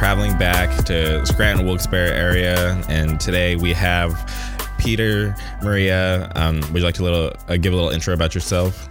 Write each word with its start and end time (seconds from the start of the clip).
traveling 0.00 0.38
back 0.38 0.82
to 0.86 1.26
Scranton 1.26 1.66
Wilkes-Barre 1.66 2.10
area. 2.10 2.82
And 2.88 3.20
today 3.20 3.54
we 3.56 3.74
have 3.74 4.16
Peter 4.78 5.36
Maria. 5.62 6.32
Um, 6.36 6.62
would 6.72 6.76
you 6.76 6.84
like 6.84 6.94
to 6.94 7.02
little, 7.02 7.34
uh, 7.48 7.58
give 7.58 7.74
a 7.74 7.76
little 7.76 7.90
intro 7.90 8.14
about 8.14 8.34
yourself? 8.34 8.88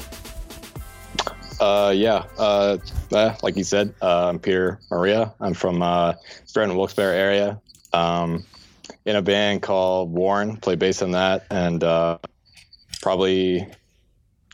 Uh, 1.59 1.91
yeah. 1.95 2.25
Uh, 2.37 2.77
uh, 3.11 3.35
like 3.41 3.57
you 3.57 3.63
said, 3.63 3.95
uh, 4.03 4.29
I'm 4.29 4.37
Peter 4.37 4.79
Maria. 4.91 5.33
I'm 5.39 5.55
from 5.55 5.81
uh, 5.81 6.13
Scranton 6.45 6.77
Wilkes-Barre 6.77 7.15
area. 7.15 7.59
Um, 7.91 8.45
in 9.03 9.15
a 9.15 9.23
band 9.23 9.63
called 9.63 10.11
Warren. 10.11 10.57
Play 10.57 10.75
bass 10.75 11.01
in 11.01 11.13
that, 11.13 11.47
and 11.49 11.81
probably 13.01 13.67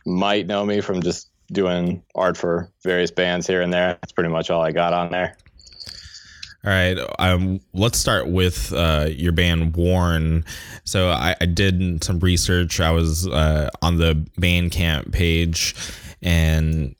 might 0.05 0.47
know 0.47 0.65
me 0.65 0.79
from 0.79 1.01
just 1.01 1.29
doing 1.51 2.01
art 2.15 2.37
for 2.37 2.71
various 2.81 3.11
bands 3.11 3.45
here 3.45 3.61
and 3.61 3.73
there. 3.73 3.97
That's 4.01 4.13
pretty 4.13 4.29
much 4.29 4.49
all 4.49 4.61
I 4.61 4.71
got 4.71 4.93
on 4.93 5.11
there. 5.11 5.35
All 6.65 6.71
right. 6.71 6.97
Um, 7.19 7.59
let's 7.73 7.99
start 7.99 8.27
with 8.27 8.73
uh, 8.73 9.09
your 9.11 9.31
band 9.31 9.75
Warren. 9.75 10.43
So 10.83 11.09
I, 11.09 11.35
I, 11.39 11.45
did 11.45 12.03
some 12.03 12.19
research. 12.19 12.79
I 12.79 12.89
was 12.89 13.27
uh, 13.27 13.69
on 13.83 13.97
the 13.97 14.15
Bandcamp 14.41 15.11
page, 15.11 15.75
and 16.23 16.95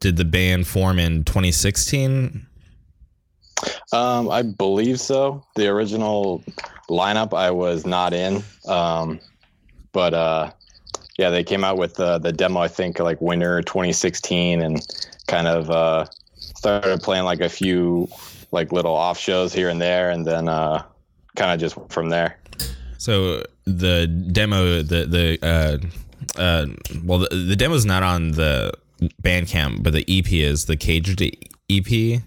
did 0.00 0.16
the 0.16 0.24
band 0.24 0.66
form 0.66 0.98
in 0.98 1.22
2016? 1.22 2.44
Um, 3.92 4.28
I 4.28 4.42
believe 4.42 4.98
so. 4.98 5.44
The 5.54 5.68
original 5.68 6.42
lineup 6.90 7.32
I 7.32 7.52
was 7.52 7.86
not 7.86 8.12
in, 8.12 8.42
um, 8.66 9.20
but 9.92 10.14
uh, 10.14 10.50
yeah, 11.16 11.30
they 11.30 11.44
came 11.44 11.62
out 11.62 11.78
with 11.78 11.94
the 11.94 12.18
the 12.18 12.32
demo. 12.32 12.58
I 12.58 12.68
think 12.68 12.98
like 12.98 13.20
winter 13.20 13.62
2016, 13.62 14.62
and 14.62 14.84
kind 15.28 15.46
of 15.46 15.70
uh, 15.70 16.06
started 16.34 17.00
playing 17.02 17.24
like 17.24 17.40
a 17.40 17.48
few 17.48 18.08
like 18.56 18.72
little 18.72 18.94
off 18.94 19.18
shows 19.18 19.52
here 19.52 19.68
and 19.68 19.80
there, 19.80 20.10
and 20.10 20.26
then 20.26 20.48
uh, 20.48 20.82
kind 21.36 21.52
of 21.52 21.60
just 21.60 21.78
from 21.90 22.08
there. 22.08 22.38
So 22.98 23.44
the 23.64 24.06
demo, 24.06 24.82
the 24.82 25.06
the 25.06 25.38
uh, 25.46 26.40
uh, 26.40 26.66
well, 27.04 27.20
the, 27.20 27.28
the 27.28 27.56
demo 27.56 27.74
is 27.74 27.86
not 27.86 28.02
on 28.02 28.32
the 28.32 28.72
Bandcamp, 29.22 29.82
but 29.82 29.92
the 29.92 30.04
EP 30.08 30.32
is 30.32 30.64
the 30.64 30.76
Caged 30.76 31.22
EP. 31.70 32.22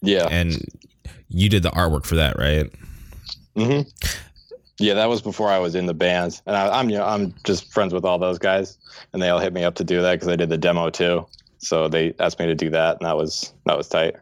Yeah. 0.00 0.28
And 0.30 0.56
you 1.28 1.48
did 1.48 1.62
the 1.62 1.70
artwork 1.70 2.04
for 2.04 2.16
that, 2.16 2.38
right? 2.38 2.70
Mm-hmm. 3.56 3.88
Yeah, 4.78 4.94
that 4.94 5.08
was 5.08 5.22
before 5.22 5.48
I 5.48 5.58
was 5.58 5.74
in 5.74 5.86
the 5.86 5.94
band, 5.94 6.40
and 6.46 6.56
I, 6.56 6.80
am 6.80 6.90
you 6.90 6.96
know 6.96 7.04
I'm 7.04 7.34
just 7.44 7.72
friends 7.72 7.94
with 7.94 8.04
all 8.04 8.18
those 8.18 8.38
guys, 8.38 8.78
and 9.12 9.22
they 9.22 9.28
all 9.28 9.38
hit 9.38 9.52
me 9.52 9.62
up 9.62 9.74
to 9.76 9.84
do 9.84 10.02
that 10.02 10.14
because 10.14 10.28
I 10.28 10.36
did 10.36 10.48
the 10.48 10.58
demo 10.58 10.90
too. 10.90 11.26
So 11.58 11.88
they 11.88 12.14
asked 12.18 12.40
me 12.40 12.46
to 12.46 12.54
do 12.54 12.70
that, 12.70 12.96
and 12.98 13.06
that 13.06 13.16
was 13.16 13.52
that 13.66 13.76
was 13.76 13.88
tight. 13.88 14.16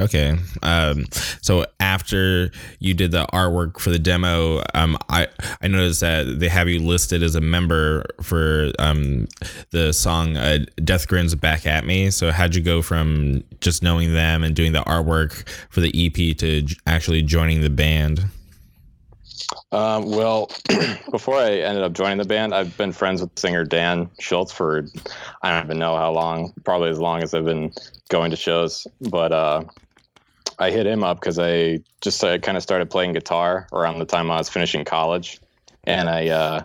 Okay. 0.00 0.36
Um, 0.62 1.06
so 1.40 1.66
after 1.80 2.52
you 2.78 2.94
did 2.94 3.10
the 3.10 3.26
artwork 3.32 3.80
for 3.80 3.90
the 3.90 3.98
demo, 3.98 4.62
um, 4.74 4.96
I 5.08 5.26
I 5.60 5.66
noticed 5.66 6.00
that 6.00 6.38
they 6.38 6.48
have 6.48 6.68
you 6.68 6.78
listed 6.78 7.22
as 7.24 7.34
a 7.34 7.40
member 7.40 8.04
for 8.22 8.70
um, 8.78 9.26
the 9.70 9.92
song 9.92 10.36
uh, 10.36 10.58
"Death 10.84 11.08
Grins 11.08 11.34
Back 11.34 11.66
at 11.66 11.84
Me." 11.84 12.10
So 12.10 12.30
how'd 12.30 12.54
you 12.54 12.62
go 12.62 12.80
from 12.80 13.42
just 13.60 13.82
knowing 13.82 14.14
them 14.14 14.44
and 14.44 14.54
doing 14.54 14.72
the 14.72 14.82
artwork 14.82 15.48
for 15.68 15.80
the 15.80 15.92
EP 15.94 16.36
to 16.38 16.64
actually 16.86 17.22
joining 17.22 17.62
the 17.62 17.70
band? 17.70 18.24
Um, 19.72 20.10
well, 20.10 20.50
before 21.10 21.36
I 21.36 21.52
ended 21.58 21.82
up 21.82 21.92
joining 21.92 22.18
the 22.18 22.24
band, 22.24 22.54
I've 22.54 22.76
been 22.76 22.92
friends 22.92 23.20
with 23.20 23.36
singer 23.38 23.64
Dan 23.64 24.10
Schultz 24.20 24.52
for 24.52 24.86
I 25.42 25.50
don't 25.50 25.64
even 25.64 25.78
know 25.78 25.96
how 25.96 26.12
long, 26.12 26.52
probably 26.64 26.90
as 26.90 26.98
long 26.98 27.22
as 27.22 27.34
I've 27.34 27.44
been 27.44 27.72
going 28.08 28.30
to 28.30 28.36
shows. 28.36 28.86
But 29.00 29.32
uh, 29.32 29.64
I 30.58 30.70
hit 30.70 30.86
him 30.86 31.04
up 31.04 31.20
because 31.20 31.38
I 31.38 31.80
just 32.00 32.22
I 32.22 32.38
kind 32.38 32.56
of 32.56 32.62
started 32.62 32.90
playing 32.90 33.12
guitar 33.12 33.68
around 33.72 33.98
the 33.98 34.04
time 34.04 34.30
I 34.30 34.38
was 34.38 34.48
finishing 34.48 34.84
college, 34.84 35.40
and 35.84 36.08
I 36.08 36.28
uh, 36.28 36.64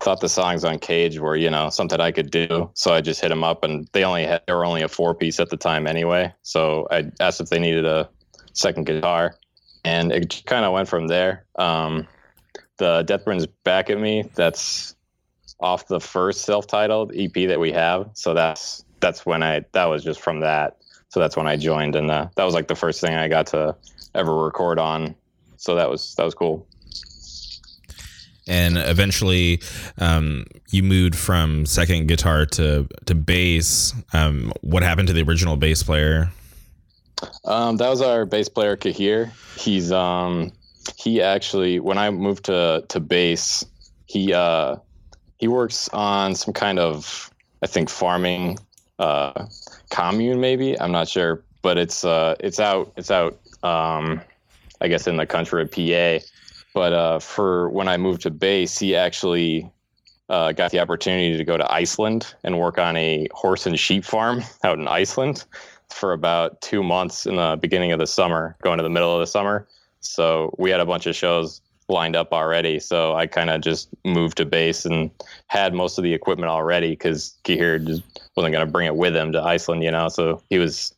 thought 0.00 0.20
the 0.20 0.28
songs 0.28 0.64
on 0.64 0.78
Cage 0.78 1.18
were 1.18 1.36
you 1.36 1.50
know 1.50 1.70
something 1.70 2.00
I 2.00 2.12
could 2.12 2.30
do. 2.30 2.70
So 2.74 2.94
I 2.94 3.00
just 3.00 3.20
hit 3.20 3.30
him 3.30 3.44
up, 3.44 3.64
and 3.64 3.88
they 3.92 4.04
only 4.04 4.24
had 4.24 4.42
they 4.46 4.52
were 4.52 4.64
only 4.64 4.82
a 4.82 4.88
four 4.88 5.14
piece 5.14 5.40
at 5.40 5.50
the 5.50 5.56
time 5.56 5.86
anyway. 5.86 6.32
So 6.42 6.86
I 6.90 7.10
asked 7.20 7.40
if 7.40 7.48
they 7.48 7.58
needed 7.58 7.84
a 7.84 8.08
second 8.52 8.86
guitar, 8.86 9.36
and 9.84 10.12
it 10.12 10.42
kind 10.46 10.64
of 10.64 10.72
went 10.72 10.88
from 10.88 11.08
there. 11.08 11.44
Um, 11.56 12.06
the 12.78 13.02
Death 13.02 13.24
Burns 13.24 13.46
back 13.46 13.90
at 13.90 13.98
me. 13.98 14.24
That's 14.34 14.94
off 15.60 15.88
the 15.88 16.00
first 16.00 16.42
self-titled 16.42 17.12
EP 17.16 17.32
that 17.48 17.58
we 17.58 17.72
have. 17.72 18.10
So 18.14 18.34
that's 18.34 18.84
that's 19.00 19.24
when 19.26 19.42
I 19.42 19.64
that 19.72 19.86
was 19.86 20.04
just 20.04 20.20
from 20.20 20.40
that 20.40 20.75
so 21.16 21.20
that's 21.20 21.34
when 21.34 21.46
I 21.46 21.56
joined, 21.56 21.96
and 21.96 22.10
uh, 22.10 22.28
that 22.34 22.44
was 22.44 22.52
like 22.52 22.68
the 22.68 22.74
first 22.74 23.00
thing 23.00 23.14
I 23.14 23.26
got 23.26 23.46
to 23.46 23.74
ever 24.14 24.36
record 24.36 24.78
on. 24.78 25.14
So 25.56 25.74
that 25.74 25.88
was 25.88 26.14
that 26.16 26.24
was 26.24 26.34
cool. 26.34 26.66
And 28.46 28.76
eventually, 28.76 29.62
um, 29.96 30.44
you 30.68 30.82
moved 30.82 31.16
from 31.16 31.64
second 31.64 32.06
guitar 32.08 32.44
to 32.44 32.86
to 33.06 33.14
bass. 33.14 33.94
Um, 34.12 34.52
what 34.60 34.82
happened 34.82 35.08
to 35.08 35.14
the 35.14 35.22
original 35.22 35.56
bass 35.56 35.82
player? 35.82 36.28
Um, 37.46 37.78
that 37.78 37.88
was 37.88 38.02
our 38.02 38.26
bass 38.26 38.50
player 38.50 38.76
Kahir. 38.76 39.32
He's 39.58 39.90
um, 39.90 40.52
he 40.98 41.22
actually 41.22 41.80
when 41.80 41.96
I 41.96 42.10
moved 42.10 42.44
to 42.44 42.84
to 42.86 43.00
bass, 43.00 43.64
he 44.04 44.34
uh, 44.34 44.76
he 45.38 45.48
works 45.48 45.88
on 45.94 46.34
some 46.34 46.52
kind 46.52 46.78
of 46.78 47.30
I 47.62 47.66
think 47.68 47.88
farming 47.88 48.58
uh, 48.98 49.46
commune, 49.90 50.40
maybe 50.40 50.78
I'm 50.80 50.92
not 50.92 51.08
sure, 51.08 51.42
but 51.62 51.78
it's 51.78 52.04
uh, 52.04 52.36
it's 52.40 52.60
out 52.60 52.92
it's 52.96 53.10
out 53.10 53.38
um, 53.62 54.20
I 54.80 54.88
guess 54.88 55.06
in 55.06 55.16
the 55.16 55.26
country 55.26 55.62
of 55.62 55.70
PA. 55.70 56.24
But 56.74 56.92
uh, 56.92 57.18
for 57.20 57.70
when 57.70 57.88
I 57.88 57.96
moved 57.96 58.22
to 58.22 58.30
bass, 58.30 58.78
he 58.78 58.94
actually 58.94 59.70
uh, 60.28 60.52
got 60.52 60.70
the 60.70 60.80
opportunity 60.80 61.36
to 61.36 61.44
go 61.44 61.56
to 61.56 61.72
Iceland 61.72 62.34
and 62.44 62.58
work 62.58 62.78
on 62.78 62.96
a 62.96 63.28
horse 63.32 63.66
and 63.66 63.78
sheep 63.78 64.04
farm 64.04 64.42
out 64.64 64.78
in 64.78 64.88
Iceland 64.88 65.44
for 65.90 66.12
about 66.12 66.60
two 66.60 66.82
months 66.82 67.26
in 67.26 67.36
the 67.36 67.58
beginning 67.60 67.92
of 67.92 67.98
the 67.98 68.06
summer, 68.06 68.56
going 68.62 68.76
to 68.76 68.82
the 68.82 68.90
middle 68.90 69.14
of 69.14 69.20
the 69.20 69.26
summer. 69.26 69.66
So 70.00 70.54
we 70.58 70.70
had 70.70 70.80
a 70.80 70.86
bunch 70.86 71.06
of 71.06 71.16
shows 71.16 71.60
lined 71.88 72.16
up 72.16 72.32
already. 72.32 72.80
So 72.80 73.14
I 73.14 73.26
kind 73.26 73.50
of 73.50 73.60
just 73.60 73.88
moved 74.04 74.38
to 74.38 74.44
bass 74.44 74.84
and 74.84 75.10
had 75.46 75.74
most 75.74 75.98
of 75.98 76.04
the 76.04 76.14
equipment 76.14 76.50
already 76.50 76.90
because 76.90 77.36
Kahir 77.44 77.84
just 77.84 78.02
wasn't 78.36 78.52
going 78.52 78.66
to 78.66 78.72
bring 78.72 78.86
it 78.86 78.96
with 78.96 79.14
him 79.14 79.32
to 79.32 79.42
Iceland, 79.42 79.82
you 79.82 79.90
know. 79.90 80.08
So 80.08 80.42
he 80.50 80.58
was 80.58 80.94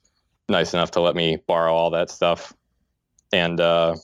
nice 0.49 0.73
enough 0.73 0.91
to 0.93 1.01
let 1.01 1.15
me 1.15 1.37
borrow 1.47 1.75
all 1.75 1.91
that 1.91 2.11
stuff. 2.11 2.55
And 3.33 3.61
uh, 3.61 3.97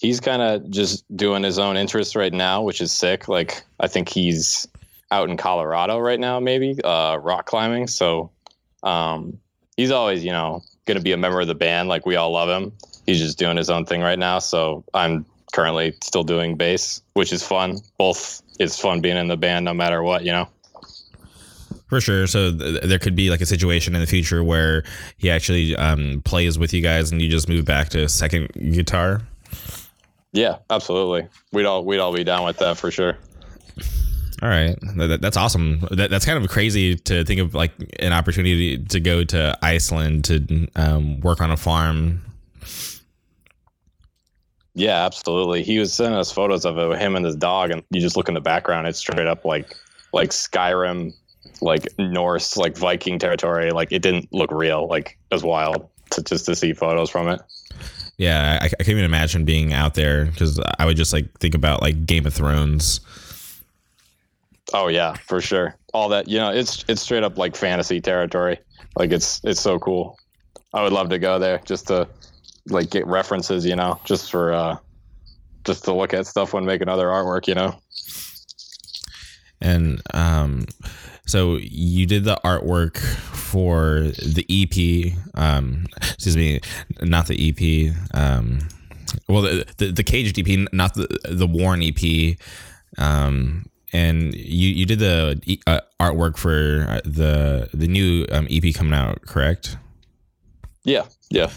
he's 0.00 0.20
kind 0.20 0.42
of 0.42 0.70
just 0.70 1.04
doing 1.16 1.42
his 1.42 1.58
own 1.58 1.76
interests 1.76 2.14
right 2.14 2.32
now, 2.32 2.62
which 2.62 2.80
is 2.80 2.92
sick. 2.92 3.28
Like 3.28 3.62
I 3.80 3.88
think 3.88 4.08
he's 4.08 4.68
out 5.10 5.30
in 5.30 5.36
Colorado 5.36 5.98
right 5.98 6.20
now, 6.20 6.40
maybe 6.40 6.76
uh, 6.82 7.18
rock 7.22 7.46
climbing. 7.46 7.86
So 7.86 8.30
um, 8.82 9.38
he's 9.76 9.90
always, 9.90 10.24
you 10.24 10.32
know, 10.32 10.62
going 10.86 10.98
to 10.98 11.02
be 11.02 11.12
a 11.12 11.16
member 11.16 11.40
of 11.40 11.46
the 11.46 11.54
band. 11.54 11.88
Like 11.88 12.04
we 12.04 12.16
all 12.16 12.32
love 12.32 12.48
him. 12.48 12.72
He's 13.06 13.18
just 13.18 13.38
doing 13.38 13.56
his 13.56 13.70
own 13.70 13.86
thing 13.86 14.02
right 14.02 14.18
now. 14.18 14.38
So 14.38 14.84
I'm 14.92 15.24
currently 15.54 15.94
still 16.02 16.24
doing 16.24 16.56
bass, 16.56 17.00
which 17.14 17.32
is 17.32 17.42
fun. 17.42 17.78
Both 17.96 18.42
it's 18.58 18.78
fun 18.78 19.00
being 19.00 19.16
in 19.16 19.28
the 19.28 19.36
band 19.36 19.64
no 19.64 19.72
matter 19.72 20.02
what, 20.02 20.24
you 20.24 20.32
know. 20.32 20.48
For 21.88 22.00
sure. 22.00 22.26
So 22.26 22.56
th- 22.56 22.82
there 22.82 22.98
could 22.98 23.14
be 23.14 23.30
like 23.30 23.40
a 23.40 23.46
situation 23.46 23.94
in 23.94 24.00
the 24.00 24.06
future 24.06 24.42
where 24.42 24.82
he 25.16 25.30
actually 25.30 25.76
um, 25.76 26.22
plays 26.24 26.58
with 26.58 26.74
you 26.74 26.80
guys, 26.80 27.12
and 27.12 27.22
you 27.22 27.28
just 27.28 27.48
move 27.48 27.64
back 27.64 27.90
to 27.90 28.08
second 28.08 28.48
guitar. 28.74 29.22
Yeah, 30.32 30.56
absolutely. 30.70 31.28
We'd 31.52 31.66
all 31.66 31.84
we'd 31.84 32.00
all 32.00 32.12
be 32.12 32.24
down 32.24 32.44
with 32.44 32.58
that 32.58 32.76
for 32.76 32.90
sure. 32.90 33.16
All 34.42 34.48
right, 34.48 34.76
that, 34.96 35.20
that's 35.22 35.36
awesome. 35.36 35.86
That, 35.92 36.10
that's 36.10 36.26
kind 36.26 36.42
of 36.42 36.50
crazy 36.50 36.96
to 36.96 37.24
think 37.24 37.40
of 37.40 37.54
like 37.54 37.72
an 38.00 38.12
opportunity 38.12 38.78
to 38.78 39.00
go 39.00 39.22
to 39.24 39.56
Iceland 39.62 40.24
to 40.24 40.68
um, 40.74 41.20
work 41.20 41.40
on 41.40 41.50
a 41.52 41.56
farm 41.56 42.22
yeah, 44.74 45.04
absolutely. 45.04 45.62
He 45.62 45.78
was 45.78 45.94
sending 45.94 46.18
us 46.18 46.32
photos 46.32 46.64
of 46.64 46.78
it, 46.78 46.98
him 46.98 47.14
and 47.14 47.24
his 47.24 47.36
dog, 47.36 47.70
and 47.70 47.82
you 47.90 48.00
just 48.00 48.16
look 48.16 48.28
in 48.28 48.34
the 48.34 48.40
background, 48.40 48.86
it's 48.86 48.98
straight 48.98 49.26
up 49.26 49.44
like 49.44 49.76
like 50.12 50.30
Skyrim, 50.30 51.12
like 51.60 51.86
Norse, 51.98 52.56
like 52.56 52.76
Viking 52.76 53.18
territory. 53.18 53.70
Like 53.70 53.92
it 53.92 54.02
didn't 54.02 54.32
look 54.32 54.50
real. 54.50 54.88
Like 54.88 55.18
it 55.30 55.34
was 55.34 55.44
wild 55.44 55.88
to 56.10 56.22
just 56.22 56.46
to 56.46 56.56
see 56.56 56.72
photos 56.72 57.08
from 57.08 57.28
it. 57.28 57.40
Yeah, 58.16 58.58
I, 58.62 58.66
I 58.66 58.68
can't 58.68 58.90
even 58.90 59.04
imagine 59.04 59.44
being 59.44 59.72
out 59.72 59.94
there 59.94 60.26
because 60.26 60.60
I 60.78 60.86
would 60.86 60.96
just 60.96 61.12
like 61.12 61.38
think 61.38 61.54
about 61.54 61.80
like 61.80 62.04
Game 62.04 62.26
of 62.26 62.34
Thrones. 62.34 63.00
Oh 64.72 64.88
yeah, 64.88 65.14
for 65.14 65.40
sure. 65.40 65.76
All 65.92 66.08
that 66.08 66.26
you 66.28 66.38
know, 66.38 66.50
it's 66.50 66.84
it's 66.88 67.02
straight 67.02 67.22
up 67.22 67.38
like 67.38 67.54
fantasy 67.54 68.00
territory. 68.00 68.58
Like 68.96 69.12
it's 69.12 69.40
it's 69.44 69.60
so 69.60 69.78
cool. 69.78 70.18
I 70.72 70.82
would 70.82 70.92
love 70.92 71.10
to 71.10 71.20
go 71.20 71.38
there 71.38 71.60
just 71.64 71.86
to 71.88 72.08
like 72.68 72.90
get 72.90 73.06
references, 73.06 73.66
you 73.66 73.76
know, 73.76 74.00
just 74.04 74.30
for 74.30 74.52
uh, 74.52 74.76
just 75.64 75.84
to 75.84 75.94
look 75.94 76.14
at 76.14 76.26
stuff 76.26 76.52
when 76.52 76.64
making 76.64 76.88
other 76.88 77.06
artwork, 77.06 77.46
you 77.46 77.54
know. 77.54 77.78
And 79.60 80.02
um, 80.12 80.66
so 81.26 81.56
you 81.56 82.06
did 82.06 82.24
the 82.24 82.38
artwork 82.44 82.98
for 82.98 84.10
the 84.22 84.44
EP. 84.50 85.16
Um, 85.34 85.86
excuse 85.96 86.36
me, 86.36 86.60
not 87.00 87.26
the 87.26 87.48
EP. 87.48 87.94
Um, 88.14 88.60
well, 89.28 89.42
the, 89.42 89.66
the 89.78 89.92
the 89.92 90.04
Caged 90.04 90.38
EP, 90.38 90.68
not 90.72 90.94
the 90.94 91.06
the 91.28 91.46
Warren 91.46 91.82
EP. 91.82 92.36
Um, 92.98 93.66
and 93.92 94.34
you 94.34 94.68
you 94.68 94.86
did 94.86 94.98
the 94.98 95.60
uh, 95.66 95.80
artwork 96.00 96.36
for 96.36 96.86
uh, 96.88 97.00
the 97.04 97.70
the 97.72 97.86
new 97.86 98.26
um, 98.30 98.46
EP 98.50 98.74
coming 98.74 98.92
out, 98.92 99.22
correct? 99.22 99.76
Yeah, 100.84 101.06
yeah. 101.30 101.50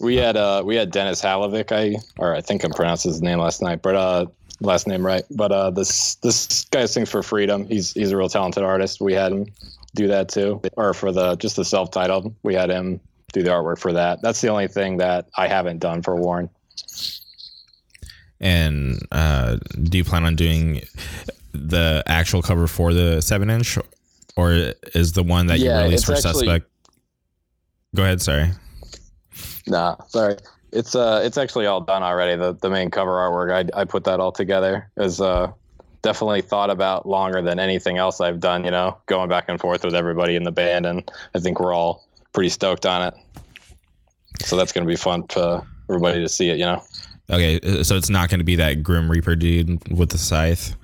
We 0.00 0.16
had 0.16 0.36
uh 0.36 0.62
we 0.64 0.76
had 0.76 0.90
Dennis 0.90 1.20
Halovic, 1.22 1.70
I 1.72 1.96
or 2.18 2.34
I 2.34 2.40
think 2.40 2.64
I'm 2.64 2.72
pronouncing 2.72 3.10
his 3.12 3.22
name 3.22 3.38
last 3.38 3.62
night, 3.62 3.82
but 3.82 3.94
uh 3.94 4.26
last 4.60 4.86
name 4.86 5.04
right. 5.04 5.24
But 5.30 5.52
uh 5.52 5.70
this 5.70 6.14
this 6.16 6.64
guy 6.70 6.86
sings 6.86 7.10
for 7.10 7.22
freedom. 7.22 7.66
He's 7.66 7.92
he's 7.92 8.10
a 8.10 8.16
real 8.16 8.28
talented 8.28 8.62
artist. 8.64 9.00
We 9.00 9.12
had 9.12 9.32
him 9.32 9.46
do 9.94 10.08
that 10.08 10.28
too. 10.28 10.60
Or 10.76 10.94
for 10.94 11.12
the 11.12 11.36
just 11.36 11.56
the 11.56 11.64
self 11.64 11.90
titled. 11.90 12.34
We 12.42 12.54
had 12.54 12.70
him 12.70 12.98
do 13.32 13.42
the 13.42 13.50
artwork 13.50 13.78
for 13.78 13.92
that. 13.92 14.22
That's 14.22 14.40
the 14.40 14.48
only 14.48 14.68
thing 14.68 14.96
that 14.98 15.26
I 15.36 15.46
haven't 15.48 15.78
done 15.78 16.02
for 16.02 16.16
Warren. 16.16 16.48
And 18.40 18.98
uh, 19.12 19.58
do 19.84 19.98
you 19.98 20.04
plan 20.04 20.24
on 20.24 20.34
doing 20.34 20.82
the 21.52 22.02
actual 22.06 22.42
cover 22.42 22.66
for 22.66 22.92
the 22.92 23.20
seven 23.20 23.50
inch, 23.50 23.78
or 24.36 24.72
is 24.94 25.12
the 25.12 25.22
one 25.22 25.46
that 25.46 25.60
Yeah, 25.60 25.78
you 25.80 25.84
released 25.84 26.06
for 26.06 26.12
actually- 26.14 26.32
Suspect? 26.32 26.66
Go 27.94 28.02
ahead. 28.02 28.22
Sorry. 28.22 28.50
Nah, 29.66 29.96
sorry. 30.08 30.36
It's 30.72 30.94
uh 30.94 31.20
it's 31.22 31.36
actually 31.36 31.66
all 31.66 31.80
done 31.80 32.02
already. 32.02 32.36
The 32.36 32.54
the 32.54 32.70
main 32.70 32.90
cover 32.90 33.12
artwork. 33.12 33.52
I 33.52 33.80
I 33.80 33.84
put 33.84 34.04
that 34.04 34.20
all 34.20 34.32
together. 34.32 34.90
Is 34.96 35.20
uh 35.20 35.52
definitely 36.02 36.42
thought 36.42 36.70
about 36.70 37.06
longer 37.06 37.40
than 37.40 37.58
anything 37.58 37.96
else 37.96 38.20
I've 38.20 38.40
done, 38.40 38.64
you 38.64 38.70
know, 38.70 38.98
going 39.06 39.28
back 39.28 39.44
and 39.48 39.60
forth 39.60 39.84
with 39.84 39.94
everybody 39.94 40.34
in 40.34 40.42
the 40.42 40.50
band 40.50 40.84
and 40.84 41.08
I 41.34 41.38
think 41.38 41.60
we're 41.60 41.72
all 41.72 42.04
pretty 42.32 42.48
stoked 42.48 42.86
on 42.86 43.06
it. 43.08 43.14
So 44.40 44.56
that's 44.56 44.72
going 44.72 44.84
to 44.84 44.88
be 44.88 44.96
fun 44.96 45.28
for 45.28 45.64
everybody 45.88 46.20
to 46.20 46.28
see 46.28 46.50
it, 46.50 46.58
you 46.58 46.64
know. 46.64 46.82
Okay, 47.30 47.60
uh, 47.60 47.84
so 47.84 47.96
it's 47.96 48.10
not 48.10 48.28
going 48.28 48.40
to 48.40 48.44
be 48.44 48.56
that 48.56 48.82
Grim 48.82 49.10
Reaper 49.10 49.36
dude 49.36 49.96
with 49.96 50.10
the 50.10 50.18
scythe. 50.18 50.74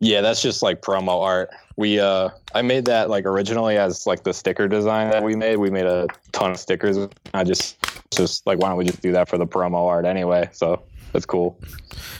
Yeah, 0.00 0.22
that's 0.22 0.40
just 0.40 0.62
like 0.62 0.80
promo 0.80 1.22
art. 1.22 1.50
We 1.76 2.00
uh 2.00 2.30
I 2.54 2.62
made 2.62 2.86
that 2.86 3.10
like 3.10 3.26
originally 3.26 3.76
as 3.76 4.06
like 4.06 4.24
the 4.24 4.32
sticker 4.32 4.66
design 4.66 5.10
that 5.10 5.22
we 5.22 5.36
made. 5.36 5.58
We 5.58 5.70
made 5.70 5.86
a 5.86 6.06
ton 6.32 6.50
of 6.50 6.58
stickers. 6.58 6.98
I 7.34 7.44
just 7.44 7.76
just 8.10 8.46
like 8.46 8.58
why 8.58 8.68
don't 8.68 8.78
we 8.78 8.86
just 8.86 9.02
do 9.02 9.12
that 9.12 9.28
for 9.28 9.36
the 9.36 9.46
promo 9.46 9.86
art 9.86 10.06
anyway? 10.06 10.48
So 10.52 10.82
that's 11.12 11.26
cool. 11.26 11.60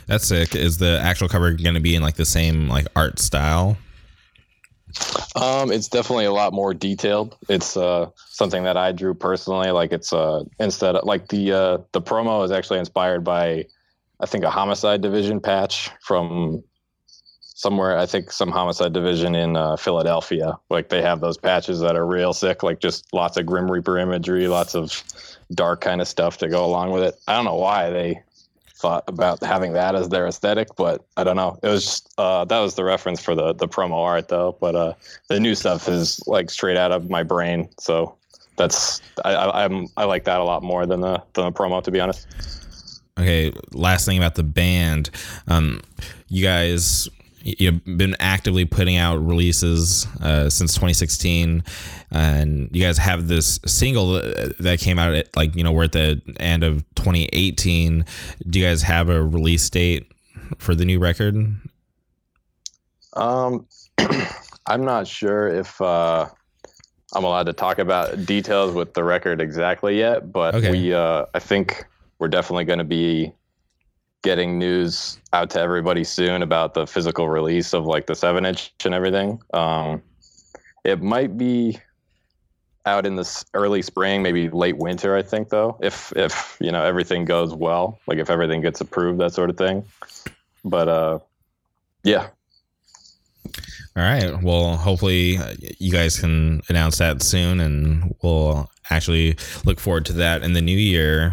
That's 0.07 0.27
sick. 0.27 0.55
Is 0.55 0.79
the 0.79 1.01
actual 1.03 1.29
cover 1.29 1.53
going 1.53 1.75
to 1.75 1.81
be 1.81 1.95
in 1.95 2.03
like 2.03 2.17
the 2.17 2.27
same 2.27 2.69
like 2.69 2.87
art 2.97 3.19
style? 3.19 3.79
Um, 5.37 5.71
it's 5.71 5.89
definitely 5.89 6.25
a 6.25 6.33
lot 6.33 6.53
more 6.53 6.75
detailed. 6.75 7.37
It's 7.49 7.79
uh 7.79 8.11
something 8.29 8.65
that 8.65 8.77
I 8.77 8.93
drew 8.93 9.15
personally. 9.15 9.71
Like 9.71 9.93
it's 9.93 10.13
uh 10.13 10.45
instead 10.59 10.97
of 10.97 11.05
like 11.05 11.29
the 11.29 11.53
uh 11.53 11.79
the 11.93 12.03
promo 12.03 12.45
is 12.45 12.51
actually 12.51 12.79
inspired 12.79 13.25
by 13.25 13.65
I 14.21 14.27
think 14.27 14.45
a 14.45 14.51
homicide 14.51 15.01
division 15.01 15.41
patch 15.41 15.91
from 16.03 16.63
somewhere 17.61 17.99
I 17.99 18.07
think 18.07 18.33
some 18.33 18.51
homicide 18.51 18.95
division 18.95 19.35
in 19.35 19.55
uh, 19.55 19.77
Philadelphia. 19.77 20.59
Like 20.71 20.89
they 20.89 21.03
have 21.03 21.21
those 21.21 21.37
patches 21.37 21.81
that 21.81 21.95
are 21.95 22.07
real 22.07 22.33
sick, 22.33 22.63
like 22.63 22.81
just 22.81 23.13
lots 23.13 23.37
of 23.37 23.45
Grim 23.45 23.71
Reaper 23.71 23.99
imagery, 23.99 24.49
lots 24.49 24.75
of 24.75 25.05
dark 25.53 25.83
kind 25.83 26.01
of 26.01 26.09
stuff 26.09 26.39
to 26.39 26.49
go 26.49 26.65
along 26.65 26.91
with 26.93 27.03
it. 27.03 27.21
I 27.29 27.37
don't 27.37 27.45
know 27.45 27.57
why 27.57 27.91
they 27.91 28.23
thought 28.77 29.05
about 29.09 29.43
having 29.43 29.75
that 29.75 29.95
as 29.95 30.09
their 30.09 30.27
aesthetic, 30.27 30.69
but 30.75 31.05
I 31.19 31.25
don't 31.25 31.37
know. 31.37 31.59
It 31.63 31.69
was 31.69 31.85
just, 31.85 32.15
uh, 32.17 32.47
that 32.47 32.61
was 32.61 32.77
the 32.77 32.85
reference 32.85 33.23
for 33.23 33.35
the 33.35 33.53
the 33.53 33.69
promo 33.69 33.99
art 33.99 34.29
though. 34.29 34.57
But 34.59 34.75
uh, 34.75 34.95
the 35.29 35.39
new 35.39 35.55
stuff 35.55 35.87
is 35.87 36.19
like 36.27 36.49
straight 36.49 36.79
out 36.79 36.93
of 36.93 37.11
my 37.11 37.23
brain, 37.23 37.69
so 37.79 38.17
that's 38.57 39.03
I, 39.23 39.35
I, 39.35 39.65
I'm 39.67 39.87
I 39.99 40.05
like 40.05 40.25
that 40.25 40.41
a 40.41 40.45
lot 40.45 40.63
more 40.63 40.87
than 40.87 41.03
the 41.03 41.23
than 41.35 41.45
the 41.45 41.53
promo 41.53 41.85
to 41.85 41.91
be 41.91 42.01
honest. 42.01 42.27
Okay, 43.19 43.53
last 43.73 44.07
thing 44.07 44.17
about 44.17 44.37
the 44.37 44.43
band. 44.43 45.11
Um, 45.47 45.83
you 46.29 46.43
guys 46.43 47.07
you've 47.43 47.85
been 47.85 48.17
actively 48.21 48.65
putting 48.65 48.97
out 48.97 49.17
releases 49.17 50.07
uh, 50.21 50.49
since 50.51 50.75
2016 50.75 51.63
and 52.11 52.69
you 52.73 52.83
guys 52.83 52.99
have 52.99 53.29
this 53.29 53.59
single 53.67 54.15
that 54.59 54.79
came 54.81 54.99
out 54.99 55.15
at 55.15 55.35
like 55.37 55.55
you 55.57 55.65
know 55.65 55.73
we're 55.73 55.85
at 55.85 55.93
the 55.93 56.21
end 56.39 56.63
of 56.63 56.85
2018 56.97 58.05
do 58.49 58.59
you 58.59 58.65
guys 58.65 58.83
have 58.83 59.09
a 59.09 59.23
release 59.23 59.69
date 59.71 60.11
for 60.59 60.75
the 60.75 60.85
new 60.85 60.99
record? 60.99 61.37
Um, 63.15 63.67
I'm 64.67 64.85
not 64.85 65.07
sure 65.07 65.49
if 65.49 65.81
uh, 65.81 66.27
I'm 67.15 67.25
allowed 67.25 67.47
to 67.47 67.53
talk 67.53 67.79
about 67.79 68.25
details 68.25 68.75
with 68.75 68.95
the 68.95 69.05
record 69.05 69.41
exactly 69.41 69.99
yet, 69.99 70.33
but 70.33 70.55
Okay. 70.55 70.71
we, 70.71 70.95
uh, 70.95 71.27
I 71.35 71.39
think 71.39 71.85
we're 72.19 72.29
definitely 72.29 72.65
going 72.65 72.79
to 72.79 72.85
be 72.85 73.33
getting 74.23 74.59
news 74.59 75.19
out 75.33 75.51
to 75.51 75.61
everybody 75.61 76.05
soon 76.05 76.43
about 76.43 76.75
the 76.75 76.87
physical 76.87 77.29
release 77.29 77.73
of 77.73 77.87
like 77.87 78.07
the 78.07 78.15
seven 78.15 78.45
inch 78.45 78.73
and 78.85 78.95
everything. 78.95 79.41
Um, 79.53 80.03
it 80.85 81.03
might 81.03 81.37
be 81.37 81.79
out 82.87 83.07
in 83.07 83.17
this 83.17 83.45
early 83.55 83.83
spring, 83.83 84.23
maybe 84.23 84.49
late 84.49 84.77
winter. 84.77 85.17
I 85.17 85.23
think 85.23 85.51
though, 85.51 85.79
if 85.81 86.13
if 86.17 86.57
you 86.61 86.73
know 86.73 86.85
everything 86.85 87.25
goes 87.25 87.55
well, 87.55 87.99
like 88.07 88.19
if 88.19 88.31
everything 88.31 88.61
gets 88.61 88.81
approved, 88.81 89.21
that 89.21 89.33
sort 89.33 89.51
of 89.51 89.57
thing. 89.57 89.85
But 90.65 90.89
uh, 90.89 91.19
yeah, 92.05 92.29
all 93.97 94.05
right 94.05 94.43
well 94.43 94.77
hopefully 94.77 95.37
uh, 95.37 95.55
you 95.79 95.91
guys 95.91 96.19
can 96.19 96.63
announce 96.69 96.99
that 96.99 97.23
soon 97.23 97.61
and 97.61 98.15
we'll 98.23 98.71
actually 98.89 99.37
look 99.65 99.81
forward 99.81 100.05
to 100.05 100.13
that 100.13 100.43
in 100.43 100.53
the 100.53 100.61
new 100.61 100.77
year 100.77 101.33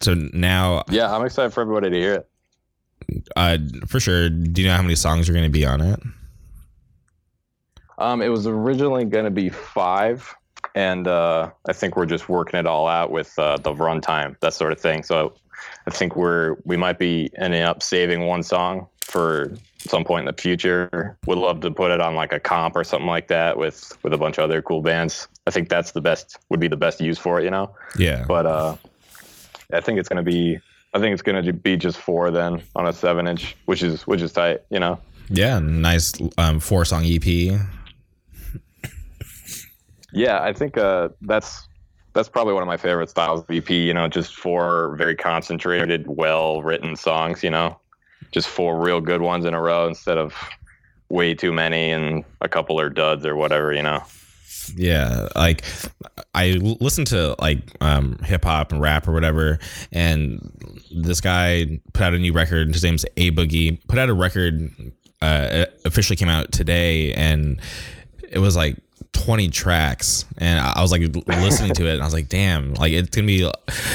so 0.00 0.14
now 0.32 0.82
yeah, 0.90 1.14
I'm 1.14 1.24
excited 1.24 1.52
for 1.52 1.60
everybody 1.62 1.90
to 1.90 1.96
hear 1.96 2.14
it. 2.14 3.26
uh, 3.36 3.58
for 3.86 4.00
sure 4.00 4.30
do 4.30 4.62
you 4.62 4.68
know 4.68 4.76
how 4.76 4.82
many 4.82 4.94
songs 4.94 5.28
are 5.28 5.32
going 5.32 5.44
to 5.44 5.50
be 5.50 5.66
on 5.66 5.80
it 5.80 6.00
Um, 7.98 8.22
it 8.22 8.28
was 8.28 8.46
originally 8.46 9.04
going 9.04 9.26
to 9.26 9.30
be 9.30 9.50
five, 9.50 10.34
and 10.74 11.06
uh, 11.06 11.50
I 11.68 11.74
think 11.74 11.96
we're 11.96 12.06
just 12.06 12.28
working 12.30 12.58
it 12.58 12.66
all 12.66 12.88
out 12.88 13.10
with 13.10 13.38
uh, 13.38 13.58
the 13.58 13.74
runtime, 13.74 14.38
that 14.40 14.54
sort 14.54 14.72
of 14.72 14.80
thing. 14.80 15.02
So 15.02 15.34
I 15.86 15.90
think 15.90 16.16
we're 16.16 16.56
we 16.64 16.76
might 16.78 16.98
be 16.98 17.30
ending 17.36 17.62
up 17.62 17.82
saving 17.82 18.26
one 18.26 18.42
song 18.42 18.86
for 19.02 19.52
some 19.78 20.04
point 20.04 20.26
in 20.26 20.34
the 20.34 20.40
future. 20.40 21.18
Would 21.26 21.36
love 21.36 21.60
to 21.60 21.70
put 21.70 21.90
it 21.90 22.00
on 22.00 22.14
like 22.14 22.32
a 22.32 22.40
comp 22.40 22.74
or 22.74 22.84
something 22.84 23.06
like 23.08 23.28
that 23.28 23.58
with 23.58 23.92
with 24.02 24.14
a 24.14 24.18
bunch 24.18 24.38
of 24.38 24.44
other 24.44 24.62
cool 24.62 24.80
bands. 24.80 25.28
I 25.46 25.50
think 25.50 25.68
that's 25.68 25.92
the 25.92 26.00
best 26.00 26.38
would 26.48 26.60
be 26.60 26.68
the 26.68 26.78
best 26.78 27.00
use 27.02 27.18
for 27.18 27.38
it, 27.40 27.44
you 27.44 27.50
know. 27.50 27.74
yeah 27.98 28.24
But 28.26 28.46
uh, 28.46 28.76
I 29.72 29.80
think 29.80 29.98
it's 29.98 30.08
going 30.08 30.24
to 30.24 30.30
be. 30.30 30.58
I 30.92 30.98
think 30.98 31.12
it's 31.12 31.22
going 31.22 31.44
to 31.44 31.52
be 31.52 31.76
just 31.76 31.98
four 31.98 32.30
then 32.32 32.62
on 32.74 32.86
a 32.86 32.92
seven 32.92 33.28
inch, 33.28 33.56
which 33.66 33.82
is 33.82 34.06
which 34.06 34.20
is 34.22 34.32
tight, 34.32 34.62
you 34.70 34.80
know. 34.80 34.98
yeah 35.28 35.60
nice 35.60 36.12
um, 36.36 36.58
four 36.58 36.84
song 36.84 37.04
ep 37.04 37.24
Yeah, 40.12 40.42
I 40.42 40.52
think 40.52 40.76
uh, 40.76 41.10
that's 41.22 41.68
that's 42.12 42.28
probably 42.28 42.54
one 42.54 42.62
of 42.62 42.66
my 42.66 42.76
favorite 42.76 43.10
styles 43.10 43.40
of 43.40 43.50
EP. 43.50 43.70
You 43.70 43.94
know, 43.94 44.08
just 44.08 44.34
four 44.34 44.96
very 44.96 45.14
concentrated, 45.14 46.06
well 46.08 46.62
written 46.62 46.96
songs. 46.96 47.42
You 47.42 47.50
know, 47.50 47.78
just 48.32 48.48
four 48.48 48.80
real 48.80 49.00
good 49.00 49.22
ones 49.22 49.44
in 49.44 49.54
a 49.54 49.60
row 49.60 49.86
instead 49.86 50.18
of 50.18 50.34
way 51.08 51.34
too 51.34 51.52
many 51.52 51.90
and 51.90 52.24
a 52.40 52.48
couple 52.48 52.80
are 52.80 52.90
duds 52.90 53.24
or 53.24 53.36
whatever. 53.36 53.72
You 53.72 53.82
know. 53.82 54.02
Yeah, 54.76 55.28
like 55.34 55.64
i 56.34 56.50
listen 56.80 57.04
to 57.06 57.34
like 57.40 57.58
um, 57.80 58.18
hip 58.18 58.44
hop 58.44 58.72
and 58.72 58.80
rap 58.80 59.08
or 59.08 59.12
whatever, 59.12 59.58
and 59.92 60.40
this 60.90 61.20
guy 61.20 61.80
put 61.92 62.02
out 62.02 62.14
a 62.14 62.18
new 62.18 62.32
record. 62.32 62.72
His 62.72 62.84
name's 62.84 63.04
A 63.16 63.30
Boogie. 63.30 63.86
Put 63.88 63.98
out 63.98 64.08
a 64.08 64.14
record. 64.14 64.70
Uh, 65.22 65.66
officially 65.84 66.16
came 66.16 66.30
out 66.30 66.50
today, 66.50 67.12
and 67.12 67.60
it 68.30 68.38
was 68.38 68.56
like 68.56 68.76
20 69.12 69.48
tracks 69.48 70.24
and 70.38 70.60
i 70.60 70.80
was 70.80 70.92
like 70.92 71.02
listening 71.26 71.74
to 71.74 71.86
it 71.86 71.94
and 71.94 72.02
i 72.02 72.04
was 72.04 72.14
like 72.14 72.28
damn 72.28 72.72
like 72.74 72.92
it's 72.92 73.14
gonna 73.14 73.26
be 73.26 73.50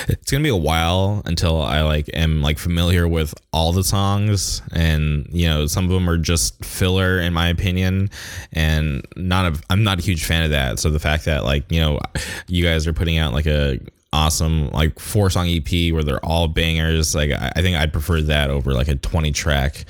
it's 0.07 0.31
gonna 0.31 0.43
be 0.43 0.49
a 0.49 0.55
while 0.55 1.21
until 1.25 1.61
i 1.61 1.81
like 1.81 2.09
am 2.13 2.41
like 2.41 2.59
familiar 2.59 3.07
with 3.07 3.33
all 3.51 3.71
the 3.71 3.83
songs 3.83 4.61
and 4.73 5.27
you 5.31 5.47
know 5.47 5.65
some 5.65 5.85
of 5.85 5.89
them 5.89 6.09
are 6.09 6.17
just 6.17 6.63
filler 6.63 7.19
in 7.19 7.33
my 7.33 7.47
opinion 7.47 8.09
and 8.53 9.05
not 9.15 9.45
a 9.45 9.61
i'm 9.69 9.83
not 9.83 9.99
a 9.99 10.01
huge 10.01 10.25
fan 10.25 10.43
of 10.43 10.51
that. 10.51 10.79
So 10.79 10.89
the 10.89 10.99
fact 10.99 11.25
that 11.25 11.43
like 11.43 11.71
you 11.71 11.79
know 11.79 11.99
you 12.47 12.63
guys 12.63 12.85
are 12.87 12.93
putting 12.93 13.17
out 13.17 13.33
like 13.33 13.45
a 13.47 13.79
awesome 14.13 14.69
like 14.69 14.99
four 14.99 15.29
song 15.29 15.47
ep 15.49 15.69
where 15.91 16.03
they're 16.03 16.23
all 16.23 16.47
bangers 16.47 17.13
like 17.13 17.31
i, 17.31 17.51
I 17.55 17.61
think 17.61 17.75
i'd 17.75 17.91
prefer 17.91 18.21
that 18.21 18.49
over 18.49 18.73
like 18.73 18.87
a 18.87 18.95
20 18.95 19.31
track 19.33 19.83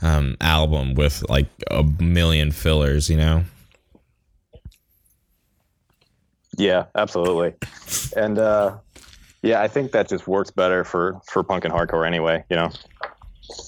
um 0.00 0.36
album 0.40 0.94
with 0.94 1.28
like 1.28 1.46
a 1.70 1.82
million 2.00 2.52
fillers 2.52 3.10
you 3.10 3.16
know 3.16 3.42
Yeah, 6.56 6.86
absolutely. 6.94 7.54
And 8.16 8.38
uh, 8.38 8.76
yeah, 9.42 9.60
I 9.60 9.68
think 9.68 9.92
that 9.92 10.08
just 10.08 10.26
works 10.26 10.50
better 10.50 10.84
for 10.84 11.20
for 11.26 11.42
punk 11.42 11.64
and 11.64 11.72
hardcore 11.72 12.06
anyway. 12.06 12.44
You 12.50 12.56
know, 12.56 12.70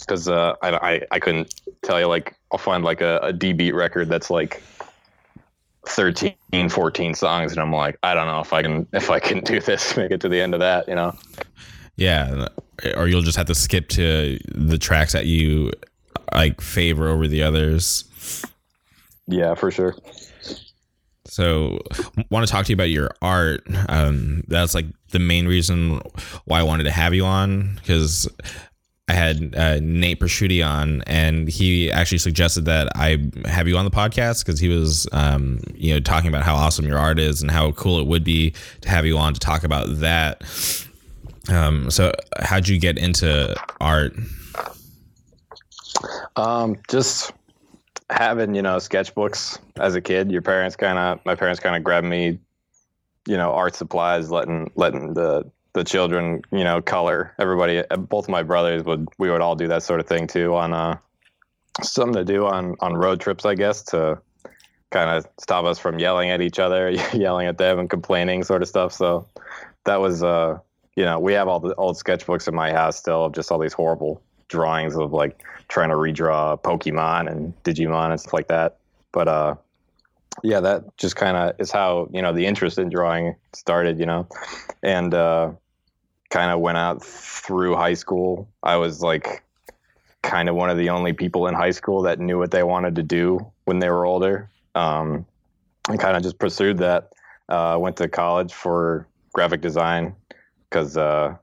because 0.01 0.29
uh, 0.29 0.55
I, 0.63 0.71
I 0.71 1.01
I 1.11 1.19
couldn't 1.19 1.55
tell 1.83 2.01
you 2.01 2.07
like 2.07 2.35
I'll 2.53 2.59
find 2.59 2.85
like 2.85 3.01
a, 3.01 3.19
a 3.23 3.33
D 3.33 3.53
beat 3.53 3.75
record 3.75 4.09
that's 4.09 4.31
like 4.31 4.63
13, 5.87 6.35
14 6.69 7.15
songs, 7.15 7.53
and 7.53 7.61
I'm 7.61 7.73
like, 7.73 7.99
I 8.03 8.15
don't 8.15 8.27
know 8.27 8.41
if 8.41 8.53
I 8.53 8.63
can 8.63 8.87
if 8.93 9.11
I 9.11 9.21
can 9.21 9.41
do 9.45 9.61
this, 9.61 9.97
make 9.97 10.11
it 10.11 10.21
to 10.21 10.29
the 10.29 10.41
end 10.41 10.55
of 10.55 10.61
that, 10.61 10.89
you 10.89 10.95
know. 10.95 11.17
Yeah, 11.97 12.49
or 12.95 13.09
you'll 13.09 13.23
just 13.23 13.39
have 13.39 13.47
to 13.47 13.55
skip 13.55 13.89
to 13.91 14.39
the 14.55 14.77
tracks 14.77 15.13
that 15.13 15.27
you 15.27 15.73
like 16.33 16.61
favor 16.61 17.09
over 17.09 17.27
the 17.27 17.43
others. 17.43 18.05
Yeah, 19.27 19.55
for 19.55 19.71
sure. 19.71 19.97
So, 21.27 21.81
want 22.31 22.47
to 22.47 22.53
talk 22.53 22.67
to 22.67 22.71
you 22.71 22.75
about 22.75 22.91
your 22.91 23.11
art. 23.23 23.67
Um, 23.89 24.45
that's 24.49 24.75
like 24.75 24.87
the 25.11 25.19
main 25.19 25.47
reason 25.47 26.01
why 26.45 26.61
I 26.61 26.63
wanted 26.63 26.85
to 26.85 26.91
have 26.91 27.15
you 27.15 27.25
on 27.25 27.75
because 27.77 28.29
I 29.09 29.13
had 29.13 29.55
uh, 29.57 29.79
Nate 29.81 30.19
Prosciutti 30.19 30.67
on, 30.67 31.03
and 31.07 31.49
he 31.49 31.93
actually 31.93 32.19
suggested 32.19 32.65
that 32.65 32.89
I 32.97 33.31
have 33.45 33.69
you 33.69 33.77
on 33.77 33.85
the 33.85 33.91
podcast 33.91 34.45
because 34.45 34.59
he 34.59 34.69
was, 34.69 35.07
um, 35.13 35.61
you 35.75 35.95
know, 35.95 36.01
talking 36.01 36.29
about 36.29 36.43
how 36.43 36.57
awesome 36.57 36.87
your 36.87 36.99
art 36.99 37.21
is 37.21 37.41
and 37.41 37.51
how 37.51 37.71
cool 37.73 38.01
it 38.01 38.07
would 38.09 38.25
be 38.25 38.53
to 38.81 38.89
have 38.89 39.07
you 39.07 39.17
on 39.17 39.33
to 39.35 39.41
talk 39.41 39.63
about 39.63 40.01
that. 40.01 40.43
Um, 41.49 41.89
so, 41.91 42.13
how'd 42.41 42.67
you 42.67 42.81
get 42.81 42.99
into 42.99 43.55
art? 43.81 44.17
Um, 46.35 46.77
just 46.89 47.33
having 48.11 48.55
you 48.55 48.63
know 48.63 48.77
sketchbooks 48.77 49.59
as 49.77 49.95
a 49.95 50.01
kid. 50.01 50.31
Your 50.31 50.43
parents 50.43 50.77
kind 50.77 50.99
of, 50.99 51.25
my 51.25 51.35
parents 51.35 51.61
kind 51.61 51.77
of 51.77 51.85
grabbed 51.85 52.07
me, 52.07 52.39
you 53.27 53.37
know, 53.37 53.53
art 53.53 53.75
supplies, 53.75 54.31
letting 54.31 54.71
letting 54.77 55.15
the 55.15 55.51
the 55.73 55.85
children, 55.85 56.43
you 56.51 56.65
know, 56.65 56.81
color. 56.81 57.35
Everybody, 57.39 57.83
both 57.99 58.29
my 58.29 58.43
brothers 58.43 58.85
would, 58.85 59.09
we 59.19 59.31
would 59.31 59.43
all 59.43 59.57
do 59.57 59.69
that 59.69 59.83
sort 59.83 60.01
of 60.01 60.07
thing 60.07 60.27
too 60.27 60.55
on 60.55 60.73
uh, 60.73 60.97
something 61.83 62.15
to 62.15 62.25
do 62.25 62.47
on 62.47 62.77
on 62.81 62.95
road 62.95 63.21
trips, 63.21 63.45
I 63.45 63.55
guess, 63.55 63.83
to 63.85 64.19
kind 64.91 65.11
of 65.11 65.27
stop 65.39 65.65
us 65.65 65.79
from 65.79 65.99
yelling 65.99 66.31
at 66.31 66.41
each 66.41 66.59
other, 66.59 66.91
yelling 67.13 67.47
at 67.47 67.59
them, 67.59 67.79
and 67.79 67.91
complaining, 67.91 68.45
sort 68.45 68.63
of 68.63 68.69
stuff. 68.69 68.93
So 68.93 69.29
that 69.85 70.01
was, 70.01 70.23
uh, 70.23 70.59
you 70.97 71.05
know, 71.05 71.21
we 71.21 71.35
have 71.35 71.49
all 71.49 71.61
the 71.61 71.75
old 71.75 71.97
sketchbooks 71.97 72.49
in 72.49 72.55
my 72.55 72.73
house 72.73 72.97
still 72.97 73.27
of 73.27 73.35
just 73.35 73.53
all 73.53 73.59
these 73.59 73.73
horrible 73.73 74.23
drawings 74.49 74.97
of 74.97 75.13
like 75.13 75.43
trying 75.69 75.89
to 75.89 75.97
redraw 75.97 76.61
Pokemon 76.61 77.31
and 77.31 77.53
Digimon 77.65 78.11
and 78.11 78.21
stuff 78.21 78.33
like 78.33 78.49
that. 78.49 78.79
But 79.13 79.29
uh, 79.29 79.55
yeah, 80.43 80.61
that 80.61 80.97
just 80.97 81.17
kind 81.17 81.37
of 81.37 81.61
is 81.61 81.71
how 81.71 82.09
you 82.13 82.23
know 82.23 82.33
the 82.33 82.47
interest 82.47 82.79
in 82.79 82.89
drawing 82.89 83.37
started. 83.53 83.99
You 83.99 84.07
know, 84.07 84.29
and 84.83 85.13
uh, 85.15 85.53
kind 86.31 86.51
of 86.51 86.61
went 86.61 86.79
out 86.79 87.03
through 87.03 87.77
high 87.77 87.95
school. 87.95 88.49
I 88.63 88.77
was 88.77 89.03
like 89.03 89.43
kind 90.23 90.49
of 90.49 90.55
one 90.55 90.71
of 90.71 90.77
the 90.77 90.91
only 90.91 91.13
people 91.13 91.47
in 91.47 91.55
high 91.55 91.71
school 91.71 92.03
that 92.03 92.19
knew 92.19 92.39
what 92.39 92.51
they 92.51 92.63
wanted 92.63 92.97
to 92.97 93.03
do 93.03 93.53
when 93.65 93.79
they 93.79 93.89
were 93.89 94.05
older. 94.05 94.51
Um, 94.75 95.25
and 95.89 96.01
kind 96.01 96.17
of 96.17 96.23
just 96.23 96.39
pursued 96.39 96.79
that. 96.79 97.13
Uh, 97.49 97.79
went 97.81 97.97
to 97.97 98.09
college 98.09 98.53
for 98.53 99.07
graphic 99.33 99.61
design 99.61 100.17
because 100.69 100.97
uh, 100.97 101.37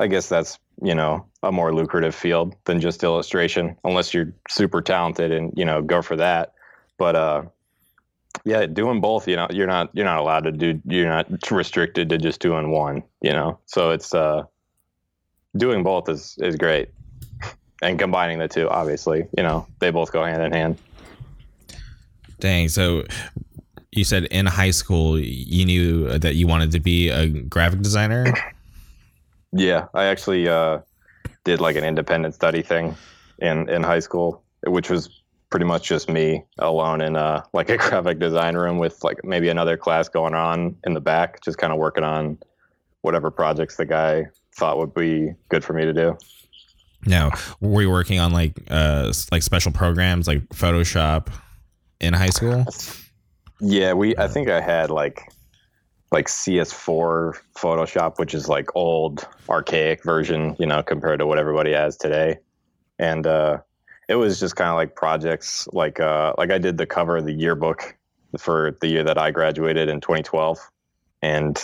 I 0.00 0.08
guess 0.08 0.28
that's 0.28 0.58
you 0.82 0.96
know 0.96 1.27
a 1.42 1.52
more 1.52 1.72
lucrative 1.72 2.14
field 2.14 2.54
than 2.64 2.80
just 2.80 3.04
illustration, 3.04 3.76
unless 3.84 4.12
you're 4.12 4.32
super 4.48 4.80
talented 4.82 5.30
and 5.32 5.52
you 5.56 5.64
know 5.64 5.82
go 5.82 6.02
for 6.02 6.16
that. 6.16 6.54
But 6.98 7.16
uh, 7.16 7.42
yeah, 8.44 8.66
doing 8.66 9.00
both, 9.00 9.28
you 9.28 9.36
know, 9.36 9.46
you're 9.50 9.66
not 9.66 9.90
you're 9.94 10.04
not 10.04 10.18
allowed 10.18 10.44
to 10.44 10.52
do 10.52 10.80
you're 10.86 11.08
not 11.08 11.26
restricted 11.50 12.08
to 12.08 12.18
just 12.18 12.40
doing 12.40 12.70
one, 12.70 13.02
you 13.22 13.32
know. 13.32 13.58
So 13.66 13.90
it's 13.90 14.14
uh 14.14 14.44
doing 15.56 15.82
both 15.82 16.08
is 16.08 16.36
is 16.38 16.56
great. 16.56 16.88
And 17.80 17.98
combining 17.98 18.38
the 18.38 18.48
two, 18.48 18.68
obviously, 18.68 19.26
you 19.36 19.42
know, 19.42 19.66
they 19.78 19.90
both 19.90 20.10
go 20.12 20.24
hand 20.24 20.42
in 20.42 20.52
hand. 20.52 20.78
Dang, 22.40 22.68
so 22.68 23.04
you 23.92 24.04
said 24.04 24.24
in 24.24 24.46
high 24.46 24.70
school 24.70 25.18
you 25.18 25.64
knew 25.64 26.18
that 26.18 26.34
you 26.34 26.46
wanted 26.46 26.72
to 26.72 26.80
be 26.80 27.08
a 27.08 27.28
graphic 27.28 27.80
designer? 27.80 28.26
Yeah, 29.52 29.86
I 29.94 30.04
actually 30.04 30.46
uh 30.48 30.80
did 31.48 31.60
like 31.60 31.76
an 31.76 31.84
independent 31.84 32.34
study 32.34 32.62
thing 32.62 32.96
in 33.38 33.68
in 33.68 33.82
high 33.82 34.00
school, 34.00 34.42
which 34.66 34.90
was 34.90 35.22
pretty 35.50 35.64
much 35.64 35.88
just 35.88 36.08
me 36.08 36.44
alone 36.58 37.00
in 37.00 37.16
a 37.16 37.42
like 37.52 37.70
a 37.70 37.76
graphic 37.84 38.18
design 38.18 38.56
room 38.56 38.78
with 38.78 39.02
like 39.02 39.24
maybe 39.24 39.48
another 39.48 39.76
class 39.76 40.08
going 40.08 40.34
on 40.34 40.76
in 40.84 40.94
the 40.94 41.00
back, 41.00 41.42
just 41.42 41.58
kind 41.58 41.72
of 41.72 41.78
working 41.78 42.04
on 42.04 42.38
whatever 43.00 43.30
projects 43.30 43.76
the 43.76 43.86
guy 43.86 44.26
thought 44.56 44.76
would 44.78 44.94
be 44.94 45.32
good 45.48 45.64
for 45.64 45.72
me 45.72 45.84
to 45.84 45.92
do. 45.92 46.16
Now, 47.06 47.30
were 47.60 47.82
you 47.82 47.90
working 47.90 48.18
on 48.18 48.32
like 48.32 48.52
uh 48.70 49.12
like 49.32 49.42
special 49.42 49.72
programs 49.72 50.28
like 50.28 50.46
Photoshop 50.50 51.28
in 52.00 52.12
high 52.12 52.30
school? 52.30 52.66
Yeah, 53.60 53.94
we 53.94 54.16
I 54.16 54.28
think 54.28 54.48
I 54.50 54.60
had 54.60 54.90
like 54.90 55.32
like 56.10 56.26
CS4 56.26 57.38
Photoshop, 57.56 58.18
which 58.18 58.34
is 58.34 58.48
like 58.48 58.74
old 58.74 59.26
archaic 59.48 60.02
version, 60.02 60.56
you 60.58 60.66
know, 60.66 60.82
compared 60.82 61.18
to 61.18 61.26
what 61.26 61.38
everybody 61.38 61.72
has 61.72 61.96
today. 61.96 62.38
And 62.98 63.26
uh 63.26 63.58
it 64.08 64.14
was 64.14 64.40
just 64.40 64.56
kind 64.56 64.70
of 64.70 64.76
like 64.76 64.96
projects 64.96 65.68
like 65.72 66.00
uh 66.00 66.34
like 66.38 66.50
I 66.50 66.58
did 66.58 66.78
the 66.78 66.86
cover 66.86 67.18
of 67.18 67.26
the 67.26 67.32
yearbook 67.32 67.96
for 68.38 68.76
the 68.80 68.88
year 68.88 69.04
that 69.04 69.18
I 69.18 69.30
graduated 69.30 69.88
in 69.88 70.00
2012 70.00 70.58
and 71.22 71.62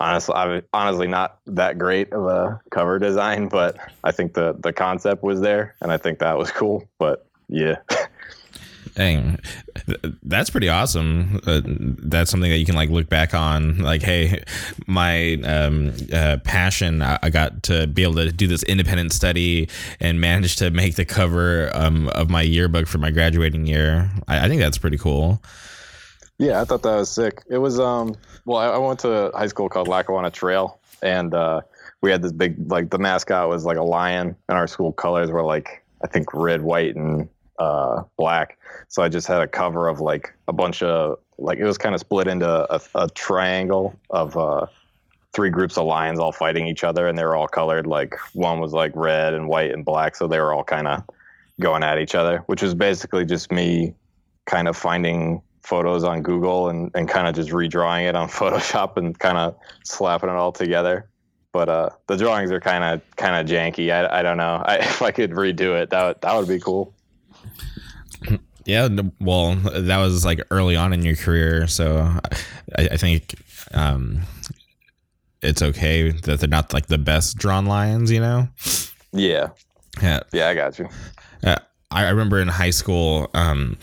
honestly 0.00 0.34
I 0.34 0.62
honestly 0.72 1.06
not 1.06 1.38
that 1.46 1.78
great 1.78 2.12
of 2.12 2.26
a 2.26 2.60
cover 2.70 2.98
design 2.98 3.48
but 3.48 3.76
I 4.04 4.12
think 4.12 4.34
the 4.34 4.54
the 4.58 4.72
concept 4.72 5.22
was 5.22 5.40
there 5.40 5.74
and 5.80 5.90
I 5.90 5.96
think 5.96 6.18
that 6.18 6.38
was 6.38 6.50
cool 6.50 6.88
but 6.98 7.26
yeah 7.48 7.76
Dang, 8.98 9.38
that's 10.24 10.50
pretty 10.50 10.68
awesome. 10.68 11.40
Uh, 11.46 11.60
that's 11.64 12.32
something 12.32 12.50
that 12.50 12.58
you 12.58 12.66
can 12.66 12.74
like 12.74 12.90
look 12.90 13.08
back 13.08 13.32
on. 13.32 13.78
Like, 13.78 14.02
hey, 14.02 14.42
my 14.88 15.34
um, 15.44 15.92
uh, 16.12 16.38
passion, 16.42 17.00
I, 17.00 17.16
I, 17.22 17.30
got 17.30 17.62
to 17.64 17.86
be 17.86 18.02
able 18.02 18.16
to 18.16 18.32
do 18.32 18.48
this 18.48 18.64
independent 18.64 19.12
study 19.12 19.68
and 20.00 20.20
manage 20.20 20.56
to 20.56 20.72
make 20.72 20.96
the 20.96 21.04
cover 21.04 21.70
um, 21.76 22.08
of 22.08 22.28
my 22.28 22.42
yearbook 22.42 22.88
for 22.88 22.98
my 22.98 23.12
graduating 23.12 23.66
year. 23.66 24.10
I, 24.26 24.46
I, 24.46 24.48
think 24.48 24.60
that's 24.60 24.78
pretty 24.78 24.98
cool. 24.98 25.40
Yeah, 26.38 26.60
I 26.60 26.64
thought 26.64 26.82
that 26.82 26.96
was 26.96 27.08
sick. 27.08 27.44
It 27.48 27.58
was 27.58 27.78
um. 27.78 28.16
Well, 28.46 28.58
I, 28.58 28.66
I 28.66 28.78
went 28.78 28.98
to 29.00 29.30
high 29.32 29.46
school 29.46 29.68
called 29.68 29.86
Lackawanna 29.86 30.32
Trail, 30.32 30.80
and 31.04 31.34
uh, 31.34 31.60
we 32.00 32.10
had 32.10 32.20
this 32.20 32.32
big 32.32 32.68
like 32.68 32.90
the 32.90 32.98
mascot 32.98 33.48
was 33.48 33.64
like 33.64 33.76
a 33.76 33.84
lion, 33.84 34.34
and 34.48 34.58
our 34.58 34.66
school 34.66 34.92
colors 34.92 35.30
were 35.30 35.44
like 35.44 35.84
I 36.02 36.08
think 36.08 36.34
red, 36.34 36.62
white, 36.62 36.96
and 36.96 37.28
uh, 37.58 38.02
black. 38.16 38.58
So 38.88 39.02
I 39.02 39.08
just 39.08 39.26
had 39.26 39.40
a 39.40 39.48
cover 39.48 39.88
of 39.88 40.00
like 40.00 40.34
a 40.46 40.52
bunch 40.52 40.82
of 40.82 41.18
like 41.38 41.58
it 41.58 41.64
was 41.64 41.78
kind 41.78 41.94
of 41.94 42.00
split 42.00 42.26
into 42.26 42.48
a, 42.48 42.80
a 42.94 43.08
triangle 43.10 43.98
of 44.10 44.36
uh, 44.36 44.66
three 45.32 45.50
groups 45.50 45.76
of 45.76 45.86
lions 45.86 46.18
all 46.18 46.32
fighting 46.32 46.66
each 46.66 46.84
other, 46.84 47.06
and 47.06 47.16
they 47.18 47.24
were 47.24 47.36
all 47.36 47.48
colored. 47.48 47.86
Like 47.86 48.16
one 48.32 48.60
was 48.60 48.72
like 48.72 48.92
red 48.94 49.34
and 49.34 49.48
white 49.48 49.72
and 49.72 49.84
black, 49.84 50.16
so 50.16 50.26
they 50.26 50.40
were 50.40 50.52
all 50.52 50.64
kind 50.64 50.88
of 50.88 51.02
going 51.60 51.82
at 51.82 51.98
each 51.98 52.14
other, 52.14 52.38
which 52.46 52.62
was 52.62 52.74
basically 52.74 53.24
just 53.24 53.50
me 53.50 53.94
kind 54.46 54.68
of 54.68 54.76
finding 54.76 55.42
photos 55.62 56.02
on 56.02 56.22
Google 56.22 56.70
and, 56.70 56.90
and 56.94 57.08
kind 57.08 57.28
of 57.28 57.34
just 57.34 57.50
redrawing 57.50 58.08
it 58.08 58.16
on 58.16 58.28
Photoshop 58.28 58.96
and 58.96 59.18
kind 59.18 59.36
of 59.36 59.56
slapping 59.84 60.30
it 60.30 60.36
all 60.36 60.52
together. 60.52 61.08
But 61.52 61.68
uh, 61.68 61.90
the 62.06 62.16
drawings 62.16 62.50
are 62.50 62.60
kind 62.60 62.84
of 62.84 63.16
kind 63.16 63.36
of 63.36 63.46
janky. 63.46 63.90
I, 63.90 64.20
I 64.20 64.22
don't 64.22 64.36
know. 64.36 64.62
I, 64.64 64.76
if 64.78 65.02
I 65.02 65.10
could 65.10 65.32
redo 65.32 65.80
it, 65.80 65.90
that 65.90 66.06
would, 66.06 66.20
that 66.22 66.36
would 66.36 66.48
be 66.48 66.58
cool. 66.58 66.94
Yeah, 68.64 68.88
well, 69.18 69.54
that 69.54 69.96
was 69.96 70.26
like 70.26 70.40
early 70.50 70.76
on 70.76 70.92
in 70.92 71.02
your 71.02 71.16
career, 71.16 71.66
so 71.66 72.00
I, 72.76 72.88
I 72.92 72.96
think 72.98 73.34
um, 73.72 74.20
it's 75.40 75.62
okay 75.62 76.10
that 76.10 76.40
they're 76.40 76.48
not 76.48 76.74
like 76.74 76.88
the 76.88 76.98
best 76.98 77.38
drawn 77.38 77.64
lions, 77.64 78.10
you 78.10 78.20
know? 78.20 78.48
Yeah. 79.12 79.48
Yeah. 80.02 80.20
Yeah, 80.32 80.48
I 80.48 80.54
got 80.54 80.78
you. 80.78 80.88
Uh, 81.42 81.56
I 81.90 82.10
remember 82.10 82.40
in 82.40 82.48
high 82.48 82.70
school, 82.70 83.30
um, 83.32 83.78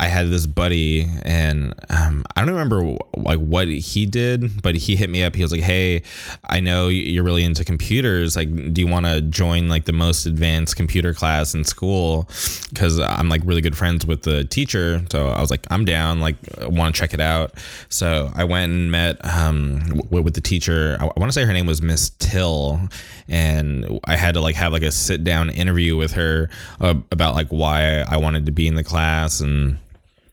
I 0.00 0.06
had 0.06 0.28
this 0.28 0.46
buddy, 0.46 1.08
and 1.22 1.74
um, 1.90 2.24
I 2.36 2.44
don't 2.44 2.54
remember 2.54 2.96
like 3.16 3.40
what 3.40 3.66
he 3.66 4.06
did, 4.06 4.62
but 4.62 4.76
he 4.76 4.94
hit 4.94 5.10
me 5.10 5.24
up. 5.24 5.34
He 5.34 5.42
was 5.42 5.50
like, 5.50 5.60
"Hey, 5.60 6.02
I 6.44 6.60
know 6.60 6.86
you're 6.86 7.24
really 7.24 7.42
into 7.42 7.64
computers. 7.64 8.36
Like, 8.36 8.72
do 8.72 8.80
you 8.80 8.86
want 8.86 9.06
to 9.06 9.20
join 9.20 9.68
like 9.68 9.86
the 9.86 9.92
most 9.92 10.24
advanced 10.24 10.76
computer 10.76 11.12
class 11.12 11.52
in 11.52 11.64
school? 11.64 12.28
Because 12.68 13.00
I'm 13.00 13.28
like 13.28 13.42
really 13.44 13.60
good 13.60 13.76
friends 13.76 14.06
with 14.06 14.22
the 14.22 14.44
teacher. 14.44 15.02
So 15.10 15.30
I 15.30 15.40
was 15.40 15.50
like, 15.50 15.66
I'm 15.68 15.84
down. 15.84 16.20
Like, 16.20 16.36
want 16.60 16.94
to 16.94 17.00
check 17.00 17.12
it 17.12 17.20
out. 17.20 17.54
So 17.88 18.30
I 18.36 18.44
went 18.44 18.70
and 18.70 18.92
met 18.92 19.16
um, 19.24 19.80
w- 19.80 20.22
with 20.22 20.34
the 20.34 20.40
teacher. 20.40 20.96
I, 21.00 21.06
I 21.06 21.12
want 21.16 21.24
to 21.24 21.32
say 21.32 21.44
her 21.44 21.52
name 21.52 21.66
was 21.66 21.82
Miss 21.82 22.10
Till, 22.20 22.80
and 23.26 23.98
I 24.04 24.14
had 24.14 24.34
to 24.34 24.40
like 24.40 24.54
have 24.54 24.72
like 24.72 24.82
a 24.82 24.92
sit 24.92 25.24
down 25.24 25.50
interview 25.50 25.96
with 25.96 26.12
her 26.12 26.50
uh, 26.80 26.94
about 27.10 27.34
like 27.34 27.48
why 27.48 28.04
I 28.08 28.18
wanted 28.18 28.46
to 28.46 28.52
be 28.52 28.68
in 28.68 28.76
the 28.76 28.84
class 28.84 29.40
and 29.40 29.76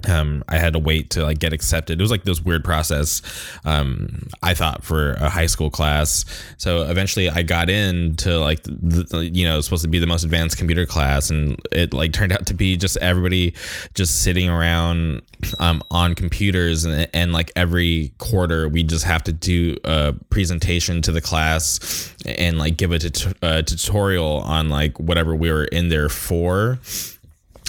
um, 0.08 0.44
I 0.48 0.58
had 0.58 0.74
to 0.74 0.80
wait 0.80 1.12
to 1.12 1.24
like 1.24 1.40
get 1.40 1.54
accepted. 1.54 2.00
It 2.00 2.04
was 2.04 2.12
like 2.12 2.24
this 2.24 2.42
weird 2.42 2.64
process. 2.64 3.22
Um, 3.64 4.28
I 4.44 4.54
thought 4.54 4.84
for 4.84 5.14
a 5.14 5.30
high 5.30 5.46
school 5.46 5.70
class. 5.70 6.26
So 6.58 6.84
eventually, 6.84 7.30
I 7.30 7.44
got 7.44 7.70
in 7.70 8.16
to 8.18 8.40
like 8.40 8.64
the, 8.64 9.06
the, 9.10 9.26
you 9.26 9.46
know 9.46 9.62
supposed 9.62 9.84
to 9.84 9.90
be 9.90 10.00
the 10.00 10.08
most 10.08 10.24
advanced 10.24 10.58
computer 10.58 10.86
class, 10.86 11.30
and 11.30 11.60
it 11.72 11.94
like 11.94 12.14
turned 12.14 12.32
out 12.32 12.46
to 12.48 12.54
be 12.54 12.78
just 12.78 12.98
everybody 12.98 13.54
just 13.94 14.24
sitting 14.24 14.50
around 14.50 15.22
um, 15.60 15.84
on 15.92 16.16
computers, 16.16 16.86
and, 16.86 17.10
and 17.14 17.34
like 17.34 17.52
every 17.56 18.12
quarter 18.18 18.68
we 18.70 18.84
just 18.84 19.06
have 19.06 19.24
to 19.24 19.34
do 19.34 19.78
a 19.84 20.14
presentation 20.30 21.02
to 21.02 21.12
the 21.12 21.22
class 21.22 22.14
and 22.26 22.58
like 22.58 22.78
give 22.78 22.92
a, 22.92 23.00
tut- 23.00 23.38
a 23.42 23.64
tutorial 23.64 24.38
on 24.40 24.70
like 24.70 25.00
whatever 25.00 25.36
we 25.36 25.52
were 25.52 25.66
in 25.66 25.90
there 25.90 26.10
for 26.10 26.80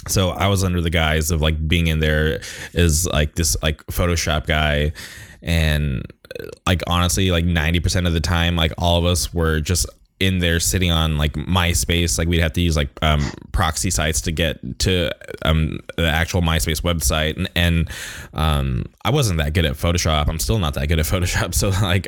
so 0.07 0.29
I 0.29 0.47
was 0.47 0.63
under 0.63 0.81
the 0.81 0.89
guise 0.89 1.31
of 1.31 1.41
like 1.41 1.67
being 1.67 1.87
in 1.87 1.99
there 1.99 2.41
as 2.73 3.05
like 3.07 3.35
this 3.35 3.55
like 3.61 3.85
Photoshop 3.87 4.47
guy, 4.47 4.91
and 5.41 6.03
like 6.65 6.81
honestly, 6.87 7.31
like 7.31 7.45
ninety 7.45 7.79
percent 7.79 8.07
of 8.07 8.13
the 8.13 8.19
time, 8.19 8.55
like 8.55 8.73
all 8.77 8.97
of 8.97 9.05
us 9.05 9.33
were 9.33 9.59
just 9.59 9.85
in 10.19 10.39
there 10.39 10.59
sitting 10.59 10.91
on 10.91 11.17
like 11.17 11.33
MySpace. 11.33 12.17
Like 12.17 12.27
we'd 12.27 12.41
have 12.41 12.53
to 12.53 12.61
use 12.61 12.75
like 12.75 12.89
um, 13.01 13.21
proxy 13.51 13.91
sites 13.91 14.21
to 14.21 14.31
get 14.31 14.79
to 14.79 15.11
um, 15.43 15.79
the 15.95 16.07
actual 16.07 16.41
MySpace 16.41 16.81
website, 16.81 17.37
and, 17.37 17.49
and 17.55 17.89
um, 18.33 18.85
I 19.05 19.11
wasn't 19.11 19.39
that 19.39 19.53
good 19.53 19.65
at 19.65 19.73
Photoshop. 19.73 20.27
I'm 20.27 20.39
still 20.39 20.59
not 20.59 20.73
that 20.75 20.87
good 20.87 20.99
at 20.99 21.05
Photoshop. 21.07 21.53
So 21.53 21.69
like 21.69 22.07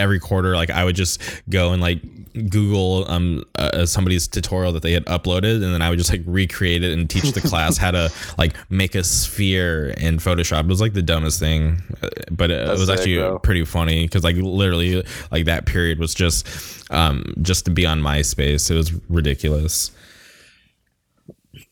every 0.00 0.18
quarter 0.18 0.56
like 0.56 0.70
i 0.70 0.84
would 0.84 0.96
just 0.96 1.20
go 1.48 1.72
and 1.72 1.80
like 1.82 2.00
google 2.48 3.04
um 3.10 3.44
uh, 3.56 3.84
somebody's 3.84 4.28
tutorial 4.28 4.72
that 4.72 4.82
they 4.82 4.92
had 4.92 5.04
uploaded 5.06 5.56
and 5.56 5.74
then 5.74 5.82
i 5.82 5.90
would 5.90 5.98
just 5.98 6.10
like 6.10 6.22
recreate 6.26 6.82
it 6.84 6.96
and 6.96 7.10
teach 7.10 7.32
the 7.32 7.40
class 7.40 7.76
how 7.76 7.90
to 7.90 8.10
like 8.38 8.54
make 8.70 8.94
a 8.94 9.04
sphere 9.04 9.88
in 9.98 10.18
photoshop. 10.18 10.60
It 10.60 10.66
was 10.66 10.80
like 10.80 10.92
the 10.92 11.02
dumbest 11.02 11.40
thing 11.40 11.82
uh, 12.02 12.08
but 12.30 12.50
it, 12.50 12.66
it 12.66 12.78
was 12.78 12.88
actually 12.88 13.38
pretty 13.40 13.64
funny 13.64 14.04
because 14.04 14.24
like 14.24 14.36
literally 14.36 15.04
like 15.30 15.44
that 15.46 15.66
period 15.66 15.98
was 15.98 16.14
just 16.14 16.46
um 16.90 17.34
just 17.42 17.64
to 17.66 17.70
be 17.70 17.86
on 17.86 18.00
myspace. 18.00 18.70
It 18.70 18.74
was 18.74 18.92
ridiculous. 19.08 19.90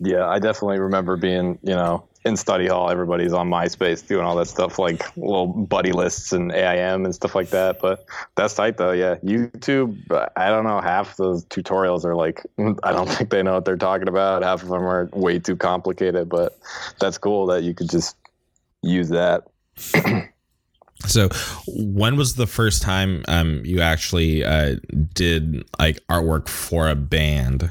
Yeah, 0.00 0.26
I 0.26 0.38
definitely 0.38 0.78
remember 0.78 1.16
being, 1.16 1.58
you 1.62 1.74
know, 1.74 2.04
in 2.28 2.36
study 2.36 2.68
hall, 2.68 2.90
everybody's 2.90 3.32
on 3.32 3.48
MySpace 3.48 4.06
doing 4.06 4.24
all 4.24 4.36
that 4.36 4.46
stuff, 4.46 4.78
like 4.78 5.16
little 5.16 5.46
buddy 5.46 5.92
lists 5.92 6.32
and 6.32 6.52
AIM 6.52 7.04
and 7.04 7.14
stuff 7.14 7.34
like 7.34 7.50
that. 7.50 7.80
But 7.80 8.06
that's 8.36 8.54
tight, 8.54 8.76
though. 8.76 8.92
Yeah, 8.92 9.16
YouTube. 9.16 9.98
I 10.36 10.48
don't 10.50 10.64
know. 10.64 10.80
Half 10.80 11.16
those 11.16 11.44
tutorials 11.46 12.04
are 12.04 12.14
like, 12.14 12.46
I 12.84 12.92
don't 12.92 13.08
think 13.08 13.30
they 13.30 13.42
know 13.42 13.54
what 13.54 13.64
they're 13.64 13.76
talking 13.76 14.08
about. 14.08 14.42
Half 14.42 14.62
of 14.62 14.68
them 14.68 14.82
are 14.82 15.08
way 15.12 15.40
too 15.40 15.56
complicated. 15.56 16.28
But 16.28 16.56
that's 17.00 17.18
cool 17.18 17.46
that 17.46 17.64
you 17.64 17.74
could 17.74 17.90
just 17.90 18.16
use 18.82 19.08
that. 19.08 19.48
so 21.06 21.28
when 21.68 22.16
was 22.16 22.34
the 22.34 22.46
first 22.48 22.82
time 22.82 23.22
um 23.28 23.62
you 23.64 23.80
actually 23.80 24.42
uh 24.42 24.74
did 25.14 25.64
like 25.78 26.00
artwork 26.08 26.48
for 26.48 26.88
a 26.88 26.96
band 26.96 27.70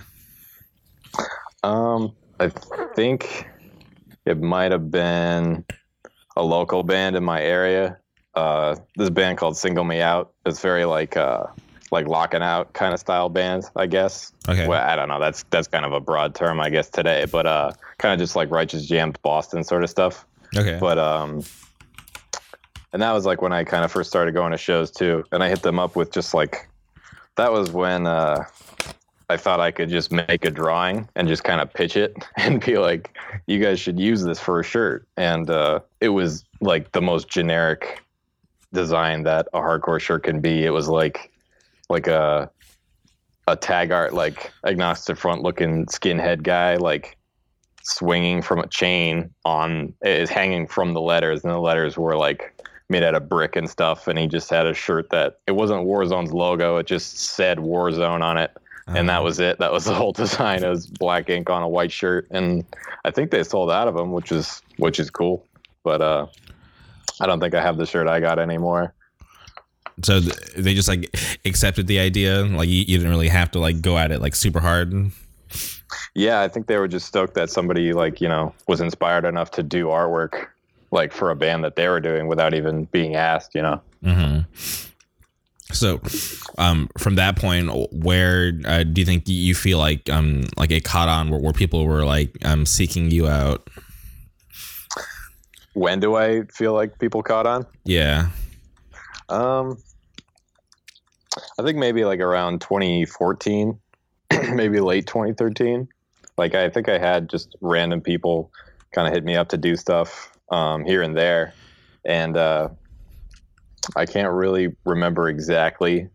Um, 1.63 2.15
I 2.39 2.49
think 2.95 3.45
it 4.27 4.41
might 4.41 4.71
have 4.71 4.91
been 4.91 5.63
a 6.35 6.43
local 6.43 6.83
band 6.83 7.15
in 7.15 7.23
my 7.23 7.41
area. 7.41 7.97
Uh, 8.35 8.75
this 8.95 9.09
band 9.09 9.37
called 9.37 9.57
Single 9.57 9.83
Me 9.83 10.01
Out. 10.01 10.33
It's 10.45 10.61
very 10.61 10.85
like 10.85 11.17
uh, 11.17 11.45
like 11.91 12.07
Lockin' 12.07 12.43
Out 12.43 12.73
kind 12.73 12.93
of 12.93 12.99
style 12.99 13.29
band, 13.29 13.63
I 13.75 13.87
guess. 13.87 14.31
Okay. 14.47 14.67
Well, 14.67 14.83
I 14.83 14.95
don't 14.95 15.07
know. 15.07 15.19
That's 15.19 15.43
that's 15.49 15.67
kind 15.67 15.85
of 15.85 15.93
a 15.93 15.99
broad 15.99 16.35
term, 16.35 16.59
I 16.59 16.69
guess, 16.69 16.89
today. 16.89 17.25
But 17.25 17.47
uh, 17.47 17.71
kind 17.97 18.13
of 18.13 18.19
just 18.19 18.35
like 18.35 18.51
Righteous 18.51 18.85
Jams 18.85 19.15
Boston 19.21 19.63
sort 19.63 19.83
of 19.83 19.89
stuff. 19.89 20.25
okay 20.55 20.77
But 20.79 20.97
um, 20.97 21.43
and 22.93 23.01
that 23.01 23.11
was 23.13 23.25
like 23.25 23.41
when 23.41 23.53
I 23.53 23.63
kind 23.63 23.83
of 23.83 23.91
first 23.91 24.09
started 24.09 24.33
going 24.33 24.51
to 24.51 24.57
shows 24.57 24.91
too. 24.91 25.23
And 25.31 25.43
I 25.43 25.49
hit 25.49 25.61
them 25.61 25.79
up 25.79 25.95
with 25.95 26.11
just 26.11 26.33
like 26.33 26.67
that 27.37 27.51
was 27.51 27.71
when 27.71 28.05
uh, 28.05 28.43
I 29.29 29.37
thought 29.37 29.59
I 29.59 29.71
could 29.71 29.89
just 29.89 30.11
make 30.11 30.45
a 30.45 30.51
drawing 30.51 31.09
and 31.15 31.27
just 31.27 31.43
kind 31.43 31.59
of 31.59 31.73
pitch 31.73 31.97
it 31.97 32.15
and 32.37 32.63
be 32.63 32.77
like, 32.77 33.15
"You 33.45 33.59
guys 33.59 33.79
should 33.79 33.99
use 33.99 34.23
this 34.23 34.39
for 34.39 34.59
a 34.59 34.63
shirt." 34.63 35.07
And 35.17 35.49
uh, 35.49 35.81
it 36.01 36.09
was 36.09 36.45
like 36.61 36.91
the 36.93 37.01
most 37.01 37.27
generic 37.27 38.03
design 38.73 39.23
that 39.23 39.47
a 39.53 39.59
hardcore 39.59 39.99
shirt 39.99 40.23
can 40.23 40.39
be. 40.39 40.65
It 40.65 40.71
was 40.71 40.87
like 40.87 41.31
like 41.89 42.07
a 42.07 42.49
a 43.47 43.55
tag 43.55 43.91
art 43.91 44.13
like 44.13 44.51
agnostic 44.65 45.17
front 45.17 45.41
looking 45.41 45.85
skinhead 45.85 46.43
guy 46.43 46.75
like 46.75 47.17
swinging 47.81 48.41
from 48.41 48.59
a 48.59 48.67
chain 48.67 49.33
on 49.45 49.93
is 50.01 50.29
hanging 50.29 50.67
from 50.67 50.93
the 50.93 50.99
letters 50.99 51.43
and 51.43 51.53
the 51.53 51.59
letters 51.59 51.97
were 51.97 52.17
like 52.17 52.53
made 52.89 53.03
out 53.03 53.15
of 53.15 53.29
brick 53.29 53.55
and 53.55 53.69
stuff 53.69 54.07
and 54.07 54.19
he 54.19 54.27
just 54.27 54.49
had 54.49 54.65
a 54.65 54.73
shirt 54.73 55.09
that 55.09 55.39
it 55.47 55.53
wasn't 55.53 55.79
Warzone's 55.85 56.33
logo 56.33 56.75
it 56.75 56.85
just 56.85 57.17
said 57.17 57.57
Warzone 57.57 58.21
on 58.21 58.37
it 58.37 58.51
and 58.87 59.09
that 59.09 59.23
was 59.23 59.39
it. 59.39 59.59
That 59.59 59.71
was 59.71 59.85
the 59.85 59.93
whole 59.93 60.11
design. 60.13 60.63
It 60.63 60.69
was 60.69 60.87
black 60.87 61.29
ink 61.29 61.49
on 61.49 61.61
a 61.61 61.67
white 61.67 61.91
shirt. 61.91 62.27
And 62.31 62.65
I 63.05 63.11
think 63.11 63.31
they 63.31 63.43
sold 63.43 63.71
out 63.71 63.87
of 63.87 63.95
them 63.95 64.11
which 64.11 64.31
is 64.31 64.61
which 64.77 64.99
is 64.99 65.09
cool. 65.09 65.45
But 65.83 66.01
uh 66.01 66.27
I 67.19 67.25
don't 67.25 67.39
think 67.39 67.53
I 67.53 67.61
have 67.61 67.77
the 67.77 67.85
shirt 67.85 68.07
I 68.07 68.19
got 68.19 68.39
anymore. 68.39 68.93
So 70.03 70.19
they 70.19 70.75
just 70.75 70.87
like 70.87 71.13
accepted 71.45 71.87
the 71.87 71.99
idea? 71.99 72.43
Like 72.43 72.69
you, 72.69 72.79
you 72.79 72.97
didn't 72.97 73.09
really 73.09 73.29
have 73.29 73.49
to 73.51 73.59
like 73.59 73.81
go 73.81 73.97
at 73.97 74.11
it 74.11 74.21
like 74.21 74.35
super 74.35 74.59
hard? 74.59 74.93
Yeah, 76.13 76.41
I 76.41 76.47
think 76.47 76.67
they 76.67 76.77
were 76.77 76.87
just 76.87 77.07
stoked 77.07 77.33
that 77.35 77.49
somebody 77.49 77.93
like 77.93 78.21
you 78.21 78.27
know 78.27 78.53
was 78.67 78.81
inspired 78.81 79.25
enough 79.25 79.51
to 79.51 79.63
do 79.63 79.85
artwork 79.85 80.47
like 80.91 81.11
for 81.11 81.31
a 81.31 81.35
band 81.35 81.63
that 81.63 81.75
they 81.75 81.89
were 81.89 81.99
doing 81.99 82.27
without 82.27 82.53
even 82.53 82.85
being 82.85 83.15
asked. 83.15 83.55
You 83.55 83.61
know. 83.63 83.81
hmm 84.03 84.39
so 85.71 85.99
um 86.57 86.89
from 86.97 87.15
that 87.15 87.35
point 87.37 87.69
where 87.91 88.53
uh, 88.65 88.83
do 88.83 89.01
you 89.01 89.05
think 89.05 89.27
you 89.27 89.53
feel 89.53 89.77
like 89.77 90.09
um 90.09 90.43
like 90.57 90.71
it 90.71 90.83
caught 90.83 91.09
on 91.09 91.29
where, 91.29 91.39
where 91.39 91.53
people 91.53 91.85
were 91.85 92.05
like 92.05 92.31
um 92.45 92.65
seeking 92.65 93.11
you 93.11 93.27
out 93.27 93.69
When 95.73 95.99
do 95.99 96.15
I 96.15 96.41
feel 96.53 96.73
like 96.73 96.97
people 96.99 97.21
caught 97.21 97.45
on? 97.45 97.65
yeah 97.83 98.29
Um, 99.29 99.77
I 101.59 101.63
think 101.63 101.77
maybe 101.77 102.05
like 102.05 102.19
around 102.19 102.61
2014, 102.61 103.77
maybe 104.53 104.79
late 104.79 105.05
2013. 105.07 105.87
Like 106.37 106.55
I 106.55 106.69
think 106.69 106.87
I 106.89 106.97
had 106.97 107.29
just 107.29 107.55
random 107.61 108.01
people 108.01 108.51
kind 108.93 109.07
of 109.07 109.13
hit 109.13 109.23
me 109.23 109.35
up 109.35 109.49
to 109.49 109.57
do 109.57 109.75
stuff 109.75 110.31
um, 110.49 110.85
here 110.85 111.01
and 111.01 111.15
there, 111.15 111.53
and 112.05 112.37
uh, 112.37 112.69
I 113.95 114.05
can't 114.05 114.31
really 114.31 114.75
remember 114.85 115.29
exactly, 115.29 116.09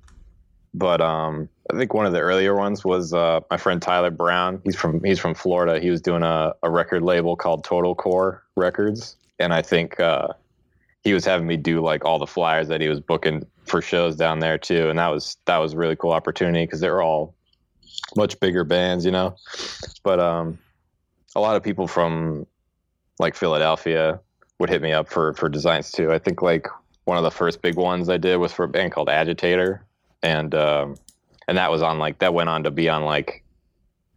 but 0.74 1.00
um, 1.00 1.48
I 1.72 1.76
think 1.76 1.94
one 1.94 2.06
of 2.06 2.12
the 2.12 2.20
earlier 2.20 2.54
ones 2.54 2.84
was 2.84 3.12
uh, 3.12 3.40
my 3.50 3.56
friend 3.56 3.80
Tyler 3.80 4.10
Brown. 4.10 4.60
He's 4.64 4.76
from 4.76 5.02
he's 5.02 5.18
from 5.18 5.34
Florida. 5.34 5.80
He 5.80 5.90
was 5.90 6.00
doing 6.00 6.22
a, 6.22 6.54
a 6.62 6.70
record 6.70 7.02
label 7.02 7.36
called 7.36 7.64
Total 7.64 7.94
Core 7.94 8.42
Records, 8.56 9.16
and 9.38 9.52
I 9.52 9.62
think. 9.62 9.98
Uh, 9.98 10.28
he 11.04 11.12
was 11.14 11.24
having 11.24 11.46
me 11.46 11.56
do 11.56 11.80
like 11.80 12.04
all 12.04 12.18
the 12.18 12.26
flyers 12.26 12.68
that 12.68 12.80
he 12.80 12.88
was 12.88 13.00
booking 13.00 13.44
for 13.66 13.82
shows 13.82 14.16
down 14.16 14.38
there 14.38 14.58
too 14.58 14.88
and 14.88 14.98
that 14.98 15.08
was 15.08 15.36
that 15.46 15.58
was 15.58 15.72
a 15.72 15.76
really 15.76 15.96
cool 15.96 16.12
opportunity 16.12 16.64
because 16.64 16.80
they're 16.80 17.02
all 17.02 17.34
much 18.16 18.38
bigger 18.40 18.64
bands 18.64 19.04
you 19.04 19.10
know 19.10 19.34
but 20.02 20.20
um 20.20 20.58
a 21.34 21.40
lot 21.40 21.56
of 21.56 21.62
people 21.62 21.86
from 21.86 22.46
like 23.18 23.34
philadelphia 23.34 24.20
would 24.58 24.70
hit 24.70 24.82
me 24.82 24.92
up 24.92 25.08
for 25.08 25.34
for 25.34 25.48
designs 25.48 25.90
too 25.90 26.12
i 26.12 26.18
think 26.18 26.42
like 26.42 26.66
one 27.04 27.16
of 27.16 27.24
the 27.24 27.30
first 27.30 27.62
big 27.62 27.76
ones 27.76 28.08
i 28.08 28.16
did 28.16 28.36
was 28.36 28.52
for 28.52 28.64
a 28.64 28.68
band 28.68 28.92
called 28.92 29.08
agitator. 29.08 29.84
And 30.22 30.54
um 30.54 30.96
and 31.48 31.58
that 31.58 31.70
was 31.70 31.82
on 31.82 31.98
like 31.98 32.18
that 32.20 32.34
went 32.34 32.48
on 32.48 32.62
to 32.64 32.70
be 32.70 32.88
on 32.88 33.04
like 33.04 33.44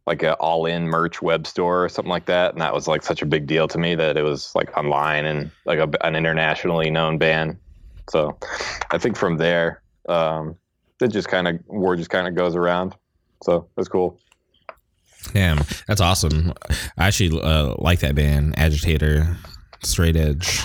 like 0.06 0.22
a 0.22 0.36
all-in 0.36 0.88
merch 0.88 1.20
web 1.24 1.48
store 1.48 1.84
or 1.84 1.90
something 1.90 2.12
like 2.12 2.28
that. 2.28 2.54
And 2.54 2.62
that 2.62 2.76
was 2.76 2.88
like 2.88 3.02
such 3.02 3.24
a 3.24 3.26
big 3.26 3.48
deal 3.48 3.68
to 3.68 3.80
me 3.80 3.96
that 3.96 4.18
it 4.18 4.22
was 4.22 4.54
like 4.54 4.78
online 4.78 5.26
and 5.26 5.50
like 5.66 5.80
a, 5.80 5.90
an 6.06 6.16
internationally 6.16 6.92
known 6.92 7.18
band. 7.18 7.58
So 8.10 8.38
i 8.92 9.00
think 9.00 9.18
from 9.18 9.38
there 9.38 9.82
um 10.08 10.56
it 11.02 11.08
just 11.08 11.28
kind 11.28 11.48
of 11.48 11.60
word 11.66 11.98
just 11.98 12.12
kind 12.12 12.28
of 12.28 12.36
goes 12.36 12.56
around. 12.56 12.96
So 13.44 13.68
that's 13.76 13.90
cool. 13.90 14.20
Damn 15.34 15.62
that's 15.88 16.02
awesome. 16.02 16.54
I 16.98 17.08
actually 17.08 17.42
uh, 17.42 17.74
like 17.80 18.00
that 18.00 18.14
band 18.14 18.54
agitator 18.60 19.38
straight 19.82 20.16
edge 20.16 20.64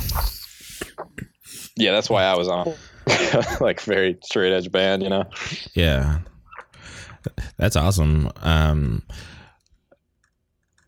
yeah 1.80 1.92
that's 1.92 2.10
why 2.10 2.24
i 2.24 2.36
was 2.36 2.48
on. 2.48 2.74
Like 3.60 3.80
very 3.80 4.18
straight 4.22 4.52
edge 4.52 4.70
band 4.70 5.02
you 5.02 5.08
know? 5.08 5.24
Yeah. 5.74 6.20
That's 7.56 7.76
awesome. 7.76 8.30
Um 8.42 9.02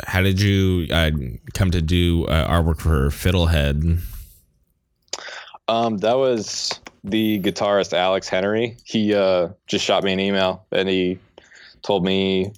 how 0.04 0.20
did 0.20 0.40
you 0.40 0.86
uh, 0.90 1.10
come 1.54 1.70
to 1.70 1.80
do 1.80 2.26
uh, 2.26 2.48
artwork 2.48 2.80
for 2.80 3.08
fiddlehead? 3.08 4.00
Um, 5.68 5.98
that 5.98 6.18
was 6.18 6.80
the 7.04 7.40
guitarist 7.40 7.92
Alex 7.92 8.28
Henry. 8.28 8.76
He 8.84 9.14
uh, 9.14 9.48
just 9.66 9.84
shot 9.84 10.04
me 10.04 10.12
an 10.12 10.20
email 10.20 10.66
and 10.72 10.88
he 10.88 11.18
told 11.82 12.04
me, 12.04 12.52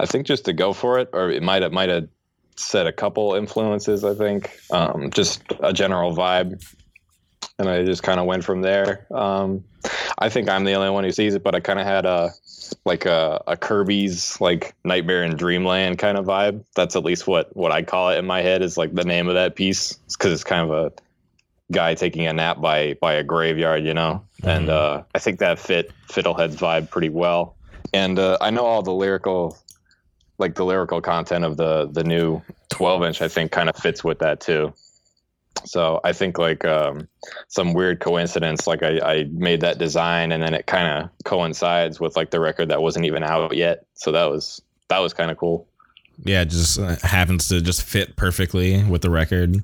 I 0.00 0.06
think 0.06 0.26
just 0.26 0.44
to 0.46 0.52
go 0.52 0.72
for 0.72 0.98
it, 0.98 1.08
or 1.12 1.30
it 1.30 1.42
might 1.42 1.62
have 1.62 1.72
might 1.72 1.88
have 1.88 2.08
said 2.56 2.86
a 2.86 2.92
couple 2.92 3.34
influences. 3.34 4.04
I 4.04 4.14
think. 4.14 4.58
Um, 4.70 5.10
just 5.10 5.42
a 5.60 5.72
general 5.72 6.14
vibe, 6.14 6.64
and 7.58 7.68
I 7.68 7.84
just 7.84 8.02
kind 8.02 8.20
of 8.20 8.26
went 8.26 8.44
from 8.44 8.62
there. 8.62 9.06
Um, 9.10 9.64
I 10.18 10.28
think 10.28 10.48
I'm 10.48 10.64
the 10.64 10.74
only 10.74 10.90
one 10.90 11.04
who 11.04 11.12
sees 11.12 11.34
it, 11.34 11.42
but 11.42 11.54
I 11.54 11.60
kind 11.60 11.78
of 11.78 11.86
had 11.86 12.06
a 12.06 12.30
like 12.84 13.04
a, 13.06 13.42
a 13.46 13.56
Kirby's 13.56 14.40
like 14.40 14.74
Nightmare 14.84 15.24
in 15.24 15.36
Dreamland 15.36 15.98
kind 15.98 16.16
of 16.16 16.26
vibe. 16.26 16.64
That's 16.74 16.96
at 16.96 17.04
least 17.04 17.26
what 17.26 17.54
what 17.56 17.72
I 17.72 17.82
call 17.82 18.10
it 18.10 18.18
in 18.18 18.26
my 18.26 18.42
head 18.42 18.62
is 18.62 18.76
like 18.76 18.94
the 18.94 19.04
name 19.04 19.28
of 19.28 19.34
that 19.34 19.56
piece 19.56 19.94
because 20.08 20.32
it's 20.32 20.44
kind 20.44 20.70
of 20.70 20.70
a 20.70 20.92
guy 21.70 21.94
taking 21.94 22.26
a 22.26 22.32
nap 22.32 22.60
by 22.60 22.94
by 22.94 23.14
a 23.14 23.24
graveyard, 23.24 23.84
you 23.84 23.94
know. 23.94 24.24
Mm-hmm. 24.42 24.48
And 24.48 24.68
uh, 24.70 25.02
I 25.14 25.18
think 25.18 25.38
that 25.40 25.58
fit 25.58 25.92
Fiddlehead's 26.08 26.56
vibe 26.56 26.90
pretty 26.90 27.08
well. 27.08 27.56
And 27.92 28.18
uh, 28.18 28.38
I 28.40 28.50
know 28.50 28.64
all 28.64 28.82
the 28.82 28.92
lyrical, 28.92 29.58
like 30.38 30.54
the 30.54 30.64
lyrical 30.64 31.00
content 31.00 31.44
of 31.44 31.56
the 31.56 31.88
the 31.90 32.04
new 32.04 32.42
12 32.70 33.02
inch. 33.04 33.22
I 33.22 33.28
think 33.28 33.52
kind 33.52 33.68
of 33.68 33.76
fits 33.76 34.04
with 34.04 34.20
that 34.20 34.40
too. 34.40 34.72
So 35.64 36.00
I 36.04 36.12
think 36.12 36.38
like 36.38 36.64
um, 36.64 37.08
some 37.48 37.72
weird 37.72 38.00
coincidence, 38.00 38.66
like 38.66 38.82
I, 38.82 38.98
I 39.00 39.24
made 39.32 39.60
that 39.60 39.78
design 39.78 40.32
and 40.32 40.42
then 40.42 40.54
it 40.54 40.66
kind 40.66 40.86
of 40.88 41.10
coincides 41.24 42.00
with 42.00 42.16
like 42.16 42.30
the 42.30 42.40
record 42.40 42.68
that 42.68 42.82
wasn't 42.82 43.06
even 43.06 43.22
out 43.22 43.54
yet. 43.54 43.86
So 43.94 44.12
that 44.12 44.24
was 44.24 44.60
that 44.88 44.98
was 44.98 45.12
kind 45.12 45.30
of 45.30 45.36
cool. 45.36 45.66
Yeah, 46.24 46.42
it 46.42 46.50
just 46.50 46.78
uh, 46.78 46.96
happens 47.02 47.48
to 47.48 47.60
just 47.60 47.82
fit 47.82 48.16
perfectly 48.16 48.82
with 48.84 49.02
the 49.02 49.10
record. 49.10 49.56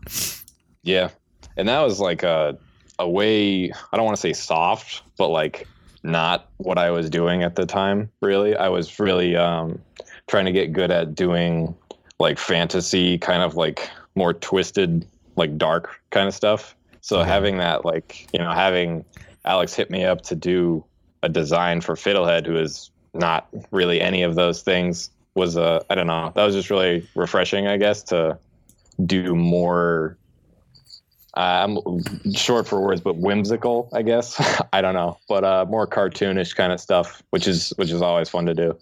Yeah, 0.82 1.10
and 1.56 1.68
that 1.68 1.80
was 1.80 2.00
like 2.00 2.22
a 2.22 2.58
a 2.98 3.08
way 3.08 3.70
I 3.92 3.96
don't 3.96 4.04
want 4.04 4.16
to 4.16 4.20
say 4.20 4.32
soft, 4.32 5.02
but 5.16 5.28
like 5.28 5.66
not 6.02 6.48
what 6.58 6.78
I 6.78 6.90
was 6.90 7.10
doing 7.10 7.42
at 7.42 7.56
the 7.56 7.66
time. 7.66 8.10
Really, 8.20 8.56
I 8.56 8.68
was 8.68 8.98
really 8.98 9.36
um, 9.36 9.80
trying 10.26 10.46
to 10.46 10.52
get 10.52 10.72
good 10.72 10.90
at 10.90 11.14
doing 11.14 11.74
like 12.18 12.38
fantasy, 12.38 13.18
kind 13.18 13.42
of 13.42 13.54
like 13.54 13.88
more 14.14 14.32
twisted, 14.32 15.06
like 15.38 15.56
dark 15.56 16.00
kind 16.10 16.28
of 16.28 16.34
stuff. 16.34 16.76
So 17.00 17.18
mm-hmm. 17.18 17.28
having 17.28 17.58
that, 17.58 17.84
like 17.84 18.28
you 18.32 18.38
know, 18.38 18.52
having 18.52 19.04
Alex 19.44 19.74
hit 19.74 19.90
me 19.90 20.04
up 20.04 20.22
to 20.22 20.34
do 20.34 20.84
a 21.22 21.28
design 21.28 21.80
for 21.80 21.94
Fiddlehead, 21.94 22.46
who 22.46 22.56
is 22.56 22.90
not 23.14 23.48
really 23.70 24.00
any 24.00 24.22
of 24.22 24.34
those 24.34 24.62
things, 24.62 25.10
was 25.34 25.56
a 25.56 25.62
uh, 25.62 25.80
I 25.90 25.94
don't 25.94 26.06
know. 26.06 26.32
That 26.34 26.44
was 26.44 26.54
just 26.54 26.70
really 26.70 27.08
refreshing, 27.14 27.66
I 27.66 27.76
guess, 27.76 28.02
to 28.04 28.38
do 29.06 29.34
more 29.34 30.18
I'm 31.38 31.78
short 32.34 32.66
for 32.66 32.80
words, 32.80 33.00
but 33.00 33.16
whimsical, 33.16 33.88
I 33.92 34.02
guess. 34.02 34.40
I 34.72 34.80
don't 34.80 34.94
know, 34.94 35.18
but 35.28 35.44
uh, 35.44 35.66
more 35.68 35.86
cartoonish 35.86 36.56
kind 36.56 36.72
of 36.72 36.80
stuff, 36.80 37.22
which 37.30 37.46
is 37.46 37.72
which 37.76 37.90
is 37.90 38.02
always 38.02 38.28
fun 38.28 38.46
to 38.46 38.54
do. 38.54 38.76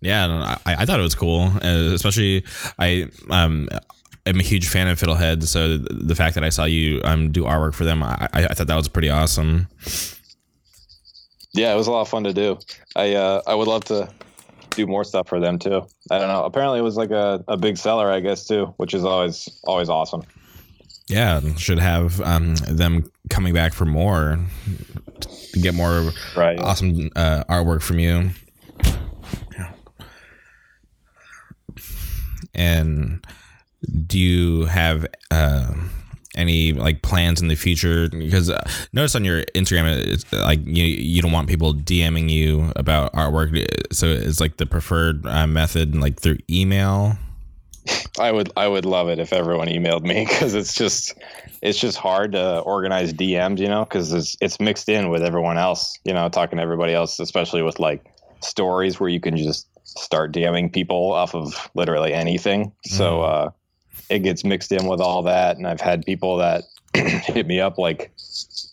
Yeah, 0.00 0.56
I, 0.66 0.74
I 0.74 0.84
thought 0.84 0.98
it 1.00 1.04
was 1.04 1.14
cool, 1.14 1.52
uh, 1.62 1.92
especially 1.94 2.44
I 2.78 3.08
um 3.30 3.68
am 4.28 4.40
a 4.40 4.42
huge 4.42 4.68
fan 4.68 4.88
of 4.88 4.98
Fiddlehead, 5.00 5.44
so 5.44 5.78
the 5.78 6.14
fact 6.14 6.34
that 6.34 6.44
I 6.44 6.50
saw 6.50 6.64
you 6.64 7.00
um 7.04 7.32
do 7.32 7.44
artwork 7.44 7.74
for 7.74 7.84
them, 7.84 8.02
I, 8.02 8.28
I 8.32 8.54
thought 8.54 8.66
that 8.66 8.76
was 8.76 8.88
pretty 8.88 9.10
awesome. 9.10 9.68
Yeah, 11.54 11.72
it 11.72 11.76
was 11.76 11.86
a 11.86 11.90
lot 11.90 12.02
of 12.02 12.08
fun 12.08 12.24
to 12.24 12.32
do. 12.32 12.58
I 12.94 13.14
uh, 13.14 13.42
I 13.46 13.54
would 13.54 13.68
love 13.68 13.84
to 13.86 14.08
do 14.70 14.86
more 14.86 15.04
stuff 15.04 15.28
for 15.28 15.40
them 15.40 15.58
too. 15.58 15.86
I 16.10 16.18
don't 16.18 16.28
know. 16.28 16.44
Apparently, 16.44 16.78
it 16.78 16.82
was 16.82 16.96
like 16.96 17.10
a, 17.10 17.44
a 17.48 17.56
big 17.56 17.76
seller, 17.76 18.10
I 18.10 18.20
guess, 18.20 18.46
too, 18.46 18.74
which 18.76 18.94
is 18.94 19.04
always 19.04 19.48
always 19.64 19.88
awesome. 19.88 20.22
Yeah, 21.08 21.40
should 21.56 21.78
have 21.78 22.20
um, 22.20 22.54
them 22.56 23.10
coming 23.30 23.54
back 23.54 23.72
for 23.72 23.86
more 23.86 24.38
to 25.20 25.60
get 25.60 25.74
more 25.74 26.12
right. 26.36 26.60
awesome 26.60 27.10
uh, 27.16 27.44
artwork 27.48 27.82
from 27.82 27.98
you. 27.98 28.30
And 32.54 33.24
do 34.06 34.18
you 34.18 34.64
have 34.66 35.06
uh, 35.30 35.72
any 36.34 36.72
like 36.72 37.02
plans 37.02 37.40
in 37.40 37.48
the 37.48 37.54
future? 37.54 38.08
Because 38.08 38.50
uh, 38.50 38.68
notice 38.92 39.14
on 39.14 39.24
your 39.24 39.42
Instagram, 39.54 39.96
it's 39.96 40.30
like 40.32 40.60
you 40.64 40.84
you 40.84 41.22
don't 41.22 41.32
want 41.32 41.48
people 41.48 41.74
DMing 41.74 42.30
you 42.30 42.72
about 42.76 43.12
artwork, 43.12 43.66
so 43.92 44.06
it's 44.06 44.40
like 44.40 44.56
the 44.56 44.66
preferred 44.66 45.26
uh, 45.26 45.46
method, 45.46 45.94
like 45.94 46.20
through 46.20 46.38
email. 46.50 47.16
I 48.18 48.32
would 48.32 48.52
I 48.56 48.68
would 48.68 48.84
love 48.84 49.08
it 49.08 49.18
if 49.18 49.32
everyone 49.32 49.68
emailed 49.68 50.02
me 50.02 50.24
because 50.28 50.54
it's 50.54 50.74
just 50.74 51.14
it's 51.62 51.78
just 51.78 51.96
hard 51.96 52.32
to 52.32 52.60
organize 52.60 53.12
DMs, 53.12 53.58
you 53.58 53.68
know, 53.68 53.84
because 53.84 54.12
it's 54.12 54.36
it's 54.40 54.60
mixed 54.60 54.88
in 54.88 55.08
with 55.08 55.22
everyone 55.22 55.58
else, 55.58 55.98
you 56.04 56.12
know, 56.12 56.28
talking 56.28 56.58
to 56.58 56.62
everybody 56.62 56.94
else, 56.94 57.18
especially 57.18 57.62
with 57.62 57.78
like 57.78 58.04
stories 58.40 59.00
where 59.00 59.08
you 59.08 59.20
can 59.20 59.36
just 59.36 59.68
start 59.84 60.32
DMing 60.32 60.72
people 60.72 61.12
off 61.12 61.34
of 61.34 61.70
literally 61.74 62.12
anything. 62.12 62.66
Mm. 62.66 62.90
So 62.90 63.22
uh, 63.22 63.50
it 64.10 64.20
gets 64.20 64.44
mixed 64.44 64.72
in 64.72 64.86
with 64.86 65.00
all 65.00 65.22
that, 65.22 65.56
and 65.56 65.66
I've 65.66 65.80
had 65.80 66.04
people 66.04 66.36
that 66.38 66.64
hit 66.94 67.46
me 67.46 67.60
up 67.60 67.78
like 67.78 68.10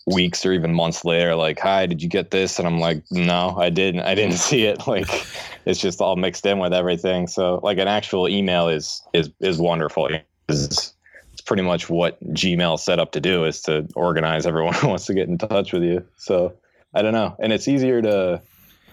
weeks 0.06 0.46
or 0.46 0.52
even 0.52 0.72
months 0.72 1.04
later 1.04 1.34
like 1.34 1.58
hi 1.58 1.84
did 1.84 2.02
you 2.02 2.08
get 2.08 2.30
this? 2.30 2.58
And 2.58 2.66
i'm 2.66 2.78
like 2.78 3.02
no 3.10 3.56
i 3.58 3.70
didn't. 3.70 4.02
I 4.02 4.14
didn't 4.14 4.36
see 4.48 4.64
it. 4.64 4.86
Like 4.86 5.26
it's 5.64 5.80
just 5.80 6.00
all 6.00 6.16
mixed 6.16 6.46
in 6.46 6.58
with 6.58 6.72
everything. 6.72 7.26
So 7.26 7.60
like 7.62 7.78
an 7.78 7.88
actual 7.88 8.28
email 8.28 8.68
is 8.68 9.02
is 9.12 9.30
is 9.40 9.58
wonderful. 9.58 10.08
It's, 10.48 10.94
it's 11.32 11.40
pretty 11.42 11.62
much 11.62 11.90
what 11.90 12.22
gmail 12.32 12.78
set 12.78 12.98
up 12.98 13.12
to 13.12 13.20
do 13.20 13.44
is 13.44 13.60
to 13.62 13.86
organize 13.94 14.46
everyone 14.46 14.74
who 14.80 14.88
wants 14.88 15.06
to 15.06 15.14
get 15.14 15.28
in 15.28 15.38
touch 15.38 15.72
with 15.72 15.82
you. 15.82 16.04
So 16.16 16.54
i 16.94 17.02
don't 17.02 17.12
know. 17.12 17.36
And 17.38 17.52
it's 17.52 17.68
easier 17.68 18.00
to 18.02 18.40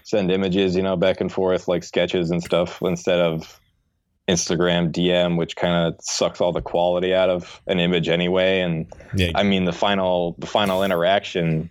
send 0.02 0.30
images 0.30 0.76
you 0.76 0.82
know 0.82 0.96
back 0.96 1.20
and 1.22 1.32
forth 1.32 1.66
like 1.66 1.82
sketches 1.82 2.30
and 2.30 2.42
stuff 2.42 2.82
instead 2.82 3.20
of 3.20 3.58
Instagram 4.28 4.90
DM, 4.90 5.36
which 5.36 5.56
kind 5.56 5.86
of 5.86 5.96
sucks 6.00 6.40
all 6.40 6.52
the 6.52 6.62
quality 6.62 7.14
out 7.14 7.28
of 7.28 7.60
an 7.66 7.78
image 7.78 8.08
anyway. 8.08 8.60
And 8.60 8.86
yeah. 9.14 9.32
I 9.34 9.42
mean, 9.42 9.64
the 9.64 9.72
final 9.72 10.34
the 10.38 10.46
final 10.46 10.82
interaction 10.82 11.70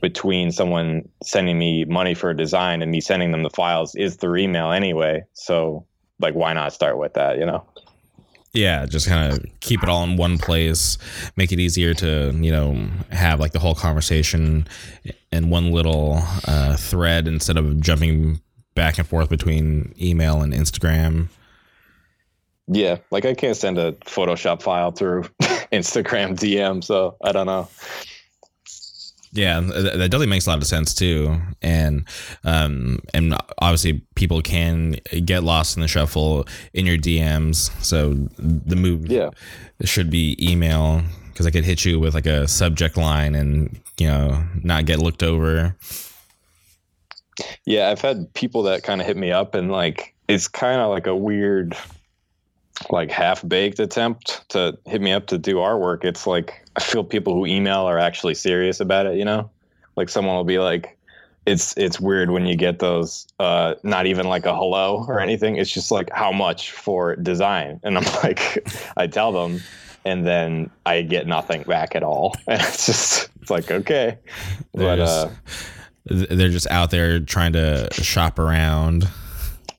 between 0.00 0.50
someone 0.50 1.08
sending 1.22 1.58
me 1.58 1.84
money 1.84 2.14
for 2.14 2.30
a 2.30 2.36
design 2.36 2.82
and 2.82 2.90
me 2.90 3.00
sending 3.00 3.30
them 3.30 3.42
the 3.42 3.50
files 3.50 3.94
is 3.94 4.16
through 4.16 4.36
email 4.36 4.72
anyway. 4.72 5.22
So 5.34 5.86
like, 6.18 6.34
why 6.34 6.52
not 6.54 6.72
start 6.72 6.98
with 6.98 7.14
that? 7.14 7.38
You 7.38 7.46
know. 7.46 7.64
Yeah, 8.54 8.84
just 8.84 9.08
kind 9.08 9.32
of 9.32 9.44
keep 9.60 9.82
it 9.82 9.88
all 9.88 10.04
in 10.04 10.18
one 10.18 10.36
place, 10.36 10.98
make 11.36 11.52
it 11.52 11.58
easier 11.58 11.94
to 11.94 12.32
you 12.34 12.50
know 12.50 12.88
have 13.10 13.40
like 13.40 13.52
the 13.52 13.58
whole 13.58 13.74
conversation 13.74 14.66
in 15.30 15.50
one 15.50 15.72
little 15.72 16.22
uh, 16.46 16.76
thread 16.76 17.28
instead 17.28 17.56
of 17.56 17.80
jumping 17.80 18.40
back 18.74 18.98
and 18.98 19.06
forth 19.06 19.28
between 19.28 19.94
email 20.00 20.42
and 20.42 20.52
Instagram. 20.52 21.28
Yeah, 22.72 22.98
like 23.10 23.24
I 23.24 23.34
can't 23.34 23.56
send 23.56 23.78
a 23.78 23.92
Photoshop 23.92 24.62
file 24.62 24.92
through 24.92 25.22
Instagram 25.72 26.36
DM, 26.36 26.82
so 26.82 27.16
I 27.22 27.32
don't 27.32 27.46
know. 27.46 27.68
Yeah, 29.34 29.60
that 29.60 29.98
definitely 29.98 30.26
makes 30.26 30.46
a 30.46 30.50
lot 30.50 30.58
of 30.58 30.66
sense 30.66 30.94
too, 30.94 31.40
and 31.62 32.06
um, 32.44 33.00
and 33.14 33.34
obviously 33.58 34.02
people 34.14 34.42
can 34.42 34.96
get 35.24 35.42
lost 35.42 35.76
in 35.76 35.80
the 35.80 35.88
shuffle 35.88 36.46
in 36.74 36.84
your 36.84 36.98
DMs. 36.98 37.70
So 37.82 38.14
the 38.38 38.76
move, 38.76 39.06
yeah, 39.06 39.30
should 39.84 40.10
be 40.10 40.36
email 40.38 41.02
because 41.28 41.46
I 41.46 41.50
could 41.50 41.64
hit 41.64 41.84
you 41.84 41.98
with 41.98 42.14
like 42.14 42.26
a 42.26 42.46
subject 42.46 42.98
line 42.98 43.34
and 43.34 43.80
you 43.98 44.06
know 44.06 44.44
not 44.62 44.84
get 44.84 44.98
looked 44.98 45.22
over. 45.22 45.76
Yeah, 47.64 47.88
I've 47.88 48.02
had 48.02 48.32
people 48.34 48.62
that 48.64 48.82
kind 48.82 49.00
of 49.00 49.06
hit 49.06 49.16
me 49.16 49.32
up 49.32 49.54
and 49.54 49.72
like 49.72 50.14
it's 50.28 50.46
kind 50.46 50.80
of 50.80 50.90
like 50.90 51.06
a 51.06 51.16
weird 51.16 51.74
like 52.90 53.10
half 53.10 53.46
baked 53.46 53.78
attempt 53.78 54.48
to 54.50 54.78
hit 54.86 55.00
me 55.00 55.12
up 55.12 55.26
to 55.28 55.38
do 55.38 55.56
artwork, 55.56 56.04
it's 56.04 56.26
like 56.26 56.64
I 56.76 56.80
feel 56.80 57.04
people 57.04 57.34
who 57.34 57.46
email 57.46 57.80
are 57.80 57.98
actually 57.98 58.34
serious 58.34 58.80
about 58.80 59.06
it, 59.06 59.16
you 59.16 59.24
know? 59.24 59.50
Like 59.96 60.08
someone 60.08 60.36
will 60.36 60.44
be 60.44 60.58
like 60.58 60.96
it's 61.44 61.76
it's 61.76 62.00
weird 62.00 62.30
when 62.30 62.46
you 62.46 62.56
get 62.56 62.78
those 62.78 63.26
uh 63.40 63.74
not 63.82 64.06
even 64.06 64.28
like 64.28 64.46
a 64.46 64.54
hello 64.54 65.04
or 65.08 65.20
anything. 65.20 65.56
It's 65.56 65.70
just 65.70 65.90
like 65.90 66.10
how 66.12 66.32
much 66.32 66.72
for 66.72 67.16
design. 67.16 67.80
And 67.82 67.98
I'm 67.98 68.04
like 68.22 68.66
I 68.96 69.06
tell 69.06 69.32
them 69.32 69.60
and 70.04 70.26
then 70.26 70.70
I 70.86 71.02
get 71.02 71.26
nothing 71.26 71.62
back 71.62 71.94
at 71.94 72.02
all. 72.02 72.34
And 72.46 72.60
it's 72.60 72.86
just 72.86 73.28
it's 73.40 73.50
like 73.50 73.70
okay. 73.70 74.18
But 74.74 75.00
uh 75.00 75.28
they're 76.04 76.48
just 76.48 76.68
out 76.68 76.90
there 76.90 77.20
trying 77.20 77.52
to 77.52 77.88
shop 77.92 78.38
around. 78.38 79.08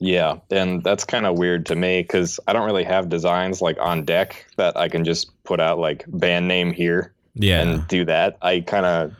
Yeah, 0.03 0.39
and 0.51 0.83
that's 0.83 1.05
kind 1.05 1.25
of 1.25 1.37
weird 1.37 1.65
to 1.67 1.77
me 1.77 2.01
because 2.01 2.37
I 2.45 2.51
don't 2.51 2.65
really 2.65 2.83
have 2.83 3.07
designs 3.07 3.61
like 3.61 3.77
on 3.79 4.03
deck 4.03 4.45
that 4.57 4.75
I 4.75 4.89
can 4.89 5.05
just 5.05 5.31
put 5.45 5.61
out 5.61 5.79
like 5.79 6.03
band 6.09 6.45
name 6.45 6.73
here. 6.73 7.13
Yeah, 7.35 7.61
and 7.61 7.87
do 7.87 8.03
that. 8.03 8.37
I 8.41 8.59
kind 8.59 8.85
of 8.85 9.13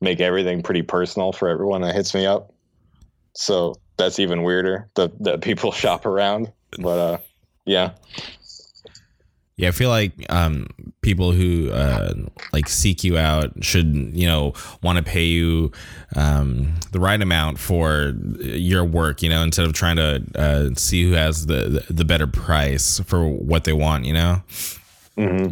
make 0.00 0.18
everything 0.18 0.62
pretty 0.62 0.80
personal 0.80 1.32
for 1.32 1.50
everyone 1.50 1.82
that 1.82 1.94
hits 1.94 2.14
me 2.14 2.24
up. 2.24 2.54
So 3.34 3.74
that's 3.98 4.18
even 4.18 4.42
weirder 4.42 4.88
that 4.94 5.12
that 5.22 5.42
people 5.42 5.72
shop 5.72 6.06
around. 6.06 6.50
But 6.78 6.98
uh, 6.98 7.18
yeah. 7.66 7.90
Yeah, 9.60 9.68
I 9.68 9.72
feel 9.72 9.90
like 9.90 10.12
um, 10.30 10.68
people 11.02 11.32
who 11.32 11.70
uh, 11.70 12.14
like 12.54 12.66
seek 12.66 13.04
you 13.04 13.18
out 13.18 13.62
should 13.62 13.94
you 13.94 14.26
know 14.26 14.54
want 14.82 14.96
to 14.96 15.04
pay 15.04 15.24
you 15.24 15.70
um, 16.16 16.74
the 16.92 16.98
right 16.98 17.20
amount 17.20 17.58
for 17.58 18.14
your 18.38 18.84
work 18.86 19.22
you 19.22 19.28
know 19.28 19.42
instead 19.42 19.66
of 19.66 19.74
trying 19.74 19.96
to 19.96 20.24
uh, 20.34 20.70
see 20.76 21.04
who 21.04 21.12
has 21.12 21.44
the 21.44 21.84
the 21.90 22.06
better 22.06 22.26
price 22.26 23.00
for 23.00 23.28
what 23.28 23.64
they 23.64 23.74
want 23.74 24.06
you 24.06 24.14
know 24.14 24.42
Mm-hmm. 25.18 25.50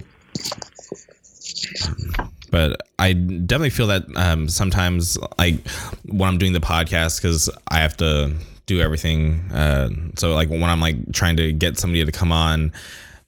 but 2.50 2.80
I 2.98 3.12
definitely 3.12 3.70
feel 3.70 3.88
that 3.88 4.04
um, 4.16 4.48
sometimes, 4.48 5.18
like 5.38 5.66
when 6.06 6.26
I'm 6.28 6.38
doing 6.38 6.54
the 6.54 6.60
podcast, 6.60 7.20
because 7.20 7.50
I 7.68 7.78
have 7.80 7.94
to 7.98 8.34
do 8.64 8.80
everything. 8.80 9.40
Uh, 9.52 9.90
so, 10.16 10.32
like 10.32 10.48
when 10.48 10.64
I'm 10.64 10.80
like 10.80 11.12
trying 11.12 11.36
to 11.36 11.52
get 11.52 11.78
somebody 11.78 12.02
to 12.04 12.12
come 12.12 12.32
on, 12.32 12.72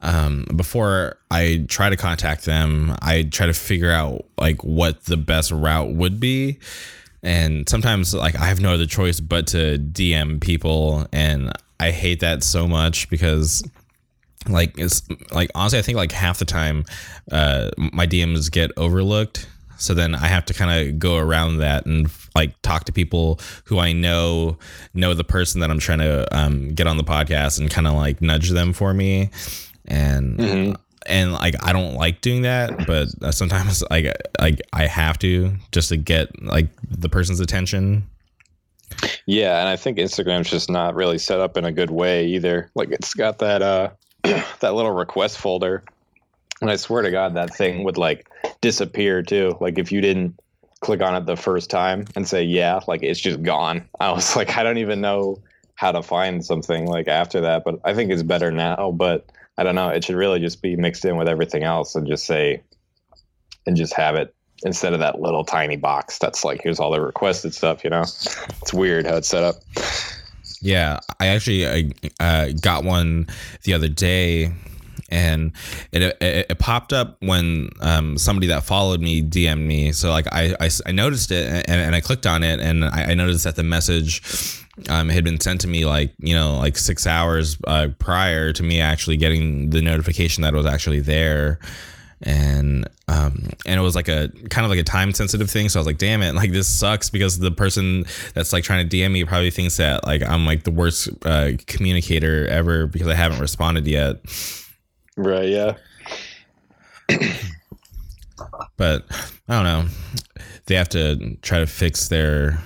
um, 0.03 0.47
before 0.57 1.19
I 1.31 1.65
try 1.69 1.91
to 1.91 1.97
contact 1.97 2.45
them, 2.45 2.97
I 3.03 3.25
try 3.25 3.47
to 3.47 3.53
figure 3.53 3.91
out 3.91 4.25
like 4.39 4.65
what 4.65 5.05
the 5.05 5.17
best 5.17 5.51
route 5.51 5.93
would 5.93 6.19
be. 6.21 6.59
And 7.23 7.69
sometimes, 7.69 8.15
like 8.15 8.35
I 8.35 8.47
have 8.47 8.61
no 8.61 8.73
other 8.73 8.87
choice 8.87 9.21
but 9.21 9.47
to 9.49 9.79
DM 9.79 10.41
people, 10.41 11.07
and 11.13 11.53
I 11.79 11.91
hate 11.91 12.21
that 12.21 12.43
so 12.43 12.67
much 12.67 13.11
because 13.11 13.63
like 14.49 14.79
it's 14.79 15.03
like 15.33 15.51
honestly 15.55 15.79
i 15.79 15.83
think 15.83 15.97
like 15.97 16.13
half 16.13 16.39
the 16.39 16.47
time 16.47 16.83
uh 17.31 17.69
my 17.77 18.07
dms 18.07 18.51
get 18.51 18.71
overlooked. 18.79 19.47
So 19.77 19.95
then 19.95 20.15
i 20.15 20.27
have 20.27 20.47
to 20.47 20.55
kind 20.55 20.89
of 20.89 20.99
go 20.99 21.17
around 21.17 21.59
that 21.59 21.85
and 21.87 22.11
like 22.35 22.61
talk 22.63 22.85
to 22.85 22.93
people 22.93 23.39
who 23.65 23.79
i 23.79 23.93
know 23.93 24.59
know 24.95 25.13
the 25.15 25.25
person 25.25 25.61
that 25.61 25.71
i'm 25.71 25.79
trying 25.79 25.99
to 25.99 26.27
um, 26.37 26.71
get 26.71 26.87
on 26.87 26.97
the 26.97 27.05
podcast 27.05 27.59
and 27.61 27.71
kind 27.71 27.87
of 27.87 27.95
like 27.95 28.23
nudge 28.23 28.51
them 28.51 28.73
for 28.73 28.93
me 28.95 29.31
and 29.91 30.39
Mhm. 30.39 30.77
and 31.07 31.33
like 31.33 31.55
i 31.63 31.73
don't 31.73 31.95
like 31.95 32.21
doing 32.21 32.43
that 32.43 32.87
but 32.87 33.09
uh, 33.23 33.31
sometimes 33.33 33.83
like 33.91 34.07
like 34.41 34.61
i 34.73 34.87
have 34.87 35.19
to 35.19 35.53
just 35.73 35.89
to 35.91 35.97
get 35.97 36.29
like 36.43 36.69
the 36.89 37.09
person's 37.09 37.41
attention 37.41 38.05
Yeah, 39.27 39.61
and 39.61 39.69
I 39.69 39.77
think 39.77 39.99
Instagram's 39.99 40.51
just 40.51 40.69
not 40.69 40.97
really 40.97 41.17
set 41.19 41.39
up 41.39 41.57
in 41.57 41.65
a 41.65 41.71
good 41.71 41.91
way 41.91 42.27
either. 42.27 42.71
Like 42.75 42.91
it's 42.91 43.15
got 43.15 43.39
that 43.39 43.63
uh 43.63 43.91
that 44.25 44.75
little 44.75 44.91
request 44.91 45.39
folder. 45.39 45.85
And 46.61 46.71
I 46.71 46.77
swear 46.77 47.03
to 47.03 47.11
God 47.11 47.35
that 47.35 47.55
thing 47.55 47.85
would 47.85 47.97
like 47.97 48.29
disappear 48.61 49.23
too. 49.23 49.57
Like 49.61 49.79
if 49.79 49.93
you 49.93 50.01
didn't 50.01 50.39
click 50.81 51.03
on 51.03 51.15
it 51.15 51.25
the 51.27 51.37
first 51.37 51.71
time 51.71 52.05
and 52.17 52.27
say 52.27 52.43
yeah, 52.43 52.81
like 52.89 53.03
it's 53.05 53.21
just 53.21 53.43
gone. 53.43 53.89
I 54.01 54.11
was 54.11 54.35
like 54.37 54.57
I 54.59 54.65
don't 54.65 54.79
even 54.79 55.01
know 55.01 55.39
how 55.77 55.93
to 55.93 56.03
find 56.03 56.45
something 56.45 56.87
like 56.87 57.07
after 57.09 57.41
that, 57.43 57.63
but 57.65 57.79
I 57.85 57.95
think 57.95 58.11
it's 58.11 58.25
better 58.25 58.51
now, 58.51 58.91
but 58.91 59.25
I 59.61 59.63
don't 59.63 59.75
know, 59.75 59.91
it 59.91 60.03
should 60.03 60.17
really 60.17 60.41
just 60.41 60.63
be 60.63 60.75
mixed 60.75 61.05
in 61.05 61.19
with 61.19 61.29
everything 61.29 61.65
else 61.65 61.95
and 61.95 62.07
just 62.07 62.25
say 62.25 62.63
and 63.67 63.77
just 63.77 63.93
have 63.93 64.15
it 64.15 64.35
instead 64.65 64.95
of 64.95 65.01
that 65.01 65.21
little 65.21 65.45
tiny 65.45 65.77
box 65.77 66.17
that's 66.19 66.47
like 66.47 66.63
here's 66.63 66.81
all 66.81 66.91
the 66.91 67.01
requested 67.01 67.53
stuff, 67.53 67.85
you 67.85 67.91
know. 67.91 68.01
It's 68.01 68.73
weird 68.73 69.07
how 69.07 69.17
it's 69.17 69.29
set 69.29 69.43
up. 69.43 69.57
Yeah, 70.63 71.01
I 71.21 71.27
actually 71.27 71.67
I, 71.67 71.91
uh, 72.21 72.53
got 72.59 72.85
one 72.85 73.27
the 73.65 73.75
other 73.75 73.89
day, 73.89 74.51
and 75.11 75.53
it, 75.93 76.05
it, 76.23 76.47
it 76.49 76.59
popped 76.59 76.95
up 76.95 77.19
when 77.21 77.69
um, 77.83 78.17
somebody 78.17 78.47
that 78.47 78.65
followed 78.65 79.03
me 79.03 79.21
DM'd 79.21 79.61
me. 79.61 79.93
So 79.93 80.09
like 80.09 80.27
I, 80.33 80.57
I, 80.59 80.71
I 80.87 80.93
noticed 80.93 81.31
it 81.33 81.47
and, 81.69 81.83
and 81.83 81.95
I 81.95 82.01
clicked 82.01 82.27
on 82.27 82.43
it, 82.43 82.61
and 82.61 82.83
I, 82.83 83.11
I 83.11 83.15
noticed 83.15 83.45
that 83.45 83.57
the 83.57 83.63
message 83.63 84.65
um, 84.89 85.09
had 85.09 85.25
been 85.25 85.41
sent 85.41 85.61
to 85.63 85.69
me 85.69 85.85
like 85.85 86.13
you 86.19 86.35
know 86.35 86.59
like 86.59 86.77
six 86.77 87.07
hours 87.07 87.57
uh, 87.67 87.89
prior 87.99 88.53
to 88.53 88.63
me 88.63 88.81
actually 88.81 89.17
getting 89.17 89.71
the 89.71 89.83
notification 89.83 90.43
that 90.43 90.55
it 90.55 90.57
was 90.57 90.67
actually 90.67 91.01
there. 91.01 91.59
And 92.23 92.87
um 93.09 93.49
and 93.65 93.81
it 93.81 93.83
was 93.83 93.95
like 93.95 94.09
a 94.09 94.29
kind 94.51 94.67
of 94.67 94.71
like 94.71 94.79
a 94.79 94.85
time 94.85 95.15
sensitive 95.15 95.51
thing. 95.51 95.71
So 95.71 95.79
i 95.79 95.81
was 95.81 95.87
like 95.87 95.97
damn 95.97 96.21
it 96.21 96.35
like 96.35 96.53
this 96.53 96.69
sucks 96.69 97.09
because 97.09 97.39
the 97.39 97.51
person 97.51 98.05
that's 98.35 98.53
like 98.53 98.63
trying 98.63 98.87
to 98.87 98.97
dm 98.97 99.13
me 99.13 99.25
probably 99.25 99.51
thinks 99.51 99.79
that 99.79 100.07
like 100.07 100.23
i'm 100.23 100.45
like 100.45 100.65
the 100.65 100.71
worst 100.71 101.09
uh, 101.25 101.53
communicator 101.67 102.47
ever 102.49 102.87
because 102.87 103.09
i 103.09 103.15
haven't 103.15 103.41
responded 103.41 103.87
yet. 103.87 104.17
Right, 105.17 105.49
yeah. 105.49 105.77
but 108.77 109.05
i 109.49 109.55
don't 109.55 109.65
know. 109.65 109.87
They 110.67 110.77
have 110.77 110.91
to 110.91 111.37
try 111.43 111.59
to 111.59 111.67
fix 111.67 112.09
their 112.09 112.63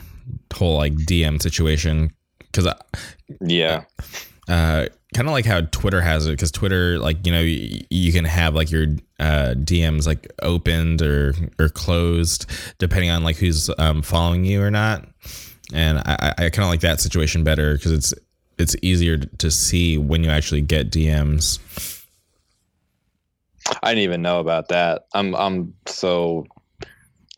whole 0.55 0.77
like 0.77 0.95
dm 0.95 1.41
situation 1.43 2.13
because 2.39 2.73
Yeah. 3.41 3.85
uh, 4.49 4.87
kind 5.15 5.29
of 5.29 5.33
like 5.33 5.47
how 5.47 5.63
Twitter 5.63 6.01
has 6.01 6.27
it, 6.27 6.31
because 6.33 6.51
Twitter, 6.51 6.99
like 6.99 7.25
you 7.27 7.33
know, 7.33 7.41
you, 7.41 7.85
you 7.91 8.13
can 8.13 8.25
have 8.25 8.55
like 8.55 8.71
your 8.71 8.87
uh, 9.21 9.55
DMs 9.57 10.07
like 10.07 10.31
opened 10.43 11.01
or 11.03 11.35
or 11.59 11.69
closed 11.69 12.51
depending 12.79 13.11
on 13.11 13.23
like 13.25 13.37
who's 13.37 13.71
um, 13.79 14.03
following 14.03 14.45
you 14.45 14.63
or 14.63 14.71
not. 14.71 15.09
And 15.73 15.99
I, 15.99 16.35
I 16.37 16.51
kind 16.51 16.65
of 16.65 16.69
like 16.69 16.81
that 16.81 17.01
situation 17.01 17.45
better 17.45 17.75
because 17.75 17.93
it's 17.93 18.15
it's 18.59 18.77
easier 18.83 19.19
to 19.19 19.51
see 19.51 19.99
when 19.99 20.23
you 20.23 20.31
actually 20.31 20.61
get 20.61 20.91
DMs. 20.91 21.59
I 23.83 23.93
didn't 23.93 24.05
even 24.05 24.23
know 24.23 24.41
about 24.41 24.69
that. 24.69 25.07
I'm 25.15 25.35
I'm 25.35 25.75
so 25.87 26.47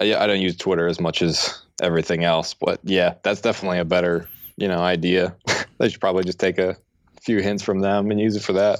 I, 0.00 0.14
I 0.14 0.26
don't 0.26 0.40
use 0.40 0.56
Twitter 0.56 0.88
as 0.88 1.00
much 1.00 1.22
as 1.22 1.62
everything 1.82 2.24
else, 2.24 2.54
but 2.54 2.80
yeah, 2.84 3.14
that's 3.22 3.40
definitely 3.40 3.78
a 3.78 3.84
better, 3.84 4.28
you 4.56 4.68
know, 4.68 4.78
idea. 4.78 5.36
they 5.78 5.88
should 5.88 6.00
probably 6.00 6.24
just 6.24 6.38
take 6.40 6.58
a 6.58 6.76
few 7.22 7.40
hints 7.40 7.62
from 7.62 7.80
them 7.80 8.10
and 8.10 8.20
use 8.20 8.36
it 8.36 8.42
for 8.42 8.52
that. 8.54 8.78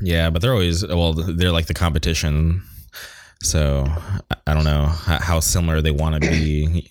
Yeah, 0.00 0.30
but 0.30 0.42
they're 0.42 0.52
always 0.52 0.86
well, 0.86 1.12
they're 1.12 1.52
like 1.52 1.66
the 1.66 1.74
competition. 1.74 2.62
So 3.42 3.86
I- 4.46 4.54
don't 4.54 4.64
know 4.64 4.86
how, 4.86 5.18
how 5.20 5.40
similar 5.40 5.80
they 5.80 5.90
want 5.90 6.20
to 6.22 6.28
be. 6.28 6.90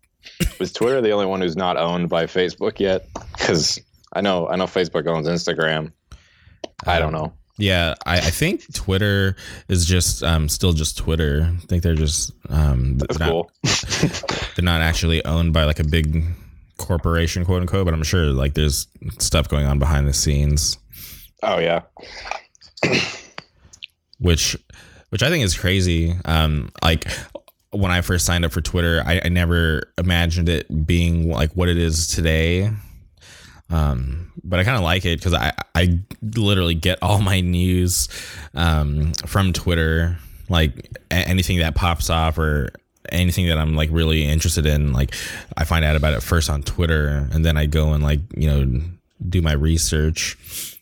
Is 0.60 0.72
Twitter 0.72 1.00
the 1.00 1.12
only 1.12 1.26
one 1.26 1.40
who's 1.40 1.56
not 1.56 1.76
owned 1.76 2.08
by 2.08 2.24
Facebook 2.26 2.78
yet? 2.78 3.08
Because 3.38 3.80
I 4.12 4.20
know 4.20 4.48
I 4.48 4.56
know 4.56 4.64
Facebook 4.64 5.06
owns 5.06 5.26
Instagram. 5.26 5.92
I 6.86 6.98
don't 6.98 7.12
know. 7.12 7.32
Yeah, 7.62 7.94
I, 8.04 8.16
I 8.16 8.30
think 8.30 8.74
Twitter 8.74 9.36
is 9.68 9.86
just 9.86 10.24
um, 10.24 10.48
still 10.48 10.72
just 10.72 10.98
Twitter. 10.98 11.48
I 11.48 11.66
think 11.66 11.84
they're 11.84 11.94
just 11.94 12.32
um, 12.48 12.98
That's 12.98 13.20
not, 13.20 13.30
cool. 13.30 13.50
they're 14.56 14.64
not 14.64 14.80
actually 14.80 15.24
owned 15.24 15.52
by 15.52 15.62
like 15.62 15.78
a 15.78 15.84
big 15.84 16.24
corporation, 16.78 17.44
quote 17.44 17.60
unquote. 17.60 17.84
But 17.84 17.94
I'm 17.94 18.02
sure 18.02 18.24
like 18.26 18.54
there's 18.54 18.88
stuff 19.18 19.48
going 19.48 19.64
on 19.64 19.78
behind 19.78 20.08
the 20.08 20.12
scenes, 20.12 20.76
Oh 21.44 21.58
yeah. 21.60 21.82
which 24.18 24.56
which 25.10 25.22
I 25.22 25.28
think 25.28 25.44
is 25.44 25.56
crazy. 25.56 26.16
Um, 26.24 26.72
like 26.82 27.06
when 27.70 27.92
I 27.92 28.00
first 28.00 28.26
signed 28.26 28.44
up 28.44 28.50
for 28.50 28.60
Twitter, 28.60 29.04
I, 29.06 29.20
I 29.24 29.28
never 29.28 29.92
imagined 29.98 30.48
it 30.48 30.84
being 30.84 31.30
like 31.30 31.52
what 31.52 31.68
it 31.68 31.76
is 31.78 32.08
today. 32.08 32.72
Um, 33.72 34.30
but 34.44 34.60
I 34.60 34.64
kind 34.64 34.76
of 34.76 34.82
like 34.82 35.04
it 35.06 35.18
because 35.18 35.32
I, 35.32 35.52
I 35.74 35.98
literally 36.20 36.74
get 36.74 36.98
all 37.00 37.20
my 37.20 37.40
news 37.40 38.08
um, 38.54 39.12
from 39.26 39.52
Twitter. 39.52 40.18
Like 40.48 40.90
anything 41.10 41.58
that 41.60 41.74
pops 41.74 42.10
off 42.10 42.36
or 42.36 42.70
anything 43.08 43.46
that 43.46 43.56
I'm 43.56 43.74
like 43.74 43.88
really 43.90 44.24
interested 44.24 44.66
in, 44.66 44.92
like 44.92 45.14
I 45.56 45.64
find 45.64 45.84
out 45.84 45.96
about 45.96 46.12
it 46.12 46.22
first 46.22 46.50
on 46.50 46.62
Twitter, 46.62 47.28
and 47.32 47.44
then 47.44 47.56
I 47.56 47.66
go 47.66 47.94
and 47.94 48.04
like 48.04 48.20
you 48.36 48.48
know 48.48 48.82
do 49.26 49.40
my 49.40 49.52
research. 49.52 50.78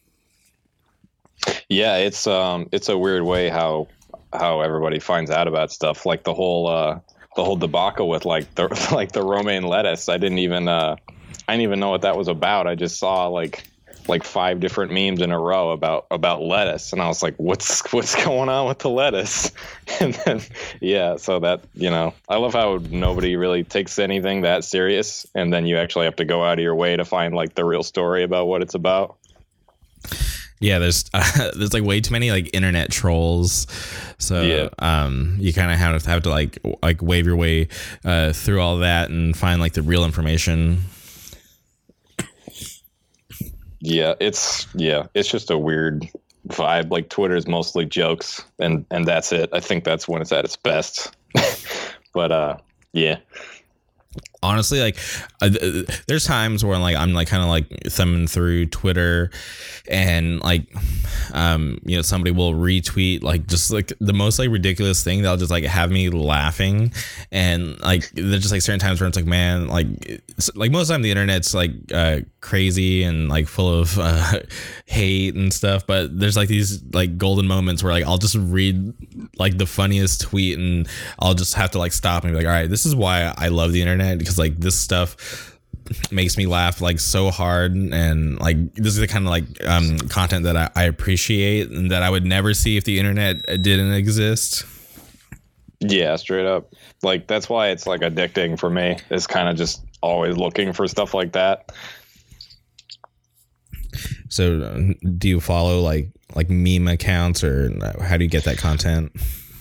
Yeah, 1.68 1.96
it's 1.98 2.26
um 2.26 2.68
it's 2.72 2.88
a 2.88 2.98
weird 2.98 3.22
way 3.22 3.48
how 3.48 3.86
how 4.32 4.62
everybody 4.62 4.98
finds 4.98 5.30
out 5.30 5.46
about 5.46 5.70
stuff. 5.70 6.04
Like 6.04 6.24
the 6.24 6.34
whole 6.34 6.66
uh 6.66 6.98
the 7.36 7.44
whole 7.44 7.56
debacle 7.56 8.08
with 8.08 8.24
like 8.24 8.52
the 8.56 8.66
like 8.92 9.12
the 9.12 9.22
romaine 9.22 9.62
lettuce. 9.62 10.08
I 10.08 10.16
didn't 10.18 10.38
even 10.38 10.66
uh 10.66 10.96
I 11.50 11.54
didn't 11.54 11.62
even 11.64 11.80
know 11.80 11.90
what 11.90 12.02
that 12.02 12.16
was 12.16 12.28
about. 12.28 12.68
I 12.68 12.76
just 12.76 12.96
saw 12.98 13.26
like 13.26 13.64
like 14.06 14.22
five 14.22 14.60
different 14.60 14.92
memes 14.92 15.20
in 15.20 15.32
a 15.32 15.38
row 15.38 15.70
about 15.70 16.06
about 16.12 16.42
lettuce 16.42 16.92
and 16.92 17.02
I 17.02 17.08
was 17.08 17.22
like 17.24 17.34
what's 17.38 17.80
what's 17.92 18.14
going 18.24 18.48
on 18.48 18.68
with 18.68 18.78
the 18.78 18.88
lettuce? 18.88 19.50
And 20.00 20.14
then 20.24 20.40
yeah, 20.80 21.16
so 21.16 21.40
that, 21.40 21.62
you 21.74 21.90
know, 21.90 22.14
I 22.28 22.36
love 22.36 22.54
how 22.54 22.78
nobody 22.90 23.34
really 23.34 23.64
takes 23.64 23.98
anything 23.98 24.42
that 24.42 24.62
serious 24.62 25.26
and 25.34 25.52
then 25.52 25.66
you 25.66 25.76
actually 25.76 26.04
have 26.04 26.14
to 26.16 26.24
go 26.24 26.44
out 26.44 26.58
of 26.60 26.62
your 26.62 26.76
way 26.76 26.96
to 26.96 27.04
find 27.04 27.34
like 27.34 27.56
the 27.56 27.64
real 27.64 27.82
story 27.82 28.22
about 28.22 28.46
what 28.46 28.62
it's 28.62 28.74
about. 28.74 29.16
Yeah, 30.60 30.78
there's 30.78 31.04
uh, 31.12 31.50
there's 31.56 31.72
like 31.72 31.82
way 31.82 32.00
too 32.00 32.12
many 32.12 32.30
like 32.30 32.50
internet 32.54 32.92
trolls, 32.92 33.66
so 34.18 34.42
Yeah. 34.42 34.68
um, 34.78 35.36
you 35.40 35.52
kind 35.52 35.72
of 35.72 35.78
have 35.78 36.02
to 36.02 36.10
have 36.10 36.22
to 36.22 36.30
like 36.30 36.58
like 36.82 37.02
wave 37.02 37.26
your 37.26 37.36
way 37.36 37.68
uh, 38.04 38.32
through 38.32 38.60
all 38.60 38.78
that 38.78 39.10
and 39.10 39.36
find 39.36 39.60
like 39.60 39.72
the 39.72 39.82
real 39.82 40.04
information. 40.04 40.84
Yeah, 43.80 44.14
it's 44.20 44.66
yeah, 44.74 45.06
it's 45.14 45.28
just 45.28 45.50
a 45.50 45.58
weird 45.58 46.08
vibe. 46.48 46.90
Like 46.90 47.08
Twitter 47.08 47.36
is 47.36 47.46
mostly 47.46 47.86
jokes, 47.86 48.44
and 48.58 48.84
and 48.90 49.06
that's 49.06 49.32
it. 49.32 49.50
I 49.52 49.60
think 49.60 49.84
that's 49.84 50.06
when 50.06 50.20
it's 50.20 50.32
at 50.32 50.44
its 50.44 50.56
best. 50.56 51.16
but 52.12 52.30
uh, 52.30 52.56
yeah, 52.92 53.18
honestly 54.42 54.80
like 54.80 54.98
uh, 55.42 55.50
there's 56.06 56.24
times 56.24 56.64
where 56.64 56.74
I'm 56.74 56.82
like 56.82 56.96
i'm 56.96 57.12
like 57.12 57.28
kind 57.28 57.42
of 57.42 57.48
like 57.48 57.68
thumbing 57.88 58.26
through 58.26 58.66
twitter 58.66 59.30
and 59.88 60.40
like 60.40 60.66
um 61.32 61.78
you 61.84 61.96
know 61.96 62.02
somebody 62.02 62.30
will 62.30 62.54
retweet 62.54 63.22
like 63.22 63.46
just 63.46 63.70
like 63.70 63.92
the 64.00 64.12
most 64.12 64.38
like 64.38 64.48
ridiculous 64.50 65.04
thing 65.04 65.22
that'll 65.22 65.36
just 65.36 65.50
like 65.50 65.64
have 65.64 65.90
me 65.90 66.08
laughing. 66.08 66.92
And 67.32 67.80
like 67.82 68.10
there's 68.10 68.42
just 68.42 68.52
like 68.52 68.62
certain 68.62 68.80
times 68.80 69.00
where 69.00 69.08
it's 69.08 69.16
like 69.16 69.26
man 69.26 69.68
like 69.68 69.86
like 70.54 70.70
most 70.70 70.82
of 70.82 70.88
the 70.88 70.94
time 70.94 71.02
the 71.02 71.10
internet's 71.10 71.54
like 71.54 71.72
uh 71.92 72.20
crazy 72.40 73.02
and 73.02 73.28
like 73.28 73.46
full 73.46 73.80
of 73.80 73.98
uh 73.98 74.40
hate 74.86 75.34
and 75.34 75.52
stuff 75.52 75.86
but 75.86 76.18
there's 76.18 76.36
like 76.36 76.48
these 76.48 76.82
like 76.92 77.18
golden 77.18 77.46
moments 77.46 77.82
where 77.82 77.92
like 77.92 78.04
i'll 78.04 78.18
just 78.18 78.36
read 78.36 78.94
like 79.38 79.58
the 79.58 79.66
funniest 79.66 80.22
tweet 80.22 80.58
and 80.58 80.88
i'll 81.18 81.34
just 81.34 81.54
have 81.54 81.70
to 81.70 81.78
like 81.78 81.92
stop 81.92 82.24
and 82.24 82.32
be 82.32 82.36
like 82.36 82.46
all 82.46 82.52
right 82.52 82.70
this 82.70 82.86
is 82.86 82.94
why 82.94 83.32
i 83.36 83.48
love 83.48 83.72
the 83.72 83.80
internet 83.80 84.18
because 84.30 84.38
like 84.38 84.60
this 84.60 84.78
stuff 84.78 85.58
makes 86.12 86.36
me 86.36 86.46
laugh 86.46 86.80
like 86.80 87.00
so 87.00 87.30
hard 87.30 87.74
and 87.74 88.38
like 88.38 88.74
this 88.74 88.92
is 88.94 88.98
the 88.98 89.08
kind 89.08 89.26
of 89.26 89.30
like 89.30 89.44
um, 89.66 89.98
content 90.08 90.44
that 90.44 90.56
I, 90.56 90.70
I 90.76 90.84
appreciate 90.84 91.68
and 91.70 91.90
that 91.90 92.02
I 92.02 92.10
would 92.10 92.24
never 92.24 92.54
see 92.54 92.76
if 92.76 92.84
the 92.84 92.98
internet 93.00 93.44
didn't 93.60 93.92
exist. 93.92 94.64
Yeah, 95.80 96.14
straight 96.16 96.46
up. 96.46 96.74
Like 97.02 97.26
that's 97.26 97.48
why 97.48 97.68
it's 97.68 97.86
like 97.86 98.02
addicting 98.02 98.58
for 98.58 98.70
me. 98.70 98.98
Is 99.10 99.26
kind 99.26 99.48
of 99.48 99.56
just 99.56 99.82
always 100.00 100.36
looking 100.36 100.72
for 100.72 100.86
stuff 100.86 101.12
like 101.12 101.32
that. 101.32 101.72
So, 104.28 104.94
do 105.18 105.28
you 105.28 105.40
follow 105.40 105.80
like 105.80 106.10
like 106.36 106.48
meme 106.48 106.86
accounts 106.86 107.42
or 107.42 107.72
how 108.00 108.16
do 108.16 108.22
you 108.22 108.30
get 108.30 108.44
that 108.44 108.58
content? 108.58 109.10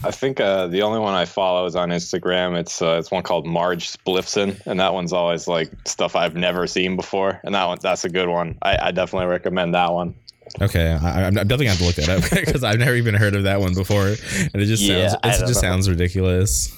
I 0.04 0.12
think 0.12 0.40
uh, 0.40 0.68
the 0.68 0.82
only 0.82 1.00
one 1.00 1.14
I 1.14 1.26
follow 1.26 1.66
is 1.66 1.76
on 1.76 1.90
Instagram. 1.90 2.58
It's 2.58 2.82
uh, 2.82 2.98
it's 3.00 3.12
one 3.12 3.24
called 3.24 3.46
Marge 3.46 3.92
Spliffson, 3.92 4.62
and 4.66 4.80
that 4.80 4.94
one's 4.94 5.12
always 5.12 5.48
like 5.48 5.72
stuff 5.86 6.16
I've 6.16 6.36
never 6.36 6.68
seen 6.68 6.96
before, 6.96 7.42
and 7.44 7.54
that 7.54 7.66
one 7.66 7.80
that's 7.82 8.06
a 8.06 8.10
good 8.10 8.30
one. 8.30 8.58
I, 8.62 8.78
I 8.88 8.92
definitely 8.92 9.28
recommend 9.28 9.76
that 9.76 9.92
one. 9.92 10.16
Okay, 10.62 10.92
I, 10.92 11.24
am 11.24 11.34
definitely 11.34 11.66
going 11.66 11.78
to 11.78 11.86
look 11.86 11.96
that 11.96 12.10
up 12.10 12.30
because 12.46 12.64
I've 12.64 12.80
never 12.80 12.96
even 12.96 13.14
heard 13.14 13.36
of 13.36 13.44
that 13.44 13.60
one 13.60 13.76
before, 13.76 14.08
and 14.08 14.56
it 14.56 14.66
just 14.66 14.86
sounds 14.86 15.16
it 15.24 15.48
just 15.48 15.60
sounds 15.60 15.90
ridiculous 15.90 16.74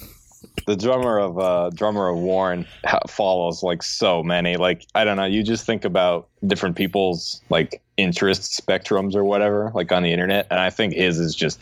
the 0.68 0.76
drummer 0.76 1.20
of 1.20 1.40
uh 1.40 1.70
drummer 1.74 2.10
of 2.10 2.18
Warren 2.18 2.66
follows 3.08 3.64
like 3.64 3.84
so 3.84 4.24
many. 4.24 4.58
Like 4.58 4.86
I 4.96 5.04
don't 5.04 5.18
know, 5.18 5.26
you 5.26 5.44
just 5.44 5.66
think 5.66 5.86
about 5.86 6.28
different 6.46 6.76
people's 6.76 7.42
like 7.50 7.82
interest 8.02 8.62
spectrums 8.66 9.16
or 9.16 9.24
whatever, 9.24 9.72
like 9.74 9.92
on 9.92 10.04
the 10.04 10.12
internet, 10.12 10.48
and 10.50 10.60
I 10.60 10.70
think 10.70 10.94
his 10.94 11.20
is 11.20 11.36
just 11.36 11.60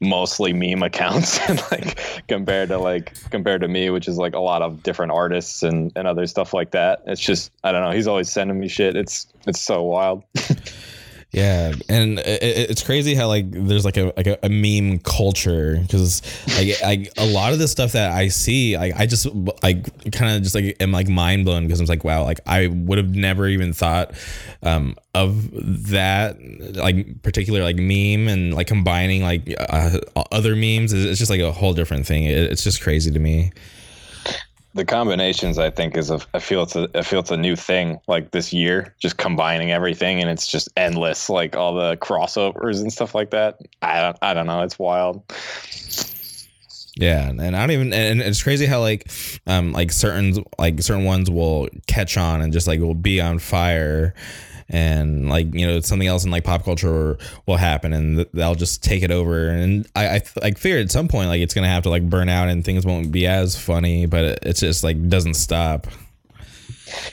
mostly 0.00 0.52
meme 0.52 0.82
accounts, 0.82 1.38
and 1.48 1.62
like 1.70 1.98
compared 2.28 2.68
to 2.70 2.78
like 2.78 3.14
compared 3.30 3.60
to 3.62 3.68
me, 3.68 3.90
which 3.90 4.08
is 4.08 4.16
like 4.16 4.34
a 4.34 4.40
lot 4.40 4.62
of 4.62 4.82
different 4.82 5.12
artists 5.12 5.62
and 5.62 5.92
and 5.96 6.06
other 6.08 6.26
stuff 6.26 6.54
like 6.54 6.72
that. 6.72 7.02
It's 7.06 7.20
just 7.20 7.52
I 7.64 7.72
don't 7.72 7.82
know. 7.82 7.90
He's 7.90 8.06
always 8.06 8.30
sending 8.30 8.58
me 8.58 8.68
shit. 8.68 8.96
It's 8.96 9.26
it's 9.46 9.60
so 9.60 9.82
wild. 9.82 10.24
Yeah, 11.32 11.72
and 11.88 12.18
it, 12.18 12.42
it's 12.42 12.82
crazy 12.82 13.14
how 13.14 13.26
like 13.26 13.50
there's 13.50 13.86
like 13.86 13.96
a 13.96 14.12
like 14.18 14.26
a, 14.26 14.38
a 14.42 14.50
meme 14.50 14.98
culture 14.98 15.78
because 15.80 16.20
like 16.58 16.82
I, 16.84 17.08
a 17.16 17.24
lot 17.24 17.54
of 17.54 17.58
the 17.58 17.68
stuff 17.68 17.92
that 17.92 18.12
I 18.12 18.28
see, 18.28 18.76
like 18.76 18.94
I 18.96 19.06
just 19.06 19.26
like 19.62 20.12
kind 20.12 20.36
of 20.36 20.42
just 20.42 20.54
like 20.54 20.76
am 20.78 20.92
like 20.92 21.08
mind 21.08 21.46
blown 21.46 21.62
because 21.66 21.80
I'm 21.80 21.86
like 21.86 22.04
wow, 22.04 22.24
like 22.24 22.40
I 22.46 22.66
would 22.66 22.98
have 22.98 23.14
never 23.14 23.48
even 23.48 23.72
thought 23.72 24.12
um, 24.62 24.94
of 25.14 25.48
that 25.88 26.36
like 26.74 27.22
particular 27.22 27.62
like 27.62 27.76
meme 27.76 28.28
and 28.28 28.52
like 28.52 28.66
combining 28.66 29.22
like 29.22 29.54
uh, 29.58 30.00
other 30.30 30.54
memes. 30.54 30.92
It's 30.92 31.18
just 31.18 31.30
like 31.30 31.40
a 31.40 31.50
whole 31.50 31.72
different 31.72 32.06
thing. 32.06 32.24
It, 32.24 32.36
it's 32.36 32.62
just 32.62 32.82
crazy 32.82 33.10
to 33.10 33.18
me 33.18 33.52
the 34.74 34.84
combinations 34.84 35.58
I 35.58 35.70
think 35.70 35.96
is 35.96 36.10
a 36.10 36.20
I 36.34 36.38
feel 36.38 36.62
it's 36.62 36.76
a 36.76 36.88
I 36.94 37.02
feel 37.02 37.20
it's 37.20 37.30
a 37.30 37.36
new 37.36 37.56
thing 37.56 38.00
like 38.06 38.30
this 38.30 38.52
year 38.52 38.94
just 38.98 39.18
combining 39.18 39.70
everything 39.70 40.20
and 40.20 40.30
it's 40.30 40.46
just 40.46 40.68
endless 40.76 41.28
like 41.28 41.56
all 41.56 41.74
the 41.74 41.96
crossovers 41.98 42.80
and 42.80 42.92
stuff 42.92 43.14
like 43.14 43.30
that. 43.30 43.60
I 43.82 44.00
don't 44.00 44.16
I 44.22 44.34
don't 44.34 44.46
know. 44.46 44.62
It's 44.62 44.78
wild. 44.78 45.22
Yeah 46.96 47.28
and 47.28 47.56
I 47.56 47.60
don't 47.60 47.70
even 47.70 47.92
and 47.92 48.20
it's 48.20 48.42
crazy 48.42 48.66
how 48.66 48.80
like 48.80 49.10
um 49.46 49.72
like 49.72 49.92
certain 49.92 50.44
like 50.58 50.80
certain 50.82 51.04
ones 51.04 51.30
will 51.30 51.68
catch 51.86 52.16
on 52.16 52.40
and 52.40 52.52
just 52.52 52.66
like 52.66 52.80
will 52.80 52.94
be 52.94 53.20
on 53.20 53.38
fire 53.38 54.14
and 54.72 55.28
like 55.28 55.52
you 55.54 55.66
know 55.66 55.78
something 55.80 56.08
else 56.08 56.24
in 56.24 56.30
like 56.30 56.44
pop 56.44 56.64
culture 56.64 57.18
will 57.46 57.56
happen 57.56 57.92
and 57.92 58.26
they'll 58.32 58.54
just 58.54 58.82
take 58.82 59.02
it 59.02 59.10
over 59.10 59.48
and 59.48 59.86
i 59.94 60.16
i 60.16 60.22
like 60.40 60.58
fear 60.58 60.78
at 60.78 60.90
some 60.90 61.06
point 61.06 61.28
like 61.28 61.40
it's 61.40 61.54
gonna 61.54 61.68
have 61.68 61.82
to 61.82 61.90
like 61.90 62.08
burn 62.08 62.28
out 62.28 62.48
and 62.48 62.64
things 62.64 62.86
won't 62.86 63.12
be 63.12 63.26
as 63.26 63.56
funny 63.56 64.06
but 64.06 64.38
it's 64.42 64.60
just 64.60 64.82
like 64.82 65.08
doesn't 65.08 65.34
stop 65.34 65.86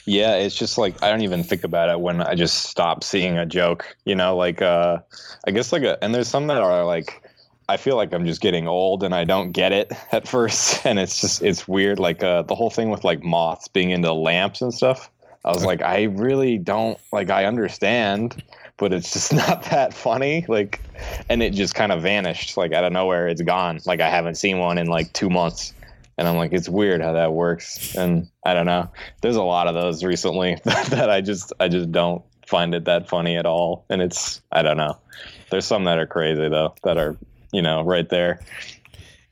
yeah 0.05 0.35
it's 0.35 0.55
just 0.55 0.77
like 0.77 1.01
i 1.03 1.11
don't 1.11 1.21
even 1.21 1.43
think 1.43 1.63
about 1.63 1.89
it 1.89 1.99
when 1.99 2.21
i 2.21 2.33
just 2.33 2.63
stop 2.63 3.03
seeing 3.03 3.37
a 3.37 3.45
joke 3.45 3.95
you 4.05 4.15
know 4.15 4.35
like 4.35 4.61
uh 4.61 4.97
i 5.45 5.51
guess 5.51 5.71
like 5.71 5.83
a 5.83 6.01
and 6.03 6.15
there's 6.15 6.27
some 6.27 6.47
that 6.47 6.61
are 6.61 6.85
like 6.85 7.21
I 7.69 7.77
feel 7.77 7.95
like 7.95 8.13
I'm 8.13 8.25
just 8.25 8.41
getting 8.41 8.67
old 8.67 9.03
and 9.03 9.13
I 9.13 9.25
don't 9.25 9.51
get 9.51 9.71
it 9.71 9.91
at 10.11 10.27
first, 10.27 10.83
and 10.87 10.97
it's 10.97 11.21
just 11.21 11.43
it's 11.43 11.67
weird. 11.67 11.99
Like 11.99 12.23
uh, 12.23 12.41
the 12.41 12.55
whole 12.55 12.71
thing 12.71 12.89
with 12.89 13.03
like 13.03 13.23
moths 13.23 13.67
being 13.67 13.91
into 13.91 14.11
lamps 14.11 14.63
and 14.63 14.73
stuff. 14.73 15.11
I 15.45 15.51
was 15.51 15.63
like, 15.63 15.81
I 15.81 16.03
really 16.03 16.57
don't 16.57 16.99
like. 17.11 17.29
I 17.29 17.45
understand, 17.45 18.43
but 18.77 18.91
it's 18.93 19.13
just 19.13 19.33
not 19.33 19.63
that 19.65 19.93
funny. 19.93 20.45
Like, 20.47 20.81
and 21.29 21.41
it 21.41 21.53
just 21.53 21.75
kind 21.75 21.91
of 21.91 22.01
vanished, 22.01 22.57
like 22.57 22.73
out 22.73 22.83
of 22.83 22.91
nowhere. 22.91 23.27
It's 23.27 23.41
gone. 23.41 23.79
Like 23.85 24.01
I 24.01 24.09
haven't 24.09 24.35
seen 24.35 24.59
one 24.59 24.77
in 24.77 24.87
like 24.87 25.13
two 25.13 25.29
months, 25.29 25.73
and 26.17 26.27
I'm 26.27 26.35
like, 26.35 26.51
it's 26.51 26.67
weird 26.67 27.01
how 27.01 27.13
that 27.13 27.33
works. 27.33 27.95
And 27.95 28.29
I 28.45 28.53
don't 28.53 28.65
know. 28.65 28.89
There's 29.21 29.37
a 29.37 29.43
lot 29.43 29.67
of 29.67 29.73
those 29.73 30.03
recently 30.03 30.57
that 30.63 31.09
I 31.09 31.21
just 31.21 31.53
I 31.59 31.67
just 31.69 31.91
don't 31.91 32.23
find 32.45 32.75
it 32.75 32.85
that 32.85 33.07
funny 33.07 33.37
at 33.37 33.45
all. 33.45 33.85
And 33.89 34.01
it's 34.01 34.41
I 34.51 34.61
don't 34.61 34.77
know. 34.77 34.97
There's 35.51 35.65
some 35.65 35.85
that 35.85 35.97
are 35.97 36.07
crazy 36.07 36.49
though 36.49 36.75
that 36.83 36.97
are 36.97 37.15
you 37.53 37.61
know 37.61 37.83
right 37.83 38.09
there. 38.09 38.41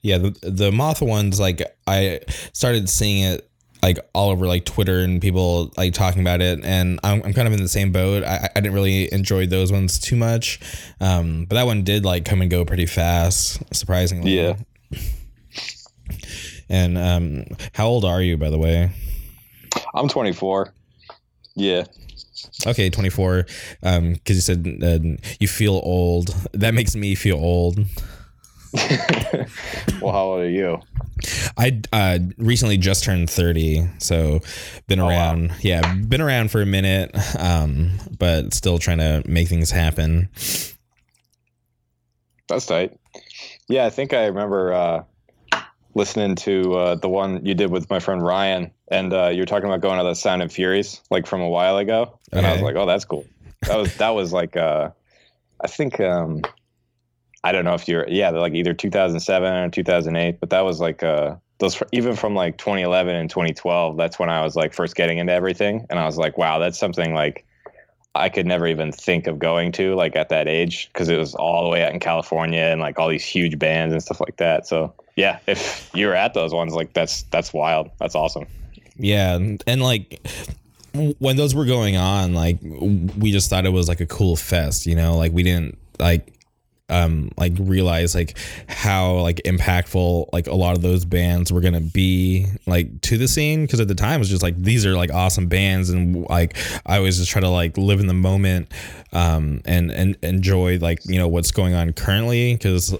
Yeah, 0.02 0.20
the 0.20 0.40
the 0.42 0.72
moth 0.72 1.02
ones 1.02 1.40
like 1.40 1.62
I 1.86 2.22
started 2.54 2.88
seeing 2.88 3.24
it 3.24 3.50
like 3.88 4.00
all 4.14 4.32
over 4.32 4.48
like 4.48 4.66
Twitter 4.66 5.00
and 5.00 5.22
people 5.22 5.72
like 5.78 5.94
talking 5.94 6.20
about 6.20 6.42
it. 6.42 6.60
And 6.64 7.00
I'm, 7.04 7.24
I'm 7.24 7.34
kind 7.34 7.48
of 7.48 7.54
in 7.54 7.62
the 7.62 7.70
same 7.70 7.94
boat. 7.94 8.22
I, 8.22 8.50
I 8.54 8.60
didn't 8.60 8.74
really 8.74 9.12
enjoy 9.14 9.48
those 9.48 9.72
ones 9.72 9.98
too 9.98 10.18
much. 10.18 10.60
Um, 11.00 11.46
but 11.46 11.56
that 11.56 11.66
one 11.66 11.84
did 11.86 12.04
like 12.04 12.26
come 12.26 12.42
and 12.42 12.52
go 12.52 12.66
pretty 12.66 12.86
fast, 12.86 13.64
surprisingly. 13.74 14.38
Yeah. 14.38 14.58
And 16.68 16.98
um, 16.98 17.46
how 17.72 17.88
old 17.88 18.04
are 18.04 18.22
you, 18.22 18.36
by 18.38 18.50
the 18.50 18.58
way? 18.58 18.92
I'm 19.96 20.10
24. 20.10 20.74
Yeah. 21.56 21.86
Okay, 22.66 22.90
24. 22.90 23.46
Um, 23.84 24.14
because 24.14 24.36
you 24.36 24.42
said 24.42 24.84
uh, 24.84 25.00
you 25.40 25.48
feel 25.48 25.80
old. 25.82 26.36
That 26.52 26.74
makes 26.74 26.94
me 26.94 27.16
feel 27.16 27.38
old. 27.38 27.80
well, 30.02 30.12
how 30.12 30.24
old 30.24 30.42
are 30.42 30.50
you? 30.50 30.80
I 31.58 31.82
uh, 31.92 32.20
recently 32.38 32.78
just 32.78 33.04
turned 33.04 33.30
30, 33.30 33.88
so 33.98 34.42
been 34.88 35.00
oh, 35.00 35.08
around. 35.08 35.50
Wow. 35.50 35.56
Yeah, 35.62 35.96
been 35.96 36.22
around 36.22 36.52
for 36.52 36.62
a 36.62 36.66
minute, 36.66 37.16
um, 37.40 37.92
but 38.18 38.54
still 38.54 38.78
trying 38.78 39.00
to 39.00 39.24
make 39.26 39.48
things 39.48 39.72
happen. 39.72 40.30
That's 42.48 42.66
tight. 42.66 42.98
Yeah, 43.68 43.86
I 43.86 43.90
think 43.90 44.14
I 44.14 44.26
remember 44.26 44.74
uh, 44.74 45.04
listening 45.96 46.36
to 46.36 46.74
uh, 46.76 46.96
the 46.96 47.10
one 47.10 47.46
you 47.46 47.54
did 47.54 47.72
with 47.72 47.90
my 47.90 48.00
friend 48.00 48.22
Ryan, 48.22 48.72
and 48.90 49.12
uh, 49.14 49.28
you 49.28 49.42
were 49.42 49.46
talking 49.46 49.68
about 49.68 49.82
going 49.82 49.98
to 49.98 50.04
the 50.04 50.14
Sound 50.14 50.42
and 50.42 50.52
Furies 50.52 51.02
like 51.10 51.28
from 51.28 51.42
a 51.42 51.50
while 51.50 51.78
ago, 51.78 52.18
and 52.32 52.46
okay. 52.46 52.50
I 52.50 52.54
was 52.54 52.62
like, 52.62 52.76
"Oh, 52.76 52.86
that's 52.86 53.06
cool." 53.06 53.26
That 53.64 53.78
was 53.78 53.98
that 53.98 54.10
was 54.10 54.32
like 54.32 54.56
uh, 54.56 54.92
I 55.60 55.68
think 55.68 56.00
um, 56.00 56.44
I 57.48 57.54
don't 57.54 57.64
know 57.64 57.76
if 57.76 57.88
you're 57.88 58.06
yeah 58.10 58.30
like 58.32 58.54
either 58.54 58.74
2007 58.74 59.54
or 59.54 59.70
2008, 59.70 60.42
but 60.42 60.50
that 60.50 60.66
was 60.66 60.82
like 60.82 61.02
uh 61.02 61.38
those 61.60 61.82
even 61.94 62.18
from 62.18 62.36
like 62.36 62.58
2011 62.58 63.16
and 63.16 63.30
2012. 63.30 63.96
That's 63.96 64.20
when 64.20 64.30
I 64.30 64.42
was 64.42 64.58
like 64.58 64.74
first 64.74 64.98
getting 64.98 65.18
into 65.18 65.32
everything, 65.32 65.88
and 65.90 65.98
I 65.98 66.06
was 66.06 66.18
like, 66.18 66.38
wow, 66.38 66.60
that's 66.60 66.78
something 66.78 67.14
like 67.14 67.46
I 68.14 68.28
could 68.28 68.46
never 68.46 68.68
even 68.68 68.92
think 68.92 69.28
of 69.28 69.40
going 69.40 69.72
to 69.74 69.96
like 69.96 70.18
at 70.18 70.28
that 70.28 70.50
age 70.50 70.90
because 70.92 71.08
it 71.08 71.18
was 71.18 71.36
all 71.36 71.64
the 71.64 71.70
way 71.70 71.86
out 71.86 71.94
in 71.94 72.02
California 72.02 72.64
and 72.64 72.82
like 72.82 73.00
all 73.00 73.08
these 73.08 73.24
huge 73.24 73.58
bands 73.58 73.94
and 73.94 74.04
stuff 74.04 74.20
like 74.20 74.36
that. 74.38 74.68
So 74.68 74.94
yeah, 75.16 75.40
if 75.48 75.90
you 75.94 76.08
were 76.08 76.16
at 76.16 76.34
those 76.34 76.54
ones, 76.54 76.74
like 76.74 76.92
that's 76.92 77.22
that's 77.32 77.54
wild. 77.54 77.92
That's 77.98 78.14
awesome. 78.14 78.46
Yeah, 78.98 79.36
and 79.36 79.82
like 79.82 80.20
when 81.20 81.38
those 81.38 81.56
were 81.56 81.66
going 81.66 81.96
on, 81.96 82.34
like 82.34 82.58
we 82.62 83.32
just 83.32 83.50
thought 83.50 83.66
it 83.66 83.72
was 83.72 83.88
like 83.88 84.02
a 84.02 84.06
cool 84.06 84.36
fest, 84.36 84.86
you 84.86 84.98
know, 84.98 85.16
like 85.16 85.32
we 85.32 85.44
didn't 85.44 85.78
like 85.98 86.34
um 86.90 87.30
like 87.38 87.52
realize 87.60 88.16
like 88.16 88.38
how 88.70 89.16
like 89.16 89.42
impactful 89.44 90.30
like 90.32 90.48
a 90.48 90.56
lot 90.56 90.76
of 90.76 90.82
those 90.82 91.04
bands 91.04 91.52
were 91.52 91.60
gonna 91.60 91.82
be 91.82 92.46
like 92.66 93.02
to 93.02 93.18
the 93.18 93.28
scene. 93.28 93.66
Because 93.66 93.80
at 93.80 93.88
the 93.88 93.96
time 93.96 94.16
it 94.16 94.20
was 94.20 94.30
just 94.30 94.44
like 94.44 94.58
these 94.58 94.86
are 94.86 94.96
like 94.96 95.12
awesome 95.14 95.48
bands. 95.48 95.90
And 95.90 96.26
like 96.30 96.58
I 96.86 96.98
always 96.98 97.18
just 97.18 97.30
try 97.30 97.42
to 97.42 97.50
like 97.50 97.78
live 97.78 98.00
in 98.00 98.08
the 98.08 98.14
moment 98.14 98.72
um 99.14 99.62
and 99.66 99.92
and 99.92 100.18
enjoy 100.22 100.78
like 100.80 101.00
you 101.06 101.18
know 101.18 101.28
what's 101.28 101.52
going 101.52 101.74
on 101.74 101.92
currently. 101.94 102.54
Because 102.54 102.96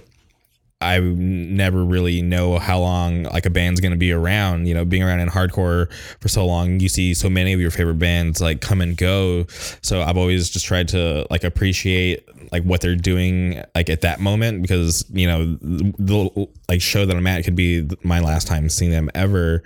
I 0.80 1.00
never 1.00 1.84
really 1.84 2.22
know 2.22 2.58
how 2.58 2.78
long 2.78 3.24
like 3.24 3.46
a 3.46 3.50
band's 3.50 3.80
gonna 3.80 3.96
be 3.96 4.12
around. 4.12 4.66
You 4.68 4.74
know, 4.74 4.84
being 4.84 5.02
around 5.02 5.20
in 5.20 5.28
hardcore 5.28 5.92
for 6.20 6.28
so 6.28 6.46
long, 6.46 6.78
you 6.78 6.88
see 6.88 7.14
so 7.14 7.28
many 7.28 7.52
of 7.52 7.60
your 7.60 7.72
favorite 7.72 7.98
bands 7.98 8.40
like 8.40 8.60
come 8.60 8.80
and 8.80 8.96
go. 8.96 9.46
So 9.82 10.02
I've 10.02 10.16
always 10.16 10.50
just 10.50 10.66
tried 10.66 10.88
to 10.88 11.26
like 11.30 11.42
appreciate 11.42 12.28
like 12.52 12.62
what 12.62 12.80
they're 12.80 12.94
doing 12.94 13.62
like 13.74 13.90
at 13.90 14.02
that 14.02 14.20
moment 14.20 14.62
because 14.62 15.04
you 15.10 15.26
know 15.26 15.56
the 15.60 16.48
like 16.68 16.80
show 16.80 17.04
that 17.04 17.16
I'm 17.16 17.26
at 17.26 17.44
could 17.44 17.56
be 17.56 17.88
my 18.04 18.20
last 18.20 18.46
time 18.46 18.68
seeing 18.68 18.92
them 18.92 19.10
ever. 19.14 19.64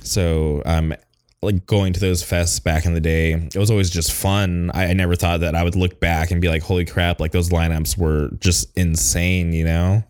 So 0.00 0.62
um 0.66 0.94
like 1.42 1.64
going 1.66 1.92
to 1.94 2.00
those 2.00 2.22
fests 2.22 2.62
back 2.62 2.84
in 2.84 2.92
the 2.92 3.00
day, 3.00 3.32
it 3.32 3.56
was 3.56 3.70
always 3.70 3.88
just 3.88 4.12
fun. 4.12 4.70
I, 4.74 4.88
I, 4.88 4.92
never 4.92 5.16
thought 5.16 5.40
that 5.40 5.54
I 5.54 5.64
would 5.64 5.74
look 5.74 5.98
back 5.98 6.30
and 6.30 6.40
be 6.40 6.48
like, 6.48 6.62
holy 6.62 6.84
crap, 6.84 7.18
like 7.18 7.32
those 7.32 7.48
lineups 7.48 7.96
were 7.96 8.28
just 8.40 8.76
insane, 8.76 9.52
you 9.52 9.64
know? 9.64 10.04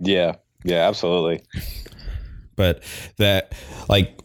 Yeah. 0.00 0.36
Yeah, 0.62 0.86
absolutely. 0.86 1.42
But 2.56 2.82
that 3.16 3.54
like 3.88 4.20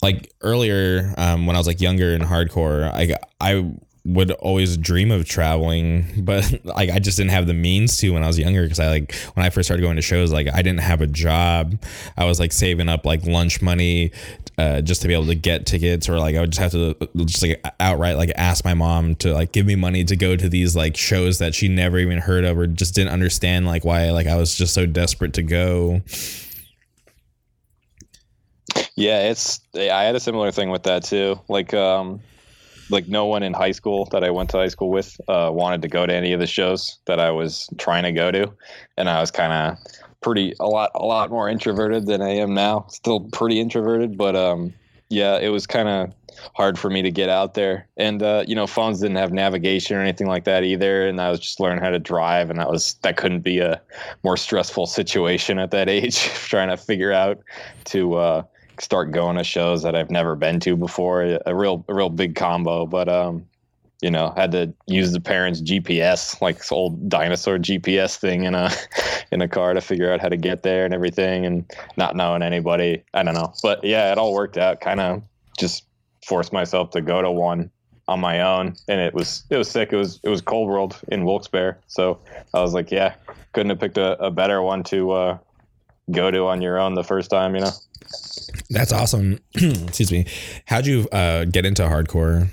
like 0.00 0.32
earlier, 0.42 1.12
um, 1.16 1.46
when 1.46 1.56
I 1.56 1.58
was 1.58 1.66
like 1.66 1.80
younger 1.80 2.14
and 2.14 2.22
hardcore, 2.22 2.84
I 2.92 3.16
I 3.40 3.72
would 4.04 4.32
always 4.32 4.76
dream 4.76 5.12
of 5.12 5.26
traveling, 5.26 6.06
but 6.18 6.64
like 6.64 6.90
I 6.90 6.98
just 6.98 7.16
didn't 7.16 7.30
have 7.30 7.46
the 7.46 7.54
means 7.54 7.96
to 7.98 8.10
when 8.10 8.24
I 8.24 8.26
was 8.26 8.38
younger 8.38 8.62
because 8.62 8.80
I 8.80 8.88
like 8.88 9.14
when 9.34 9.46
I 9.46 9.50
first 9.50 9.68
started 9.68 9.82
going 9.82 9.96
to 9.96 10.02
shows, 10.02 10.32
like 10.32 10.48
I 10.52 10.62
didn't 10.62 10.80
have 10.80 11.00
a 11.00 11.06
job. 11.06 11.80
I 12.16 12.24
was 12.24 12.40
like 12.40 12.52
saving 12.52 12.88
up 12.88 13.06
like 13.06 13.24
lunch 13.24 13.62
money 13.62 14.10
uh, 14.58 14.80
just 14.80 15.02
to 15.02 15.08
be 15.08 15.14
able 15.14 15.26
to 15.26 15.34
get 15.34 15.66
tickets, 15.66 16.08
or 16.08 16.18
like 16.18 16.34
I 16.34 16.40
would 16.40 16.50
just 16.50 16.60
have 16.60 16.72
to 16.72 17.08
just 17.24 17.42
like 17.42 17.64
outright 17.78 18.16
like 18.16 18.32
ask 18.36 18.64
my 18.64 18.74
mom 18.74 19.14
to 19.16 19.32
like 19.32 19.52
give 19.52 19.66
me 19.66 19.76
money 19.76 20.04
to 20.04 20.16
go 20.16 20.36
to 20.36 20.48
these 20.48 20.74
like 20.74 20.96
shows 20.96 21.38
that 21.38 21.54
she 21.54 21.68
never 21.68 21.98
even 21.98 22.18
heard 22.18 22.44
of 22.44 22.58
or 22.58 22.66
just 22.66 22.94
didn't 22.94 23.12
understand 23.12 23.66
like 23.66 23.84
why 23.84 24.10
like 24.10 24.26
I 24.26 24.36
was 24.36 24.54
just 24.54 24.74
so 24.74 24.84
desperate 24.84 25.34
to 25.34 25.42
go. 25.42 26.02
Yeah, 28.96 29.30
it's 29.30 29.60
I 29.74 30.02
had 30.02 30.16
a 30.16 30.20
similar 30.20 30.50
thing 30.50 30.70
with 30.70 30.82
that 30.84 31.04
too. 31.04 31.40
Like 31.48 31.72
um 31.72 32.20
like 32.90 33.08
no 33.08 33.26
one 33.26 33.42
in 33.42 33.52
high 33.52 33.70
school 33.72 34.06
that 34.12 34.24
I 34.24 34.30
went 34.30 34.50
to 34.50 34.58
high 34.58 34.68
school 34.68 34.90
with 34.90 35.20
uh, 35.28 35.50
wanted 35.52 35.82
to 35.82 35.88
go 35.88 36.06
to 36.06 36.14
any 36.14 36.32
of 36.32 36.40
the 36.40 36.46
shows 36.46 36.98
that 37.06 37.20
I 37.20 37.30
was 37.30 37.68
trying 37.78 38.04
to 38.04 38.12
go 38.12 38.30
to, 38.30 38.52
and 38.96 39.08
I 39.08 39.20
was 39.20 39.30
kind 39.30 39.52
of 39.52 39.78
pretty 40.20 40.54
a 40.60 40.66
lot 40.66 40.90
a 40.94 41.04
lot 41.04 41.30
more 41.30 41.48
introverted 41.48 42.06
than 42.06 42.22
I 42.22 42.30
am 42.30 42.54
now. 42.54 42.86
Still 42.88 43.20
pretty 43.32 43.60
introverted, 43.60 44.16
but 44.16 44.36
um, 44.36 44.72
yeah, 45.08 45.38
it 45.38 45.48
was 45.48 45.66
kind 45.66 45.88
of 45.88 46.12
hard 46.54 46.78
for 46.78 46.90
me 46.90 47.02
to 47.02 47.10
get 47.10 47.28
out 47.28 47.54
there. 47.54 47.86
And 47.96 48.22
uh, 48.22 48.44
you 48.46 48.54
know, 48.54 48.66
phones 48.66 49.00
didn't 49.00 49.16
have 49.16 49.32
navigation 49.32 49.96
or 49.96 50.00
anything 50.00 50.26
like 50.26 50.44
that 50.44 50.64
either, 50.64 51.06
and 51.06 51.20
I 51.20 51.30
was 51.30 51.40
just 51.40 51.60
learning 51.60 51.82
how 51.82 51.90
to 51.90 51.98
drive, 51.98 52.50
and 52.50 52.58
that 52.58 52.70
was 52.70 52.94
that 53.02 53.16
couldn't 53.16 53.40
be 53.40 53.58
a 53.58 53.80
more 54.22 54.36
stressful 54.36 54.86
situation 54.86 55.58
at 55.58 55.70
that 55.72 55.88
age, 55.90 56.18
trying 56.18 56.68
to 56.68 56.76
figure 56.76 57.12
out 57.12 57.40
to 57.86 58.14
uh, 58.14 58.42
start 58.78 59.12
going 59.12 59.36
to 59.36 59.44
shows 59.44 59.82
that 59.82 59.94
I've 59.94 60.10
never 60.10 60.36
been 60.36 60.60
to 60.60 60.76
before. 60.76 61.38
A 61.46 61.54
real, 61.54 61.84
a 61.88 61.94
real 61.94 62.10
big 62.10 62.34
combo. 62.34 62.86
But 62.86 63.08
um, 63.08 63.46
you 64.02 64.10
know, 64.10 64.32
had 64.36 64.52
to 64.52 64.74
use 64.86 65.12
the 65.12 65.20
parents' 65.20 65.62
GPS, 65.62 66.42
like 66.42 66.58
this 66.58 66.72
old 66.72 67.08
dinosaur 67.08 67.56
GPS 67.56 68.16
thing 68.16 68.44
in 68.44 68.54
a 68.54 68.70
in 69.30 69.40
a 69.40 69.48
car 69.48 69.72
to 69.72 69.80
figure 69.80 70.12
out 70.12 70.20
how 70.20 70.28
to 70.28 70.36
get 70.36 70.64
there 70.64 70.84
and 70.84 70.92
everything, 70.92 71.46
and 71.46 71.64
not 71.96 72.16
knowing 72.16 72.42
anybody. 72.42 73.02
I 73.14 73.22
don't 73.22 73.34
know, 73.34 73.54
but 73.62 73.82
yeah, 73.84 74.10
it 74.10 74.18
all 74.18 74.34
worked 74.34 74.58
out. 74.58 74.80
Kind 74.80 75.00
of 75.00 75.22
just 75.58 75.84
forced 76.26 76.52
myself 76.52 76.90
to 76.90 77.00
go 77.00 77.22
to 77.22 77.30
one 77.30 77.70
on 78.08 78.18
my 78.18 78.40
own, 78.40 78.74
and 78.88 79.00
it 79.00 79.14
was 79.14 79.44
it 79.50 79.56
was 79.56 79.70
sick. 79.70 79.92
It 79.92 79.96
was 79.96 80.18
it 80.24 80.28
was 80.28 80.40
Cold 80.40 80.68
World 80.68 80.98
in 81.08 81.24
Wilkes-Barre, 81.24 81.78
so 81.86 82.18
I 82.52 82.60
was 82.60 82.74
like, 82.74 82.90
yeah, 82.90 83.14
couldn't 83.52 83.70
have 83.70 83.78
picked 83.78 83.98
a, 83.98 84.20
a 84.20 84.32
better 84.32 84.62
one 84.62 84.82
to 84.84 85.12
uh, 85.12 85.38
go 86.10 86.30
to 86.30 86.46
on 86.46 86.60
your 86.62 86.78
own 86.78 86.94
the 86.94 87.04
first 87.04 87.30
time, 87.30 87.54
you 87.54 87.60
know. 87.62 87.70
That's 88.70 88.92
awesome. 88.92 89.38
Excuse 89.54 90.10
me. 90.10 90.26
How'd 90.66 90.86
you 90.86 91.08
uh, 91.12 91.44
get 91.44 91.64
into 91.64 91.82
hardcore? 91.82 92.48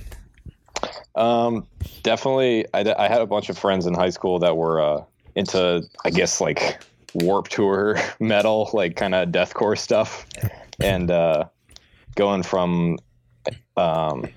Um, 1.15 1.67
definitely. 2.03 2.65
I, 2.73 2.93
I 2.97 3.07
had 3.07 3.21
a 3.21 3.25
bunch 3.25 3.49
of 3.49 3.57
friends 3.57 3.85
in 3.85 3.93
high 3.93 4.09
school 4.09 4.39
that 4.39 4.55
were 4.55 4.81
uh, 4.81 5.03
into, 5.35 5.83
I 6.05 6.09
guess, 6.09 6.39
like 6.39 6.81
warp 7.13 7.49
Tour 7.49 7.97
metal, 8.19 8.69
like 8.73 8.95
kind 8.95 9.15
of 9.15 9.29
deathcore 9.29 9.77
stuff, 9.77 10.25
and 10.81 11.11
uh, 11.11 11.45
going 12.15 12.43
from, 12.43 12.97
um, 13.75 14.27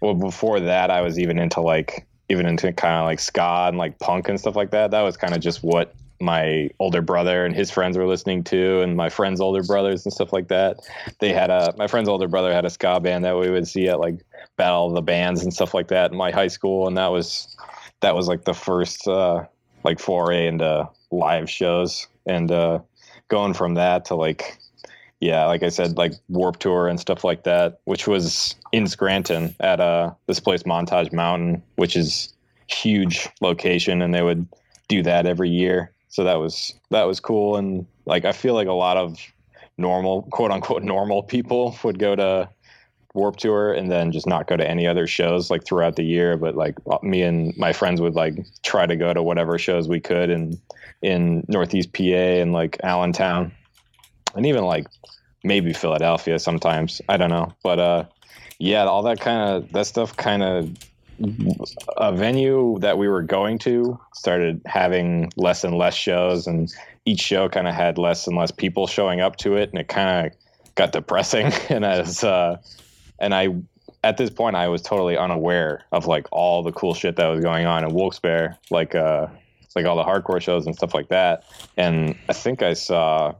well, 0.00 0.14
before 0.14 0.60
that, 0.60 0.90
I 0.90 1.00
was 1.00 1.18
even 1.18 1.38
into 1.38 1.60
like 1.60 2.06
even 2.30 2.46
into 2.46 2.72
kind 2.72 2.96
of 2.96 3.04
like 3.04 3.20
ska 3.20 3.66
and 3.68 3.76
like 3.76 3.98
punk 3.98 4.28
and 4.28 4.40
stuff 4.40 4.56
like 4.56 4.70
that. 4.70 4.90
That 4.90 5.02
was 5.02 5.16
kind 5.16 5.34
of 5.34 5.40
just 5.40 5.62
what 5.62 5.94
my 6.20 6.70
older 6.78 7.02
brother 7.02 7.44
and 7.44 7.54
his 7.54 7.70
friends 7.70 7.96
were 7.96 8.06
listening 8.06 8.44
to, 8.44 8.80
and 8.80 8.96
my 8.96 9.08
friends' 9.08 9.40
older 9.40 9.62
brothers 9.62 10.04
and 10.04 10.12
stuff 10.12 10.32
like 10.32 10.48
that. 10.48 10.78
They 11.20 11.32
had 11.32 11.50
a 11.50 11.74
my 11.76 11.86
friend's 11.86 12.08
older 12.08 12.28
brother 12.28 12.52
had 12.52 12.64
a 12.64 12.70
ska 12.70 13.00
band 13.00 13.24
that 13.24 13.36
we 13.36 13.50
would 13.50 13.68
see 13.68 13.88
at 13.88 14.00
like 14.00 14.24
Battle 14.56 14.86
of 14.86 14.94
the 14.94 15.02
Bands 15.02 15.42
and 15.42 15.52
stuff 15.52 15.74
like 15.74 15.88
that 15.88 16.12
in 16.12 16.16
my 16.16 16.30
high 16.30 16.48
school, 16.48 16.86
and 16.86 16.96
that 16.96 17.08
was 17.08 17.56
that 18.00 18.14
was 18.14 18.28
like 18.28 18.44
the 18.44 18.54
first 18.54 19.06
uh, 19.08 19.44
like 19.82 19.98
foray 19.98 20.46
into 20.46 20.88
live 21.10 21.50
shows, 21.50 22.06
and 22.26 22.50
uh, 22.50 22.78
going 23.28 23.54
from 23.54 23.74
that 23.74 24.04
to 24.06 24.14
like 24.14 24.58
yeah, 25.20 25.46
like 25.46 25.62
I 25.62 25.70
said, 25.70 25.96
like 25.96 26.12
Warp 26.28 26.58
Tour 26.58 26.86
and 26.86 27.00
stuff 27.00 27.24
like 27.24 27.44
that, 27.44 27.80
which 27.84 28.06
was 28.06 28.56
in 28.72 28.86
Scranton 28.86 29.54
at 29.60 29.80
uh 29.80 30.12
this 30.26 30.40
place 30.40 30.62
Montage 30.64 31.12
Mountain, 31.12 31.62
which 31.76 31.96
is 31.96 32.32
huge 32.66 33.28
location, 33.40 34.00
and 34.00 34.14
they 34.14 34.22
would 34.22 34.46
do 34.88 35.02
that 35.02 35.26
every 35.26 35.48
year 35.48 35.93
so 36.14 36.22
that 36.22 36.36
was 36.36 36.72
that 36.90 37.08
was 37.08 37.18
cool. 37.18 37.56
And 37.56 37.86
like 38.06 38.24
i 38.24 38.30
feel 38.30 38.54
like 38.54 38.68
a 38.68 38.72
lot 38.72 38.96
of 38.96 39.18
normal 39.78 40.22
quote 40.30 40.52
unquote 40.52 40.84
normal 40.84 41.24
people 41.24 41.76
would 41.82 41.98
go 41.98 42.14
to 42.14 42.48
warp 43.14 43.36
tour 43.36 43.72
and 43.72 43.90
then 43.90 44.12
just 44.12 44.26
not 44.26 44.46
go 44.46 44.56
to 44.56 44.68
any 44.68 44.86
other 44.86 45.08
shows 45.08 45.50
like 45.50 45.64
throughout 45.64 45.96
the 45.96 46.04
year. 46.04 46.36
But 46.36 46.54
like 46.54 46.76
uh, 46.88 46.98
me 47.02 47.22
and 47.22 47.52
my 47.56 47.72
friends 47.72 48.00
would 48.00 48.14
like 48.14 48.46
try 48.62 48.86
to 48.86 48.94
go 48.94 49.12
to 49.12 49.24
whatever 49.24 49.58
shows 49.58 49.88
we 49.88 49.98
could 49.98 50.30
in 50.30 50.56
in 51.02 51.44
northeast 51.48 51.92
pa 51.92 52.40
and 52.40 52.52
like 52.52 52.78
allentown 52.84 53.50
and 54.36 54.46
even 54.46 54.62
like 54.62 54.86
maybe 55.42 55.72
philadelphia 55.72 56.38
sometimes. 56.38 57.02
I 57.08 57.16
don't 57.16 57.30
know. 57.30 57.52
But 57.64 57.80
uh 57.80 58.04
yeah 58.60 58.84
all 58.84 59.02
that 59.02 59.20
kind 59.20 59.50
of 59.50 59.72
that 59.72 59.86
stuff 59.86 60.16
kind 60.16 60.44
of 60.44 60.70
a 61.96 62.12
venue 62.12 62.78
that 62.80 62.98
we 62.98 63.08
were 63.08 63.22
going 63.22 63.58
to 63.60 63.98
started 64.14 64.60
having 64.66 65.30
less 65.36 65.64
and 65.64 65.76
less 65.76 65.94
shows 65.94 66.46
and 66.46 66.72
each 67.04 67.20
show 67.20 67.48
kind 67.48 67.68
of 67.68 67.74
had 67.74 67.98
less 67.98 68.26
and 68.26 68.36
less 68.36 68.50
people 68.50 68.86
showing 68.86 69.20
up 69.20 69.36
to 69.36 69.56
it 69.56 69.70
and 69.70 69.78
it 69.78 69.88
kind 69.88 70.26
of 70.26 70.32
got 70.74 70.92
depressing. 70.92 71.52
And 71.68 71.84
as 71.84 72.24
uh 72.24 72.58
and 73.18 73.34
i 73.34 73.48
at 74.02 74.16
this 74.16 74.30
point 74.30 74.56
i 74.56 74.68
was 74.68 74.82
totally 74.82 75.16
unaware 75.16 75.84
of 75.92 76.06
like 76.06 76.26
all 76.32 76.62
the 76.62 76.72
cool 76.72 76.94
shit 76.94 77.16
that 77.16 77.26
was 77.28 77.40
going 77.40 77.66
on 77.66 77.84
in 77.84 77.94
wilkes-barre 77.94 78.58
like 78.70 78.94
uh 78.94 79.28
like 79.74 79.86
all 79.86 79.96
the 79.96 80.04
hardcore 80.04 80.40
shows 80.40 80.66
and 80.66 80.74
stuff 80.74 80.94
like 80.94 81.08
that. 81.08 81.44
And 81.76 82.16
i 82.28 82.32
think 82.32 82.62
i 82.62 82.74
saw 82.74 83.34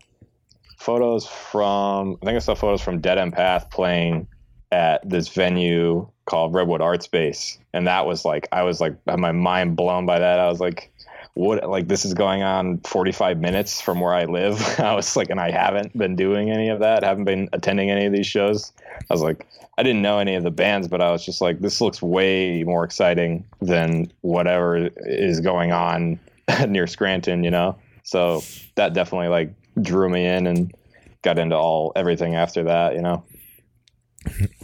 photos 0.78 1.26
from 1.26 2.18
i 2.22 2.26
think 2.26 2.36
i 2.36 2.40
saw 2.40 2.54
photos 2.54 2.80
from 2.80 3.00
dead 3.00 3.18
end 3.18 3.32
path 3.32 3.70
playing 3.70 4.26
at 4.74 5.08
this 5.08 5.28
venue 5.28 6.08
called 6.26 6.52
Redwood 6.52 6.80
Art 6.80 7.02
Space, 7.02 7.58
and 7.72 7.86
that 7.86 8.06
was 8.06 8.24
like 8.24 8.48
I 8.50 8.64
was 8.64 8.80
like 8.80 8.96
my 9.06 9.30
mind 9.30 9.76
blown 9.76 10.04
by 10.04 10.18
that. 10.18 10.40
I 10.40 10.48
was 10.48 10.58
like, 10.58 10.92
what? 11.34 11.68
Like 11.68 11.86
this 11.86 12.04
is 12.04 12.12
going 12.12 12.42
on 12.42 12.78
45 12.78 13.38
minutes 13.38 13.80
from 13.80 14.00
where 14.00 14.12
I 14.12 14.24
live. 14.24 14.60
I 14.80 14.94
was 14.94 15.16
like, 15.16 15.30
and 15.30 15.40
I 15.40 15.52
haven't 15.52 15.96
been 15.96 16.16
doing 16.16 16.50
any 16.50 16.70
of 16.70 16.80
that. 16.80 17.04
haven't 17.04 17.24
been 17.24 17.48
attending 17.52 17.90
any 17.90 18.06
of 18.06 18.12
these 18.12 18.26
shows. 18.26 18.72
I 18.98 19.14
was 19.14 19.22
like, 19.22 19.46
I 19.78 19.84
didn't 19.84 20.02
know 20.02 20.18
any 20.18 20.34
of 20.34 20.42
the 20.42 20.50
bands, 20.50 20.88
but 20.88 21.00
I 21.00 21.12
was 21.12 21.24
just 21.24 21.40
like, 21.40 21.60
this 21.60 21.80
looks 21.80 22.02
way 22.02 22.64
more 22.64 22.84
exciting 22.84 23.44
than 23.60 24.12
whatever 24.22 24.90
is 24.96 25.40
going 25.40 25.70
on 25.70 26.18
near 26.68 26.88
Scranton, 26.88 27.44
you 27.44 27.50
know. 27.50 27.78
So 28.02 28.42
that 28.74 28.92
definitely 28.92 29.28
like 29.28 29.52
drew 29.80 30.08
me 30.08 30.26
in 30.26 30.48
and 30.48 30.74
got 31.22 31.38
into 31.38 31.56
all 31.56 31.92
everything 31.94 32.34
after 32.34 32.64
that, 32.64 32.94
you 32.94 33.02
know. 33.02 33.24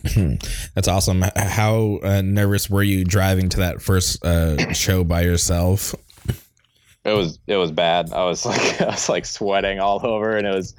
That's 0.74 0.88
awesome. 0.88 1.24
How 1.36 1.98
uh, 2.02 2.22
nervous 2.22 2.70
were 2.70 2.82
you 2.82 3.04
driving 3.04 3.48
to 3.50 3.58
that 3.58 3.82
first 3.82 4.24
uh, 4.24 4.72
show 4.72 5.04
by 5.04 5.22
yourself? 5.22 5.94
It 7.04 7.12
was 7.12 7.38
it 7.46 7.56
was 7.56 7.70
bad. 7.70 8.12
I 8.12 8.24
was 8.24 8.44
like 8.46 8.80
I 8.80 8.86
was 8.86 9.08
like 9.08 9.24
sweating 9.24 9.80
all 9.80 10.04
over, 10.04 10.36
and 10.36 10.46
it 10.46 10.54
was 10.54 10.74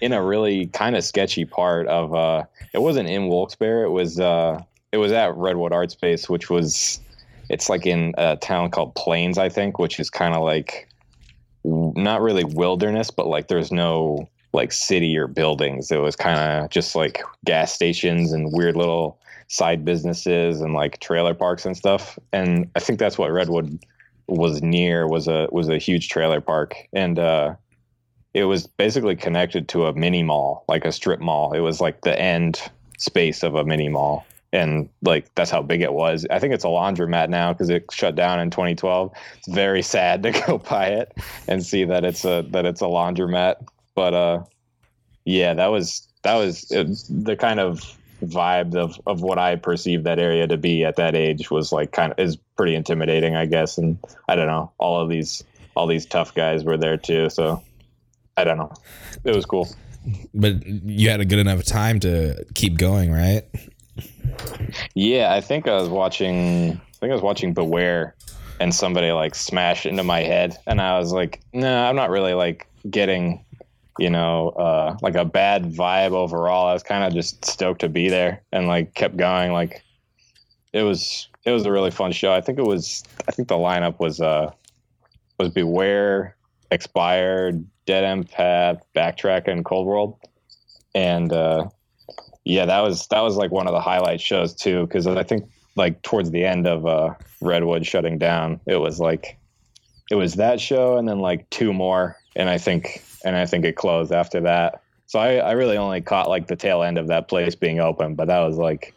in 0.00 0.12
a 0.12 0.22
really 0.22 0.66
kind 0.66 0.96
of 0.96 1.04
sketchy 1.04 1.44
part 1.44 1.86
of. 1.88 2.14
Uh, 2.14 2.44
it 2.72 2.82
wasn't 2.82 3.08
in 3.08 3.28
Wilkes-Barre. 3.28 3.84
It 3.84 3.90
was 3.90 4.18
uh, 4.20 4.62
it 4.92 4.98
was 4.98 5.12
at 5.12 5.34
Redwood 5.36 5.72
Art 5.72 5.90
Space, 5.90 6.28
which 6.28 6.50
was 6.50 7.00
it's 7.48 7.68
like 7.68 7.86
in 7.86 8.14
a 8.18 8.36
town 8.36 8.70
called 8.70 8.94
Plains, 8.94 9.38
I 9.38 9.48
think, 9.48 9.78
which 9.78 9.98
is 9.98 10.10
kind 10.10 10.34
of 10.34 10.42
like 10.42 10.88
not 11.64 12.20
really 12.20 12.44
wilderness, 12.44 13.10
but 13.10 13.26
like 13.26 13.48
there's 13.48 13.72
no 13.72 14.28
like 14.52 14.72
city 14.72 15.16
or 15.16 15.26
buildings. 15.26 15.90
It 15.90 15.98
was 15.98 16.16
kind 16.16 16.38
of 16.38 16.70
just 16.70 16.94
like 16.94 17.22
gas 17.44 17.72
stations 17.72 18.32
and 18.32 18.52
weird 18.52 18.76
little 18.76 19.18
side 19.48 19.84
businesses 19.84 20.60
and 20.60 20.74
like 20.74 21.00
trailer 21.00 21.34
parks 21.34 21.66
and 21.66 21.76
stuff. 21.76 22.18
And 22.32 22.70
I 22.76 22.80
think 22.80 22.98
that's 22.98 23.18
what 23.18 23.32
Redwood 23.32 23.78
was 24.30 24.62
near 24.62 25.08
was 25.08 25.28
a 25.28 25.48
was 25.50 25.68
a 25.68 25.78
huge 25.78 26.08
trailer 26.08 26.40
park, 26.40 26.76
and 26.92 27.18
uh, 27.18 27.54
it 28.32 28.44
was 28.44 28.66
basically 28.66 29.16
connected 29.16 29.68
to 29.68 29.86
a 29.86 29.92
mini 29.92 30.22
mall, 30.22 30.64
like 30.68 30.84
a 30.84 30.92
strip 30.92 31.20
mall. 31.20 31.52
It 31.52 31.60
was 31.60 31.80
like 31.80 32.02
the 32.02 32.18
end 32.18 32.62
space 32.98 33.42
of 33.42 33.54
a 33.54 33.64
mini 33.64 33.88
mall, 33.88 34.24
and 34.52 34.88
like 35.02 35.34
that's 35.34 35.50
how 35.50 35.62
big 35.62 35.82
it 35.82 35.92
was. 35.92 36.26
I 36.30 36.38
think 36.38 36.54
it's 36.54 36.64
a 36.64 36.68
laundromat 36.68 37.28
now 37.28 37.52
because 37.52 37.68
it 37.70 37.86
shut 37.90 38.14
down 38.14 38.40
in 38.40 38.50
2012. 38.50 39.12
It's 39.38 39.48
very 39.48 39.82
sad 39.96 40.22
to 40.22 40.30
go 40.30 40.58
by 40.58 40.86
it 40.86 41.12
and 41.48 41.64
see 41.64 41.84
that 41.84 42.04
it's 42.04 42.24
a 42.24 42.46
that 42.50 42.64
it's 42.64 42.80
a 42.80 42.86
laundromat. 42.86 43.66
But 44.00 44.14
uh, 44.14 44.44
yeah, 45.26 45.52
that 45.52 45.66
was 45.66 46.08
that 46.22 46.36
was 46.36 46.62
the 47.10 47.36
kind 47.36 47.60
of 47.60 47.82
vibe 48.24 48.74
of 48.74 48.98
of 49.06 49.20
what 49.20 49.38
I 49.38 49.56
perceived 49.56 50.04
that 50.04 50.18
area 50.18 50.46
to 50.46 50.56
be 50.56 50.86
at 50.86 50.96
that 50.96 51.14
age 51.14 51.50
was 51.50 51.70
like 51.70 51.92
kind 51.92 52.10
of 52.10 52.18
is 52.18 52.38
pretty 52.56 52.74
intimidating, 52.74 53.36
I 53.36 53.44
guess. 53.44 53.76
And 53.76 53.98
I 54.26 54.36
don't 54.36 54.46
know, 54.46 54.72
all 54.78 55.02
of 55.02 55.10
these 55.10 55.44
all 55.74 55.86
these 55.86 56.06
tough 56.06 56.34
guys 56.34 56.64
were 56.64 56.78
there 56.78 56.96
too, 56.96 57.28
so 57.28 57.62
I 58.38 58.44
don't 58.44 58.56
know. 58.56 58.72
It 59.24 59.36
was 59.36 59.44
cool. 59.44 59.68
But 60.32 60.66
you 60.66 61.10
had 61.10 61.20
a 61.20 61.26
good 61.26 61.38
enough 61.38 61.62
time 61.64 62.00
to 62.00 62.42
keep 62.54 62.78
going, 62.78 63.12
right? 63.12 63.44
Yeah, 64.94 65.34
I 65.34 65.42
think 65.42 65.68
I 65.68 65.74
was 65.74 65.90
watching. 65.90 66.70
I 66.70 66.96
think 67.00 67.10
I 67.10 67.14
was 67.14 67.22
watching 67.22 67.52
Beware, 67.52 68.14
and 68.60 68.74
somebody 68.74 69.12
like 69.12 69.34
smashed 69.34 69.84
into 69.84 70.04
my 70.04 70.20
head, 70.20 70.56
and 70.66 70.80
I 70.80 70.98
was 70.98 71.12
like, 71.12 71.42
"No, 71.52 71.60
nah, 71.60 71.86
I'm 71.86 71.96
not 71.96 72.08
really 72.08 72.32
like 72.32 72.66
getting, 72.88 73.44
you 74.00 74.10
know, 74.10 74.48
uh, 74.50 74.96
like 75.02 75.14
a 75.14 75.24
bad 75.24 75.64
vibe 75.72 76.12
overall." 76.12 76.68
I 76.68 76.72
was 76.72 76.82
kind 76.82 77.04
of 77.04 77.12
just 77.12 77.44
stoked 77.44 77.82
to 77.82 77.88
be 77.88 78.08
there, 78.08 78.42
and 78.52 78.66
like 78.66 78.94
kept 78.94 79.16
going. 79.16 79.52
Like, 79.52 79.82
it 80.72 80.82
was 80.82 81.28
it 81.44 81.52
was 81.52 81.66
a 81.66 81.72
really 81.72 81.90
fun 81.90 82.12
show. 82.12 82.32
I 82.32 82.40
think 82.40 82.58
it 82.58 82.66
was. 82.66 83.04
I 83.28 83.32
think 83.32 83.48
the 83.48 83.56
lineup 83.56 84.00
was 84.00 84.20
uh 84.20 84.50
was 85.38 85.50
Beware, 85.50 86.36
Expired, 86.70 87.64
Dead 87.86 88.04
End 88.04 88.30
Path, 88.30 88.82
Backtrack, 88.96 89.46
and 89.46 89.64
Cold 89.64 89.86
World, 89.86 90.18
and. 90.94 91.32
uh 91.32 91.68
yeah, 92.42 92.64
that 92.64 92.80
was 92.80 93.06
that 93.08 93.20
was 93.20 93.36
like 93.36 93.50
one 93.50 93.66
of 93.68 93.74
the 93.74 93.80
highlight 93.80 94.20
shows 94.20 94.54
too, 94.54 94.86
because 94.86 95.06
I 95.06 95.22
think 95.22 95.44
like 95.76 96.00
towards 96.00 96.30
the 96.30 96.44
end 96.44 96.66
of 96.66 96.86
uh, 96.86 97.14
Redwood 97.42 97.86
shutting 97.86 98.18
down, 98.18 98.60
it 98.66 98.76
was 98.76 98.98
like 98.98 99.38
it 100.10 100.14
was 100.14 100.34
that 100.34 100.58
show 100.58 100.96
and 100.96 101.06
then 101.06 101.18
like 101.18 101.48
two 101.50 101.72
more, 101.74 102.16
and 102.34 102.48
I 102.48 102.56
think 102.56 103.04
and 103.24 103.36
I 103.36 103.46
think 103.46 103.64
it 103.64 103.76
closed 103.76 104.12
after 104.12 104.40
that. 104.40 104.82
So 105.06 105.18
I, 105.18 105.36
I 105.36 105.52
really 105.52 105.76
only 105.76 106.00
caught 106.00 106.28
like 106.28 106.46
the 106.46 106.56
tail 106.56 106.82
end 106.82 106.96
of 106.96 107.08
that 107.08 107.28
place 107.28 107.54
being 107.54 107.80
open, 107.80 108.14
but 108.14 108.28
that 108.28 108.40
was 108.40 108.56
like 108.56 108.94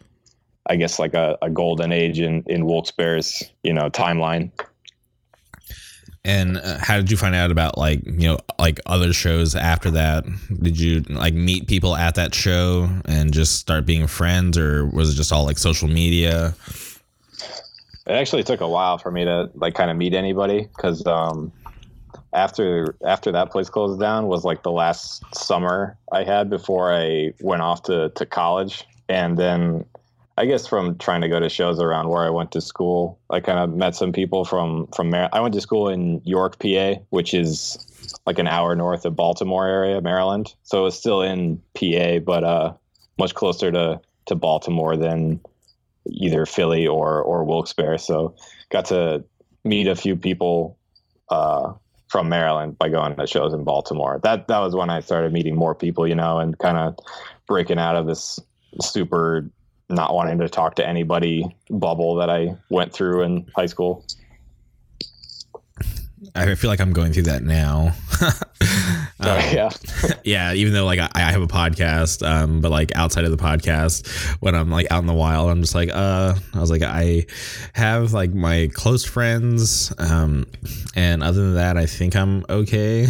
I 0.66 0.76
guess 0.76 0.98
like 0.98 1.14
a, 1.14 1.36
a 1.42 1.50
golden 1.50 1.92
age 1.92 2.20
in 2.20 2.42
in 2.46 2.66
Wilkes-Barre's 2.66 3.42
you 3.62 3.72
know 3.72 3.90
timeline. 3.90 4.50
And 6.26 6.56
uh, 6.56 6.78
how 6.80 6.96
did 6.96 7.10
you 7.10 7.18
find 7.18 7.34
out 7.34 7.50
about 7.50 7.76
like 7.76 8.04
you 8.06 8.28
know 8.28 8.38
like 8.58 8.80
other 8.86 9.12
shows 9.12 9.54
after 9.54 9.90
that? 9.90 10.24
Did 10.62 10.78
you 10.78 11.00
like 11.10 11.34
meet 11.34 11.66
people 11.66 11.96
at 11.96 12.14
that 12.14 12.34
show 12.34 12.88
and 13.04 13.32
just 13.32 13.56
start 13.56 13.84
being 13.84 14.06
friends, 14.06 14.56
or 14.56 14.86
was 14.86 15.12
it 15.12 15.16
just 15.16 15.32
all 15.32 15.44
like 15.44 15.58
social 15.58 15.88
media? 15.88 16.54
It 18.06 18.12
actually 18.12 18.42
took 18.42 18.60
a 18.60 18.68
while 18.68 18.98
for 18.98 19.10
me 19.10 19.24
to 19.24 19.50
like 19.54 19.74
kind 19.74 19.90
of 19.90 19.96
meet 19.96 20.14
anybody 20.14 20.68
because 20.74 21.06
um, 21.06 21.52
after 22.34 22.96
after 23.06 23.32
that 23.32 23.50
place 23.50 23.70
closed 23.70 24.00
down 24.00 24.26
was 24.26 24.44
like 24.44 24.62
the 24.62 24.72
last 24.72 25.22
summer 25.34 25.96
I 26.12 26.24
had 26.24 26.50
before 26.50 26.92
I 26.92 27.32
went 27.40 27.62
off 27.62 27.84
to 27.84 28.10
to 28.10 28.26
college, 28.26 28.84
and 29.08 29.38
then 29.38 29.84
I 30.36 30.46
guess 30.46 30.66
from 30.66 30.98
trying 30.98 31.20
to 31.20 31.28
go 31.28 31.38
to 31.38 31.48
shows 31.48 31.78
around 31.78 32.08
where 32.08 32.24
I 32.24 32.30
went 32.30 32.50
to 32.52 32.60
school, 32.60 33.18
I 33.30 33.40
kind 33.40 33.58
of 33.58 33.76
met 33.76 33.94
some 33.94 34.12
people 34.12 34.44
from 34.44 34.88
from 34.88 35.10
Mar- 35.10 35.30
I 35.32 35.40
went 35.40 35.54
to 35.54 35.60
school 35.60 35.88
in 35.88 36.20
York, 36.24 36.58
PA, 36.58 36.94
which 37.10 37.32
is 37.32 37.78
like 38.26 38.38
an 38.38 38.48
hour 38.48 38.74
north 38.74 39.04
of 39.04 39.14
Baltimore 39.14 39.66
area, 39.66 40.00
Maryland. 40.00 40.54
So 40.64 40.80
it 40.80 40.82
was 40.82 40.98
still 40.98 41.22
in 41.22 41.62
PA, 41.74 42.18
but 42.18 42.44
uh, 42.44 42.74
much 43.18 43.34
closer 43.34 43.70
to 43.70 44.00
to 44.26 44.34
Baltimore 44.34 44.96
than 44.96 45.40
either 46.06 46.46
Philly 46.46 46.86
or 46.86 47.22
or 47.22 47.44
Wilkes-Barre. 47.44 47.98
So 47.98 48.34
got 48.70 48.86
to 48.86 49.24
meet 49.62 49.86
a 49.86 49.94
few 49.94 50.16
people 50.16 50.76
uh, 51.30 51.72
from 52.14 52.28
Maryland 52.28 52.78
by 52.78 52.88
going 52.88 53.16
to 53.16 53.26
shows 53.26 53.52
in 53.52 53.64
Baltimore. 53.64 54.20
That 54.22 54.46
that 54.46 54.60
was 54.60 54.76
when 54.76 54.88
I 54.88 55.00
started 55.00 55.32
meeting 55.32 55.56
more 55.56 55.74
people, 55.74 56.06
you 56.06 56.14
know, 56.14 56.38
and 56.38 56.56
kind 56.56 56.78
of 56.78 56.96
breaking 57.48 57.80
out 57.80 57.96
of 57.96 58.06
this 58.06 58.38
super 58.80 59.50
not 59.88 60.14
wanting 60.14 60.38
to 60.38 60.48
talk 60.48 60.76
to 60.76 60.86
anybody 60.86 61.44
bubble 61.70 62.14
that 62.14 62.30
I 62.30 62.56
went 62.70 62.92
through 62.92 63.22
in 63.22 63.50
high 63.56 63.66
school. 63.66 64.06
I 66.36 66.54
feel 66.56 66.68
like 66.68 66.80
I'm 66.80 66.92
going 66.92 67.12
through 67.12 67.24
that 67.24 67.44
now. 67.44 67.92
um, 68.20 68.30
uh, 69.20 69.50
yeah, 69.52 69.70
yeah. 70.24 70.52
Even 70.52 70.72
though 70.72 70.84
like 70.84 70.98
I, 70.98 71.08
I 71.14 71.20
have 71.30 71.42
a 71.42 71.46
podcast, 71.46 72.26
um, 72.26 72.60
but 72.60 72.72
like 72.72 72.94
outside 72.96 73.24
of 73.24 73.30
the 73.30 73.36
podcast, 73.36 74.08
when 74.40 74.56
I'm 74.56 74.68
like 74.68 74.90
out 74.90 74.98
in 75.00 75.06
the 75.06 75.14
wild, 75.14 75.48
I'm 75.48 75.60
just 75.60 75.76
like, 75.76 75.90
uh, 75.92 76.34
I 76.52 76.58
was 76.58 76.70
like, 76.70 76.82
I 76.82 77.26
have 77.74 78.12
like 78.12 78.34
my 78.34 78.68
close 78.74 79.04
friends, 79.04 79.92
um, 79.98 80.46
and 80.96 81.22
other 81.22 81.40
than 81.40 81.54
that, 81.54 81.76
I 81.76 81.86
think 81.86 82.16
I'm 82.16 82.44
okay. 82.50 83.06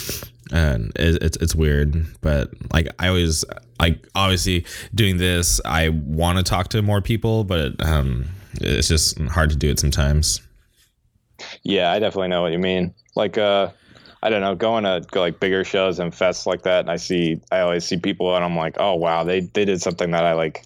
and 0.52 0.92
it, 0.96 1.22
it's 1.22 1.36
it's 1.38 1.54
weird, 1.54 2.06
but 2.20 2.50
like 2.72 2.88
I 2.98 3.08
always 3.08 3.46
like 3.80 4.06
obviously 4.14 4.66
doing 4.94 5.16
this, 5.16 5.58
I 5.64 5.88
want 5.88 6.36
to 6.36 6.44
talk 6.44 6.68
to 6.68 6.82
more 6.82 7.00
people, 7.00 7.44
but 7.44 7.82
um, 7.82 8.26
it's 8.60 8.88
just 8.88 9.18
hard 9.20 9.50
to 9.50 9.56
do 9.56 9.70
it 9.70 9.78
sometimes. 9.78 10.42
Yeah, 11.62 11.92
I 11.92 11.98
definitely 11.98 12.28
know 12.28 12.42
what 12.42 12.52
you 12.52 12.58
mean. 12.58 12.94
Like, 13.14 13.38
uh, 13.38 13.70
I 14.22 14.30
don't 14.30 14.40
know, 14.40 14.54
going 14.54 14.84
to 14.84 15.04
go 15.10 15.20
like 15.20 15.38
bigger 15.38 15.64
shows 15.64 15.98
and 15.98 16.12
fests 16.12 16.46
like 16.46 16.62
that, 16.62 16.80
and 16.80 16.90
I 16.90 16.96
see, 16.96 17.40
I 17.52 17.60
always 17.60 17.84
see 17.84 17.96
people, 17.96 18.34
and 18.34 18.44
I'm 18.44 18.56
like, 18.56 18.76
oh 18.78 18.94
wow, 18.94 19.22
they 19.24 19.40
they 19.40 19.64
did 19.64 19.80
something 19.80 20.10
that 20.10 20.24
I 20.24 20.32
like 20.32 20.64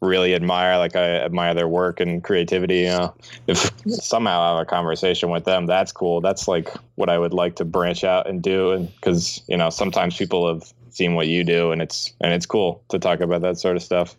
really 0.00 0.34
admire. 0.34 0.78
Like 0.78 0.96
I 0.96 1.20
admire 1.20 1.54
their 1.54 1.68
work 1.68 2.00
and 2.00 2.22
creativity. 2.22 2.78
You 2.78 2.88
know, 2.88 3.14
if 3.46 3.70
somehow 3.88 4.40
I 4.40 4.56
have 4.56 4.62
a 4.62 4.64
conversation 4.64 5.30
with 5.30 5.44
them, 5.44 5.66
that's 5.66 5.92
cool. 5.92 6.20
That's 6.20 6.48
like 6.48 6.68
what 6.94 7.10
I 7.10 7.18
would 7.18 7.34
like 7.34 7.56
to 7.56 7.64
branch 7.64 8.04
out 8.04 8.28
and 8.28 8.42
do. 8.42 8.70
And 8.70 8.94
because 8.94 9.42
you 9.48 9.56
know, 9.56 9.70
sometimes 9.70 10.16
people 10.16 10.48
have 10.52 10.72
seen 10.90 11.14
what 11.14 11.26
you 11.26 11.44
do, 11.44 11.72
and 11.72 11.82
it's 11.82 12.12
and 12.20 12.32
it's 12.32 12.46
cool 12.46 12.82
to 12.88 12.98
talk 12.98 13.20
about 13.20 13.42
that 13.42 13.58
sort 13.58 13.76
of 13.76 13.82
stuff. 13.82 14.16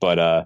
But 0.00 0.18
uh, 0.18 0.44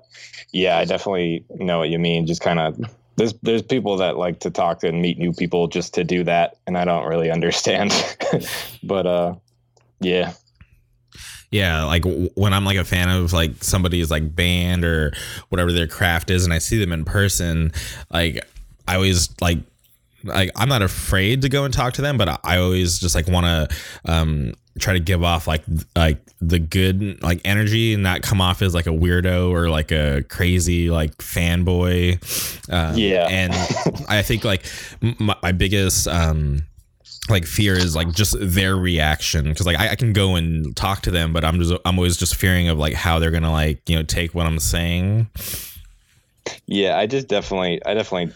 yeah, 0.52 0.78
I 0.78 0.84
definitely 0.84 1.44
know 1.50 1.78
what 1.78 1.90
you 1.90 1.98
mean. 1.98 2.26
Just 2.26 2.40
kind 2.40 2.60
of 2.60 2.78
there's 3.16 3.34
there's 3.42 3.62
people 3.62 3.96
that 3.98 4.16
like 4.16 4.40
to 4.40 4.50
talk 4.50 4.82
and 4.84 5.02
meet 5.02 5.18
new 5.18 5.32
people 5.32 5.68
just 5.68 5.94
to 5.94 6.04
do 6.04 6.24
that, 6.24 6.56
and 6.66 6.76
I 6.78 6.84
don't 6.84 7.06
really 7.06 7.30
understand. 7.38 7.92
but 8.82 9.06
uh, 9.06 9.34
yeah. 10.00 10.32
Yeah, 11.50 11.84
like 11.84 12.04
when 12.34 12.54
I'm 12.54 12.64
like 12.64 12.78
a 12.78 12.84
fan 12.84 13.10
of 13.10 13.34
like 13.34 13.62
somebody's 13.62 14.10
like 14.10 14.34
band 14.34 14.84
or 14.84 15.12
whatever 15.50 15.70
their 15.70 15.86
craft 15.86 16.30
is, 16.30 16.44
and 16.44 16.52
I 16.54 16.58
see 16.58 16.78
them 16.78 16.92
in 16.92 17.04
person, 17.04 17.72
like 18.10 18.42
I 18.88 18.94
always 18.94 19.28
like 19.40 19.58
like 20.24 20.50
I'm 20.56 20.68
not 20.68 20.82
afraid 20.82 21.42
to 21.42 21.48
go 21.48 21.64
and 21.64 21.72
talk 21.72 21.94
to 21.94 22.02
them, 22.02 22.16
but 22.16 22.40
I 22.44 22.58
always 22.58 22.98
just 22.98 23.14
like 23.14 23.28
want 23.28 23.46
to 23.46 23.76
um, 24.10 24.54
try 24.78 24.94
to 24.94 25.00
give 25.00 25.22
off 25.22 25.46
like 25.46 25.62
like 25.96 26.18
the 26.40 26.58
good 26.58 27.22
like 27.22 27.40
energy 27.44 27.94
and 27.94 28.02
not 28.02 28.22
come 28.22 28.40
off 28.40 28.62
as 28.62 28.74
like 28.74 28.86
a 28.86 28.90
weirdo 28.90 29.50
or 29.50 29.68
like 29.68 29.92
a 29.92 30.24
crazy 30.28 30.90
like 30.90 31.16
fanboy. 31.18 32.18
Um, 32.72 32.96
yeah, 32.96 33.26
and 33.28 33.52
I 34.08 34.22
think 34.22 34.44
like 34.44 34.64
my, 35.00 35.36
my 35.42 35.52
biggest 35.52 36.08
um, 36.08 36.62
like 37.28 37.44
fear 37.44 37.74
is 37.74 37.94
like 37.94 38.12
just 38.12 38.36
their 38.40 38.76
reaction 38.76 39.44
because 39.44 39.66
like 39.66 39.78
I, 39.78 39.90
I, 39.90 39.96
can 39.96 40.12
go 40.12 40.34
and 40.34 40.74
talk 40.76 41.02
to 41.02 41.10
them, 41.10 41.32
but 41.32 41.44
I'm 41.44 41.58
just 41.60 41.72
I'm 41.84 41.98
always 41.98 42.16
just 42.16 42.34
fearing 42.34 42.68
of 42.68 42.78
like 42.78 42.94
how 42.94 43.18
they're 43.18 43.30
gonna 43.30 43.52
like 43.52 43.88
you 43.88 43.96
know 43.96 44.02
take 44.02 44.34
what 44.34 44.46
I'm 44.46 44.58
saying. 44.58 45.28
Yeah, 46.66 46.98
I 46.98 47.06
just 47.06 47.28
definitely 47.28 47.80
I 47.86 47.94
definitely 47.94 48.34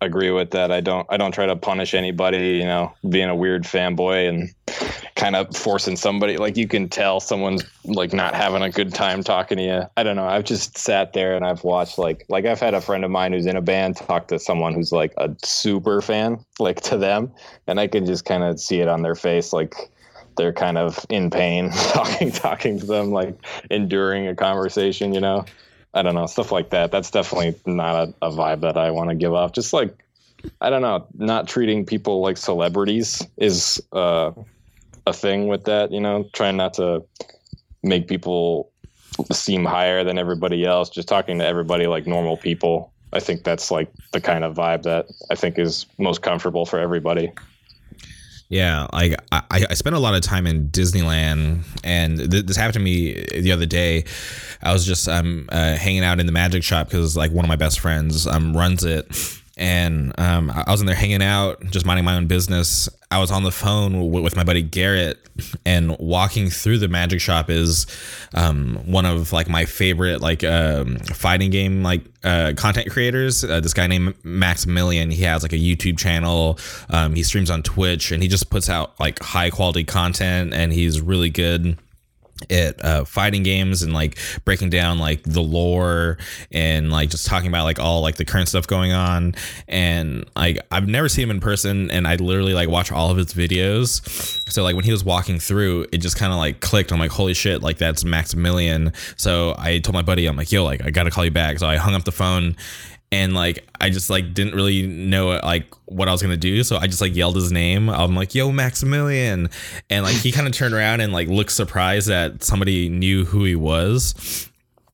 agree 0.00 0.30
with 0.30 0.50
that. 0.50 0.70
I 0.70 0.80
don't 0.80 1.06
I 1.10 1.16
don't 1.16 1.32
try 1.32 1.46
to 1.46 1.56
punish 1.56 1.94
anybody, 1.94 2.56
you 2.58 2.64
know, 2.64 2.92
being 3.08 3.28
a 3.28 3.36
weird 3.36 3.64
fanboy 3.64 4.28
and 4.28 4.54
kind 5.14 5.34
of 5.34 5.54
forcing 5.56 5.96
somebody 5.96 6.36
like 6.36 6.56
you 6.56 6.68
can 6.68 6.88
tell 6.88 7.18
someone's 7.18 7.64
like 7.84 8.12
not 8.12 8.34
having 8.34 8.62
a 8.62 8.70
good 8.70 8.94
time 8.94 9.22
talking 9.22 9.58
to 9.58 9.64
you. 9.64 9.82
I 9.96 10.02
don't 10.02 10.16
know. 10.16 10.26
I've 10.26 10.44
just 10.44 10.78
sat 10.78 11.12
there 11.12 11.34
and 11.34 11.44
I've 11.44 11.64
watched 11.64 11.98
like 11.98 12.24
like 12.28 12.44
I've 12.44 12.60
had 12.60 12.74
a 12.74 12.80
friend 12.80 13.04
of 13.04 13.10
mine 13.10 13.32
who's 13.32 13.46
in 13.46 13.56
a 13.56 13.62
band 13.62 13.96
talk 13.96 14.28
to 14.28 14.38
someone 14.38 14.74
who's 14.74 14.92
like 14.92 15.12
a 15.16 15.34
super 15.42 16.00
fan 16.00 16.44
like 16.58 16.80
to 16.82 16.96
them 16.96 17.32
and 17.66 17.80
I 17.80 17.88
can 17.88 18.06
just 18.06 18.24
kind 18.24 18.44
of 18.44 18.60
see 18.60 18.80
it 18.80 18.88
on 18.88 19.02
their 19.02 19.16
face 19.16 19.52
like 19.52 19.74
they're 20.36 20.52
kind 20.52 20.78
of 20.78 21.04
in 21.10 21.30
pain 21.30 21.70
talking 21.92 22.30
talking 22.30 22.78
to 22.78 22.86
them 22.86 23.10
like 23.10 23.36
enduring 23.70 24.26
a 24.28 24.34
conversation, 24.34 25.12
you 25.12 25.20
know. 25.20 25.44
I 25.98 26.02
don't 26.02 26.14
know, 26.14 26.26
stuff 26.26 26.52
like 26.52 26.70
that. 26.70 26.90
That's 26.90 27.10
definitely 27.10 27.54
not 27.66 28.08
a, 28.08 28.26
a 28.26 28.30
vibe 28.30 28.60
that 28.60 28.76
I 28.76 28.90
want 28.90 29.10
to 29.10 29.16
give 29.16 29.34
off. 29.34 29.52
Just 29.52 29.72
like 29.72 30.04
I 30.60 30.70
don't 30.70 30.82
know, 30.82 31.06
not 31.14 31.48
treating 31.48 31.84
people 31.84 32.20
like 32.20 32.36
celebrities 32.36 33.26
is 33.36 33.82
uh, 33.92 34.32
a 35.06 35.12
thing 35.12 35.48
with 35.48 35.64
that. 35.64 35.92
You 35.92 36.00
know, 36.00 36.28
trying 36.32 36.56
not 36.56 36.74
to 36.74 37.04
make 37.82 38.08
people 38.08 38.70
seem 39.32 39.64
higher 39.64 40.04
than 40.04 40.18
everybody 40.18 40.64
else. 40.64 40.90
Just 40.90 41.08
talking 41.08 41.38
to 41.38 41.46
everybody 41.46 41.86
like 41.86 42.06
normal 42.06 42.36
people 42.36 42.92
I 43.12 43.20
think 43.20 43.44
that's 43.44 43.70
like 43.70 43.90
the 44.12 44.20
kind 44.20 44.44
of 44.44 44.54
vibe 44.54 44.82
that 44.82 45.06
I 45.30 45.34
think 45.34 45.58
is 45.58 45.86
most 45.98 46.22
comfortable 46.22 46.66
for 46.66 46.78
everybody. 46.78 47.32
Yeah, 48.50 48.86
like 48.94 49.14
I, 49.30 49.66
I 49.68 49.74
spent 49.74 49.94
a 49.94 49.98
lot 49.98 50.14
of 50.14 50.22
time 50.22 50.46
in 50.46 50.68
Disneyland, 50.68 51.64
and 51.84 52.16
th- 52.30 52.46
this 52.46 52.56
happened 52.56 52.74
to 52.74 52.80
me 52.80 53.12
the 53.38 53.52
other 53.52 53.66
day. 53.66 54.04
I 54.62 54.72
was 54.72 54.86
just 54.86 55.06
um 55.06 55.48
uh, 55.52 55.74
hanging 55.74 56.02
out 56.02 56.18
in 56.18 56.24
the 56.24 56.32
magic 56.32 56.62
shop 56.62 56.86
because 56.88 57.14
like 57.14 57.30
one 57.30 57.44
of 57.44 57.48
my 57.48 57.56
best 57.56 57.78
friends 57.80 58.26
um 58.26 58.56
runs 58.56 58.84
it, 58.84 59.06
and 59.58 60.18
um, 60.18 60.50
I 60.50 60.70
was 60.70 60.80
in 60.80 60.86
there 60.86 60.94
hanging 60.94 61.22
out, 61.22 61.62
just 61.70 61.84
minding 61.84 62.04
my 62.04 62.14
own 62.14 62.26
business. 62.26 62.88
I 63.10 63.18
was 63.18 63.30
on 63.30 63.42
the 63.42 63.50
phone 63.50 63.92
w- 63.92 64.22
with 64.22 64.36
my 64.36 64.44
buddy 64.44 64.62
Garrett, 64.62 65.18
and 65.64 65.96
walking 65.98 66.50
through 66.50 66.78
the 66.78 66.88
magic 66.88 67.20
shop 67.20 67.50
is 67.50 67.86
um, 68.34 68.76
one 68.86 69.06
of 69.06 69.32
like 69.32 69.48
my 69.48 69.64
favorite 69.64 70.20
like 70.20 70.44
um, 70.44 70.98
fighting 70.98 71.50
game 71.50 71.82
like 71.82 72.02
uh, 72.24 72.52
content 72.56 72.90
creators. 72.90 73.44
Uh, 73.44 73.60
this 73.60 73.74
guy 73.74 73.86
named 73.86 74.14
Maximilian. 74.24 75.10
He 75.10 75.22
has 75.22 75.42
like 75.42 75.52
a 75.52 75.58
YouTube 75.58 75.98
channel. 75.98 76.58
Um, 76.90 77.14
he 77.14 77.22
streams 77.22 77.50
on 77.50 77.62
Twitch, 77.62 78.12
and 78.12 78.22
he 78.22 78.28
just 78.28 78.50
puts 78.50 78.68
out 78.68 78.98
like 79.00 79.18
high 79.20 79.50
quality 79.50 79.84
content, 79.84 80.54
and 80.54 80.72
he's 80.72 81.00
really 81.00 81.30
good 81.30 81.78
at 82.50 82.84
uh, 82.84 83.04
fighting 83.04 83.42
games 83.42 83.82
and 83.82 83.92
like 83.92 84.18
breaking 84.44 84.70
down 84.70 84.98
like 84.98 85.22
the 85.24 85.40
lore 85.40 86.18
and 86.52 86.90
like 86.90 87.10
just 87.10 87.26
talking 87.26 87.48
about 87.48 87.64
like 87.64 87.78
all 87.78 88.00
like 88.00 88.16
the 88.16 88.24
current 88.24 88.48
stuff 88.48 88.66
going 88.66 88.92
on. 88.92 89.34
And 89.66 90.28
like 90.36 90.58
I've 90.70 90.88
never 90.88 91.08
seen 91.08 91.24
him 91.24 91.30
in 91.30 91.40
person 91.40 91.90
and 91.90 92.06
I 92.06 92.16
literally 92.16 92.54
like 92.54 92.68
watch 92.68 92.92
all 92.92 93.10
of 93.10 93.16
his 93.16 93.34
videos. 93.34 94.02
So 94.50 94.62
like 94.62 94.76
when 94.76 94.84
he 94.84 94.92
was 94.92 95.04
walking 95.04 95.38
through 95.38 95.86
it 95.92 95.98
just 95.98 96.16
kind 96.16 96.32
of 96.32 96.38
like 96.38 96.60
clicked. 96.60 96.92
I'm 96.92 96.98
like 96.98 97.10
holy 97.10 97.34
shit 97.34 97.62
like 97.62 97.78
that's 97.78 98.04
Maximilian. 98.04 98.92
So 99.16 99.54
I 99.58 99.78
told 99.78 99.94
my 99.94 100.02
buddy 100.02 100.26
I'm 100.26 100.36
like 100.36 100.52
yo 100.52 100.64
like 100.64 100.84
I 100.84 100.90
gotta 100.90 101.10
call 101.10 101.24
you 101.24 101.30
back. 101.30 101.58
So 101.58 101.66
I 101.66 101.76
hung 101.76 101.94
up 101.94 102.04
the 102.04 102.12
phone 102.12 102.56
and 103.10 103.34
like 103.34 103.66
I 103.80 103.90
just 103.90 104.10
like 104.10 104.34
didn't 104.34 104.54
really 104.54 104.86
know 104.86 105.28
like 105.28 105.72
what 105.86 106.08
I 106.08 106.12
was 106.12 106.22
gonna 106.22 106.36
do, 106.36 106.62
so 106.62 106.76
I 106.76 106.86
just 106.86 107.00
like 107.00 107.14
yelled 107.14 107.36
his 107.36 107.52
name. 107.52 107.88
I'm 107.88 108.14
like, 108.14 108.34
"Yo, 108.34 108.52
Maximilian," 108.52 109.50
and 109.88 110.04
like 110.04 110.16
he 110.16 110.32
kind 110.32 110.46
of 110.46 110.52
turned 110.52 110.74
around 110.74 111.00
and 111.00 111.12
like 111.12 111.28
looked 111.28 111.52
surprised 111.52 112.08
that 112.08 112.42
somebody 112.42 112.88
knew 112.88 113.24
who 113.24 113.44
he 113.44 113.56
was 113.56 114.48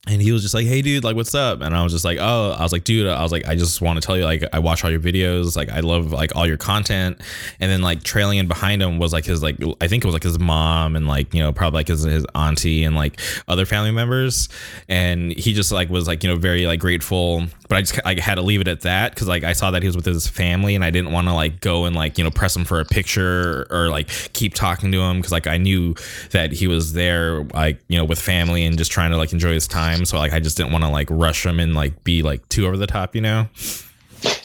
and 0.07 0.21
he 0.21 0.33
was 0.33 0.43
just 0.43 0.53
like, 0.53 0.67
"Hey, 0.67 0.83
dude, 0.83 1.03
like, 1.03 1.17
what's 1.17 1.35
up?" 1.35 1.63
And 1.63 1.75
I 1.75 1.83
was 1.83 1.93
just 1.93 2.05
like, 2.05 2.19
"Oh," 2.21 2.55
I 2.59 2.63
was 2.63 2.73
like, 2.73 2.85
"Dude," 2.85 3.07
I 3.07 3.23
was 3.23 3.33
like, 3.33 3.49
"I 3.49 3.55
just 3.55 3.81
want 3.81 4.01
to 4.01 4.07
tell 4.07 4.17
you, 4.17 4.25
like, 4.25 4.45
I 4.53 4.59
watch 4.59 4.85
all 4.85 4.91
your 4.91 5.01
videos, 5.01 5.57
like, 5.57 5.71
I 5.71 5.81
love 5.81 6.13
like 6.13 6.37
all 6.37 6.47
your 6.47 6.59
content." 6.59 7.21
And 7.59 7.71
then 7.71 7.81
like 7.81 8.03
trailing 8.03 8.39
in 8.39 8.47
behind 8.47 8.83
him 8.83 8.99
was 8.99 9.13
like 9.15 9.25
his 9.25 9.43
like 9.43 9.57
I 9.81 9.89
think 9.89 10.05
it 10.05 10.07
was 10.07 10.13
like 10.13 10.23
his 10.23 10.39
mom 10.39 10.95
and 10.95 11.09
like 11.09 11.33
you 11.33 11.43
know 11.43 11.53
probably 11.53 11.79
like 11.79 11.89
his 11.89 12.03
his 12.03 12.27
auntie 12.35 12.85
and 12.85 12.95
like 12.95 13.19
other 13.49 13.65
family 13.65 13.93
members, 13.93 14.51
and 14.89 15.33
he 15.33 15.55
just 15.55 15.73
like 15.73 15.89
was 15.89 16.07
like 16.07 16.23
you 16.23 16.29
know 16.29 16.37
very 16.37 16.67
like 16.67 16.81
grateful. 16.81 17.45
But 17.69 17.79
I 17.79 17.81
just 17.81 18.05
like 18.05 18.19
had 18.19 18.35
to 18.37 18.43
leave 18.43 18.61
it 18.61 18.69
at 18.69 18.83
that 18.83 19.15
because 19.15 19.29
like 19.29 19.45
I 19.45 19.53
saw 19.53 19.71
that 19.71 19.83
he 19.83 19.89
was 19.89 19.97
with 19.97 20.05
his 20.05 20.27
family 20.27 20.75
and 20.75 20.85
I 20.85 20.91
didn't 20.91 21.13
want 21.13 21.29
to 21.29 21.35
like 21.35 21.61
go 21.61 21.85
and 21.87 21.97
like 21.97 22.19
you 22.19 22.25
know 22.25 22.31
press 22.31 22.55
him 22.55 22.65
for 22.65 22.81
a 22.81 22.85
picture 22.85 23.67
or, 23.71 23.89
like 23.89 24.09
keep 24.33 24.55
talking 24.55 24.91
to 24.93 25.01
him 25.01 25.19
because 25.19 25.33
like 25.33 25.47
I 25.47 25.57
knew 25.57 25.95
that 26.31 26.53
he 26.53 26.67
was 26.67 26.93
there 26.93 27.45
like 27.45 27.81
you 27.89 27.99
know 27.99 28.05
with 28.05 28.21
family 28.21 28.65
and 28.65 28.77
just 28.77 28.91
trying 28.91 29.11
to 29.11 29.17
like 29.17 29.33
enjoy 29.33 29.53
his 29.53 29.69
time. 29.69 30.05
So 30.05 30.19
like 30.19 30.33
i 30.33 30.41
just 30.41 30.57
didn't 30.57 30.73
want 30.73 30.85
to 30.85 30.91
like 30.91 31.09
rush 31.11 31.47
him 31.47 31.61
and 31.61 31.75
like 31.75 32.05
be 32.05 32.23
like 32.23 32.49
too 32.49 32.67
over 32.67 32.77
the 32.77 32.87
top 32.87 33.15
you 33.15 33.21
know 33.21 33.49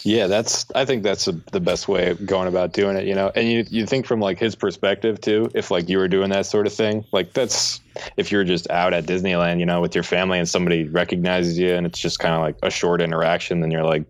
yeah 0.04 0.28
that's 0.28 0.66
i 0.76 0.86
think 0.86 1.04
that's 1.04 1.28
a, 1.28 1.32
the 1.52 1.60
best 1.60 1.88
way 1.88 2.10
of 2.10 2.26
going 2.26 2.48
about 2.48 2.74
doing 2.74 2.96
it 2.96 3.06
you 3.06 3.16
know 3.16 3.32
and 3.36 3.50
you, 3.50 3.66
you 3.70 3.86
think 3.86 4.06
from 4.06 4.20
like 4.20 4.40
his 4.40 4.56
perspective 4.56 5.20
too 5.22 5.50
if 5.54 5.72
like 5.72 5.90
you 5.90 5.98
were 5.98 6.08
doing 6.08 6.30
that 6.30 6.46
sort 6.46 6.68
of 6.68 6.74
thing 6.74 7.04
like 7.12 7.34
that's 7.34 7.82
if 8.18 8.32
you're 8.32 8.44
just 8.44 8.70
out 8.70 8.94
at 8.94 9.06
disneyland 9.06 9.60
you 9.60 9.66
know 9.66 9.82
with 9.82 9.94
your 9.94 10.04
family 10.04 10.38
and 10.38 10.48
somebody 10.48 10.88
recognizes 10.90 11.58
you 11.58 11.74
and 11.74 11.86
it's 11.86 12.00
just 12.00 12.20
kind 12.20 12.34
of 12.34 12.42
like 12.42 12.56
a 12.64 12.70
short 12.70 13.02
interaction 13.02 13.60
then 13.60 13.72
you're 13.72 13.84
like 13.84 14.04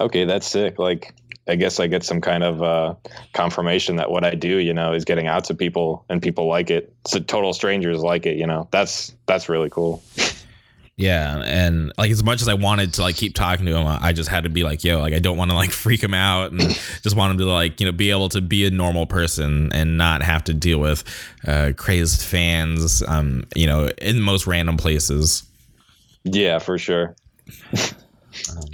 okay 0.00 0.24
that's 0.24 0.46
sick 0.46 0.78
like 0.78 1.14
I 1.46 1.56
guess 1.56 1.78
I 1.78 1.86
get 1.86 2.02
some 2.02 2.20
kind 2.20 2.42
of 2.42 2.62
uh, 2.62 2.94
confirmation 3.34 3.96
that 3.96 4.10
what 4.10 4.24
I 4.24 4.34
do, 4.34 4.56
you 4.56 4.72
know, 4.72 4.94
is 4.94 5.04
getting 5.04 5.26
out 5.26 5.44
to 5.44 5.54
people 5.54 6.04
and 6.08 6.22
people 6.22 6.46
like 6.46 6.70
it. 6.70 6.92
So 7.06 7.20
total 7.20 7.52
strangers 7.52 8.00
like 8.00 8.24
it, 8.24 8.36
you 8.36 8.46
know. 8.46 8.66
That's 8.70 9.14
that's 9.26 9.48
really 9.48 9.68
cool. 9.68 10.02
Yeah, 10.96 11.42
and 11.44 11.92
like 11.98 12.12
as 12.12 12.22
much 12.22 12.40
as 12.40 12.46
I 12.46 12.54
wanted 12.54 12.94
to 12.94 13.02
like 13.02 13.16
keep 13.16 13.34
talking 13.34 13.66
to 13.66 13.76
him, 13.76 13.84
I 13.84 14.12
just 14.12 14.28
had 14.28 14.44
to 14.44 14.50
be 14.50 14.62
like, 14.62 14.84
yo, 14.84 15.00
like 15.00 15.12
I 15.12 15.18
don't 15.18 15.36
want 15.36 15.50
to 15.50 15.56
like 15.56 15.70
freak 15.72 16.02
him 16.02 16.14
out, 16.14 16.52
and 16.52 16.60
just 17.02 17.16
want 17.16 17.32
him 17.32 17.38
to 17.38 17.46
like 17.46 17.80
you 17.80 17.86
know 17.86 17.92
be 17.92 18.10
able 18.10 18.28
to 18.28 18.40
be 18.40 18.64
a 18.64 18.70
normal 18.70 19.06
person 19.06 19.72
and 19.72 19.98
not 19.98 20.22
have 20.22 20.44
to 20.44 20.54
deal 20.54 20.78
with 20.78 21.02
uh, 21.48 21.72
crazed 21.76 22.22
fans, 22.22 23.02
um, 23.08 23.44
you 23.56 23.66
know, 23.66 23.88
in 24.00 24.20
most 24.20 24.46
random 24.46 24.76
places. 24.76 25.42
Yeah, 26.22 26.60
for 26.60 26.78
sure. 26.78 27.16
um, 27.72 28.68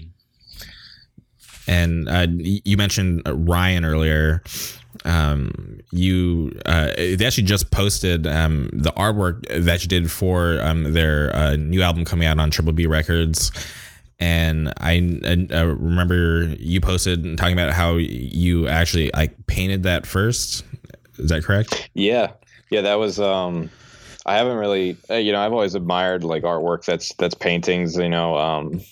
and 1.66 2.08
uh, 2.08 2.26
you 2.30 2.76
mentioned 2.76 3.22
Ryan 3.26 3.84
earlier 3.84 4.42
um, 5.04 5.80
you 5.90 6.58
uh, 6.66 6.92
they 6.96 7.24
actually 7.24 7.44
just 7.44 7.70
posted 7.70 8.26
um, 8.26 8.68
the 8.72 8.92
artwork 8.92 9.46
that 9.48 9.82
you 9.82 9.88
did 9.88 10.10
for 10.10 10.60
um, 10.62 10.92
their 10.92 11.34
uh, 11.34 11.56
new 11.56 11.82
album 11.82 12.04
coming 12.04 12.26
out 12.26 12.38
on 12.38 12.50
Triple 12.50 12.72
B 12.72 12.86
Records. 12.86 13.50
And 14.18 14.68
I, 14.78 14.96
I 15.50 15.62
remember 15.62 16.54
you 16.58 16.80
posted 16.82 17.38
talking 17.38 17.54
about 17.54 17.72
how 17.72 17.94
you 17.96 18.68
actually 18.68 19.10
like 19.14 19.46
painted 19.46 19.84
that 19.84 20.04
first. 20.06 20.62
Is 21.18 21.30
that 21.30 21.42
correct? 21.42 21.88
Yeah, 21.94 22.32
yeah. 22.70 22.82
That 22.82 22.98
was. 22.98 23.18
Um, 23.18 23.70
I 24.26 24.36
haven't 24.36 24.58
really, 24.58 24.98
uh, 25.08 25.14
you 25.14 25.32
know, 25.32 25.40
I've 25.40 25.52
always 25.52 25.74
admired 25.74 26.22
like 26.22 26.42
artwork 26.42 26.84
that's 26.84 27.14
that's 27.14 27.34
paintings. 27.34 27.96
You 27.96 28.10
know, 28.10 28.36
um, 28.36 28.82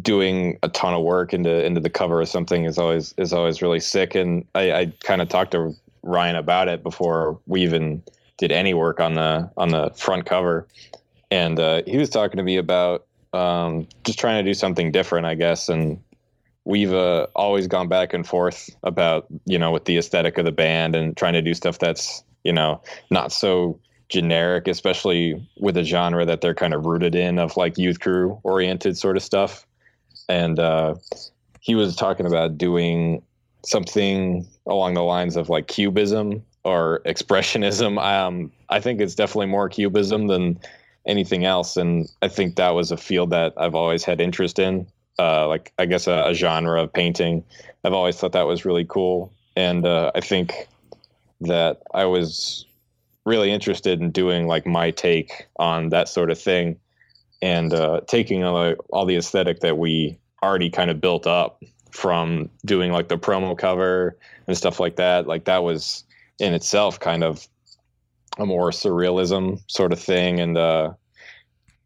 doing 0.00 0.58
a 0.62 0.68
ton 0.68 0.94
of 0.94 1.02
work 1.02 1.34
into 1.34 1.64
into 1.64 1.80
the 1.80 1.90
cover 1.90 2.20
of 2.20 2.28
something 2.28 2.64
is 2.64 2.78
always 2.78 3.14
is 3.18 3.32
always 3.32 3.60
really 3.60 3.80
sick. 3.80 4.14
And 4.14 4.46
I, 4.54 4.72
I 4.72 4.92
kind 5.02 5.20
of 5.20 5.28
talked 5.28 5.52
to 5.52 5.74
Ryan 6.02 6.36
about 6.36 6.68
it 6.68 6.82
before 6.82 7.38
we 7.46 7.62
even 7.62 8.02
did 8.36 8.50
any 8.50 8.74
work 8.74 9.00
on 9.00 9.14
the 9.14 9.50
on 9.56 9.68
the 9.68 9.90
front 9.90 10.26
cover, 10.26 10.66
and 11.30 11.58
uh, 11.58 11.82
he 11.86 11.98
was 11.98 12.10
talking 12.10 12.38
to 12.38 12.42
me 12.42 12.56
about 12.56 13.06
um, 13.32 13.86
just 14.04 14.18
trying 14.18 14.42
to 14.42 14.48
do 14.48 14.54
something 14.54 14.90
different, 14.90 15.26
I 15.26 15.34
guess. 15.34 15.68
And 15.68 16.02
we've 16.64 16.92
uh, 16.92 17.26
always 17.34 17.66
gone 17.66 17.88
back 17.88 18.14
and 18.14 18.26
forth 18.26 18.70
about 18.82 19.26
you 19.44 19.58
know 19.58 19.70
with 19.70 19.84
the 19.84 19.98
aesthetic 19.98 20.38
of 20.38 20.46
the 20.46 20.52
band 20.52 20.96
and 20.96 21.16
trying 21.16 21.34
to 21.34 21.42
do 21.42 21.52
stuff 21.52 21.78
that's 21.78 22.24
you 22.42 22.52
know 22.52 22.80
not 23.10 23.32
so 23.32 23.78
generic, 24.08 24.66
especially 24.68 25.46
with 25.58 25.76
a 25.76 25.84
genre 25.84 26.24
that 26.24 26.40
they're 26.40 26.54
kind 26.54 26.72
of 26.72 26.86
rooted 26.86 27.14
in 27.14 27.38
of 27.38 27.56
like 27.56 27.76
youth 27.76 28.00
crew 28.00 28.38
oriented 28.44 28.96
sort 28.96 29.16
of 29.16 29.22
stuff 29.22 29.66
and 30.28 30.58
uh, 30.58 30.94
he 31.60 31.74
was 31.74 31.96
talking 31.96 32.26
about 32.26 32.58
doing 32.58 33.22
something 33.64 34.46
along 34.66 34.94
the 34.94 35.02
lines 35.02 35.36
of 35.36 35.48
like 35.48 35.66
cubism 35.66 36.42
or 36.64 37.00
expressionism. 37.06 37.98
Um, 38.04 38.52
I 38.68 38.80
think 38.80 39.00
it's 39.00 39.14
definitely 39.14 39.46
more 39.46 39.68
cubism 39.68 40.26
than 40.26 40.58
anything 41.06 41.44
else, 41.44 41.76
and 41.76 42.08
I 42.22 42.28
think 42.28 42.56
that 42.56 42.70
was 42.70 42.90
a 42.90 42.96
field 42.96 43.30
that 43.30 43.52
I've 43.56 43.74
always 43.74 44.04
had 44.04 44.20
interest 44.20 44.58
in. 44.58 44.86
Uh, 45.18 45.46
like 45.46 45.72
I 45.78 45.86
guess 45.86 46.06
a, 46.06 46.24
a, 46.26 46.34
genre 46.34 46.82
of 46.82 46.92
painting. 46.92 47.44
I've 47.84 47.92
always 47.92 48.16
thought 48.16 48.32
that 48.32 48.48
was 48.48 48.64
really 48.64 48.84
cool, 48.84 49.32
and 49.56 49.86
uh, 49.86 50.10
I 50.14 50.20
think 50.20 50.66
that 51.42 51.82
I 51.92 52.04
was 52.04 52.66
really 53.24 53.52
interested 53.52 54.00
in 54.00 54.10
doing 54.10 54.46
like 54.46 54.66
my 54.66 54.90
take 54.90 55.46
on 55.56 55.90
that 55.90 56.08
sort 56.08 56.30
of 56.30 56.38
thing 56.38 56.78
and 57.42 57.72
uh, 57.72 58.00
taking 58.06 58.44
all, 58.44 58.74
all 58.90 59.06
the 59.06 59.16
aesthetic 59.16 59.60
that 59.60 59.78
we 59.78 60.18
already 60.42 60.70
kind 60.70 60.90
of 60.90 61.00
built 61.00 61.26
up 61.26 61.62
from 61.90 62.50
doing 62.64 62.92
like 62.92 63.08
the 63.08 63.16
promo 63.16 63.56
cover 63.56 64.16
and 64.46 64.56
stuff 64.56 64.80
like 64.80 64.96
that. 64.96 65.26
Like 65.26 65.44
that 65.44 65.62
was 65.62 66.04
in 66.38 66.52
itself 66.52 66.98
kind 67.00 67.22
of 67.22 67.46
a 68.38 68.44
more 68.44 68.70
surrealism 68.70 69.62
sort 69.68 69.92
of 69.92 70.00
thing, 70.00 70.40
and 70.40 70.58
uh, 70.58 70.92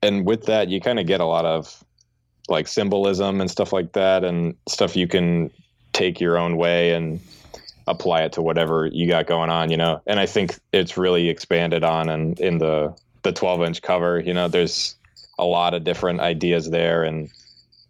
and 0.03 0.27
with 0.27 0.47
that 0.47 0.69
you 0.69 0.81
kind 0.81 0.99
of 0.99 1.07
get 1.07 1.21
a 1.21 1.27
lot 1.27 1.45
of 1.45 1.85
like 2.49 2.67
symbolism 2.67 3.41
and 3.41 3.51
stuff 3.51 3.73
like 3.73 3.93
that, 3.93 4.25
and 4.25 4.57
stuff 4.67 4.97
you 4.97 5.07
can 5.07 5.51
take 5.93 6.21
your 6.21 6.39
own 6.39 6.57
way 6.57 6.93
and 6.93 7.21
apply 7.87 8.23
it 8.23 8.33
to 8.33 8.43
whatever 8.43 8.87
you 8.87 9.09
got 9.09 9.27
going 9.27 9.51
on, 9.51 9.71
you 9.71 9.77
know. 9.77 10.01
And 10.07 10.19
I 10.21 10.27
think 10.27 10.59
it's 10.73 10.97
really 10.97 11.29
expanded 11.29 11.85
on 11.85 12.09
and 12.09 12.39
in 12.41 12.59
the 12.59 12.97
the 13.23 13.33
12 13.33 13.63
inch 13.63 13.83
cover, 13.83 14.21
you 14.21 14.33
know, 14.33 14.49
there's 14.49 14.95
a 15.39 15.45
lot 15.45 15.75
of 15.75 15.85
different 15.85 16.21
ideas 16.21 16.71
there. 16.71 17.05
And 17.05 17.31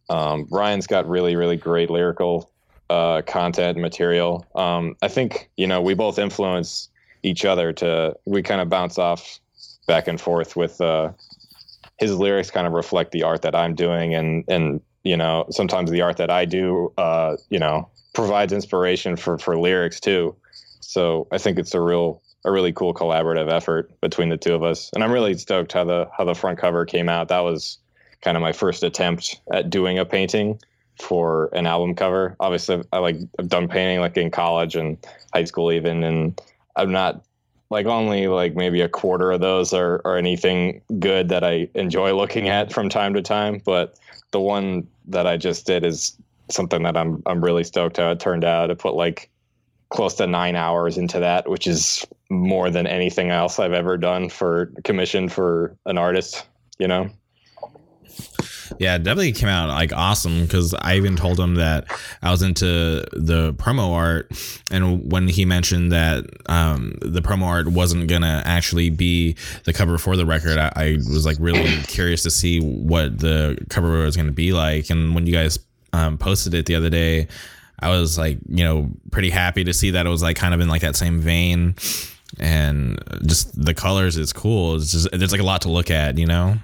um, 0.09 0.47
Ryan's 0.51 0.87
got 0.87 1.09
really, 1.09 1.37
really 1.37 1.57
great 1.57 1.91
lyrical 1.91 2.51
uh, 2.91 3.23
content 3.23 3.77
and 3.77 3.83
material. 3.83 4.47
Um, 4.55 4.97
I 5.03 5.09
think, 5.09 5.51
you 5.57 5.67
know, 5.67 5.81
we 5.81 5.95
both 5.95 6.19
influence 6.19 6.89
each 7.23 7.45
other 7.45 7.73
to, 7.75 8.15
we 8.25 8.43
kind 8.43 8.61
of 8.61 8.69
bounce 8.69 8.99
off 8.99 9.41
back 9.87 10.09
and 10.09 10.21
forth 10.21 10.57
with 10.57 10.81
uh, 10.81 11.11
his 11.99 12.15
lyrics 12.15 12.51
kind 12.51 12.67
of 12.67 12.73
reflect 12.73 13.13
the 13.13 13.25
art 13.25 13.43
that 13.43 13.55
I'm 13.55 13.75
doing. 13.75 14.15
And, 14.15 14.45
and, 14.49 14.81
you 15.03 15.17
know, 15.17 15.47
sometimes 15.51 15.91
the 15.91 16.03
art 16.03 16.17
that 16.19 16.31
I 16.31 16.45
do, 16.45 16.93
uh, 16.97 17.37
you 17.51 17.59
know, 17.59 17.89
provides 18.15 18.53
inspiration 18.53 19.17
for, 19.17 19.39
for 19.39 19.59
lyrics 19.59 20.01
too. 20.01 20.35
So 20.81 21.27
I 21.31 21.39
think 21.39 21.59
it's 21.59 21.75
a 21.75 21.81
real 21.81 22.23
a 22.45 22.53
really 22.53 22.72
cool 22.72 22.95
collaborative 22.95 23.51
effort 23.51 23.91
between 24.01 24.28
the 24.28 24.36
two 24.36 24.55
of 24.55 24.62
us. 24.62 24.91
And 24.95 25.03
I'm 25.03 25.12
really 25.12 25.36
stoked 25.36 25.72
how 25.72 25.84
the 25.84 26.09
how 26.16 26.24
the 26.24 26.34
front 26.34 26.59
cover 26.59 26.84
came 26.84 27.09
out. 27.09 27.28
That 27.28 27.41
was 27.41 27.78
kind 28.20 28.36
of 28.36 28.43
my 28.43 28.53
first 28.53 28.82
attempt 28.82 29.41
at 29.53 29.70
doing 29.70 29.99
a 29.99 30.05
painting 30.05 30.61
for 31.01 31.49
an 31.53 31.66
album 31.66 31.95
cover. 31.95 32.36
Obviously, 32.41 32.82
I 32.93 32.99
like 32.99 33.16
I've 33.39 33.49
done 33.49 33.68
painting 33.68 34.01
like 34.01 34.16
in 34.16 34.30
college 34.30 34.76
and 34.76 34.99
high 35.32 35.45
school 35.45 35.72
even, 35.72 36.05
and 36.05 36.41
I'm 36.76 36.93
not 36.93 37.24
like 37.70 37.86
only 37.86 38.28
like 38.28 38.55
maybe 38.55 38.80
a 38.80 38.89
quarter 38.89 39.30
of 39.30 39.41
those 39.41 39.72
are, 39.72 40.01
are 40.05 40.16
anything 40.16 40.80
good 40.99 41.28
that 41.28 41.45
I 41.45 41.68
enjoy 41.74 42.14
looking 42.14 42.49
at 42.49 42.72
from 42.72 42.89
time 42.89 43.14
to 43.14 43.22
time. 43.22 43.61
But 43.64 43.99
the 44.30 44.41
one 44.41 44.86
that 45.07 45.26
I 45.26 45.36
just 45.36 45.66
did 45.66 45.84
is 45.84 46.16
something 46.51 46.82
that 46.84 46.97
I'm 46.97 47.22
I'm 47.26 47.45
really 47.45 47.64
stoked 47.64 47.99
how 47.99 48.11
it 48.11 48.20
turned 48.20 48.45
out. 48.45 48.70
I 48.70 48.74
put 48.74 48.95
like 48.95 49.30
close 49.91 50.14
to 50.14 50.26
nine 50.26 50.57
hours 50.57 50.99
into 50.99 51.20
that, 51.20 51.49
which 51.49 51.66
is 51.66 52.07
more 52.31 52.70
than 52.70 52.87
anything 52.87 53.31
else 53.31 53.59
I've 53.59 53.72
ever 53.72 53.97
done 53.97 54.29
for 54.29 54.72
commission 54.85 55.29
for 55.29 55.76
an 55.87 55.99
artist, 55.99 56.47
you 56.79 56.89
know? 56.89 57.11
Yeah, 58.79 58.97
it 58.97 59.03
definitely 59.03 59.33
came 59.33 59.49
out 59.49 59.68
like 59.68 59.93
awesome 59.93 60.43
because 60.43 60.74
I 60.74 60.97
even 60.97 61.16
told 61.16 61.41
him 61.41 61.55
that 61.57 61.87
I 62.22 62.31
was 62.31 62.43
into 62.43 62.66
the 63.12 63.55
promo 63.55 63.93
art, 63.93 64.31
and 64.70 65.11
when 65.11 65.26
he 65.26 65.45
mentioned 65.45 65.91
that 65.93 66.26
um, 66.47 66.95
the 67.01 67.20
promo 67.20 67.45
art 67.45 67.68
wasn't 67.68 68.09
gonna 68.09 68.43
actually 68.45 68.91
be 68.91 69.37
the 69.64 69.72
cover 69.72 69.99
for 69.99 70.16
the 70.16 70.26
record, 70.26 70.59
I, 70.59 70.72
I 70.76 70.93
was 70.97 71.24
like 71.24 71.39
really 71.41 71.83
curious 71.89 72.22
to 72.24 72.31
see 72.31 72.61
what 72.61 73.18
the 73.18 73.59
cover 73.70 74.05
was 74.05 74.16
gonna 74.16 74.33
be 74.33 74.53
like. 74.53 74.91
And 74.91 75.14
when 75.14 75.26
you 75.26 75.33
guys 75.33 75.59
um, 75.93 76.18
posted 76.18 76.55
it 76.55 76.66
the 76.66 76.74
other 76.74 76.91
day, 76.91 77.29
I 77.81 77.91
was 77.91 78.18
like, 78.18 78.39
you 78.49 78.64
know, 78.64 78.91
pretty 79.11 79.31
happy 79.31 79.64
to 79.64 79.72
see 79.72 79.93
that 79.93 80.07
it 80.07 80.11
was 80.11 80.22
like 80.22 80.37
kind 80.37 80.53
of 80.53 80.61
in 80.61 80.68
like 80.68 80.83
that 80.83 80.97
same 80.97 81.20
vein, 81.20 81.74
and 82.39 82.99
just 83.26 83.61
the 83.61 83.74
colors 83.74 84.16
is 84.16 84.32
cool. 84.32 84.76
It's 84.76 84.93
just 84.93 85.09
there's 85.12 85.32
like 85.32 85.41
a 85.41 85.45
lot 85.45 85.62
to 85.62 85.70
look 85.70 85.91
at, 85.91 86.18
you 86.18 86.26
know. 86.26 86.57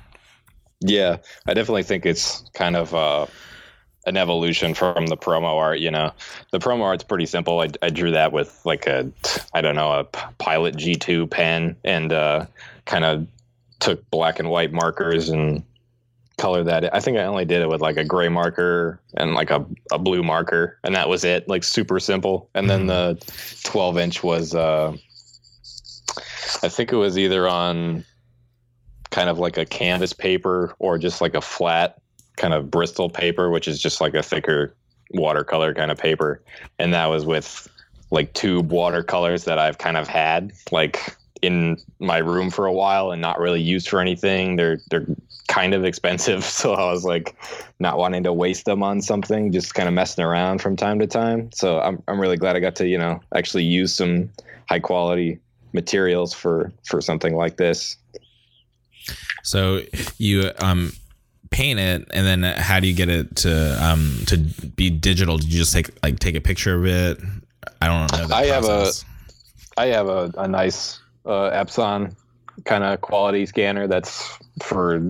Yeah, 0.81 1.19
I 1.47 1.55
definitely 1.55 1.83
think 1.85 2.05
it's 2.05 2.45
kind 2.53 2.77
of 2.77 2.95
uh, 2.95 3.27
an 4.07 4.17
evolution 4.17 4.75
from 4.75 5.07
the 5.07 5.17
promo 5.17 5.57
art. 5.57 5.79
You 5.79 5.91
know, 5.91 6.13
the 6.53 6.59
promo 6.59 6.83
art's 6.83 7.05
pretty 7.05 7.27
simple. 7.27 7.61
I, 7.61 7.69
I 7.83 7.91
drew 7.91 8.11
that 8.11 8.33
with 8.33 8.61
like 8.65 8.87
a, 8.87 9.11
I 9.53 9.61
don't 9.61 9.77
know, 9.77 9.93
a 9.93 10.05
Pilot 10.05 10.77
G2 10.77 11.31
pen 11.31 11.77
and 11.85 12.13
uh, 12.13 12.47
kind 12.85 13.05
of 13.05 13.27
took 13.81 14.09
black 14.11 14.39
and 14.39 14.51
white 14.51 14.73
markers 14.73 15.29
and 15.29 15.63
color 16.37 16.65
that. 16.65 16.95
I 16.95 17.01
think 17.01 17.17
I 17.17 17.25
only 17.25 17.45
did 17.45 17.63
it 17.63 17.69
with 17.69 17.81
like 17.81 17.97
a 17.97 18.05
gray 18.05 18.29
marker 18.29 19.01
and 19.17 19.35
like 19.35 19.51
a, 19.51 19.65
a 19.93 19.99
blue 19.99 20.23
marker, 20.23 20.79
and 20.85 20.95
that 20.95 21.09
was 21.09 21.25
it. 21.25 21.49
Like 21.49 21.65
super 21.65 22.01
simple. 22.01 22.51
And 22.55 22.69
then 22.69 22.87
the 22.87 23.19
12 23.65 23.99
inch 23.99 24.23
was, 24.23 24.55
uh, 24.55 24.97
I 26.63 26.69
think 26.69 26.93
it 26.93 26.97
was 26.97 27.19
either 27.19 27.49
on 27.49 28.05
kind 29.11 29.29
of 29.29 29.39
like 29.39 29.57
a 29.57 29.65
canvas 29.65 30.13
paper 30.13 30.75
or 30.79 30.99
just 30.99 31.21
like 31.21 31.35
a 31.35 31.41
flat 31.41 31.99
kind 32.37 32.53
of 32.53 32.71
Bristol 32.71 33.09
paper, 33.09 33.51
which 33.51 33.69
is 33.69 33.81
just 33.81 34.01
like 34.01 34.15
a 34.15 34.23
thicker 34.23 34.75
watercolor 35.13 35.75
kind 35.75 35.91
of 35.91 35.99
paper. 35.99 36.43
And 36.79 36.93
that 36.95 37.07
was 37.07 37.25
with 37.25 37.69
like 38.11 38.33
tube 38.35 38.73
watercolors 38.73 39.45
that 39.45 39.59
I've 39.59 39.79
kind 39.79 39.97
of 39.97 40.09
had 40.09 40.53
like 40.71 41.17
in 41.43 41.77
my 41.99 42.19
room 42.19 42.51
for 42.51 42.67
a 42.67 42.73
while 42.73 43.11
and 43.11 43.21
not 43.21 43.39
really 43.39 43.61
used 43.61 43.89
for 43.89 44.01
anything. 44.01 44.57
They're 44.57 44.79
they're 44.91 45.07
kind 45.49 45.75
of 45.75 45.85
expensive, 45.85 46.43
so 46.61 46.75
I 46.75 46.91
was 46.91 47.05
like 47.05 47.37
not 47.79 47.99
wanting 47.99 48.23
to 48.25 48.33
waste 48.33 48.65
them 48.65 48.83
on 48.83 49.01
something, 49.01 49.53
just 49.53 49.75
kind 49.75 49.89
of 49.89 49.95
messing 49.95 50.25
around 50.25 50.61
from 50.61 50.77
time 50.77 50.99
to 51.01 51.07
time. 51.07 51.51
So 51.53 51.81
I'm 51.81 52.03
I'm 52.09 52.21
really 52.21 52.37
glad 52.37 52.57
I 52.57 52.61
got 52.61 52.77
to, 52.77 52.89
you 52.89 52.99
know, 52.99 53.21
actually 53.35 53.65
use 53.65 53.95
some 53.95 54.31
high 54.69 54.81
quality 54.81 55.39
materials 55.75 56.33
for 56.33 56.73
for 56.85 57.01
something 57.01 57.35
like 57.35 57.57
this. 57.57 57.97
So 59.43 59.83
you 60.19 60.51
um 60.59 60.93
paint 61.51 61.79
it 61.79 62.09
and 62.13 62.27
then 62.27 62.43
how 62.43 62.81
do 62.81 62.89
you 62.89 62.95
get 62.95 63.09
it 63.09 63.37
to 63.37 63.85
um 63.85 64.23
to 64.27 64.39
be 64.39 64.91
digital? 64.91 65.37
Did 65.37 65.53
you 65.53 65.59
just 65.59 65.73
take 65.73 65.91
like 66.03 66.19
take 66.19 66.35
a 66.35 66.41
picture 66.41 66.75
of 66.77 66.87
it? 66.87 67.19
I 67.81 67.87
don't 67.87 68.13
know. 68.13 68.35
I 68.35 68.47
have 68.47 68.65
a 68.65 68.93
I 69.77 69.87
have 69.87 70.09
a, 70.09 70.33
a 70.37 70.49
nice 70.49 71.01
uh, 71.27 71.51
Epson 71.51 72.15
kind 72.65 72.85
of 72.85 73.01
quality 73.01 73.47
scanner 73.47 73.89
that's 73.89 74.39
for 74.63 75.03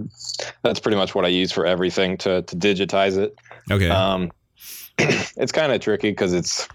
that's 0.63 0.81
pretty 0.81 0.97
much 0.97 1.15
what 1.15 1.25
I 1.25 1.29
use 1.29 1.53
for 1.53 1.67
everything 1.67 2.17
to 2.19 2.43
to 2.43 2.57
digitize 2.57 3.17
it. 3.17 3.39
Okay. 3.71 3.89
Um 3.89 4.31
it's 4.99 5.53
kind 5.53 5.73
of 5.73 5.81
tricky 5.81 6.13
cuz 6.15 6.33
it's 6.33 6.69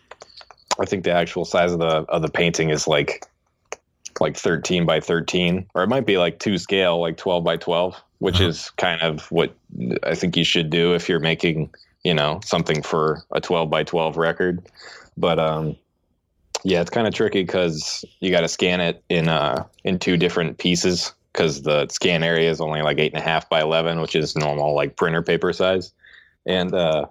I 0.79 0.85
think 0.85 1.03
the 1.03 1.11
actual 1.11 1.45
size 1.45 1.73
of 1.73 1.79
the 1.79 2.05
of 2.09 2.21
the 2.21 2.29
painting 2.29 2.69
is 2.69 2.87
like 2.87 3.25
like 4.19 4.37
13 4.37 4.85
by 4.85 4.99
13 4.99 5.65
or 5.73 5.83
it 5.83 5.87
might 5.87 6.05
be 6.05 6.17
like 6.17 6.39
two 6.39 6.57
scale 6.57 6.99
like 6.99 7.17
12 7.17 7.43
by 7.43 7.57
12 7.57 7.95
which 8.19 8.35
uh-huh. 8.35 8.45
is 8.45 8.69
kind 8.71 9.01
of 9.01 9.31
what 9.31 9.55
i 10.03 10.15
think 10.15 10.35
you 10.35 10.43
should 10.43 10.69
do 10.69 10.93
if 10.93 11.07
you're 11.07 11.19
making 11.19 11.69
you 12.03 12.13
know 12.13 12.39
something 12.43 12.81
for 12.81 13.23
a 13.31 13.41
12 13.41 13.69
by 13.69 13.83
12 13.83 14.17
record 14.17 14.67
but 15.17 15.39
um 15.39 15.75
yeah 16.63 16.81
it's 16.81 16.89
kind 16.89 17.07
of 17.07 17.13
tricky 17.13 17.43
because 17.43 18.03
you 18.19 18.31
got 18.31 18.41
to 18.41 18.47
scan 18.47 18.81
it 18.81 19.03
in 19.09 19.27
uh 19.27 19.63
in 19.83 19.99
two 19.99 20.17
different 20.17 20.57
pieces 20.57 21.13
because 21.33 21.61
the 21.61 21.87
scan 21.89 22.23
area 22.23 22.49
is 22.49 22.59
only 22.59 22.81
like 22.81 22.99
eight 22.99 23.13
and 23.13 23.21
a 23.21 23.25
half 23.25 23.49
by 23.49 23.61
11 23.61 24.01
which 24.01 24.15
is 24.15 24.35
normal 24.35 24.73
like 24.73 24.95
printer 24.95 25.21
paper 25.21 25.53
size 25.53 25.93
and 26.45 26.73
uh 26.73 27.05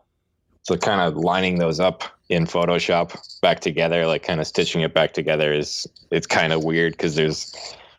so 0.68 0.76
kind 0.76 1.00
of 1.00 1.16
lining 1.16 1.58
those 1.58 1.80
up 1.80 2.04
in 2.28 2.44
Photoshop 2.44 3.18
back 3.40 3.60
together, 3.60 4.06
like 4.06 4.22
kind 4.22 4.38
of 4.38 4.46
stitching 4.46 4.82
it 4.82 4.92
back 4.92 5.14
together 5.14 5.50
is 5.50 5.86
it's 6.10 6.26
kind 6.26 6.52
of 6.52 6.62
weird 6.62 6.92
because 6.92 7.14
there's 7.14 7.50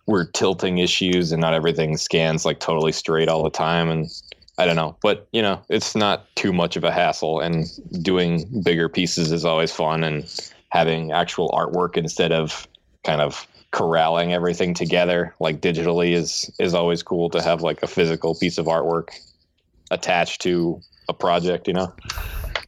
we're 0.06 0.30
tilting 0.34 0.78
issues 0.78 1.32
and 1.32 1.42
not 1.42 1.56
everything 1.56 1.98
scans 1.98 2.46
like 2.46 2.60
totally 2.60 2.92
straight 2.92 3.28
all 3.28 3.42
the 3.42 3.50
time 3.50 3.90
and 3.90 4.08
I 4.60 4.68
don't 4.68 4.76
know, 4.76 4.96
but 5.02 5.28
you 5.32 5.42
know, 5.42 5.60
it's 5.70 5.96
not 5.96 6.28
too 6.36 6.54
much 6.54 6.76
of 6.76 6.84
a 6.84 6.92
hassle 6.92 7.40
and 7.40 7.66
doing 8.04 8.46
bigger 8.64 8.88
pieces 8.88 9.32
is 9.32 9.46
always 9.46 9.72
fun 9.72 10.04
and 10.04 10.32
having 10.70 11.12
actual 11.12 11.50
artwork 11.50 11.98
instead 11.98 12.32
of 12.32 12.68
kind 13.04 13.20
of 13.20 13.48
corralling 13.72 14.32
everything 14.32 14.76
together 14.76 15.34
like 15.40 15.60
digitally 15.60 16.12
is 16.12 16.52
is 16.60 16.76
always 16.76 17.02
cool 17.02 17.32
to 17.32 17.42
have 17.42 17.62
like 17.64 17.82
a 17.82 17.88
physical 17.88 18.36
piece 18.36 18.60
of 18.60 18.68
artwork 18.68 19.10
attached 19.90 20.42
to 20.42 20.80
a 21.10 21.14
project, 21.14 21.68
you 21.68 21.74
know. 21.74 21.92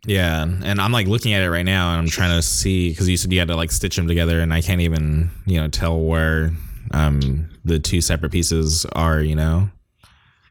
Yeah, 0.06 0.44
and 0.44 0.82
I'm 0.82 0.92
like 0.92 1.08
looking 1.08 1.34
at 1.34 1.44
it 1.44 1.50
right 1.50 1.66
now, 1.66 1.92
and 1.92 2.00
I'm 2.00 2.08
trying 2.08 2.36
to 2.36 2.42
see 2.42 2.90
because 2.90 3.08
you 3.08 3.18
said 3.18 3.32
you 3.32 3.38
had 3.38 3.50
to 3.50 3.56
like 3.56 3.72
stitch 3.72 3.96
them 3.96 4.08
together, 4.08 4.40
and 4.40 4.54
I 4.54 4.62
can't 4.62 4.82
even 4.82 5.30
you 5.46 5.60
know 5.60 5.68
tell 5.68 6.00
where 6.00 6.52
um, 6.92 7.50
the 7.64 7.78
two 7.78 8.02
separate 8.02 8.32
pieces 8.32 8.86
are. 8.94 9.22
You 9.22 9.36
know. 9.36 9.70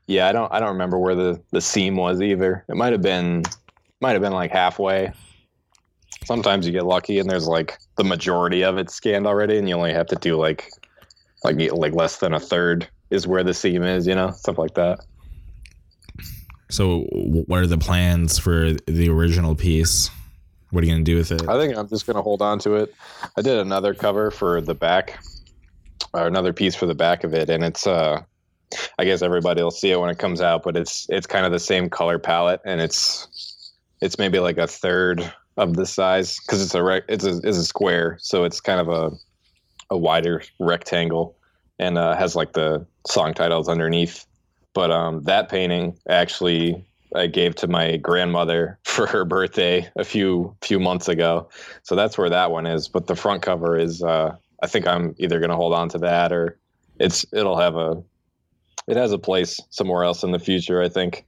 Yeah, 0.07 0.29
I 0.29 0.33
don't. 0.33 0.53
I 0.53 0.61
don't 0.61 0.71
remember 0.71 0.99
where 0.99 1.17
the 1.17 1.43
the 1.51 1.61
seam 1.61 1.97
was 1.97 2.23
either. 2.23 2.65
It 2.69 2.77
might 2.77 2.93
have 2.93 3.03
been, 3.03 3.43
might 4.01 4.13
have 4.13 4.23
been 4.23 4.33
like 4.33 4.53
halfway. 4.53 5.13
Sometimes 6.25 6.65
you 6.65 6.73
get 6.73 6.87
lucky, 6.87 7.19
and 7.19 7.29
there's 7.29 7.49
like 7.49 7.77
the 7.97 8.05
majority 8.05 8.63
of 8.63 8.79
it 8.79 8.89
scanned 8.91 9.27
already, 9.27 9.59
and 9.59 9.69
you 9.69 9.75
only 9.75 9.93
have 9.93 10.07
to 10.09 10.17
do 10.17 10.37
like, 10.37 10.71
like 11.43 11.57
like 11.73 11.93
less 11.93 12.19
than 12.19 12.35
a 12.35 12.41
third 12.41 12.89
is 13.11 13.27
where 13.27 13.43
the 13.43 13.55
seam 13.55 13.83
is. 13.83 14.07
You 14.07 14.15
know, 14.15 14.31
stuff 14.31 14.59
like 14.59 14.75
that. 14.75 15.01
So, 16.71 17.01
what 17.11 17.61
are 17.61 17.67
the 17.67 17.79
plans 17.79 18.39
for 18.39 18.73
the 18.87 19.09
original 19.09 19.55
piece? 19.55 20.11
What 20.71 20.85
are 20.85 20.87
you 20.87 20.93
going 20.93 21.05
to 21.05 21.11
do 21.11 21.17
with 21.17 21.33
it? 21.33 21.49
I 21.49 21.59
think 21.59 21.77
I'm 21.77 21.89
just 21.89 22.07
going 22.07 22.17
to 22.17 22.23
hold 22.23 22.43
on 22.43 22.61
to 22.61 22.75
it. 22.75 22.95
I 23.37 23.43
did 23.43 23.59
another 23.59 23.93
cover 23.93 24.31
for 24.31 24.61
the 24.61 24.75
back, 24.75 25.19
or 26.13 26.27
another 26.27 26.53
piece 26.53 26.77
for 26.77 26.87
the 26.87 26.95
back 26.95 27.25
of 27.25 27.35
it, 27.35 27.51
and 27.51 27.65
it's 27.65 27.87
uh, 27.87 28.23
I 28.99 29.05
guess 29.05 29.23
everybody 29.23 29.63
will 29.63 29.73
see 29.73 29.91
it 29.91 29.99
when 29.99 30.11
it 30.11 30.19
comes 30.19 30.41
out, 30.41 30.63
but 30.63 30.77
it's 30.77 31.07
it's 31.11 31.27
kind 31.27 31.45
of 31.45 31.53
the 31.53 31.59
same 31.59 31.91
color 31.91 32.19
palette, 32.19 32.61
and 32.65 32.81
it's 32.81 33.73
it's 34.01 34.19
maybe 34.19 34.39
like 34.39 34.59
a 34.59 34.67
third 34.67 35.33
of 35.57 35.75
the 35.75 35.87
size 35.87 36.39
because 36.41 36.63
it's 36.63 36.75
a 36.75 36.83
rec- 36.83 37.05
it's 37.09 37.25
a 37.25 37.39
it's 37.43 37.59
a 37.59 37.65
square, 37.65 38.17
so 38.21 38.45
it's 38.45 38.61
kind 38.61 38.81
of 38.81 38.89
a 38.89 39.11
a 39.91 39.99
wider 39.99 40.43
rectangle, 40.61 41.37
and 41.81 41.99
uh, 41.99 42.15
has 42.15 42.37
like 42.37 42.53
the 42.53 42.87
song 43.09 43.35
titles 43.35 43.69
underneath 43.69 44.25
but 44.75 44.91
um, 44.91 45.23
that 45.25 45.49
painting 45.49 45.99
actually 46.09 46.85
I 47.15 47.27
gave 47.27 47.57
to 47.57 47.67
my 47.67 47.97
grandmother 47.97 48.79
for 48.85 49.07
her 49.07 49.25
birthday 49.25 49.91
a 49.97 50.05
few 50.05 50.57
few 50.63 50.79
months 50.79 51.09
ago. 51.09 51.49
So 51.83 51.97
that's 51.97 52.17
where 52.17 52.31
that 52.31 52.51
one 52.51 52.67
is. 52.67 52.89
But 52.89 53.07
the 53.07 53.17
front 53.17 53.43
cover 53.43 53.79
is 53.79 54.03
uh, 54.03 54.37
I 54.63 54.67
think 54.67 54.87
I'm 54.87 55.15
either 55.19 55.39
going 55.39 55.51
to 55.51 55.57
hold 55.57 55.75
on 55.75 55.89
to 55.91 55.99
that 55.99 56.33
or 56.33 56.59
it's 56.99 57.25
it'll 57.33 57.59
have 57.59 57.77
a 57.77 58.03
it 58.87 58.97
has 58.97 59.13
a 59.13 59.19
place 59.19 59.61
somewhere 59.71 60.05
else 60.05 60.23
in 60.23 60.33
the 60.33 60.39
future. 60.39 60.83
I 60.83 60.89
think. 60.89 61.27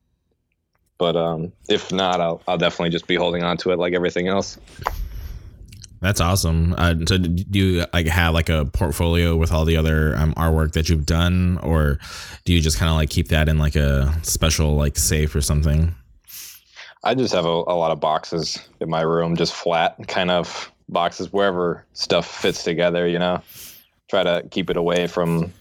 But 0.99 1.16
um, 1.16 1.53
if 1.68 1.90
not, 1.93 2.20
I'll 2.20 2.43
I'll 2.47 2.59
definitely 2.59 2.90
just 2.90 3.07
be 3.07 3.16
holding 3.16 3.43
on 3.43 3.57
to 3.59 3.70
it 3.72 3.78
like 3.78 3.95
everything 3.95 4.28
else. 4.28 4.59
That's 6.03 6.20
awesome. 6.20 6.74
Uh, 6.76 6.96
so, 7.07 7.16
do 7.16 7.59
you 7.59 7.86
like 7.92 8.09
have 8.09 8.34
like 8.34 8.48
a 8.48 8.64
portfolio 8.64 9.36
with 9.36 9.53
all 9.53 9.64
the 9.64 9.76
other 9.76 10.16
um, 10.16 10.34
artwork 10.34 10.72
that 10.72 10.88
you've 10.88 11.07
done, 11.07 11.59
or 11.62 12.00
do 12.44 12.53
you 12.53 12.61
just 12.61 12.76
kind 12.76 12.90
of 12.90 12.96
like 12.96 13.09
keep 13.09 13.28
that 13.28 13.48
in 13.48 13.59
like 13.59 13.76
a 13.76 14.12
special 14.22 14.74
like 14.74 14.98
safe 14.98 15.32
or 15.32 15.40
something? 15.40 15.94
I 17.05 17.14
just 17.14 17.32
have 17.32 17.46
a, 17.46 17.48
a 17.48 17.78
lot 17.78 17.92
of 17.92 18.00
boxes 18.00 18.59
in 18.80 18.90
my 18.90 19.03
room, 19.03 19.36
just 19.36 19.55
flat 19.55 19.96
kind 20.09 20.32
of 20.32 20.72
boxes 20.88 21.32
wherever 21.32 21.86
stuff 21.92 22.26
fits 22.26 22.64
together. 22.64 23.07
You 23.07 23.20
know, 23.20 23.40
try 24.11 24.24
to 24.24 24.42
keep 24.50 24.70
it 24.70 24.76
away 24.76 25.07
from 25.07 25.53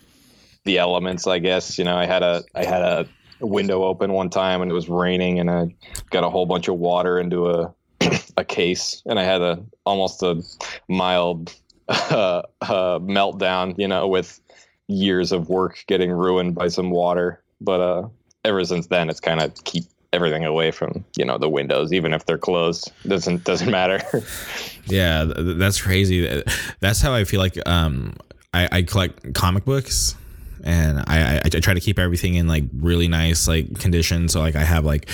the 0.64 0.80
elements. 0.80 1.28
I 1.28 1.38
guess 1.38 1.78
you 1.78 1.84
know 1.84 1.96
I 1.96 2.08
had 2.08 2.24
a 2.24 2.44
I 2.56 2.66
had 2.66 2.82
a 2.82 3.08
a 3.42 3.46
window 3.46 3.84
open 3.84 4.12
one 4.14 4.32
time 4.32 4.64
and 4.64 4.72
it 4.72 4.74
was 4.74 4.90
raining 4.90 5.40
and 5.40 5.52
I 5.52 5.76
got 6.10 6.24
a 6.24 6.30
whole 6.30 6.46
bunch 6.48 6.68
of 6.68 6.78
water 6.78 7.20
into 7.20 7.50
a 7.50 7.74
a 8.38 8.44
case 8.44 9.02
and 9.06 9.20
I 9.20 9.24
had 9.24 9.42
a 9.42 9.64
almost 9.86 10.24
a 10.24 10.42
mild 10.88 11.56
uh, 11.88 12.44
uh, 12.62 13.00
meltdown, 13.00 13.76
you 13.78 13.88
know, 13.88 14.08
with 14.08 14.40
years 14.88 15.32
of 15.32 15.50
work 15.50 15.84
getting 15.88 16.12
ruined 16.12 16.56
by 16.56 16.68
some 16.68 16.92
water. 16.92 17.42
But 17.60 17.80
uh, 17.80 18.08
ever 18.46 18.64
since 18.66 18.88
then, 18.88 19.10
it's 19.10 19.20
kind 19.20 19.42
of 19.42 19.54
keep 19.64 19.84
everything 20.14 20.44
away 20.44 20.72
from 20.72 21.06
you 21.18 21.24
know 21.26 21.38
the 21.38 21.50
windows, 21.50 21.94
even 21.94 22.14
if 22.14 22.26
they're 22.26 22.38
closed. 22.38 22.92
Doesn't 23.08 23.44
doesn't 23.44 23.70
matter. 23.70 24.02
yeah, 24.86 25.26
that's 25.26 25.82
crazy. 25.82 26.44
That's 26.80 27.02
how 27.02 27.14
I 27.14 27.24
feel 27.24 27.40
like 27.40 27.58
um, 27.68 28.16
I, 28.54 28.70
I 28.72 28.82
collect 28.82 29.34
comic 29.34 29.66
books 29.66 30.16
and 30.64 31.00
I, 31.08 31.38
I, 31.38 31.42
I 31.46 31.50
try 31.50 31.74
to 31.74 31.80
keep 31.80 31.98
everything 31.98 32.36
in 32.36 32.48
like 32.48 32.64
really 32.74 33.08
nice 33.08 33.48
like 33.48 33.80
condition. 33.80 34.28
So 34.28 34.40
like 34.40 34.56
I 34.56 34.64
have 34.64 34.86
like 34.86 35.10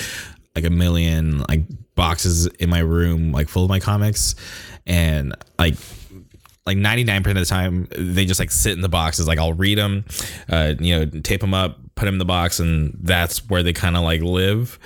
like 0.58 0.70
a 0.70 0.74
million 0.74 1.42
like 1.48 1.62
boxes 1.94 2.46
in 2.46 2.68
my 2.68 2.80
room 2.80 3.32
like 3.32 3.48
full 3.48 3.64
of 3.64 3.68
my 3.68 3.80
comics, 3.80 4.34
and 4.86 5.34
like 5.58 5.76
like 6.66 6.76
99% 6.76 7.26
of 7.28 7.34
the 7.36 7.44
time 7.46 7.88
they 7.96 8.26
just 8.26 8.40
like 8.40 8.50
sit 8.50 8.72
in 8.72 8.80
the 8.80 8.88
boxes. 8.88 9.26
Like 9.26 9.38
i'll 9.38 9.54
read 9.54 9.78
them 9.78 10.04
uh, 10.48 10.74
you 10.78 10.98
know 10.98 11.20
tape 11.20 11.40
them 11.40 11.54
up 11.54 11.78
put 11.94 12.04
them 12.04 12.16
in 12.16 12.18
the 12.18 12.24
box 12.24 12.60
and 12.60 12.96
that's 13.00 13.48
where 13.48 13.62
they 13.62 13.72
kind 13.72 13.96
of 13.96 14.02
like 14.02 14.20
live. 14.20 14.78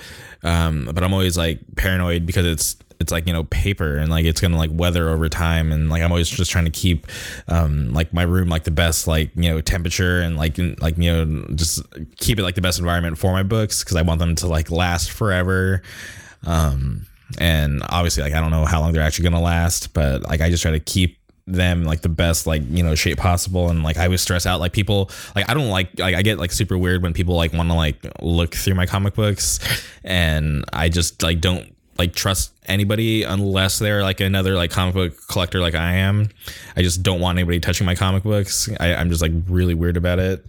Um, 0.43 0.89
but 0.93 1.03
i'm 1.03 1.13
always 1.13 1.37
like 1.37 1.59
paranoid 1.77 2.25
because 2.25 2.45
it's 2.45 2.75
it's 2.99 3.11
like 3.11 3.27
you 3.27 3.33
know 3.33 3.43
paper 3.45 3.97
and 3.97 4.09
like 4.09 4.25
it's 4.25 4.41
gonna 4.41 4.57
like 4.57 4.71
weather 4.73 5.09
over 5.09 5.29
time. 5.29 5.71
And 5.71 5.89
like 5.89 6.01
i'm 6.01 6.11
always 6.11 6.29
just 6.29 6.51
trying 6.51 6.65
to 6.65 6.71
keep 6.71 7.07
um 7.47 7.93
like 7.93 8.13
my 8.13 8.23
room 8.23 8.49
like 8.49 8.63
the 8.63 8.71
best 8.71 9.07
like 9.07 9.31
you 9.35 9.49
know 9.49 9.61
temperature 9.61 10.21
and 10.21 10.37
like 10.37 10.57
like 10.79 10.97
you 10.97 11.11
know 11.11 11.45
just 11.55 11.81
keep 12.17 12.39
it 12.39 12.43
like 12.43 12.55
the 12.55 12.61
best 12.61 12.79
environment 12.79 13.17
for 13.17 13.31
my 13.31 13.43
books 13.43 13.83
because 13.83 13.95
i 13.95 14.01
want 14.01 14.19
them 14.19 14.35
to 14.35 14.47
like 14.47 14.71
last 14.71 15.11
forever. 15.11 15.81
Um 16.45 17.07
and 17.39 17.81
obviously 17.89 18.21
like 18.21 18.33
i 18.33 18.39
don't 18.39 18.51
know 18.51 18.65
how 18.65 18.79
long 18.79 18.93
they're 18.93 19.01
actually 19.01 19.23
gonna 19.23 19.41
last 19.41 19.93
but 19.93 20.21
like 20.23 20.39
i 20.41 20.49
just 20.49 20.61
try 20.61 20.71
to 20.71 20.79
keep 20.79 21.17
them 21.45 21.83
like 21.83 22.01
the 22.01 22.09
best 22.09 22.47
like 22.47 22.61
you 22.69 22.83
know 22.83 22.95
shape 22.95 23.17
possible. 23.17 23.69
And 23.69 23.83
like 23.83 23.97
i 23.97 24.05
always 24.05 24.21
stress 24.21 24.45
out 24.45 24.59
like 24.59 24.71
people 24.71 25.09
like 25.35 25.49
i 25.49 25.53
don't 25.53 25.69
like 25.69 25.99
like 25.99 26.15
i 26.15 26.21
get 26.21 26.39
like 26.39 26.51
super 26.51 26.77
weird 26.77 27.03
when 27.03 27.13
people 27.13 27.35
like 27.35 27.53
want 27.53 27.69
to 27.69 27.75
like 27.75 27.97
look 28.21 28.55
through 28.55 28.75
my 28.75 28.85
comic 28.85 29.13
books. 29.13 29.59
And 30.03 30.63
i 30.71 30.89
just 30.89 31.21
like 31.21 31.41
don't 31.41 31.72
like 31.97 32.13
trust 32.13 32.53
anybody 32.65 33.23
unless 33.23 33.79
they're 33.79 34.03
like 34.03 34.19
another 34.19 34.55
like 34.55 34.71
comic 34.71 34.93
book 34.93 35.13
collector 35.27 35.59
like 35.59 35.75
i 35.75 35.93
am 35.93 36.29
i 36.75 36.81
just 36.81 37.03
don't 37.03 37.19
want 37.19 37.37
anybody 37.37 37.59
touching 37.59 37.85
my 37.85 37.95
comic 37.95 38.23
books 38.23 38.69
I, 38.79 38.95
i'm 38.95 39.09
just 39.09 39.21
like 39.21 39.31
really 39.47 39.73
weird 39.73 39.97
about 39.97 40.19
it 40.19 40.45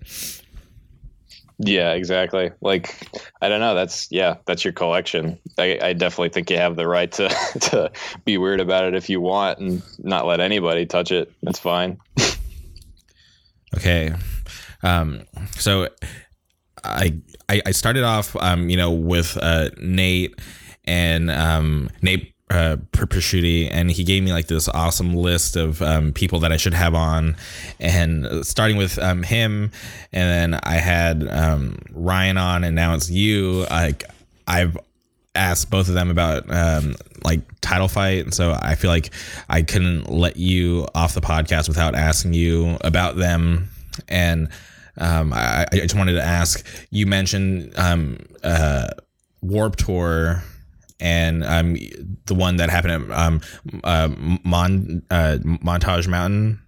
yeah, 1.59 1.93
exactly. 1.93 2.51
Like, 2.61 3.09
I 3.41 3.49
don't 3.49 3.61
know. 3.61 3.75
That's 3.75 4.11
yeah, 4.11 4.39
that's 4.45 4.65
your 4.65 4.73
collection. 4.73 5.39
I, 5.57 5.79
I 5.81 5.93
definitely 5.93 6.31
think 6.31 6.51
you 6.51 6.57
have 6.57 6.75
the 6.75 6.89
right 6.89 7.11
to 7.13 7.29
to 7.61 7.93
be 8.25 8.39
weird 8.39 8.61
about 8.61 8.85
it 8.85 8.95
if 8.95 9.09
you 9.09 9.21
want 9.21 9.61
and 9.61 9.83
not 9.99 10.27
let 10.27 10.41
anybody 10.41 10.85
touch 10.85 11.13
it. 11.13 11.33
That's 11.43 11.61
fine. 11.61 11.99
okay, 13.77 14.15
um, 14.83 15.23
so 15.53 15.89
I 16.83 17.21
I 17.49 17.71
started 17.71 18.03
off 18.03 18.35
um, 18.37 18.69
you 18.69 18.77
know 18.77 18.91
with 18.91 19.39
uh, 19.41 19.71
Nate 19.79 20.35
and 20.85 21.31
um, 21.31 21.91
Nate 22.03 22.35
uh, 22.51 22.77
and 23.71 23.91
he 23.91 24.05
gave 24.05 24.23
me 24.23 24.33
like 24.33 24.47
this 24.47 24.69
awesome 24.69 25.15
list 25.15 25.57
of 25.57 25.81
um, 25.83 26.13
people 26.13 26.41
that 26.41 26.53
I 26.53 26.57
should 26.57 26.75
have 26.75 26.95
on, 26.95 27.37
and 27.81 28.47
starting 28.47 28.77
with 28.77 28.99
um, 28.99 29.23
him, 29.23 29.73
and 30.13 30.53
then 30.53 30.61
I 30.63 30.75
had 30.75 31.27
um, 31.29 31.79
Ryan 31.91 32.39
on, 32.39 32.65
and 32.65 32.77
now 32.77 32.95
it's 32.95 33.11
you. 33.11 33.67
Like 33.71 34.05
I've 34.47 34.77
asked 35.35 35.71
both 35.71 35.89
of 35.89 35.95
them 35.95 36.11
about 36.11 36.45
um, 36.49 36.95
like 37.25 37.41
title 37.61 37.89
fight, 37.89 38.25
and 38.25 38.35
so 38.35 38.57
I 38.61 38.75
feel 38.75 38.91
like 38.91 39.13
I 39.49 39.63
couldn't 39.63 40.11
let 40.11 40.37
you 40.37 40.87
off 40.95 41.15
the 41.15 41.23
podcast 41.23 41.67
without 41.67 41.95
asking 41.95 42.35
you 42.35 42.77
about 42.83 43.17
them, 43.17 43.71
and 44.09 44.49
um, 44.99 45.33
I, 45.33 45.67
I 45.73 45.77
just 45.77 45.97
wanted 45.97 46.13
to 46.13 46.23
ask. 46.23 46.65
You 46.91 47.07
mentioned 47.07 47.73
um, 47.77 48.19
uh, 48.45 48.89
Warp 49.41 49.77
Tour 49.77 50.43
and 51.05 51.45
um, 51.45 51.77
the 52.25 52.35
one 52.35 52.57
that 52.57 52.71
happened 52.71 53.13
at 53.13 53.19
um, 53.19 53.41
uh, 53.85 54.09
Mon, 54.43 55.03
uh, 55.11 55.37
Montage 55.43 56.09
Mountain. 56.09 56.61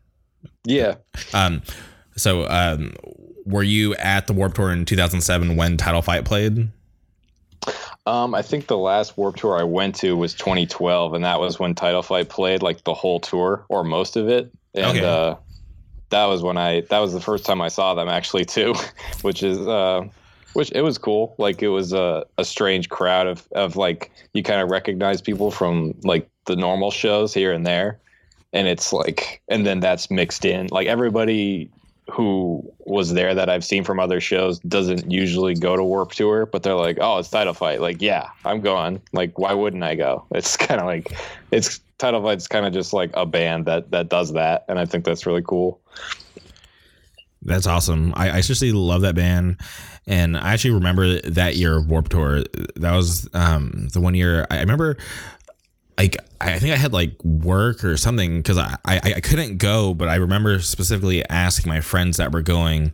Yeah. 0.67 0.97
Um, 1.33 1.63
so 2.17 2.47
um, 2.49 2.95
were 3.47 3.63
you 3.63 3.95
at 3.95 4.27
the 4.27 4.35
Warp 4.35 4.55
Tour 4.55 4.71
in 4.73 4.85
2007 4.85 5.57
when 5.57 5.79
Title 5.79 6.03
Fight 6.03 6.27
played? 6.27 6.69
Um, 8.05 8.35
I 8.35 8.43
think 8.43 8.67
the 8.67 8.77
last 8.77 9.17
Warp 9.17 9.37
Tour 9.37 9.59
I 9.59 9.63
went 9.63 9.95
to 9.97 10.15
was 10.17 10.35
2012, 10.35 11.15
and 11.15 11.25
that 11.25 11.41
was 11.41 11.59
when 11.59 11.75
Title 11.75 12.03
Fight 12.03 12.29
played 12.29 12.63
like 12.63 12.85
the 12.85 12.95
whole 12.95 13.21
tour 13.21 13.65
or 13.71 13.85
most 13.85 14.17
of 14.17 14.29
it. 14.29 14.53
And 14.75 14.99
okay. 14.99 15.05
uh, 15.05 15.37
that 16.11 16.27
was 16.27 16.43
when 16.43 16.59
I 16.59 16.83
that 16.83 16.99
was 16.99 17.15
the 17.15 17.23
first 17.23 17.47
time 17.47 17.63
I 17.63 17.69
saw 17.69 17.95
them 17.95 18.11
actually 18.11 18.45
too, 18.45 18.75
which 19.23 19.43
is 19.43 19.59
uh, 19.67 20.03
which 20.57 20.73
it 20.73 20.81
was 20.81 20.97
cool. 20.97 21.35
Like 21.37 21.63
it 21.63 21.69
was 21.69 21.93
a, 21.93 22.25
a 22.39 22.45
strange 22.45 22.89
crowd 22.89 23.27
of, 23.27 23.47
of 23.53 23.77
like 23.77 24.11
you 24.33 24.43
kind 24.43 24.63
of 24.63 24.71
recognize 24.71 25.21
people 25.21 25.51
from 25.51 25.95
like 26.03 26.31
the 26.47 26.57
normal 26.57 26.91
shows 26.91 27.35
here 27.35 27.53
and 27.53 27.67
there. 27.67 28.01
And 28.55 28.67
it's 28.67 28.91
like, 28.91 29.43
and 29.49 29.67
then 29.67 29.81
that's 29.81 30.11
mixed 30.11 30.47
in. 30.47 30.69
Like 30.71 30.87
everybody 30.87 31.71
who 32.11 32.65
was 32.87 33.13
there 33.13 33.35
that 33.35 33.51
I've 33.51 33.67
seen 33.67 33.85
from 33.85 34.01
other 34.01 34.19
shows 34.19 34.59
doesn't 34.61 35.11
usually 35.13 35.53
go 35.55 35.77
to 35.77 35.85
Warp 35.85 36.13
Tour, 36.13 36.47
but 36.47 36.63
they're 36.63 36.75
like, 36.75 36.97
oh, 37.03 37.19
it's 37.19 37.29
Title 37.29 37.53
Fight. 37.53 37.83
Like, 37.83 38.01
yeah, 38.01 38.31
I'm 38.47 38.63
going. 38.63 39.03
Like, 39.13 39.39
why 39.39 39.53
wouldn't 39.53 39.85
I 39.85 39.95
go? 39.95 40.25
It's 40.35 40.57
kind 40.57 40.81
of 40.81 40.87
like, 40.87 41.13
it's 41.51 41.81
Title 41.99 42.23
Fight's 42.23 42.49
kind 42.49 42.65
of 42.65 42.73
just 42.73 42.95
like 42.95 43.11
a 43.13 43.27
band 43.27 43.67
that 43.67 43.91
that 43.91 44.09
does 44.09 44.33
that, 44.33 44.65
and 44.69 44.79
I 44.79 44.87
think 44.87 45.05
that's 45.05 45.27
really 45.27 45.43
cool. 45.43 45.81
That's 47.43 47.67
awesome. 47.67 48.13
I, 48.17 48.39
I 48.39 48.41
seriously 48.41 48.73
love 48.73 49.03
that 49.03 49.15
band. 49.15 49.59
And 50.07 50.37
I 50.37 50.53
actually 50.53 50.75
remember 50.75 51.21
that 51.23 51.57
year 51.57 51.77
of 51.77 51.89
Warp 51.89 52.09
Tour. 52.09 52.45
That 52.77 52.95
was 52.95 53.29
um, 53.35 53.89
the 53.93 54.01
one 54.01 54.15
year 54.15 54.47
I 54.51 54.61
remember 54.61 54.97
like 55.99 56.17
I 56.41 56.59
think 56.59 56.73
I 56.73 56.77
had 56.77 56.93
like 56.93 57.13
work 57.25 57.83
or 57.83 57.97
something 57.97 58.37
because 58.37 58.59
I, 58.59 58.77
I 58.85 59.01
I 59.17 59.21
couldn't 59.21 59.57
go, 59.57 59.95
but 59.95 60.09
I 60.09 60.17
remember 60.17 60.61
specifically 60.61 61.27
asking 61.29 61.71
my 61.71 61.81
friends 61.81 62.19
that 62.19 62.33
were 62.33 62.43
going. 62.43 62.93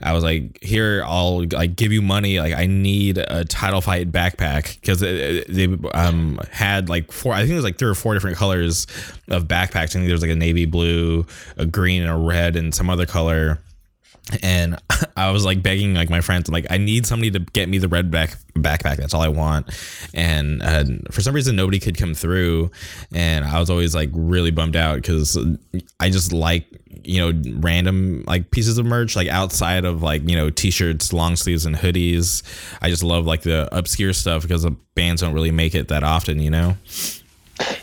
I 0.00 0.12
was 0.12 0.22
like, 0.22 0.62
"Here, 0.62 1.02
I'll 1.04 1.44
like 1.48 1.74
give 1.74 1.90
you 1.90 2.00
money. 2.00 2.38
Like, 2.38 2.54
I 2.54 2.66
need 2.66 3.18
a 3.18 3.44
title 3.44 3.80
fight 3.80 4.12
backpack 4.12 4.80
because 4.80 5.00
they 5.00 5.76
um 5.92 6.38
had 6.52 6.88
like 6.88 7.10
four. 7.10 7.32
I 7.32 7.40
think 7.40 7.50
it 7.50 7.56
was 7.56 7.64
like 7.64 7.78
three 7.78 7.90
or 7.90 7.96
four 7.96 8.14
different 8.14 8.36
colors 8.36 8.86
of 9.28 9.48
backpacks. 9.48 9.76
I 9.76 9.86
think 9.86 10.04
there 10.04 10.14
was 10.14 10.22
like 10.22 10.30
a 10.30 10.36
navy 10.36 10.66
blue, 10.66 11.26
a 11.56 11.66
green, 11.66 12.02
and 12.02 12.10
a 12.12 12.16
red, 12.16 12.54
and 12.54 12.72
some 12.72 12.88
other 12.88 13.06
color 13.06 13.58
and 14.42 14.76
I 15.16 15.30
was 15.30 15.44
like 15.44 15.62
begging 15.62 15.94
like 15.94 16.10
my 16.10 16.20
friends, 16.20 16.48
like, 16.48 16.66
I 16.70 16.78
need 16.78 17.06
somebody 17.06 17.30
to 17.32 17.40
get 17.40 17.68
me 17.68 17.78
the 17.78 17.88
red 17.88 18.10
back 18.10 18.36
backpack. 18.54 18.96
That's 18.96 19.14
all 19.14 19.22
I 19.22 19.28
want. 19.28 19.68
And 20.14 20.62
uh, 20.62 20.84
for 21.10 21.20
some 21.20 21.34
reason, 21.34 21.56
nobody 21.56 21.78
could 21.78 21.96
come 21.96 22.14
through, 22.14 22.70
and 23.12 23.44
I 23.44 23.58
was 23.60 23.70
always 23.70 23.94
like 23.94 24.10
really 24.12 24.50
bummed 24.50 24.76
out 24.76 24.96
because 24.96 25.38
I 26.00 26.10
just 26.10 26.32
like 26.32 26.66
you 27.04 27.20
know 27.20 27.42
random 27.60 28.24
like 28.26 28.50
pieces 28.50 28.76
of 28.78 28.84
merch 28.84 29.14
like 29.14 29.28
outside 29.28 29.84
of 29.84 30.02
like 30.02 30.28
you 30.28 30.36
know 30.36 30.50
t-shirts, 30.50 31.12
long 31.12 31.36
sleeves, 31.36 31.66
and 31.66 31.76
hoodies. 31.76 32.42
I 32.82 32.88
just 32.88 33.02
love 33.02 33.26
like 33.26 33.42
the 33.42 33.68
obscure 33.76 34.12
stuff 34.12 34.42
because 34.42 34.62
the 34.62 34.76
bands 34.94 35.22
don't 35.22 35.34
really 35.34 35.52
make 35.52 35.74
it 35.74 35.88
that 35.88 36.02
often, 36.02 36.40
you 36.40 36.50
know. 36.50 36.76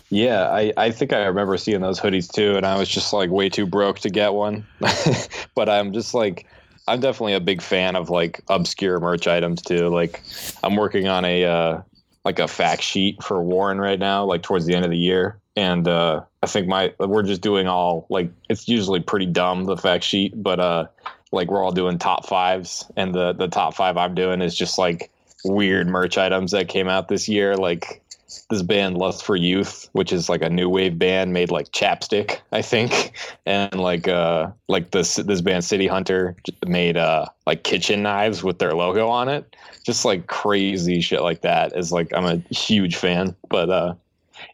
Yeah, 0.10 0.50
I, 0.50 0.72
I 0.78 0.92
think 0.92 1.14
I 1.14 1.26
remember 1.26 1.58
seeing 1.58 1.82
those 1.82 2.00
hoodies 2.00 2.32
too, 2.32 2.56
and 2.56 2.66
I 2.66 2.78
was 2.78 2.88
just 2.88 3.12
like 3.12 3.30
way 3.30 3.50
too 3.50 3.66
broke 3.66 4.00
to 4.00 4.10
get 4.10 4.34
one. 4.34 4.66
but 5.56 5.68
I'm 5.70 5.94
just 5.94 6.14
like, 6.14 6.48
I'm 6.88 7.00
definitely 7.00 7.34
a 7.34 7.40
big 7.40 7.62
fan 7.62 7.96
of 7.96 8.10
like 8.10 8.42
obscure 8.48 9.00
merch 9.00 9.28
items 9.28 9.62
too. 9.62 9.90
Like, 9.90 10.22
I'm 10.64 10.76
working 10.76 11.08
on 11.08 11.26
a 11.26 11.46
uh, 11.46 11.82
like 12.24 12.40
a 12.40 12.48
fact 12.48 12.82
sheet 12.82 13.22
for 13.24 13.42
Warren 13.42 13.80
right 13.80 14.00
now, 14.00 14.26
like 14.26 14.44
towards 14.44 14.66
the 14.66 14.76
end 14.76 14.86
of 14.86 14.92
the 14.92 14.98
year, 14.98 15.40
and 15.56 15.88
uh, 15.88 16.22
I 16.44 16.48
think 16.48 16.68
my 16.68 16.94
we're 17.00 17.24
just 17.24 17.42
doing 17.42 17.68
all 17.68 18.06
like 18.10 18.32
it's 18.50 18.68
usually 18.68 19.00
pretty 19.00 19.26
dumb 19.26 19.66
the 19.66 19.78
fact 19.78 20.04
sheet, 20.04 20.34
but 20.36 20.60
uh, 20.60 20.86
like 21.32 21.50
we're 21.50 21.64
all 21.64 21.72
doing 21.72 21.98
top 21.98 22.28
fives, 22.28 22.86
and 22.96 23.14
the 23.14 23.34
the 23.34 23.48
top 23.48 23.74
five 23.74 23.98
I'm 23.98 24.16
doing 24.16 24.42
is 24.42 24.56
just 24.56 24.78
like 24.78 25.12
weird 25.44 25.88
merch 25.88 26.18
items 26.18 26.52
that 26.52 26.68
came 26.68 26.88
out 26.88 27.08
this 27.08 27.28
year, 27.28 27.56
like 27.56 28.02
this 28.50 28.62
band 28.62 28.98
Lust 28.98 29.24
for 29.24 29.36
Youth, 29.36 29.90
which 29.94 30.12
is 30.12 30.30
like 30.30 30.42
a 30.42 30.50
new 30.50 30.70
wave 30.70 30.98
band 30.98 31.34
made 31.34 31.52
like 31.52 31.72
chapstick, 31.72 32.40
I 32.52 32.62
think, 32.62 33.14
and 33.46 33.80
like 33.80 34.08
uh 34.08 34.52
like 34.68 34.92
this 34.92 35.16
this 35.16 35.42
band 35.42 35.64
City 35.64 35.88
Hunter 35.88 36.36
made 36.66 36.98
uh 36.98 37.26
like 37.46 37.64
kitchen 37.64 38.04
knives 38.04 38.44
with 38.44 38.60
their 38.60 38.74
logo 38.74 39.08
on 39.08 39.30
it. 39.30 39.56
Just 39.86 40.06
like 40.06 40.28
crazy 40.28 41.02
shit 41.02 41.22
like 41.22 41.42
that 41.42 41.76
is 41.76 41.92
like 41.92 42.12
I'm 42.14 42.26
a 42.26 42.38
huge 42.54 42.96
fan, 42.96 43.36
but 43.50 43.70
uh 43.70 43.94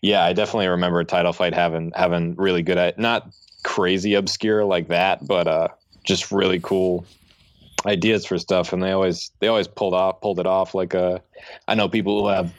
yeah, 0.02 0.24
I 0.24 0.34
definitely 0.34 0.68
remember 0.68 1.04
Title 1.04 1.34
Fight 1.34 1.54
having 1.54 1.92
having 1.96 2.36
really 2.36 2.62
good 2.62 2.78
at 2.78 3.00
not 3.00 3.28
crazy 3.64 4.16
obscure 4.16 4.66
like 4.66 4.90
that, 4.90 5.26
but 5.26 5.48
uh 5.48 5.68
just 6.04 6.32
really 6.32 6.60
cool 6.60 7.06
ideas 7.86 8.26
for 8.26 8.38
stuff, 8.38 8.74
and 8.74 8.82
they 8.84 8.92
always 8.92 9.32
they 9.40 9.48
always 9.48 9.68
pulled 9.68 9.94
off 9.94 10.22
pulled 10.22 10.40
it 10.40 10.46
off. 10.46 10.74
Like 10.76 10.94
a 10.94 11.22
I 11.68 11.76
know 11.76 11.90
people 11.90 12.22
who 12.22 12.28
have 12.28 12.54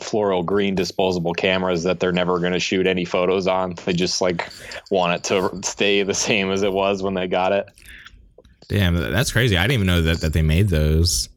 floral 0.00 0.42
green 0.42 0.74
disposable 0.74 1.34
cameras 1.34 1.82
that 1.84 2.00
they're 2.00 2.12
never 2.12 2.38
going 2.38 2.52
to 2.52 2.60
shoot 2.60 2.86
any 2.86 3.04
photos 3.04 3.46
on. 3.46 3.74
They 3.84 3.92
just 3.92 4.20
like 4.20 4.48
want 4.90 5.14
it 5.14 5.24
to 5.24 5.60
stay 5.62 6.02
the 6.02 6.14
same 6.14 6.50
as 6.50 6.62
it 6.62 6.72
was 6.72 7.02
when 7.02 7.14
they 7.14 7.26
got 7.26 7.52
it. 7.52 7.66
Damn, 8.68 8.96
that's 8.96 9.32
crazy. 9.32 9.56
I 9.56 9.62
didn't 9.62 9.74
even 9.74 9.86
know 9.86 10.02
that 10.02 10.20
that 10.20 10.32
they 10.32 10.42
made 10.42 10.68
those. 10.68 11.28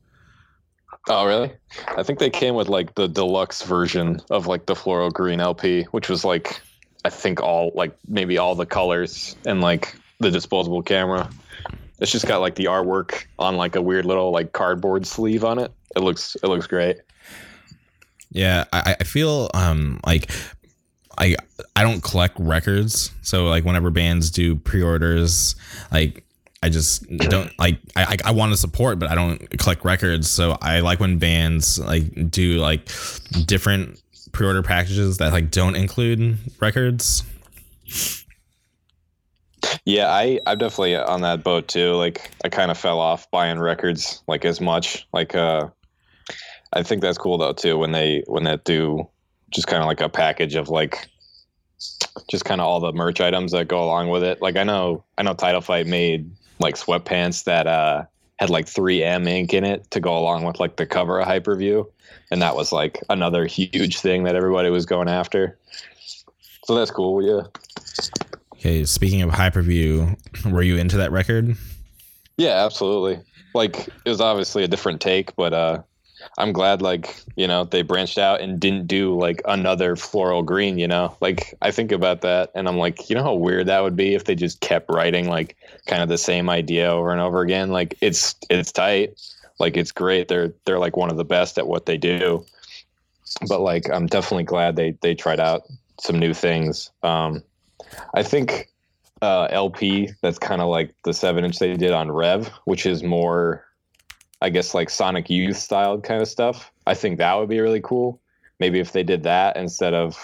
Oh, 1.09 1.25
really? 1.25 1.51
I 1.87 2.03
think 2.03 2.19
they 2.19 2.29
came 2.29 2.53
with 2.53 2.69
like 2.69 2.93
the 2.95 3.07
deluxe 3.07 3.63
version 3.63 4.21
of 4.29 4.45
like 4.45 4.67
the 4.67 4.75
floral 4.75 5.09
green 5.09 5.39
LP, 5.39 5.83
which 5.85 6.09
was 6.09 6.23
like 6.23 6.61
I 7.03 7.09
think 7.09 7.41
all 7.41 7.71
like 7.73 7.95
maybe 8.07 8.37
all 8.37 8.53
the 8.55 8.65
colors 8.65 9.35
and 9.45 9.61
like 9.61 9.95
the 10.19 10.29
disposable 10.29 10.83
camera. 10.83 11.29
It's 12.01 12.11
just 12.11 12.25
got 12.25 12.41
like 12.41 12.55
the 12.55 12.65
artwork 12.65 13.25
on 13.37 13.55
like 13.55 13.75
a 13.75 13.81
weird 13.81 14.05
little 14.05 14.31
like 14.31 14.53
cardboard 14.53 15.05
sleeve 15.05 15.43
on 15.43 15.59
it. 15.59 15.71
It 15.95 15.99
looks 15.99 16.35
it 16.43 16.47
looks 16.47 16.67
great. 16.67 16.97
Yeah, 18.31 18.65
I, 18.73 18.95
I 18.99 19.03
feel 19.03 19.49
um 19.53 19.99
like 20.05 20.31
I 21.19 21.35
I 21.75 21.83
don't 21.83 22.01
collect 22.01 22.39
records, 22.39 23.11
so 23.21 23.45
like 23.45 23.63
whenever 23.65 23.91
bands 23.91 24.31
do 24.31 24.55
pre-orders, 24.55 25.55
like 25.91 26.23
I 26.63 26.69
just 26.69 27.07
don't 27.17 27.51
like 27.59 27.77
I 27.95 28.17
I 28.25 28.31
want 28.31 28.51
to 28.51 28.57
support, 28.57 28.97
but 28.97 29.09
I 29.11 29.15
don't 29.15 29.49
collect 29.59 29.85
records. 29.85 30.29
So 30.29 30.57
I 30.59 30.79
like 30.79 30.99
when 30.99 31.19
bands 31.19 31.77
like 31.77 32.31
do 32.31 32.57
like 32.57 32.89
different 33.45 34.01
pre-order 34.31 34.63
packages 34.63 35.17
that 35.17 35.33
like 35.33 35.51
don't 35.51 35.75
include 35.75 36.37
records. 36.59 37.23
Yeah, 39.85 40.09
I 40.09 40.39
I'm 40.45 40.57
definitely 40.57 40.95
on 40.95 41.21
that 41.21 41.43
boat 41.43 41.67
too. 41.67 41.93
Like 41.93 42.31
I 42.43 42.49
kind 42.49 42.71
of 42.71 42.77
fell 42.77 42.99
off 42.99 43.29
buying 43.31 43.59
records 43.59 44.21
like 44.27 44.45
as 44.45 44.61
much. 44.61 45.07
Like 45.13 45.35
uh 45.35 45.69
I 46.73 46.83
think 46.83 47.01
that's 47.01 47.17
cool 47.17 47.37
though 47.37 47.53
too 47.53 47.77
when 47.77 47.91
they 47.91 48.23
when 48.27 48.43
they 48.43 48.57
do 48.63 49.07
just 49.51 49.67
kind 49.67 49.81
of 49.81 49.87
like 49.87 50.01
a 50.01 50.09
package 50.09 50.55
of 50.55 50.69
like 50.69 51.07
just 52.29 52.45
kind 52.45 52.61
of 52.61 52.67
all 52.67 52.79
the 52.79 52.93
merch 52.93 53.19
items 53.19 53.51
that 53.51 53.67
go 53.67 53.83
along 53.83 54.09
with 54.09 54.23
it. 54.23 54.41
Like 54.41 54.55
I 54.55 54.63
know 54.63 55.03
I 55.17 55.23
know 55.23 55.33
Title 55.33 55.61
Fight 55.61 55.87
made 55.87 56.31
like 56.59 56.75
sweatpants 56.75 57.45
that 57.45 57.67
uh 57.67 58.05
had 58.39 58.49
like 58.49 58.65
3M 58.65 59.27
ink 59.27 59.53
in 59.53 59.63
it 59.63 59.89
to 59.91 59.99
go 59.99 60.17
along 60.17 60.45
with 60.45 60.59
like 60.59 60.77
the 60.77 60.85
cover 60.85 61.19
of 61.19 61.27
Hyperview 61.27 61.85
and 62.31 62.41
that 62.41 62.55
was 62.55 62.71
like 62.71 62.99
another 63.09 63.45
huge 63.45 63.99
thing 63.99 64.23
that 64.23 64.35
everybody 64.35 64.69
was 64.69 64.85
going 64.85 65.09
after. 65.09 65.57
So 66.65 66.75
that's 66.75 66.91
cool, 66.91 67.21
yeah. 67.21 67.41
Okay, 68.61 68.85
speaking 68.85 69.23
of 69.23 69.31
Hyperview, 69.31 70.15
were 70.51 70.61
you 70.61 70.77
into 70.77 70.97
that 70.97 71.11
record? 71.11 71.57
Yeah, 72.37 72.63
absolutely. 72.63 73.19
Like 73.55 73.87
it 74.05 74.09
was 74.09 74.21
obviously 74.21 74.63
a 74.63 74.67
different 74.67 75.01
take, 75.01 75.35
but 75.35 75.51
uh 75.51 75.81
I'm 76.37 76.53
glad 76.53 76.83
like, 76.83 77.15
you 77.35 77.47
know, 77.47 77.63
they 77.63 77.81
branched 77.81 78.19
out 78.19 78.39
and 78.39 78.59
didn't 78.59 78.85
do 78.85 79.17
like 79.17 79.41
another 79.45 79.95
floral 79.95 80.43
green, 80.43 80.77
you 80.77 80.87
know? 80.87 81.17
Like 81.21 81.55
I 81.63 81.71
think 81.71 81.91
about 81.91 82.21
that 82.21 82.51
and 82.53 82.67
I'm 82.67 82.77
like, 82.77 83.09
you 83.09 83.15
know 83.15 83.23
how 83.23 83.33
weird 83.33 83.65
that 83.65 83.81
would 83.81 83.95
be 83.95 84.13
if 84.13 84.25
they 84.25 84.35
just 84.35 84.61
kept 84.61 84.91
writing 84.91 85.27
like 85.27 85.57
kind 85.87 86.03
of 86.03 86.09
the 86.09 86.19
same 86.19 86.47
idea 86.47 86.91
over 86.91 87.11
and 87.11 87.19
over 87.19 87.41
again. 87.41 87.71
Like 87.71 87.97
it's 87.99 88.35
it's 88.51 88.71
tight. 88.71 89.19
Like 89.59 89.75
it's 89.75 89.91
great. 89.91 90.27
They're 90.27 90.53
they're 90.65 90.77
like 90.77 90.95
one 90.95 91.09
of 91.09 91.17
the 91.17 91.25
best 91.25 91.57
at 91.57 91.65
what 91.65 91.87
they 91.87 91.97
do. 91.97 92.45
But 93.47 93.61
like 93.61 93.89
I'm 93.89 94.05
definitely 94.05 94.43
glad 94.43 94.75
they 94.75 94.91
they 95.01 95.15
tried 95.15 95.39
out 95.39 95.63
some 95.99 96.19
new 96.19 96.35
things. 96.35 96.91
Um 97.01 97.41
I 98.13 98.23
think 98.23 98.71
uh, 99.21 99.47
LP 99.51 100.09
that's 100.21 100.39
kind 100.39 100.61
of 100.61 100.67
like 100.67 100.93
the 101.03 101.13
seven 101.13 101.45
inch 101.45 101.59
they 101.59 101.75
did 101.75 101.91
on 101.91 102.11
Rev, 102.11 102.47
which 102.65 102.85
is 102.85 103.03
more, 103.03 103.65
I 104.41 104.49
guess, 104.49 104.73
like 104.73 104.89
Sonic 104.89 105.29
Youth 105.29 105.57
style 105.57 105.99
kind 105.99 106.21
of 106.21 106.27
stuff. 106.27 106.71
I 106.87 106.93
think 106.93 107.17
that 107.17 107.35
would 107.35 107.49
be 107.49 107.59
really 107.59 107.81
cool. 107.81 108.19
Maybe 108.59 108.79
if 108.79 108.91
they 108.91 109.03
did 109.03 109.23
that 109.23 109.57
instead 109.57 109.93
of, 109.93 110.17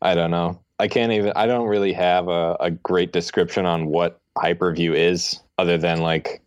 I 0.00 0.14
don't 0.14 0.30
know. 0.30 0.60
I 0.78 0.88
can't 0.88 1.12
even, 1.12 1.32
I 1.36 1.46
don't 1.46 1.68
really 1.68 1.92
have 1.92 2.28
a, 2.28 2.56
a 2.60 2.70
great 2.70 3.12
description 3.12 3.66
on 3.66 3.86
what 3.86 4.20
Hyperview 4.36 4.94
is 4.94 5.38
other 5.58 5.78
than 5.78 6.00
like 6.00 6.42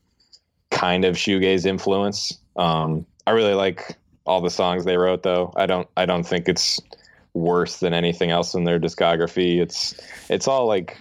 kind 0.72 1.06
of 1.06 1.16
shoegaze 1.16 1.66
influence. 1.66 2.38
Um, 2.58 3.06
I 3.28 3.32
really 3.32 3.54
like 3.54 3.98
all 4.26 4.42
the 4.42 4.50
songs 4.50 4.84
they 4.86 4.98
wrote 4.98 5.24
though. 5.24 5.54
I 5.56 5.68
don't, 5.68 5.88
I 5.96 6.06
don't 6.06 6.24
think 6.24 6.50
it's, 6.50 6.82
worse 7.36 7.78
than 7.80 7.94
anything 7.94 8.32
else 8.32 8.56
in 8.56 8.64
their 8.64 8.80
discography. 8.80 9.60
It's 9.60 9.94
it's 10.30 10.48
all 10.48 10.66
like 10.66 10.98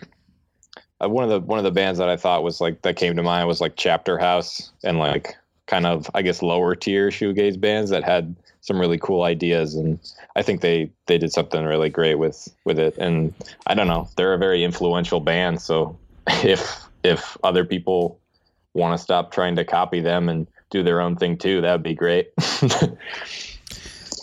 uh, 1.02 1.08
one 1.08 1.24
of 1.24 1.30
the 1.30 1.40
one 1.40 1.58
of 1.58 1.64
the 1.64 1.70
bands 1.70 1.98
that 1.98 2.08
I 2.08 2.16
thought 2.16 2.42
was 2.42 2.60
like 2.60 2.82
that 2.82 2.96
came 2.96 3.16
to 3.16 3.22
mind 3.22 3.48
was 3.48 3.60
like 3.60 3.76
Chapterhouse 3.76 4.70
and 4.82 4.98
like 4.98 5.34
kind 5.66 5.86
of 5.86 6.10
I 6.14 6.22
guess 6.22 6.42
lower 6.42 6.74
tier 6.74 7.08
shoegaze 7.08 7.58
bands 7.58 7.90
that 7.90 8.04
had 8.04 8.34
some 8.60 8.80
really 8.80 8.98
cool 8.98 9.22
ideas 9.22 9.74
and 9.74 9.98
I 10.36 10.42
think 10.42 10.60
they 10.60 10.90
they 11.06 11.18
did 11.18 11.32
something 11.32 11.64
really 11.64 11.90
great 11.90 12.16
with 12.16 12.48
with 12.64 12.78
it 12.78 12.96
and 12.98 13.32
I 13.66 13.74
don't 13.74 13.88
know 13.88 14.08
they're 14.16 14.34
a 14.34 14.38
very 14.38 14.64
influential 14.64 15.20
band 15.20 15.62
so 15.62 15.96
if 16.28 16.82
if 17.02 17.36
other 17.44 17.64
people 17.64 18.18
want 18.74 18.98
to 18.98 19.02
stop 19.02 19.32
trying 19.32 19.56
to 19.56 19.64
copy 19.64 20.00
them 20.00 20.28
and 20.28 20.46
do 20.70 20.82
their 20.82 21.00
own 21.00 21.16
thing 21.16 21.36
too 21.38 21.60
that 21.60 21.72
would 21.72 21.82
be 21.82 21.94
great 21.94 22.32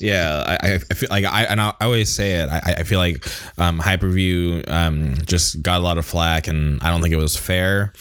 yeah, 0.02 0.58
I, 0.62 0.74
I 0.74 0.78
feel 0.80 1.10
like 1.10 1.26
I 1.26 1.44
and 1.44 1.62
I 1.62 1.74
always 1.80 2.14
say 2.14 2.34
it. 2.34 2.50
I, 2.50 2.76
I 2.80 2.84
feel 2.84 3.00
like 3.00 3.26
um, 3.60 3.80
Hyperview 3.80 4.70
um, 4.70 5.16
just 5.26 5.62
got 5.62 5.80
a 5.80 5.84
lot 5.84 5.98
of 5.98 6.06
flack, 6.06 6.48
and 6.48 6.82
I 6.82 6.90
don't 6.90 7.02
think 7.02 7.14
it 7.14 7.18
was 7.18 7.38
fair. 7.38 7.94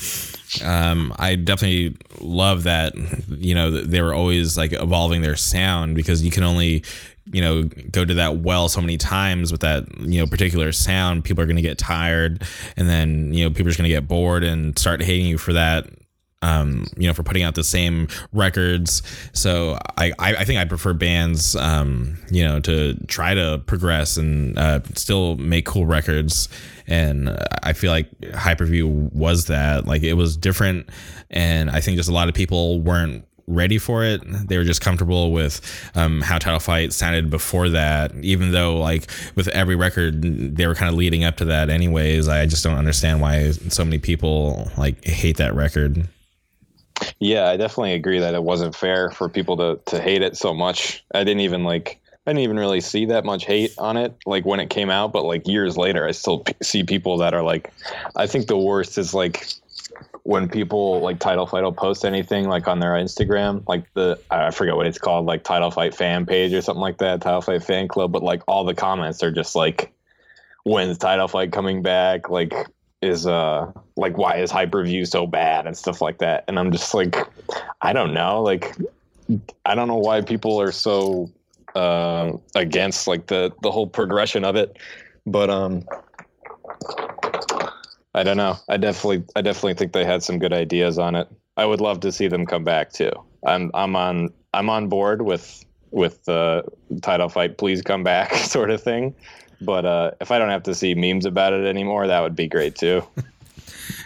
Um, 0.64 1.14
I 1.18 1.36
definitely 1.36 1.96
love 2.20 2.64
that. 2.64 2.94
You 3.28 3.54
know, 3.54 3.70
they 3.70 4.00
were 4.00 4.14
always 4.14 4.56
like 4.56 4.72
evolving 4.72 5.20
their 5.20 5.36
sound 5.36 5.94
because 5.94 6.22
you 6.22 6.30
can 6.30 6.42
only 6.42 6.84
you 7.32 7.42
know 7.42 7.64
go 7.90 8.04
to 8.04 8.14
that 8.14 8.38
well 8.38 8.68
so 8.68 8.80
many 8.80 8.96
times 8.96 9.52
with 9.52 9.60
that 9.60 9.84
you 10.00 10.18
know 10.18 10.26
particular 10.26 10.72
sound 10.72 11.22
people 11.22 11.44
are 11.44 11.46
going 11.46 11.54
to 11.54 11.62
get 11.62 11.78
tired 11.78 12.42
and 12.76 12.88
then 12.88 13.32
you 13.32 13.44
know 13.44 13.50
people 13.50 13.70
are 13.70 13.76
going 13.76 13.84
to 13.84 13.90
get 13.90 14.08
bored 14.08 14.42
and 14.42 14.76
start 14.78 15.02
hating 15.02 15.26
you 15.26 15.38
for 15.38 15.52
that 15.52 15.86
um, 16.42 16.86
you 16.96 17.06
know, 17.06 17.12
for 17.12 17.22
putting 17.22 17.42
out 17.42 17.54
the 17.54 17.64
same 17.64 18.08
records. 18.32 19.02
So 19.32 19.78
I, 19.98 20.12
I, 20.18 20.44
think 20.44 20.58
I 20.58 20.64
prefer 20.64 20.94
bands, 20.94 21.54
um, 21.54 22.16
you 22.30 22.42
know, 22.42 22.60
to 22.60 22.94
try 23.06 23.34
to 23.34 23.62
progress 23.66 24.16
and 24.16 24.58
uh, 24.58 24.80
still 24.94 25.36
make 25.36 25.66
cool 25.66 25.84
records. 25.84 26.48
And 26.86 27.36
I 27.62 27.74
feel 27.74 27.90
like 27.90 28.10
Hyperview 28.20 29.12
was 29.12 29.46
that. 29.46 29.86
Like 29.86 30.02
it 30.02 30.14
was 30.14 30.36
different, 30.36 30.88
and 31.30 31.70
I 31.70 31.80
think 31.80 31.96
just 31.98 32.08
a 32.08 32.12
lot 32.12 32.28
of 32.28 32.34
people 32.34 32.80
weren't 32.80 33.24
ready 33.46 33.78
for 33.78 34.04
it. 34.04 34.22
They 34.48 34.56
were 34.56 34.64
just 34.64 34.80
comfortable 34.80 35.32
with 35.32 35.60
um, 35.94 36.20
how 36.20 36.38
Title 36.38 36.58
Fight 36.58 36.92
sounded 36.92 37.30
before 37.30 37.68
that, 37.70 38.12
even 38.22 38.50
though 38.50 38.78
like 38.78 39.08
with 39.36 39.46
every 39.48 39.76
record 39.76 40.22
they 40.56 40.66
were 40.66 40.74
kind 40.74 40.88
of 40.88 40.96
leading 40.96 41.22
up 41.22 41.36
to 41.36 41.44
that. 41.46 41.70
Anyways, 41.70 42.28
I 42.28 42.46
just 42.46 42.64
don't 42.64 42.76
understand 42.78 43.20
why 43.20 43.50
so 43.50 43.84
many 43.84 43.98
people 43.98 44.70
like 44.76 45.04
hate 45.04 45.36
that 45.36 45.54
record. 45.54 46.08
Yeah, 47.18 47.48
I 47.48 47.56
definitely 47.56 47.94
agree 47.94 48.18
that 48.18 48.34
it 48.34 48.42
wasn't 48.42 48.74
fair 48.74 49.10
for 49.10 49.28
people 49.28 49.56
to 49.56 49.80
to 49.86 50.00
hate 50.00 50.22
it 50.22 50.36
so 50.36 50.54
much. 50.54 51.04
I 51.14 51.24
didn't 51.24 51.40
even 51.40 51.64
like 51.64 52.00
I 52.26 52.30
didn't 52.30 52.42
even 52.42 52.58
really 52.58 52.80
see 52.80 53.06
that 53.06 53.24
much 53.24 53.44
hate 53.44 53.72
on 53.78 53.96
it 53.96 54.14
like 54.26 54.44
when 54.44 54.60
it 54.60 54.70
came 54.70 54.90
out, 54.90 55.12
but 55.12 55.24
like 55.24 55.46
years 55.46 55.76
later 55.76 56.06
I 56.06 56.12
still 56.12 56.40
p- 56.40 56.54
see 56.62 56.82
people 56.82 57.18
that 57.18 57.34
are 57.34 57.42
like 57.42 57.72
I 58.16 58.26
think 58.26 58.46
the 58.46 58.58
worst 58.58 58.98
is 58.98 59.14
like 59.14 59.46
when 60.22 60.48
people 60.48 61.00
like 61.00 61.18
title 61.18 61.46
fight 61.46 61.62
will 61.62 61.72
post 61.72 62.04
anything 62.04 62.48
like 62.48 62.68
on 62.68 62.78
their 62.80 62.92
Instagram, 62.92 63.66
like 63.66 63.92
the 63.94 64.20
I 64.30 64.50
forget 64.50 64.76
what 64.76 64.86
it's 64.86 64.98
called, 64.98 65.26
like 65.26 65.44
title 65.44 65.70
fight 65.70 65.94
fan 65.94 66.26
page 66.26 66.52
or 66.52 66.60
something 66.62 66.80
like 66.80 66.98
that, 66.98 67.20
title 67.20 67.40
fight 67.40 67.62
fan 67.62 67.88
club, 67.88 68.12
but 68.12 68.22
like 68.22 68.42
all 68.46 68.64
the 68.64 68.74
comments 68.74 69.22
are 69.22 69.32
just 69.32 69.56
like 69.56 69.92
when's 70.64 70.98
title 70.98 71.28
fight 71.28 71.52
coming 71.52 71.82
back? 71.82 72.28
Like 72.28 72.54
is 73.02 73.26
uh 73.26 73.70
like 73.96 74.16
why 74.18 74.36
is 74.36 74.50
hyperview 74.50 75.06
so 75.06 75.26
bad 75.26 75.66
and 75.66 75.76
stuff 75.76 76.00
like 76.00 76.18
that. 76.18 76.44
And 76.48 76.58
i'm 76.58 76.70
just 76.70 76.94
like 76.94 77.16
i 77.80 77.92
don't 77.92 78.12
know. 78.12 78.42
Like 78.42 78.76
i 79.64 79.74
don't 79.74 79.88
know 79.88 79.96
why 79.96 80.20
people 80.20 80.60
are 80.60 80.72
so 80.72 81.30
uh 81.74 82.32
against 82.54 83.06
like 83.06 83.26
the 83.26 83.52
the 83.62 83.70
whole 83.70 83.86
progression 83.86 84.44
of 84.44 84.56
it. 84.56 84.76
But 85.26 85.50
um 85.50 85.84
i 88.14 88.22
don't 88.22 88.36
know. 88.36 88.56
I 88.68 88.76
definitely 88.76 89.24
i 89.36 89.40
definitely 89.40 89.74
think 89.74 89.92
they 89.92 90.04
had 90.04 90.22
some 90.22 90.38
good 90.38 90.52
ideas 90.52 90.98
on 90.98 91.14
it. 91.14 91.28
I 91.56 91.64
would 91.66 91.80
love 91.80 92.00
to 92.00 92.12
see 92.12 92.28
them 92.28 92.46
come 92.46 92.64
back 92.64 92.92
too. 92.92 93.12
I'm 93.46 93.70
i'm 93.74 93.96
on 93.96 94.28
i'm 94.52 94.68
on 94.68 94.88
board 94.88 95.22
with 95.22 95.64
with 95.90 96.24
the 96.24 96.64
title 97.02 97.28
fight 97.28 97.58
please 97.58 97.82
come 97.82 98.04
back 98.04 98.34
sort 98.54 98.70
of 98.70 98.82
thing 98.82 99.14
but 99.60 99.84
uh, 99.84 100.12
if 100.20 100.30
I 100.30 100.38
don't 100.38 100.50
have 100.50 100.64
to 100.64 100.74
see 100.74 100.94
memes 100.94 101.26
about 101.26 101.52
it 101.52 101.66
anymore, 101.66 102.06
that 102.06 102.20
would 102.20 102.36
be 102.36 102.48
great 102.48 102.74
too. 102.74 103.02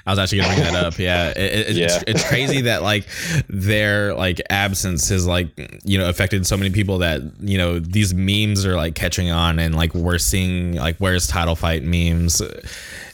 I 0.07 0.11
was 0.11 0.19
actually 0.19 0.39
gonna 0.39 0.55
bring 0.55 0.73
that 0.73 0.85
up. 0.85 0.99
Yeah, 0.99 1.31
it, 1.31 1.37
it, 1.37 1.77
yeah. 1.77 1.85
It's, 1.85 2.05
it's, 2.07 2.29
crazy 2.29 2.63
that 2.63 2.83
like 2.83 3.07
their 3.49 4.15
like 4.15 4.41
absence 4.51 5.09
has 5.09 5.27
like 5.27 5.49
you 5.85 5.99
know 5.99 6.09
affected 6.09 6.47
so 6.47 6.57
many 6.57 6.71
people 6.71 6.99
that 6.99 7.23
you 7.41 7.57
know 7.57 7.79
these 7.79 8.13
memes 8.13 8.67
are 8.67 8.77
like 8.77 8.95
catching 8.95 9.31
on 9.31 9.59
and 9.59 9.75
like 9.75 9.95
we're 9.95 10.19
seeing 10.19 10.75
like 10.75 10.97
where's 10.99 11.27
title 11.27 11.57
fight 11.57 11.83
memes 11.85 12.43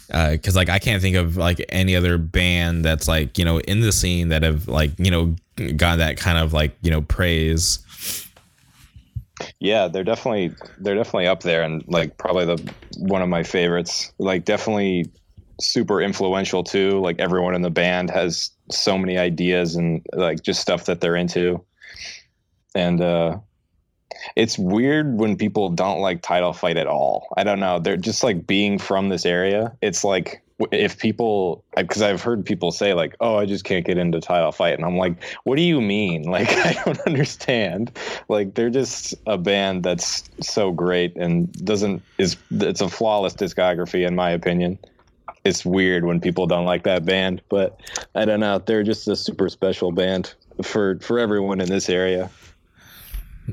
because 0.09 0.57
uh, 0.57 0.59
like 0.59 0.69
I 0.69 0.81
can't 0.81 1.01
think 1.01 1.17
of 1.17 1.37
like 1.37 1.65
any 1.69 1.95
other 1.95 2.19
band 2.19 2.85
that's 2.85 3.07
like 3.07 3.39
you 3.39 3.45
know 3.45 3.61
in 3.61 3.81
the 3.81 3.93
scene 3.93 4.29
that 4.29 4.43
have 4.43 4.67
like 4.67 4.91
you 4.99 5.11
know 5.11 5.37
got 5.77 5.99
that 5.99 6.17
kind 6.17 6.39
of 6.39 6.53
like 6.53 6.77
you 6.83 6.91
know 6.91 7.03
praise. 7.03 7.81
Yeah, 9.61 9.89
they're 9.89 10.05
definitely 10.05 10.55
they're 10.79 10.97
definitely 10.97 11.27
up 11.27 11.43
there 11.43 11.63
and 11.63 11.85
like 11.87 12.19
probably 12.19 12.47
the 12.47 12.75
one 12.99 13.23
of 13.23 13.29
my 13.29 13.43
favorites. 13.43 14.13
Like 14.19 14.45
definitely 14.45 15.11
super 15.61 16.01
influential 16.01 16.65
too. 16.65 17.01
Like 17.01 17.19
everyone 17.21 17.55
in 17.55 17.63
the 17.63 17.71
band 17.71 18.11
has 18.11 18.51
so 18.71 18.99
many 18.99 19.19
ideas 19.19 19.77
and 19.77 20.05
like 20.13 20.43
just 20.43 20.61
stuff 20.61 20.87
that 20.87 21.01
they're 21.01 21.17
into. 21.17 21.65
And 22.75 23.01
uh 23.01 23.39
it's 24.37 24.59
weird 24.59 25.19
when 25.19 25.37
people 25.37 25.71
don't 25.71 26.01
like 26.01 26.23
title 26.23 26.53
fight 26.53 26.77
at 26.77 26.87
all. 26.87 27.29
I 27.37 27.45
don't 27.45 27.61
know. 27.61 27.79
They're 27.79 27.97
just 27.97 28.23
like 28.23 28.47
being 28.47 28.79
from 28.79 29.09
this 29.09 29.25
area. 29.25 29.77
It's 29.81 30.05
like 30.05 30.43
if 30.71 30.99
people 30.99 31.65
because 31.77 32.03
I've 32.03 32.23
heard 32.23 32.45
people 32.45 32.71
say 32.73 32.95
like, 32.95 33.17
"Oh, 33.21 33.37
I 33.37 33.47
just 33.47 33.65
can't 33.65 33.85
get 33.85 33.99
into 33.99 34.21
title 34.21 34.53
fight," 34.53 34.75
and 34.75 34.85
I'm 34.85 34.97
like, 34.97 35.23
"What 35.45 35.57
do 35.57 35.63
you 35.63 35.81
mean? 35.81 36.25
Like, 36.31 36.51
I 36.51 36.73
don't 36.85 37.01
understand." 37.01 37.97
Like, 38.29 38.55
they're 38.55 38.71
just 38.71 39.15
a 39.27 39.37
band 39.37 39.83
that's 39.83 40.31
so 40.41 40.71
great 40.71 41.17
and 41.17 41.53
doesn't 41.65 42.03
is 42.19 42.37
it's 42.51 42.81
a 42.81 42.89
flawless 42.89 43.35
discography 43.35 44.07
in 44.07 44.15
my 44.15 44.31
opinion. 44.31 44.79
It's 45.45 45.65
weird 45.65 46.05
when 46.05 46.21
people 46.21 46.47
don't 46.47 46.67
like 46.67 46.85
that 46.85 47.05
band, 47.05 47.43
but 47.49 47.81
I 48.15 48.25
don't 48.25 48.41
know. 48.41 48.59
They're 48.59 48.83
just 48.83 49.09
a 49.09 49.17
super 49.17 49.49
special 49.49 49.93
band 49.93 50.35
for 50.63 50.99
for 51.01 51.19
everyone 51.19 51.61
in 51.61 51.69
this 51.69 51.89
area. 51.89 52.31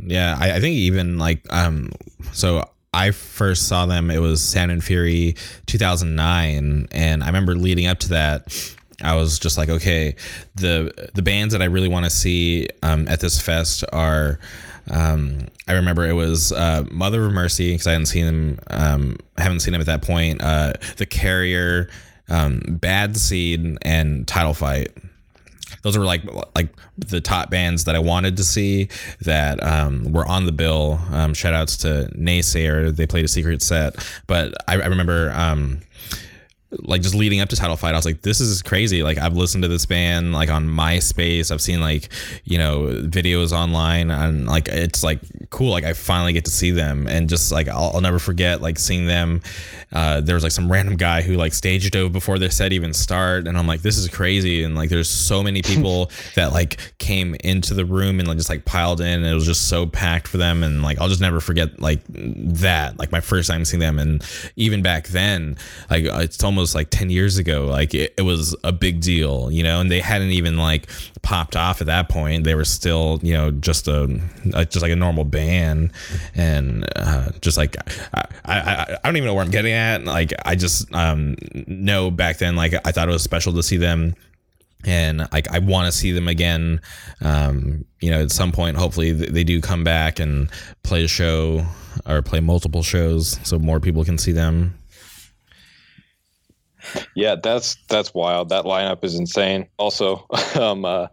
Yeah, 0.06 0.38
I, 0.40 0.54
I 0.54 0.60
think 0.60 0.76
even 0.76 1.18
like 1.18 1.42
um, 1.52 1.92
so 2.32 2.70
I 2.94 3.12
first 3.12 3.68
saw 3.68 3.86
them, 3.86 4.10
it 4.10 4.20
was 4.20 4.42
Sound 4.42 4.72
and 4.72 4.84
Fury 4.84 5.36
2009, 5.66 6.88
and 6.92 7.24
I 7.24 7.28
remember 7.28 7.56
leading 7.56 7.88
up 7.88 8.00
to 8.00 8.10
that. 8.10 8.76
I 9.04 9.16
was 9.16 9.38
just 9.38 9.58
like, 9.58 9.70
okay, 9.70 10.16
the 10.56 11.10
the 11.14 11.22
bands 11.22 11.52
that 11.54 11.62
I 11.62 11.66
really 11.66 11.88
want 11.88 12.06
to 12.06 12.10
see 12.10 12.68
um, 12.84 13.08
at 13.08 13.20
this 13.20 13.40
fest 13.40 13.84
are. 13.94 14.40
Um, 14.90 15.48
I 15.68 15.74
remember 15.74 16.08
it 16.08 16.14
was 16.14 16.54
uh, 16.54 16.86
Mother 16.90 17.26
of 17.26 17.34
Mercy 17.34 17.74
because 17.74 17.88
I 17.88 17.92
hadn't 17.92 18.06
seen 18.06 18.26
them. 18.26 18.60
Um, 18.70 19.18
haven't 19.38 19.60
seen 19.60 19.74
them 19.74 19.82
at 19.82 19.88
that 19.88 20.02
point. 20.02 20.42
Uh, 20.42 20.74
the 20.96 21.06
Carrier, 21.06 21.90
um, 22.30 22.62
Bad 22.68 23.18
Seed, 23.18 23.78
and 23.82 24.26
Title 24.26 24.54
Fight 24.54 24.94
those 25.82 25.98
were 25.98 26.06
like 26.06 26.24
like 26.56 26.70
the 26.98 27.22
top 27.22 27.50
bands 27.50 27.86
that 27.86 27.96
I 27.96 28.00
wanted 28.00 28.38
to 28.38 28.44
see 28.44 28.90
that 29.22 29.62
um, 29.64 30.12
were 30.12 30.26
on 30.26 30.46
the 30.46 30.52
bill. 30.52 31.00
Um, 31.12 31.34
shout 31.34 31.54
outs 31.54 31.78
to 31.78 32.10
Naysayer, 32.16 32.96
they 32.96 33.08
played 33.08 33.26
a 33.26 33.28
secret 33.28 33.62
set, 33.62 33.96
but 34.28 34.54
I, 34.68 34.74
I 34.74 34.88
remember 34.88 35.32
um, 35.36 35.82
like 36.72 37.02
just 37.02 37.16
leading 37.16 37.40
up 37.40 37.48
to 37.48 37.56
title 37.56 37.78
fight 37.78 37.94
i 37.94 37.98
was 37.98 38.06
like 38.06 38.22
this 38.22 38.42
is 38.42 38.62
crazy. 38.62 39.04
Like 39.04 39.18
i've 39.18 39.36
listened 39.36 39.64
to 39.64 39.68
this 39.68 39.86
band 39.86 40.34
like 40.34 40.50
on 40.50 40.68
myspace. 40.68 41.50
I've 41.52 41.62
seen 41.62 41.80
like 41.80 42.10
you 42.44 42.58
know 42.58 42.88
videos 43.06 43.52
online 43.52 44.12
and 44.12 44.46
like 44.46 44.68
it's 44.68 45.04
like 45.04 45.22
cool. 45.50 45.72
Like 45.72 45.86
i 45.86 45.94
finally 45.94 46.34
get 46.34 46.46
to 46.46 46.52
see 46.52 46.72
them 46.72 47.08
and 47.08 47.30
just 47.30 47.52
like 47.52 47.68
i'll, 47.70 47.92
I'll 47.94 48.02
never 48.02 48.20
forget 48.20 48.62
like 48.62 48.80
seeing 48.80 49.06
them. 49.06 49.42
Uh, 49.94 50.20
there 50.20 50.36
was 50.36 50.44
like 50.44 50.52
some 50.52 50.70
random 50.70 50.98
guy 50.98 51.22
who 51.22 51.36
like 51.36 51.54
stage 51.54 51.90
dove 51.90 52.12
before 52.12 52.38
their 52.38 52.50
set 52.50 52.74
even 52.74 52.94
start 52.94 53.48
and 53.48 53.58
i'm 53.58 53.66
like 53.68 53.82
this 53.82 53.98
is 53.98 54.10
crazy. 54.10 54.64
And 54.64 54.76
like 54.76 54.90
there's 54.90 55.10
so 55.10 55.42
many 55.42 55.62
people 55.72 56.12
that 56.36 56.52
like 56.52 56.98
came 56.98 57.36
into 57.44 57.74
the 57.74 57.86
room 57.86 58.20
and 58.20 58.28
like 58.28 58.38
just 58.38 58.50
like 58.50 58.66
piled 58.66 59.00
in 59.00 59.08
and 59.08 59.26
it 59.26 59.34
was 59.34 59.46
just 59.46 59.70
so 59.70 59.86
packed 59.86 60.28
for 60.28 60.38
them. 60.38 60.64
And 60.64 60.84
like 60.84 61.00
i'll 61.00 61.08
just 61.08 61.22
never 61.22 61.40
forget 61.40 61.80
like 61.80 62.02
that 62.10 63.00
like 63.00 63.12
my 63.12 63.22
first 63.22 63.50
time 63.50 63.64
seeing 63.64 63.80
them. 63.80 64.00
And 64.00 64.22
even 64.58 64.82
back 64.82 65.08
then 65.08 65.58
like 65.90 66.04
it's 66.04 66.44
almost 66.44 66.57
almost 66.58 66.74
like 66.74 66.90
10 66.90 67.12
years 67.12 67.38
ago 67.38 67.66
like 67.66 67.94
it, 67.94 68.16
it, 68.18 68.24
was 68.24 68.56
a 68.64 68.72
big 68.72 69.00
deal 69.00 69.52
you 69.52 69.62
know 69.62 69.80
and 69.80 69.92
they 69.92 70.00
hadn't 70.00 70.32
even 70.32 70.58
like 70.58 70.90
popped 71.22 71.56
off 71.56 71.82
at 71.82 71.88
that 71.88 72.10
point 72.10 72.46
they 72.46 72.56
were 72.56 72.66
still 72.66 73.20
you 73.22 73.32
know 73.32 73.52
just 73.52 73.88
a, 73.88 74.06
a 74.56 74.66
just 74.66 74.82
like 74.82 74.92
a 74.92 74.96
normal 74.96 75.24
band 75.24 75.92
and 76.34 76.84
uh, 76.96 77.30
just 77.42 77.58
like 77.58 77.76
I, 78.16 78.26
I, 78.46 78.98
I 79.04 79.08
don't 79.08 79.18
even 79.18 79.28
know 79.28 79.36
where 79.36 79.46
i'm 79.46 79.52
getting 79.52 79.74
at 79.74 80.04
like 80.06 80.34
i 80.46 80.56
just 80.56 80.92
um 80.96 81.36
know 81.68 82.10
back 82.10 82.40
then 82.40 82.56
like 82.56 82.74
i 82.86 82.92
thought 82.92 83.08
it 83.08 83.12
was 83.12 83.22
special 83.22 83.54
to 83.54 83.62
see 83.62 83.78
them 83.78 84.16
and 84.86 85.28
like 85.32 85.50
I 85.52 85.60
want 85.60 85.92
to 85.92 85.98
see 85.98 86.12
them 86.12 86.28
again. 86.28 86.82
Um, 87.22 87.84
you 88.00 88.12
know, 88.12 88.22
at 88.22 88.32
some 88.32 88.52
point, 88.52 88.78
hopefully 88.78 89.12
they 89.12 89.44
do 89.44 89.60
come 89.60 89.84
back 89.84 90.20
and 90.20 90.50
play 90.84 91.04
a 91.04 91.08
show 91.08 91.66
or 92.06 92.22
play 92.22 92.40
multiple 92.40 92.84
shows 92.84 93.40
so 93.44 93.58
more 93.58 93.80
people 93.80 94.06
can 94.06 94.18
see 94.18 94.32
them. 94.32 94.78
Yeah, 97.16 97.36
that's 97.36 97.78
that's 97.88 98.14
wild. 98.14 98.50
That 98.50 98.66
lineup 98.66 99.04
is 99.04 99.16
insane. 99.16 99.68
Also, 99.78 100.26
um, 100.56 100.86
uh, 100.86 101.08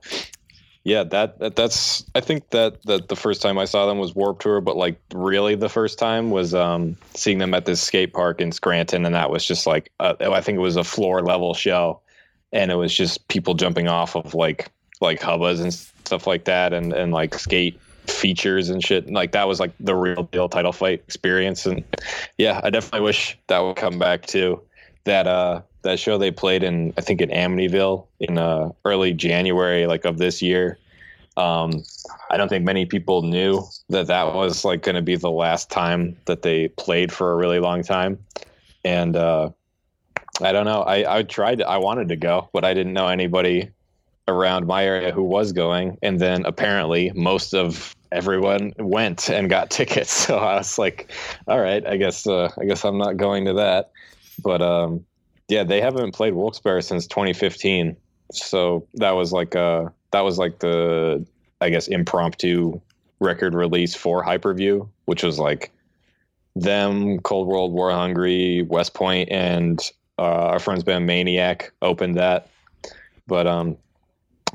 yeah, 0.84 1.02
that, 1.04 1.38
that 1.38 1.56
that's 1.56 2.04
I 2.14 2.20
think 2.20 2.50
that 2.50 2.82
that 2.82 3.08
the 3.08 3.16
first 3.16 3.40
time 3.40 3.58
I 3.58 3.64
saw 3.64 3.86
them 3.86 3.98
was 3.98 4.14
Warped 4.14 4.42
Tour, 4.42 4.60
but 4.60 4.76
like 4.76 5.00
really 5.14 5.54
the 5.54 5.70
first 5.70 5.98
time 5.98 6.30
was 6.30 6.54
um, 6.54 6.98
seeing 7.14 7.38
them 7.38 7.54
at 7.54 7.64
this 7.64 7.80
skate 7.80 8.12
park 8.12 8.40
in 8.40 8.52
Scranton, 8.52 9.06
and 9.06 9.14
that 9.14 9.30
was 9.30 9.46
just 9.46 9.66
like 9.66 9.90
uh, 9.98 10.14
I 10.20 10.42
think 10.42 10.56
it 10.56 10.60
was 10.60 10.76
a 10.76 10.84
floor 10.84 11.22
level 11.22 11.54
show, 11.54 12.00
and 12.52 12.70
it 12.70 12.74
was 12.74 12.94
just 12.94 13.26
people 13.28 13.54
jumping 13.54 13.88
off 13.88 14.14
of 14.14 14.34
like 14.34 14.70
like 15.00 15.20
hubbas 15.20 15.62
and 15.62 15.72
stuff 15.72 16.26
like 16.26 16.44
that, 16.44 16.74
and 16.74 16.92
and 16.92 17.12
like 17.12 17.34
skate 17.34 17.80
features 18.06 18.68
and 18.68 18.84
shit. 18.84 19.10
Like 19.10 19.32
that 19.32 19.48
was 19.48 19.60
like 19.60 19.72
the 19.80 19.94
real 19.94 20.24
deal 20.24 20.50
title 20.50 20.72
fight 20.72 21.02
experience, 21.06 21.64
and 21.64 21.82
yeah, 22.36 22.60
I 22.62 22.68
definitely 22.68 23.06
wish 23.06 23.38
that 23.46 23.60
would 23.60 23.76
come 23.76 23.98
back 23.98 24.26
too 24.26 24.60
that 25.04 25.26
uh 25.26 25.62
that 25.82 25.98
show 25.98 26.18
they 26.18 26.30
played 26.30 26.62
in 26.62 26.92
I 26.96 27.00
think 27.00 27.20
in 27.20 27.30
Amityville 27.30 28.06
in 28.20 28.38
uh 28.38 28.70
early 28.84 29.12
January 29.12 29.86
like 29.86 30.04
of 30.04 30.18
this 30.18 30.42
year. 30.42 30.78
Um, 31.36 31.82
I 32.30 32.36
don't 32.36 32.48
think 32.48 32.64
many 32.64 32.86
people 32.86 33.22
knew 33.22 33.64
that 33.88 34.06
that 34.06 34.34
was 34.34 34.64
like 34.64 34.82
going 34.82 34.94
to 34.94 35.02
be 35.02 35.16
the 35.16 35.30
last 35.30 35.68
time 35.68 36.16
that 36.26 36.42
they 36.42 36.68
played 36.68 37.12
for 37.12 37.32
a 37.32 37.36
really 37.36 37.58
long 37.58 37.82
time, 37.82 38.18
and 38.84 39.16
uh, 39.16 39.50
I 40.40 40.52
don't 40.52 40.64
know. 40.64 40.82
I 40.82 41.18
I 41.18 41.22
tried. 41.24 41.60
I 41.62 41.78
wanted 41.78 42.08
to 42.10 42.16
go, 42.16 42.48
but 42.52 42.64
I 42.64 42.72
didn't 42.72 42.92
know 42.92 43.08
anybody 43.08 43.70
around 44.28 44.66
my 44.66 44.84
area 44.84 45.12
who 45.12 45.22
was 45.24 45.52
going, 45.52 45.98
and 46.02 46.20
then 46.20 46.44
apparently 46.46 47.10
most 47.14 47.52
of 47.52 47.94
everyone 48.12 48.72
went 48.78 49.28
and 49.28 49.50
got 49.50 49.70
tickets. 49.78 50.12
So 50.12 50.38
I 50.38 50.56
was 50.56 50.78
like, 50.78 51.10
all 51.48 51.60
right, 51.60 51.84
I 51.84 51.96
guess 51.96 52.26
uh, 52.26 52.50
I 52.58 52.64
guess 52.64 52.84
I'm 52.84 52.98
not 52.98 53.16
going 53.16 53.44
to 53.46 53.54
that. 53.54 53.90
But 54.42 54.62
um, 54.62 55.04
yeah, 55.48 55.64
they 55.64 55.80
haven't 55.80 56.12
played 56.12 56.34
Wilkes-Barre 56.34 56.82
since 56.82 57.06
2015. 57.06 57.96
So 58.32 58.86
that 58.94 59.12
was 59.12 59.32
like 59.32 59.54
uh 59.54 59.90
that 60.12 60.22
was 60.22 60.38
like 60.38 60.60
the 60.60 61.24
I 61.60 61.70
guess 61.70 61.88
impromptu 61.88 62.80
record 63.20 63.54
release 63.54 63.94
for 63.94 64.24
Hyperview, 64.24 64.88
which 65.04 65.22
was 65.22 65.38
like 65.38 65.70
them, 66.56 67.18
Cold 67.20 67.48
World, 67.48 67.72
War 67.72 67.90
Hungry, 67.90 68.62
West 68.62 68.94
Point, 68.94 69.30
and 69.30 69.80
uh, 70.18 70.22
our 70.22 70.58
friends 70.58 70.84
band 70.84 71.06
Maniac 71.06 71.72
opened 71.82 72.16
that. 72.16 72.48
But 73.26 73.46
um, 73.46 73.76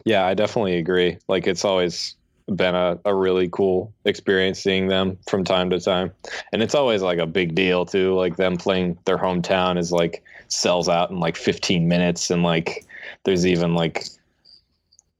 yeah, 0.06 0.26
I 0.26 0.34
definitely 0.34 0.78
agree. 0.78 1.18
Like 1.28 1.48
it's 1.48 1.66
always 1.66 2.16
been 2.56 2.76
a, 2.76 3.00
a 3.06 3.14
really 3.14 3.50
cool 3.50 3.94
experience 4.06 4.60
seeing 4.60 4.88
them 4.88 5.18
from 5.28 5.44
time 5.44 5.70
to 5.70 5.80
time. 5.80 6.12
And 6.52 6.62
it's 6.62 6.76
always 6.76 7.02
like 7.02 7.20
a 7.20 7.28
big 7.28 7.56
deal 7.56 7.86
too. 7.86 8.16
Like 8.16 8.38
them 8.38 8.58
playing 8.58 8.98
their 9.06 9.18
hometown 9.18 9.78
is 9.78 9.92
like 9.92 10.24
sells 10.48 10.90
out 10.90 11.12
in 11.12 11.20
like 11.20 11.36
15 11.36 11.88
minutes 11.88 12.32
and 12.32 12.44
like 12.44 12.86
there's 13.24 13.46
even 13.46 13.76
like 13.76 14.06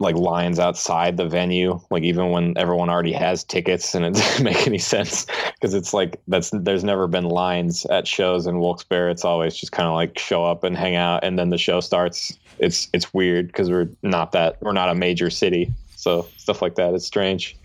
like 0.02 0.16
lines 0.16 0.60
outside 0.60 1.18
the 1.18 1.28
venue 1.28 1.80
like 1.92 2.04
even 2.04 2.32
when 2.32 2.58
everyone 2.58 2.90
already 2.90 3.12
has 3.12 3.44
tickets 3.44 3.94
and 3.94 4.06
it 4.06 4.14
doesn't 4.16 4.44
make 4.44 4.66
any 4.66 4.78
sense 4.78 5.28
because 5.54 5.74
it's 5.74 5.94
like 5.94 6.20
that's 6.28 6.52
there's 6.54 6.86
never 6.86 7.06
been 7.06 7.26
lines 7.26 7.86
at 7.88 8.08
shows 8.08 8.48
in 8.48 8.60
Wilkes-Barre 8.60 9.12
it's 9.12 9.26
always 9.26 9.56
just 9.56 9.72
kind 9.72 9.88
of 9.88 9.94
like 9.94 10.18
show 10.18 10.46
up 10.46 10.64
and 10.64 10.78
hang 10.78 10.96
out 10.96 11.24
and 11.24 11.38
then 11.38 11.50
the 11.50 11.58
show 11.58 11.82
starts 11.82 12.38
it's 12.60 12.88
it's 12.94 13.14
weird 13.14 13.48
because 13.48 13.70
we're 13.70 13.90
not 14.02 14.32
that 14.32 14.58
we're 14.62 14.72
not 14.72 14.90
a 14.90 14.96
major 14.96 15.30
city 15.30 15.72
so 16.00 16.28
stuff 16.38 16.62
like 16.62 16.76
that 16.76 16.94
is 16.94 17.06
strange. 17.06 17.58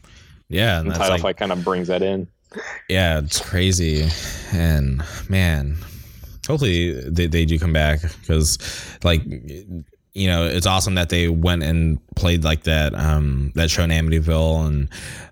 Yeah, 0.48 0.80
and, 0.80 0.88
and 0.88 0.96
title 0.96 1.12
like, 1.12 1.22
fight 1.22 1.36
kind 1.36 1.52
of 1.52 1.64
brings 1.64 1.88
that 1.88 2.02
in. 2.02 2.26
Yeah, 2.88 3.18
it's 3.18 3.40
crazy, 3.40 4.08
and 4.52 5.02
man, 5.28 5.76
hopefully 6.46 6.92
they, 7.08 7.26
they 7.26 7.44
do 7.44 7.58
come 7.58 7.72
back 7.72 8.00
because 8.02 8.58
like 9.04 9.22
you 9.24 10.26
know 10.26 10.46
it's 10.46 10.66
awesome 10.66 10.96
that 10.96 11.08
they 11.08 11.28
went 11.28 11.62
and 11.62 11.98
played 12.14 12.44
like 12.44 12.64
that 12.64 12.94
um 12.94 13.52
that 13.54 13.70
show 13.70 13.82
in 13.82 13.90
Amityville 13.90 14.66
and 14.66 14.88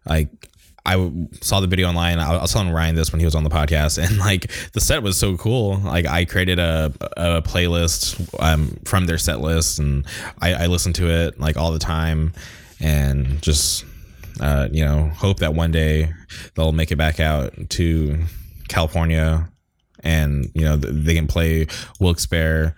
like 0.07 0.49
I 0.85 1.13
saw 1.41 1.61
the 1.61 1.69
video 1.69 1.89
online. 1.89 2.19
I 2.19 2.41
was 2.41 2.53
telling 2.53 2.71
Ryan 2.71 2.97
this 2.97 3.13
when 3.13 3.21
he 3.21 3.25
was 3.25 3.37
on 3.37 3.45
the 3.45 3.51
podcast, 3.51 4.05
and 4.05 4.19
like 4.19 4.51
the 4.73 4.81
set 4.81 5.03
was 5.03 5.17
so 5.17 5.37
cool. 5.37 5.79
Like 5.79 6.07
I 6.07 6.25
created 6.25 6.59
a, 6.59 6.93
a 7.17 7.43
playlist 7.43 8.29
um, 8.41 8.77
from 8.85 9.07
their 9.07 9.19
set 9.19 9.41
list, 9.41 9.79
and 9.79 10.05
I, 10.41 10.65
I 10.65 10.67
listened 10.67 10.97
to 10.97 11.09
it 11.09 11.39
like 11.39 11.57
all 11.57 11.71
the 11.71 11.79
time 11.79 12.33
and 12.83 13.41
just 13.41 13.87
uh, 14.41 14.69
you 14.71 14.85
know 14.85 15.09
hope 15.09 15.39
that 15.39 15.55
one 15.55 15.71
day 15.71 16.13
they'll 16.55 16.73
make 16.73 16.91
it 16.91 16.97
back 16.97 17.21
out 17.21 17.55
to 17.71 18.19
California 18.69 19.49
and 20.01 20.51
you 20.55 20.63
know 20.63 20.77
they 20.77 21.15
can 21.15 21.27
play 21.29 21.67
Wilkes-Barre 22.01 22.75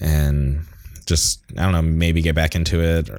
and 0.00 0.60
just 1.06 1.42
I 1.56 1.62
don't 1.62 1.72
know 1.72 1.82
maybe 1.82 2.22
get 2.22 2.34
back 2.34 2.54
into 2.54 2.80
it 2.80 3.10
or, 3.10 3.18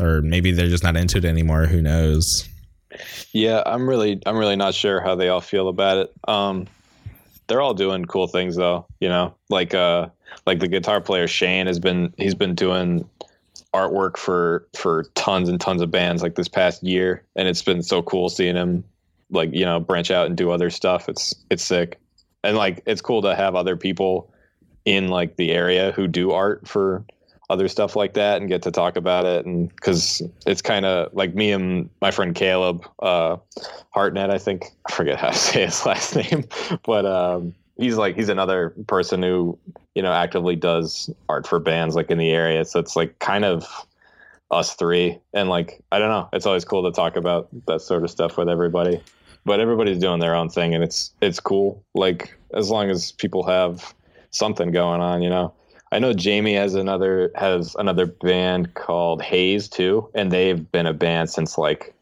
or 0.00 0.22
maybe 0.22 0.50
they're 0.50 0.68
just 0.68 0.82
not 0.82 0.96
into 0.96 1.18
it 1.18 1.24
anymore. 1.24 1.66
Who 1.66 1.82
knows? 1.82 2.48
Yeah, 3.32 3.62
I'm 3.64 3.88
really 3.88 4.20
I'm 4.26 4.36
really 4.36 4.56
not 4.56 4.74
sure 4.74 5.00
how 5.00 5.14
they 5.14 5.28
all 5.28 5.40
feel 5.40 5.68
about 5.68 5.98
it. 5.98 6.12
Um, 6.26 6.66
they're 7.46 7.60
all 7.60 7.74
doing 7.74 8.04
cool 8.04 8.26
things 8.26 8.56
though, 8.56 8.86
you 9.00 9.08
know. 9.08 9.34
Like 9.50 9.74
uh 9.74 10.08
like 10.46 10.60
the 10.60 10.68
guitar 10.68 11.00
player 11.00 11.26
Shane 11.26 11.66
has 11.66 11.78
been 11.78 12.14
he's 12.16 12.34
been 12.34 12.54
doing 12.54 13.08
artwork 13.74 14.16
for 14.16 14.66
for 14.76 15.04
tons 15.14 15.48
and 15.48 15.60
tons 15.60 15.80
of 15.80 15.90
bands 15.90 16.22
like 16.22 16.34
this 16.34 16.48
past 16.48 16.82
year 16.82 17.24
and 17.36 17.48
it's 17.48 17.62
been 17.62 17.82
so 17.82 18.02
cool 18.02 18.28
seeing 18.28 18.54
him 18.54 18.84
like, 19.32 19.52
you 19.52 19.64
know, 19.64 19.80
branch 19.80 20.10
out 20.10 20.26
and 20.26 20.36
do 20.36 20.50
other 20.50 20.70
stuff. 20.70 21.08
It's 21.08 21.34
it's 21.50 21.64
sick. 21.64 21.98
And 22.44 22.56
like 22.56 22.82
it's 22.86 23.00
cool 23.00 23.22
to 23.22 23.34
have 23.34 23.54
other 23.54 23.76
people 23.76 24.32
in 24.84 25.08
like 25.08 25.36
the 25.36 25.50
area 25.50 25.92
who 25.92 26.06
do 26.06 26.32
art 26.32 26.68
for 26.68 27.04
other 27.50 27.68
stuff 27.68 27.96
like 27.96 28.14
that 28.14 28.40
and 28.40 28.48
get 28.48 28.62
to 28.62 28.70
talk 28.70 28.96
about 28.96 29.26
it 29.26 29.44
and 29.44 29.68
because 29.68 30.22
it's 30.46 30.62
kind 30.62 30.86
of 30.86 31.12
like 31.12 31.34
me 31.34 31.52
and 31.52 31.90
my 32.00 32.10
friend 32.10 32.34
caleb 32.34 32.86
uh 33.00 33.36
hartnett 33.90 34.30
i 34.30 34.38
think 34.38 34.70
i 34.88 34.92
forget 34.92 35.18
how 35.18 35.28
to 35.28 35.34
say 35.38 35.66
his 35.66 35.84
last 35.84 36.16
name 36.16 36.44
but 36.84 37.04
um 37.04 37.54
he's 37.82 37.96
like 37.96 38.14
he's 38.14 38.28
another 38.28 38.70
person 38.86 39.22
who 39.22 39.58
you 39.94 40.02
know 40.02 40.12
actively 40.12 40.56
does 40.56 41.10
art 41.28 41.46
for 41.46 41.58
bands 41.58 41.94
like 41.94 42.10
in 42.10 42.18
the 42.18 42.30
area. 42.30 42.64
So 42.64 42.78
it's 42.78 42.96
like 42.96 43.18
kind 43.18 43.44
of 43.44 43.66
us 44.50 44.74
three. 44.74 45.18
And 45.34 45.48
like 45.48 45.82
i 45.90 45.98
don't 45.98 46.08
know. 46.08 46.28
It's 46.32 46.46
always 46.46 46.64
cool 46.64 46.84
to 46.84 46.92
talk 46.92 47.16
about 47.16 47.48
that 47.66 47.80
sort 47.80 48.04
of 48.04 48.10
stuff 48.10 48.36
with 48.36 48.48
everybody. 48.48 49.02
But 49.44 49.58
everybody's 49.58 49.98
doing 49.98 50.20
their 50.20 50.36
own 50.36 50.48
thing 50.48 50.74
and 50.74 50.84
it's 50.84 51.12
it's 51.20 51.40
cool. 51.40 51.82
Like 51.94 52.38
as 52.54 52.70
long 52.70 52.88
as 52.90 53.12
people 53.12 53.42
have 53.44 53.92
something 54.30 54.70
going 54.70 55.00
on 55.00 55.20
you 55.22 55.28
know. 55.28 55.52
I 55.90 55.98
know 55.98 56.14
jamie 56.14 56.54
has 56.54 56.74
another 56.74 57.32
has 57.34 57.74
another 57.74 58.06
band 58.06 58.72
called 58.74 59.20
haze 59.20 59.68
too 59.68 60.08
and 60.14 60.30
they've 60.30 60.70
been 60.72 60.86
a 60.86 60.94
band 60.94 61.28
since 61.28 61.58
like 61.58 61.94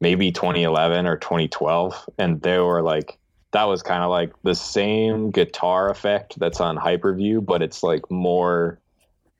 maybe 0.00 0.32
2011 0.32 1.06
or 1.06 1.16
2012 1.16 2.08
and 2.18 2.42
they 2.42 2.58
were 2.58 2.82
like 2.82 3.16
that 3.52 3.64
was 3.64 3.82
kind 3.82 4.02
of 4.02 4.10
like 4.10 4.32
the 4.42 4.54
same 4.54 5.30
guitar 5.30 5.90
effect 5.90 6.38
that's 6.38 6.60
on 6.60 6.76
hyperview 6.76 7.44
but 7.44 7.62
it's 7.62 7.82
like 7.82 8.10
more 8.10 8.78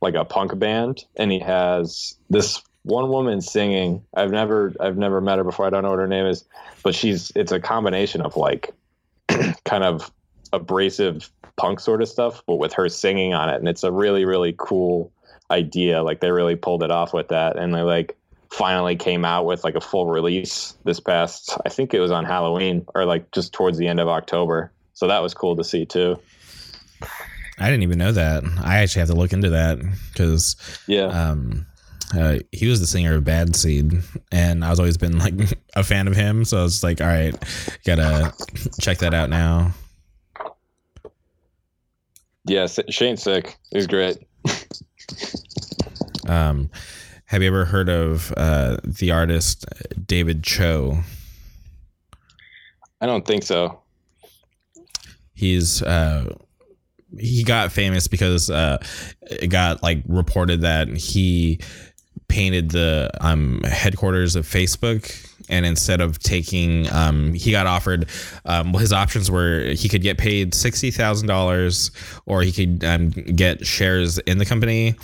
like 0.03 0.15
a 0.15 0.25
punk 0.25 0.59
band. 0.59 1.05
And 1.17 1.33
he 1.33 1.39
has 1.39 2.19
this 2.29 2.61
one 2.83 3.09
woman 3.09 3.41
singing. 3.41 4.05
I've 4.13 4.33
never 4.33 4.75
i've 4.81 4.99
never 4.99 5.23
met 5.23 5.39
her 5.39 5.45
before. 5.45 5.67
I 5.67 5.71
don't 5.71 5.85
know 5.85 5.91
what 5.91 6.01
her 6.01 6.09
name 6.09 6.27
is 6.27 6.45
but 6.83 6.95
she's 6.95 7.33
it's 7.35 7.53
a 7.53 7.61
combination 7.61 8.21
of 8.21 8.37
like 8.37 8.75
kind 9.65 9.85
of 9.85 10.11
abrasive 10.53 11.31
punk 11.57 11.81
sort 11.81 12.03
of 12.03 12.09
stuff 12.09 12.43
but 12.47 12.57
with 12.57 12.75
her 12.75 12.89
singing 12.89 13.33
on 13.33 13.49
it. 13.49 13.57
And 13.57 13.69
it's 13.69 13.85
a 13.85 13.93
really 13.93 14.27
really 14.27 14.55
cool 14.59 15.13
idea. 15.51 16.03
Like 16.03 16.21
they 16.21 16.33
really 16.33 16.57
pulled 16.57 16.83
it 16.83 16.91
off 16.91 17.15
with 17.15 17.29
that. 17.29 17.57
And 17.57 17.73
they 17.73 17.83
like 17.83 18.19
finally 18.53 18.97
came 18.97 19.25
out 19.25 19.47
with 19.47 19.65
like 19.65 19.75
a 19.75 19.81
full 19.81 20.07
release 20.07 20.77
this 20.85 21.01
past 21.01 21.57
i 21.65 21.69
think 21.69 21.95
it 21.95 22.01
was 22.01 22.11
on 22.11 22.25
halloween 22.25 22.85
or 22.95 23.05
like 23.07 23.31
just 23.33 23.53
towards 23.53 23.79
the 23.79 23.89
end 23.89 23.99
of 23.99 24.09
october 24.09 24.71
so 24.93 25.07
that 25.09 25.23
was 25.23 25.33
cool 25.35 25.57
to 25.57 25.65
see 25.65 25.85
too 25.87 26.19
I 27.59 27.67
didn't 27.67 27.83
even 27.83 27.99
know 27.99 28.13
that. 28.13 28.43
I 28.65 28.79
actually 28.79 29.01
have 29.01 29.11
to 29.11 29.15
look 29.15 29.33
into 29.33 29.51
that 29.51 29.79
because 30.13 30.57
yeah 30.89 31.07
um, 31.07 31.67
uh, 32.17 32.39
he 32.51 32.67
was 32.67 32.81
the 32.81 32.87
singer 32.87 33.15
of 33.15 33.25
Bad 33.25 33.55
Seed, 33.55 33.93
and 34.33 34.65
I 34.65 34.71
was 34.71 34.81
always 34.81 34.97
been 34.97 35.19
like 35.19 35.35
a 35.77 35.85
fan 35.85 36.09
of 36.09 36.17
him. 36.17 36.45
So 36.45 36.59
I 36.59 36.63
was 36.63 36.83
like, 36.83 37.01
all 37.01 37.07
right, 37.07 37.35
gotta 37.85 38.33
check 38.81 38.99
that 38.99 39.15
out 39.15 39.31
now. 39.31 39.73
yeah 42.47 42.67
shane's 42.67 43.23
sick 43.23 43.57
he's 43.71 43.87
great 43.87 44.19
Um, 46.29 46.71
have 47.33 47.43
you 47.43 47.49
ever 47.49 47.65
heard 47.65 47.89
of 47.89 48.33
uh, 48.37 48.77
the 48.85 49.11
artist 49.11 49.65
David 50.07 50.45
Choe? 50.45 51.01
i 53.01 53.07
don't 53.07 53.27
think 53.27 53.43
so 53.43 53.83
He's 55.35 55.83
uh, 55.83 56.33
he 57.19 57.43
got 57.43 57.73
famous 57.73 58.07
because 58.07 58.49
uh, 58.49 58.79
it 59.23 59.49
got 59.49 59.83
like 59.83 60.05
reported 60.07 60.61
that 60.61 60.87
he 60.89 61.59
painted 62.29 62.71
the 62.71 63.11
um, 63.21 63.61
headquarters 63.65 64.37
of 64.37 64.47
Facebook. 64.47 65.32
And 65.49 65.67
instead 65.67 66.01
of 66.01 66.19
taking, 66.19 66.91
um, 66.93 67.35
he 67.35 67.51
got 67.51 67.67
offered. 67.67 68.09
Um, 68.45 68.73
his 68.75 68.93
options 68.93 69.31
were 69.31 69.65
he 69.75 69.89
could 69.89 70.03
get 70.03 70.19
paid 70.19 70.55
sixty 70.55 70.91
thousand 70.91 71.29
dollars, 71.29 71.91
or 72.27 72.43
he 72.43 72.53
could 72.53 72.85
um, 72.85 73.11
get 73.11 73.67
shares 73.67 74.19
in 74.19 74.39
the 74.39 74.47
company. 74.47 74.95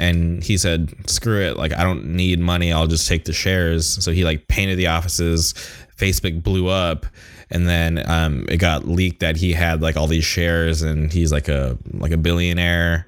And 0.00 0.42
he 0.42 0.56
said, 0.56 0.94
"Screw 1.08 1.40
it! 1.40 1.56
Like 1.56 1.72
I 1.72 1.84
don't 1.84 2.16
need 2.16 2.38
money. 2.40 2.72
I'll 2.72 2.86
just 2.86 3.08
take 3.08 3.24
the 3.24 3.32
shares." 3.32 3.86
So 4.02 4.10
he 4.12 4.24
like 4.24 4.48
painted 4.48 4.76
the 4.76 4.86
offices. 4.88 5.54
Facebook 5.96 6.42
blew 6.42 6.68
up, 6.68 7.06
and 7.50 7.68
then 7.68 8.02
um, 8.10 8.46
it 8.48 8.56
got 8.56 8.88
leaked 8.88 9.20
that 9.20 9.36
he 9.36 9.52
had 9.52 9.82
like 9.82 9.96
all 9.96 10.06
these 10.06 10.24
shares, 10.24 10.82
and 10.82 11.12
he's 11.12 11.30
like 11.30 11.48
a 11.48 11.78
like 11.92 12.12
a 12.12 12.16
billionaire 12.16 13.06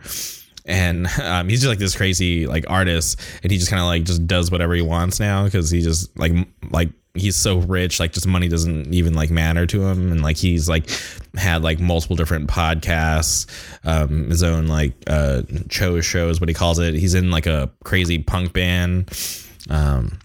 and 0.65 1.07
um, 1.23 1.49
he's 1.49 1.61
just 1.61 1.69
like 1.69 1.79
this 1.79 1.97
crazy 1.97 2.47
like 2.47 2.65
artist. 2.69 3.21
And 3.43 3.53
he 3.53 3.59
just 3.59 3.71
kind 3.71 3.81
of 3.81 3.87
like 3.87 4.05
just 4.05 4.27
does 4.27 4.51
whatever 4.51 4.75
he 4.75 4.83
wants 4.83 5.21
now 5.21 5.45
because 5.45 5.71
he 5.71 5.81
just 5.81 6.17
like 6.19 6.33
like 6.71 6.91
he's 7.17 7.37
so 7.37 7.59
rich 7.59 8.01
like 8.01 8.11
just 8.11 8.27
money 8.27 8.49
doesn't 8.49 8.93
even 8.93 9.15
like 9.15 9.31
matter 9.31 9.67
to 9.67 9.83
him. 9.85 10.11
And 10.11 10.23
like 10.23 10.37
he's 10.37 10.69
like 10.69 10.91
had 11.37 11.63
like 11.63 11.81
multiple 11.81 12.17
different 12.17 12.49
podcasts 12.49 13.47
um 13.85 14.31
his 14.31 14.43
own 14.43 14.67
like 14.67 14.93
uh 15.07 15.43
Choe 15.69 16.01
show 16.01 16.29
is 16.29 16.41
what 16.41 16.49
he 16.49 16.55
calls 16.55 16.79
it. 16.79 16.95
He's 16.95 17.15
in 17.15 17.31
like 17.31 17.47
a 17.47 17.71
crazy 17.85 18.19
punk 18.19 18.53
band. 18.53 19.11
Um 19.71 20.19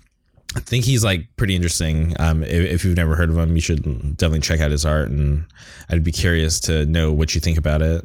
I 0.55 0.61
think 0.61 0.83
he's 0.83 1.03
like 1.03 1.27
pretty 1.37 1.55
interesting. 1.55 2.15
Um, 2.19 2.41
if, 2.41 2.49
if 2.49 2.83
you've 2.83 2.97
never 2.97 3.15
heard 3.15 3.29
of 3.29 3.37
him, 3.37 3.53
you 3.53 3.61
should 3.61 3.83
definitely 4.17 4.39
check 4.39 4.59
out 4.59 4.71
his 4.71 4.83
art, 4.83 5.09
and 5.09 5.45
I'd 5.89 6.03
be 6.03 6.11
curious 6.11 6.59
to 6.61 6.87
know 6.87 7.13
what 7.13 7.35
you 7.35 7.41
think 7.41 7.59
about 7.59 7.83
it. 7.83 8.03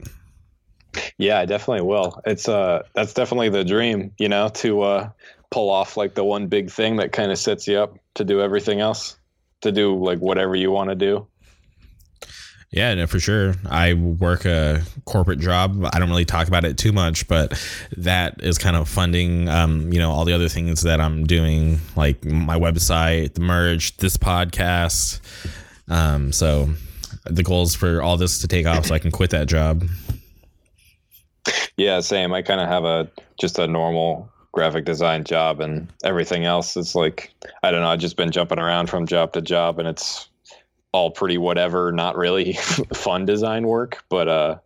Yeah, 1.19 1.39
I 1.39 1.47
definitely 1.47 1.87
will. 1.87 2.21
It's 2.27 2.49
uh 2.49 2.83
that's 2.95 3.15
definitely 3.15 3.49
the 3.49 3.65
dream, 3.65 4.13
you 4.19 4.29
know, 4.29 4.49
to 4.51 4.83
uh 4.83 5.11
pull 5.51 5.71
off 5.71 5.97
like 5.97 6.15
the 6.15 6.25
one 6.25 6.49
big 6.49 6.71
thing 6.71 6.97
that 6.97 7.13
kind 7.13 7.31
of 7.31 7.39
sets 7.39 7.69
you 7.69 7.79
up 7.79 7.99
to 8.15 8.25
do 8.25 8.41
everything 8.41 8.81
else, 8.81 9.17
to 9.61 9.71
do 9.73 9.97
like 9.97 10.19
whatever 10.19 10.57
you 10.57 10.71
want 10.71 10.91
to 10.91 10.97
do. 10.97 11.27
Yeah, 12.75 12.93
no, 12.95 13.07
for 13.07 13.21
sure. 13.21 13.55
I 13.71 13.95
work 13.95 14.45
a 14.47 14.83
corporate 15.05 15.39
job. 15.39 15.89
I 15.93 16.01
don't 16.01 16.09
really 16.09 16.25
talk 16.25 16.49
about 16.49 16.65
it 16.65 16.77
too 16.77 16.91
much, 16.91 17.29
but 17.29 17.53
that 17.97 18.43
is 18.43 18.59
kind 18.59 18.75
of 18.75 18.89
funding, 18.89 19.49
um, 19.49 19.93
you 19.93 20.01
know, 20.01 20.11
all 20.11 20.25
the 20.25 20.33
other 20.33 20.49
things 20.49 20.83
that 20.83 21.01
I'm 21.01 21.25
doing, 21.25 21.79
like 21.95 22.25
my 22.25 22.59
website, 22.59 23.35
the 23.35 23.43
merge, 23.43 23.97
this 23.99 24.17
podcast. 24.17 25.21
Um, 25.89 26.33
so 26.33 26.69
the 27.27 27.45
goal 27.45 27.63
is 27.63 27.77
for 27.77 28.03
all 28.03 28.17
this 28.17 28.41
to 28.41 28.49
take 28.49 28.67
off, 28.67 28.87
so 28.87 28.95
I 28.97 28.99
can 28.99 29.13
quit 29.13 29.31
that 29.31 29.47
job. 29.47 29.85
Yeah, 31.77 32.01
same. 32.01 32.33
I 32.33 32.43
kind 32.43 32.61
of 32.61 32.69
have 32.69 32.85
a 32.85 33.11
just 33.39 33.59
a 33.59 33.67
normal 33.67 34.31
graphic 34.53 34.85
design 34.85 35.25
job 35.25 35.61
and 35.61 35.93
everything 36.05 36.45
else 36.45 36.77
is 36.77 36.95
like 36.95 37.35
I 37.63 37.71
don't 37.71 37.81
know, 37.81 37.89
I've 37.89 37.99
just 37.99 38.17
been 38.17 38.31
jumping 38.31 38.59
around 38.59 38.89
from 38.89 39.07
job 39.07 39.33
to 39.33 39.43
job 39.43 39.79
and 39.79 39.89
it's 39.89 40.29
all 40.93 41.11
pretty 41.11 41.39
whatever, 41.39 41.91
not 41.91 42.17
really 42.17 42.53
fun 42.95 43.27
design 43.27 43.67
work, 43.67 44.05
but 44.09 44.29
uh 44.29 44.59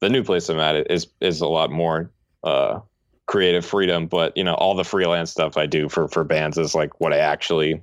the 0.00 0.08
new 0.08 0.24
place 0.24 0.48
I'm 0.48 0.58
at 0.58 0.90
is 0.90 1.06
is 1.20 1.40
a 1.40 1.48
lot 1.48 1.70
more 1.70 2.10
uh 2.42 2.80
creative 3.26 3.66
freedom, 3.66 4.06
but 4.06 4.34
you 4.36 4.44
know, 4.44 4.54
all 4.54 4.74
the 4.74 4.84
freelance 4.84 5.30
stuff 5.30 5.56
I 5.56 5.66
do 5.66 5.88
for 5.88 6.08
for 6.08 6.24
bands 6.24 6.56
is 6.56 6.74
like 6.74 6.98
what 7.00 7.12
I 7.12 7.18
actually 7.18 7.82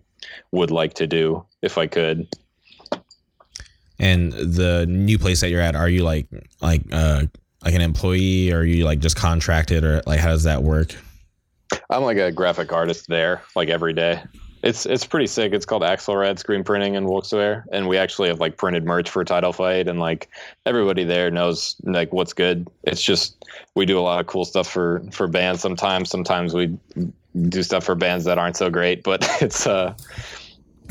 would 0.51 0.71
like 0.71 0.95
to 0.95 1.07
do 1.07 1.45
if 1.61 1.77
I 1.77 1.85
could. 1.85 2.27
And 3.99 4.33
the 4.33 4.85
new 4.87 5.19
place 5.19 5.41
that 5.41 5.49
you're 5.49 5.61
at, 5.61 5.75
are 5.75 5.87
you 5.87 6.03
like 6.03 6.25
like 6.61 6.81
uh 6.91 7.27
like 7.63 7.73
an 7.73 7.81
employee 7.81 8.51
or 8.51 8.59
are 8.59 8.65
you 8.65 8.85
like 8.85 8.99
just 8.99 9.15
contracted 9.15 9.83
or 9.83 10.01
like 10.05 10.19
how 10.19 10.29
does 10.29 10.43
that 10.43 10.63
work? 10.63 10.95
I'm 11.89 12.03
like 12.03 12.17
a 12.17 12.31
graphic 12.31 12.71
artist 12.71 13.07
there, 13.07 13.41
like 13.55 13.69
every 13.69 13.93
day. 13.93 14.21
It's 14.63 14.85
it's 14.85 15.05
pretty 15.05 15.27
sick. 15.27 15.51
It's 15.51 15.65
called 15.65 15.81
Axelrad 15.81 16.39
Screen 16.39 16.63
Printing 16.63 16.95
in 16.95 17.05
Wilkes-Barre, 17.05 17.65
and 17.73 17.89
we 17.89 17.97
actually 17.97 18.29
have 18.29 18.39
like 18.39 18.57
printed 18.57 18.85
merch 18.85 19.09
for 19.09 19.25
Title 19.25 19.51
Fight, 19.51 19.89
and 19.89 19.99
like 19.99 20.29
everybody 20.65 21.03
there 21.03 21.29
knows 21.29 21.75
like 21.83 22.13
what's 22.13 22.31
good. 22.31 22.69
It's 22.83 23.01
just 23.01 23.43
we 23.75 23.85
do 23.85 23.99
a 23.99 24.01
lot 24.01 24.21
of 24.21 24.27
cool 24.27 24.45
stuff 24.45 24.67
for 24.69 25.03
for 25.11 25.27
bands. 25.27 25.61
Sometimes, 25.61 26.09
sometimes 26.09 26.53
we 26.53 26.77
do 27.49 27.61
stuff 27.61 27.83
for 27.83 27.95
bands 27.95 28.23
that 28.23 28.37
aren't 28.37 28.55
so 28.55 28.69
great, 28.69 29.03
but 29.03 29.27
it's 29.41 29.67
uh 29.67 29.93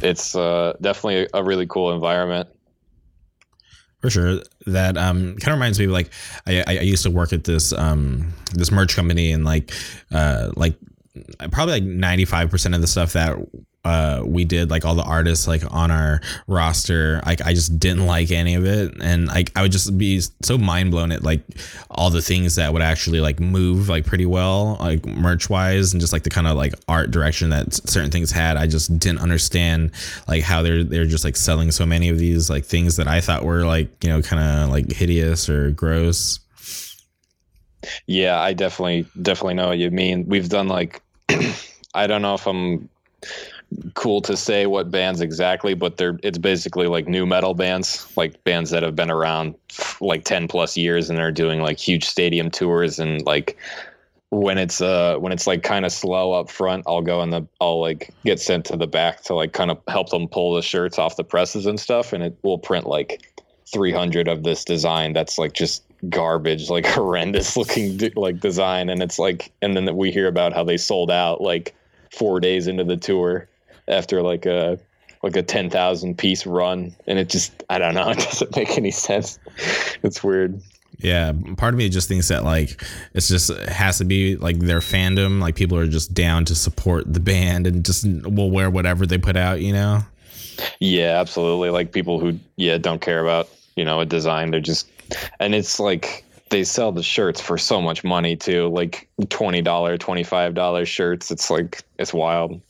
it's 0.02 0.36
uh 0.36 0.74
definitely 0.82 1.28
a 1.32 1.42
really 1.42 1.66
cool 1.66 1.94
environment. 1.94 2.50
For 4.02 4.10
sure. 4.10 4.40
That 4.66 4.96
um 4.98 5.36
kind 5.36 5.48
of 5.48 5.54
reminds 5.54 5.78
me 5.78 5.86
of 5.86 5.92
like 5.92 6.10
I, 6.46 6.64
I 6.66 6.80
used 6.80 7.04
to 7.04 7.10
work 7.10 7.32
at 7.32 7.44
this 7.44 7.72
um 7.72 8.32
this 8.52 8.70
merch 8.70 8.94
company 8.96 9.32
and 9.32 9.44
like 9.44 9.72
uh 10.10 10.50
like 10.56 10.74
probably 11.50 11.80
like 11.80 11.84
95% 11.84 12.74
of 12.74 12.80
the 12.80 12.86
stuff 12.86 13.12
that 13.14 13.36
uh, 13.84 14.22
we 14.24 14.44
did 14.44 14.70
like 14.70 14.84
all 14.84 14.94
the 14.94 15.02
artists 15.02 15.48
like 15.48 15.62
on 15.74 15.90
our 15.90 16.20
roster 16.46 17.20
like 17.26 17.40
i 17.42 17.52
just 17.52 17.80
didn't 17.80 18.06
like 18.06 18.30
any 18.30 18.54
of 18.54 18.64
it. 18.64 18.94
And 19.00 19.26
like 19.26 19.50
i 19.56 19.62
would 19.62 19.72
just 19.72 19.98
be 19.98 20.20
so 20.42 20.56
mind 20.56 20.92
blown 20.92 21.10
at 21.10 21.24
like 21.24 21.42
all 21.90 22.08
the 22.08 22.22
things 22.22 22.54
that 22.56 22.72
would 22.72 22.82
actually 22.82 23.20
like 23.20 23.40
move 23.40 23.88
like 23.88 24.06
pretty 24.06 24.26
well 24.26 24.76
like 24.78 25.04
merch 25.04 25.50
wise 25.50 25.92
and 25.92 26.00
just 26.00 26.12
like 26.12 26.22
the 26.22 26.30
kind 26.30 26.46
of 26.46 26.56
like 26.56 26.74
art 26.86 27.10
direction 27.10 27.50
that 27.50 27.74
certain 27.74 28.10
things 28.10 28.30
had. 28.30 28.56
I 28.56 28.66
just 28.66 28.98
didn't 28.98 29.20
understand 29.20 29.90
like 30.28 30.42
how 30.42 30.62
they're 30.62 30.84
they're 30.84 31.04
just 31.04 31.24
like 31.24 31.36
selling 31.36 31.72
so 31.72 31.84
many 31.84 32.08
of 32.08 32.18
these 32.18 32.48
like 32.48 32.64
things 32.64 32.96
that 32.96 33.08
i 33.08 33.20
thought 33.20 33.44
were 33.44 33.64
like 33.64 34.04
you 34.04 34.10
know 34.10 34.22
kind 34.22 34.42
of 34.42 34.70
like 34.70 34.92
hideous 34.92 35.48
or 35.48 35.72
gross. 35.72 36.38
Yeah 38.06 38.40
i 38.40 38.52
definitely 38.52 39.06
definitely 39.20 39.54
know 39.54 39.68
what 39.68 39.78
you 39.78 39.90
mean. 39.90 40.28
We've 40.28 40.48
done 40.48 40.68
like 40.68 41.02
i 41.94 42.06
don't 42.06 42.22
know 42.22 42.34
if 42.34 42.46
i'm 42.46 42.88
cool 43.94 44.20
to 44.22 44.36
say 44.36 44.66
what 44.66 44.90
bands 44.90 45.20
exactly, 45.20 45.74
but 45.74 45.96
they're 45.96 46.18
it's 46.22 46.38
basically 46.38 46.86
like 46.86 47.08
nu 47.08 47.26
metal 47.26 47.54
bands, 47.54 48.10
like 48.16 48.42
bands 48.44 48.70
that 48.70 48.82
have 48.82 48.96
been 48.96 49.10
around 49.10 49.54
like 50.00 50.24
10 50.24 50.48
plus 50.48 50.76
years 50.76 51.08
and 51.08 51.18
they're 51.18 51.32
doing 51.32 51.60
like 51.60 51.78
huge 51.78 52.04
stadium 52.04 52.50
tours 52.50 52.98
and 52.98 53.24
like 53.24 53.56
when 54.30 54.56
it's 54.56 54.80
uh 54.80 55.16
when 55.18 55.32
it's 55.32 55.46
like 55.46 55.62
kind 55.62 55.84
of 55.84 55.92
slow 55.92 56.32
up 56.32 56.50
front, 56.50 56.84
I'll 56.86 57.02
go 57.02 57.22
in 57.22 57.30
the 57.30 57.46
I'll 57.60 57.80
like 57.80 58.10
get 58.24 58.40
sent 58.40 58.64
to 58.66 58.76
the 58.76 58.86
back 58.86 59.22
to 59.24 59.34
like 59.34 59.52
kind 59.52 59.70
of 59.70 59.78
help 59.88 60.10
them 60.10 60.28
pull 60.28 60.54
the 60.54 60.62
shirts 60.62 60.98
off 60.98 61.16
the 61.16 61.24
presses 61.24 61.66
and 61.66 61.78
stuff 61.78 62.12
and 62.12 62.22
it 62.22 62.36
will 62.42 62.58
print 62.58 62.86
like 62.86 63.28
300 63.72 64.28
of 64.28 64.42
this 64.42 64.64
design 64.64 65.12
that's 65.12 65.38
like 65.38 65.52
just 65.52 65.82
garbage 66.08 66.68
like 66.68 66.86
horrendous 66.94 67.56
looking 67.56 67.98
like 68.16 68.40
design 68.40 68.88
and 68.88 69.02
it's 69.02 69.18
like 69.18 69.52
and 69.62 69.76
then 69.76 69.84
that 69.84 69.94
we 69.94 70.10
hear 70.10 70.26
about 70.26 70.52
how 70.52 70.64
they 70.64 70.76
sold 70.76 71.10
out 71.10 71.40
like 71.40 71.74
4 72.10 72.40
days 72.40 72.66
into 72.66 72.84
the 72.84 72.96
tour 72.96 73.48
after 73.88 74.22
like 74.22 74.46
a 74.46 74.78
like 75.22 75.36
a 75.36 75.42
10,000 75.42 76.18
piece 76.18 76.46
run 76.46 76.94
and 77.06 77.18
it 77.18 77.28
just 77.28 77.62
I 77.70 77.78
don't 77.78 77.94
know 77.94 78.10
it 78.10 78.18
doesn't 78.18 78.56
make 78.56 78.76
any 78.76 78.90
sense. 78.90 79.38
It's 80.02 80.22
weird. 80.22 80.60
Yeah 80.98 81.32
part 81.56 81.74
of 81.74 81.78
me 81.78 81.88
just 81.88 82.08
thinks 82.08 82.28
that 82.28 82.44
like 82.44 82.82
it's 83.14 83.28
just 83.28 83.50
it 83.50 83.68
has 83.68 83.98
to 83.98 84.04
be 84.04 84.36
like 84.36 84.58
their 84.58 84.80
fandom 84.80 85.40
like 85.40 85.54
people 85.54 85.78
are 85.78 85.86
just 85.86 86.14
down 86.14 86.44
to 86.46 86.54
support 86.54 87.12
the 87.12 87.20
band 87.20 87.66
and 87.66 87.84
just 87.84 88.06
will 88.06 88.50
wear 88.50 88.70
whatever 88.70 89.06
they 89.06 89.18
put 89.18 89.36
out 89.36 89.60
you 89.60 89.72
know? 89.72 90.00
Yeah 90.80 91.20
absolutely. 91.20 91.70
Like 91.70 91.92
people 91.92 92.18
who 92.18 92.38
yeah 92.56 92.78
don't 92.78 93.00
care 93.00 93.20
about 93.20 93.48
you 93.76 93.84
know 93.84 94.00
a 94.00 94.04
design 94.04 94.50
they're 94.50 94.60
just 94.60 94.88
and 95.40 95.54
it's 95.54 95.78
like 95.80 96.24
they 96.50 96.64
sell 96.64 96.92
the 96.92 97.02
shirts 97.02 97.40
for 97.40 97.56
so 97.56 97.80
much 97.80 98.04
money 98.04 98.36
too 98.36 98.68
like 98.68 99.08
$20 99.20 99.64
$25 99.64 100.86
shirts. 100.86 101.30
It's 101.30 101.50
like 101.50 101.82
it's 101.98 102.12
wild. 102.12 102.60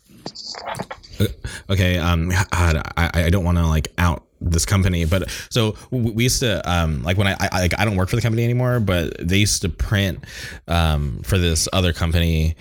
Okay 1.69 1.99
um 1.99 2.31
I, 2.53 3.11
I 3.15 3.31
don't 3.31 3.45
want 3.45 3.59
to 3.59 3.67
like 3.67 3.89
out 3.99 4.25
this 4.41 4.65
company 4.65 5.05
but 5.05 5.31
so 5.51 5.77
we 5.91 6.25
used 6.25 6.41
to 6.41 6.69
um 6.71 7.03
like 7.03 7.17
when 7.17 7.27
I, 7.27 7.37
I 7.39 7.61
like 7.61 7.79
I 7.79 7.85
don't 7.85 7.97
work 7.97 8.09
for 8.09 8.17
the 8.17 8.23
company 8.23 8.45
anymore 8.45 8.81
but 8.81 9.17
they 9.19 9.39
used 9.39 9.63
to 9.63 9.69
print 9.69 10.25
um 10.69 11.23
for 11.23 11.39
this 11.39 11.69
other 11.73 11.93
company 11.93 12.57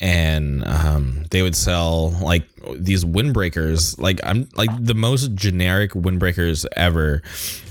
and 0.00 0.64
um, 0.64 1.24
they 1.30 1.42
would 1.42 1.56
sell 1.56 2.10
like 2.22 2.44
these 2.74 3.04
windbreakers 3.04 3.98
like 3.98 4.20
i'm 4.22 4.48
like 4.54 4.70
the 4.78 4.94
most 4.94 5.34
generic 5.34 5.92
windbreakers 5.92 6.66
ever 6.76 7.22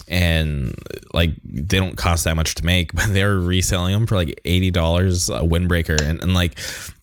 and 0.09 0.75
like 1.13 1.31
they 1.43 1.77
don't 1.77 1.97
cost 1.97 2.23
that 2.23 2.35
much 2.35 2.55
to 2.55 2.65
make 2.65 2.93
but 2.93 3.07
they're 3.13 3.37
reselling 3.37 3.93
them 3.93 4.07
for 4.07 4.15
like 4.15 4.39
$80 4.45 4.69
a 5.35 5.47
windbreaker 5.47 6.01
and, 6.01 6.21
and 6.21 6.33
like 6.33 6.57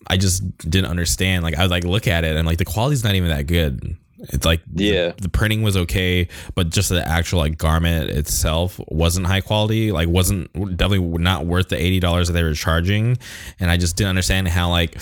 I 0.07 0.17
just 0.17 0.57
didn't 0.59 0.91
understand. 0.91 1.43
Like 1.43 1.57
I 1.57 1.63
would 1.63 1.71
like 1.71 1.85
look 1.85 2.07
at 2.07 2.25
it 2.25 2.37
and 2.37 2.47
like 2.47 2.59
the 2.59 2.65
quality's 2.65 3.05
not 3.05 3.15
even 3.15 3.31
that 3.31 3.47
good. 3.47 3.97
It's 4.31 4.47
like 4.47 4.61
yeah, 4.75 5.09
the, 5.09 5.23
the, 5.23 5.29
printing 5.29 5.63
was 5.63 5.77
okay, 5.77 6.29
but 6.55 6.71
just 6.71 6.89
the 6.89 7.07
actual 7.07 7.41
like 7.41 7.59
garment 7.59 8.11
itself 8.11 8.81
wasn't 8.89 9.27
high 9.27 9.41
quality. 9.41 9.93
Like 9.93 10.09
wasn't 10.09 10.53
definitely 10.77 11.19
not 11.19 11.47
worth 11.47 11.69
the 11.69 11.81
eighty 11.81 12.01
dollars 12.01 12.29
that 12.29 12.35
they 12.35 12.43
were 12.43 12.55
charging. 12.55 13.19
And 13.61 13.71
I 13.71 13.77
just 13.77 13.97
didn't 13.97 14.11
understand 14.11 14.49
how 14.49 14.71
like 14.71 14.99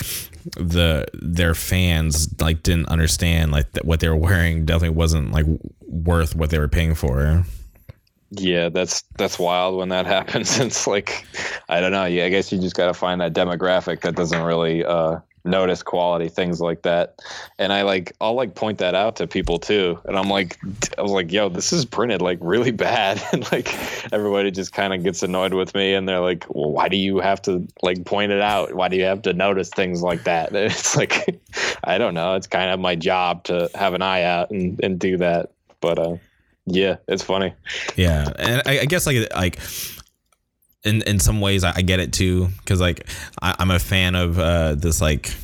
the 0.56 1.06
their 1.14 1.54
fans 1.54 2.28
like 2.40 2.62
didn't 2.62 2.88
understand 2.88 3.52
like 3.52 3.66
what 3.82 4.00
they 4.00 4.08
were 4.08 4.16
wearing 4.16 4.64
definitely 4.64 4.96
wasn't 4.96 5.32
like 5.32 5.46
worth 5.80 6.34
what 6.34 6.50
they 6.50 6.58
were 6.58 6.68
paying 6.68 6.94
for. 6.94 7.44
Yeah, 8.30 8.70
that's 8.70 9.02
that's 9.18 9.38
wild 9.38 9.76
when 9.76 9.90
that 9.90 10.06
happens. 10.16 10.58
It's 10.58 10.86
like 10.86 11.26
I 11.68 11.80
don't 11.80 11.92
know. 11.92 12.06
Yeah, 12.06 12.24
I 12.24 12.28
guess 12.30 12.50
you 12.50 12.60
just 12.60 12.76
got 12.76 12.86
to 12.86 12.94
find 12.94 13.20
that 13.20 13.34
demographic 13.34 14.00
that 14.00 14.16
doesn't 14.16 14.42
really 14.42 14.84
uh, 14.84 15.18
notice 15.44 15.82
quality 15.82 16.28
things 16.28 16.60
like 16.60 16.82
that. 16.82 17.20
And 17.58 17.72
I 17.72 17.82
like 17.82 18.12
I'll 18.20 18.34
like 18.34 18.54
point 18.54 18.78
that 18.78 18.94
out 18.94 19.16
to 19.16 19.26
people 19.26 19.58
too. 19.58 19.98
And 20.04 20.16
I'm 20.16 20.28
like 20.28 20.58
I 20.98 21.02
was 21.02 21.10
like, 21.10 21.32
"Yo, 21.32 21.48
this 21.48 21.72
is 21.72 21.84
printed 21.84 22.22
like 22.22 22.38
really 22.40 22.70
bad." 22.70 23.22
and 23.32 23.50
like 23.52 23.74
everybody 24.12 24.50
just 24.50 24.72
kind 24.72 24.94
of 24.94 25.02
gets 25.02 25.22
annoyed 25.22 25.54
with 25.54 25.74
me 25.74 25.94
and 25.94 26.08
they're 26.08 26.20
like, 26.20 26.44
"Well, 26.48 26.70
why 26.70 26.88
do 26.88 26.96
you 26.96 27.18
have 27.18 27.42
to 27.42 27.66
like 27.82 28.04
point 28.04 28.32
it 28.32 28.40
out? 28.40 28.74
Why 28.74 28.88
do 28.88 28.96
you 28.96 29.04
have 29.04 29.22
to 29.22 29.32
notice 29.32 29.70
things 29.70 30.02
like 30.02 30.24
that?" 30.24 30.48
And 30.48 30.56
it's 30.72 30.96
like 30.96 31.40
I 31.84 31.98
don't 31.98 32.14
know. 32.14 32.34
It's 32.34 32.46
kind 32.46 32.70
of 32.70 32.80
my 32.80 32.94
job 32.94 33.44
to 33.44 33.70
have 33.74 33.94
an 33.94 34.02
eye 34.02 34.22
out 34.22 34.50
and 34.50 34.78
and 34.82 34.98
do 34.98 35.16
that. 35.18 35.50
But 35.80 35.98
uh 35.98 36.16
yeah, 36.66 36.96
it's 37.08 37.24
funny. 37.24 37.52
Yeah, 37.96 38.32
and 38.38 38.62
I, 38.66 38.80
I 38.80 38.84
guess 38.84 39.06
like 39.06 39.34
like 39.34 39.58
in 40.84 41.02
in 41.02 41.18
some 41.18 41.40
ways 41.40 41.64
I, 41.64 41.72
I 41.76 41.82
get 41.82 42.00
it 42.00 42.12
too 42.12 42.48
because 42.58 42.80
like 42.80 43.08
I, 43.40 43.56
am 43.58 43.70
a 43.70 43.78
fan 43.78 44.14
of 44.14 44.38
uh, 44.38 44.74
this 44.74 45.00
like 45.00 45.34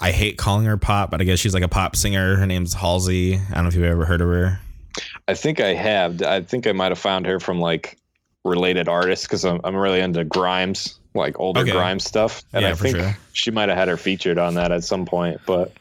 I 0.00 0.10
hate 0.10 0.36
calling 0.36 0.66
her 0.66 0.76
pop, 0.76 1.10
but 1.10 1.20
I 1.20 1.24
guess 1.24 1.38
she's 1.38 1.54
like 1.54 1.62
a 1.62 1.68
pop 1.68 1.96
singer. 1.96 2.36
Her 2.36 2.46
name's 2.46 2.74
Halsey. 2.74 3.36
I 3.36 3.54
don't 3.54 3.64
know 3.64 3.68
if 3.68 3.74
you've 3.74 3.84
ever 3.84 4.04
heard 4.04 4.20
of 4.20 4.28
her. 4.28 4.60
I 5.26 5.34
think 5.34 5.60
I 5.60 5.74
have. 5.74 6.22
I 6.22 6.42
think 6.42 6.66
I 6.66 6.72
might 6.72 6.90
have 6.90 6.98
found 6.98 7.26
her 7.26 7.40
from 7.40 7.60
like 7.60 7.98
related 8.44 8.88
artists 8.88 9.26
because 9.26 9.44
I'm 9.44 9.60
I'm 9.64 9.74
really 9.74 10.00
into 10.00 10.24
Grimes, 10.24 10.98
like 11.14 11.38
older 11.40 11.60
okay. 11.60 11.72
Grimes 11.72 12.04
stuff, 12.04 12.42
and 12.52 12.62
yeah, 12.62 12.70
I 12.70 12.74
think 12.74 12.96
sure. 12.96 13.16
she 13.32 13.50
might 13.50 13.68
have 13.68 13.78
had 13.78 13.88
her 13.88 13.96
featured 13.96 14.38
on 14.38 14.54
that 14.54 14.72
at 14.72 14.84
some 14.84 15.06
point, 15.06 15.40
but. 15.46 15.72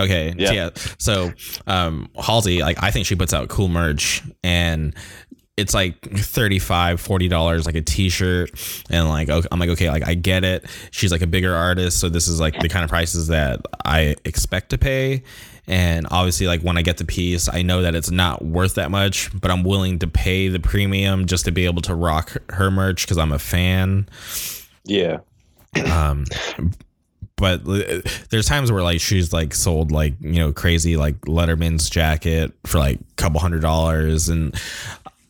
Okay. 0.00 0.32
Yeah. 0.38 0.46
So, 0.46 0.54
yeah. 0.54 0.70
So, 0.98 1.32
um, 1.66 2.08
Halsey, 2.14 2.60
like, 2.60 2.80
I 2.80 2.92
think 2.92 3.04
she 3.04 3.16
puts 3.16 3.34
out 3.34 3.48
cool 3.48 3.66
merch 3.66 4.22
and 4.44 4.94
it's 5.58 5.74
like 5.74 6.00
35 6.00 7.00
40 7.00 7.28
dollars 7.28 7.66
like 7.66 7.74
a 7.74 7.82
t-shirt. 7.82 8.50
And 8.90 9.08
like 9.08 9.28
okay, 9.28 9.48
i'm 9.50 9.58
like 9.58 9.70
okay 9.70 9.90
like 9.90 10.06
i 10.06 10.14
get 10.14 10.44
it. 10.44 10.64
She's 10.90 11.10
like 11.10 11.20
a 11.20 11.26
bigger 11.26 11.54
artist 11.54 11.98
so 11.98 12.08
this 12.08 12.28
is 12.28 12.40
like 12.40 12.58
the 12.60 12.68
kind 12.68 12.84
of 12.84 12.90
prices 12.90 13.26
that 13.26 13.60
i 13.84 14.14
expect 14.24 14.70
to 14.70 14.78
pay. 14.78 15.24
And 15.66 16.06
obviously 16.10 16.46
like 16.46 16.62
when 16.62 16.78
i 16.78 16.82
get 16.82 16.96
the 16.96 17.04
piece 17.04 17.48
i 17.52 17.62
know 17.62 17.82
that 17.82 17.94
it's 17.94 18.10
not 18.10 18.44
worth 18.44 18.76
that 18.76 18.90
much 18.90 19.30
but 19.38 19.50
i'm 19.50 19.64
willing 19.64 19.98
to 19.98 20.06
pay 20.06 20.48
the 20.48 20.60
premium 20.60 21.26
just 21.26 21.44
to 21.44 21.50
be 21.50 21.66
able 21.66 21.82
to 21.82 21.94
rock 21.94 22.36
her 22.50 22.70
merch 22.70 23.04
because 23.04 23.18
i'm 23.18 23.32
a 23.32 23.38
fan. 23.38 24.08
Yeah. 24.84 25.18
Um 25.92 26.24
but 27.38 27.60
uh, 27.66 28.00
there's 28.30 28.46
times 28.46 28.70
where 28.70 28.82
like 28.82 29.00
she's 29.00 29.32
like 29.32 29.54
sold 29.54 29.92
like 29.92 30.14
you 30.20 30.40
know 30.40 30.52
crazy 30.52 30.96
like 30.96 31.18
Letterman's 31.22 31.88
jacket 31.88 32.52
for 32.66 32.78
like 32.78 32.98
a 32.98 33.14
couple 33.14 33.40
hundred 33.40 33.62
dollars. 33.62 34.28
And 34.28 34.54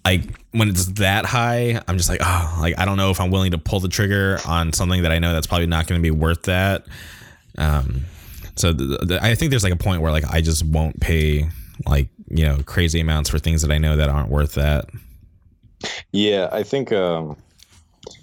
like 0.05 0.23
when 0.53 0.69
it's 0.69 0.87
that 0.93 1.27
high 1.27 1.81
I'm 1.87 1.97
just 1.97 2.09
like 2.09 2.21
oh 2.23 2.59
like 2.61 2.79
I 2.79 2.85
don't 2.85 2.97
know 2.97 3.11
if 3.11 3.21
I'm 3.21 3.31
willing 3.31 3.53
to 3.53 3.59
pull 3.59 3.81
the 3.81 3.89
trigger 3.89 4.39
on 4.47 4.73
something 4.73 5.03
that 5.03 5.13
I 5.13 5.19
know 5.19 5.33
that's 5.33 5.47
probably 5.47 5.67
not 5.67 5.87
going 5.87 6.01
to 6.01 6.03
be 6.03 6.11
worth 6.11 6.43
that. 6.45 6.87
Um 7.57 8.05
so 8.57 8.73
th- 8.73 9.01
th- 9.07 9.21
I 9.21 9.35
think 9.35 9.51
there's 9.51 9.65
like 9.65 9.73
a 9.73 9.77
point 9.77 10.03
where 10.03 10.13
like 10.13 10.25
I 10.25 10.41
just 10.41 10.65
won't 10.65 11.01
pay 11.01 11.49
like 11.87 12.09
you 12.29 12.45
know 12.45 12.59
crazy 12.65 13.01
amounts 13.01 13.31
for 13.31 13.39
things 13.39 13.63
that 13.63 13.71
I 13.71 13.79
know 13.79 13.97
that 13.97 14.09
aren't 14.09 14.31
worth 14.31 14.55
that. 14.55 14.87
Yeah 16.13 16.49
I 16.53 16.63
think 16.63 16.93
um 16.93 17.37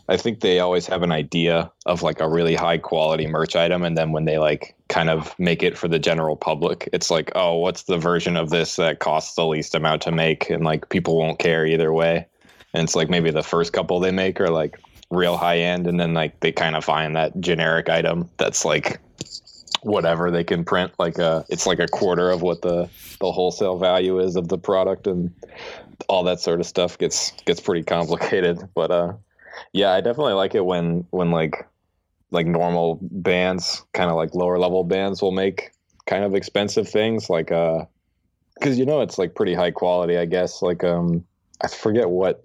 I 0.07 0.17
think 0.17 0.41
they 0.41 0.59
always 0.59 0.85
have 0.87 1.01
an 1.01 1.11
idea 1.11 1.71
of 1.87 2.03
like 2.03 2.19
a 2.19 2.29
really 2.29 2.55
high 2.55 2.77
quality 2.77 3.25
merch 3.25 3.55
item, 3.55 3.83
and 3.83 3.97
then 3.97 4.11
when 4.11 4.25
they 4.25 4.37
like 4.37 4.75
kind 4.87 5.09
of 5.09 5.37
make 5.39 5.63
it 5.63 5.77
for 5.77 5.87
the 5.87 5.97
general 5.97 6.35
public, 6.35 6.87
it's 6.93 7.09
like, 7.09 7.31
oh, 7.35 7.57
what's 7.57 7.83
the 7.83 7.97
version 7.97 8.37
of 8.37 8.51
this 8.51 8.75
that 8.75 8.99
costs 8.99 9.35
the 9.35 9.47
least 9.47 9.73
amount 9.73 10.03
to 10.03 10.11
make, 10.11 10.49
and 10.49 10.63
like 10.63 10.89
people 10.89 11.17
won't 11.17 11.39
care 11.39 11.65
either 11.65 11.91
way. 11.91 12.27
And 12.73 12.83
it's 12.83 12.95
like 12.95 13.09
maybe 13.09 13.31
the 13.31 13.41
first 13.41 13.73
couple 13.73 13.99
they 13.99 14.11
make 14.11 14.39
are 14.39 14.49
like 14.49 14.79
real 15.09 15.37
high 15.37 15.57
end, 15.57 15.87
and 15.87 15.99
then 15.99 16.13
like 16.13 16.39
they 16.39 16.51
kind 16.51 16.75
of 16.75 16.85
find 16.85 17.15
that 17.15 17.39
generic 17.39 17.89
item 17.89 18.29
that's 18.37 18.63
like 18.63 18.99
whatever 19.81 20.31
they 20.31 20.43
can 20.43 20.65
print 20.65 20.91
like 20.97 21.19
a 21.19 21.27
uh, 21.27 21.43
it's 21.49 21.67
like 21.67 21.77
a 21.77 21.87
quarter 21.87 22.31
of 22.31 22.41
what 22.41 22.63
the 22.63 22.89
the 23.19 23.31
wholesale 23.31 23.77
value 23.77 24.19
is 24.19 24.35
of 24.35 24.47
the 24.47 24.57
product 24.57 25.05
and 25.05 25.31
all 26.09 26.23
that 26.23 26.39
sort 26.39 26.59
of 26.59 26.65
stuff 26.65 26.97
gets 26.97 27.31
gets 27.45 27.59
pretty 27.59 27.83
complicated 27.83 28.57
but 28.73 28.89
uh 28.89 29.13
yeah, 29.73 29.91
I 29.91 30.01
definitely 30.01 30.33
like 30.33 30.55
it 30.55 30.65
when 30.65 31.05
when 31.11 31.31
like 31.31 31.67
like 32.31 32.47
normal 32.47 32.99
bands, 33.01 33.83
kind 33.93 34.09
of 34.09 34.15
like 34.15 34.33
lower 34.33 34.57
level 34.59 34.83
bands, 34.83 35.21
will 35.21 35.31
make 35.31 35.71
kind 36.05 36.23
of 36.23 36.35
expensive 36.35 36.87
things 36.87 37.29
like 37.29 37.51
uh, 37.51 37.85
because 38.55 38.79
you 38.79 38.85
know 38.85 39.01
it's 39.01 39.17
like 39.17 39.35
pretty 39.35 39.53
high 39.53 39.71
quality, 39.71 40.17
I 40.17 40.25
guess. 40.25 40.61
Like 40.61 40.83
um, 40.83 41.23
I 41.61 41.67
forget 41.67 42.09
what 42.09 42.43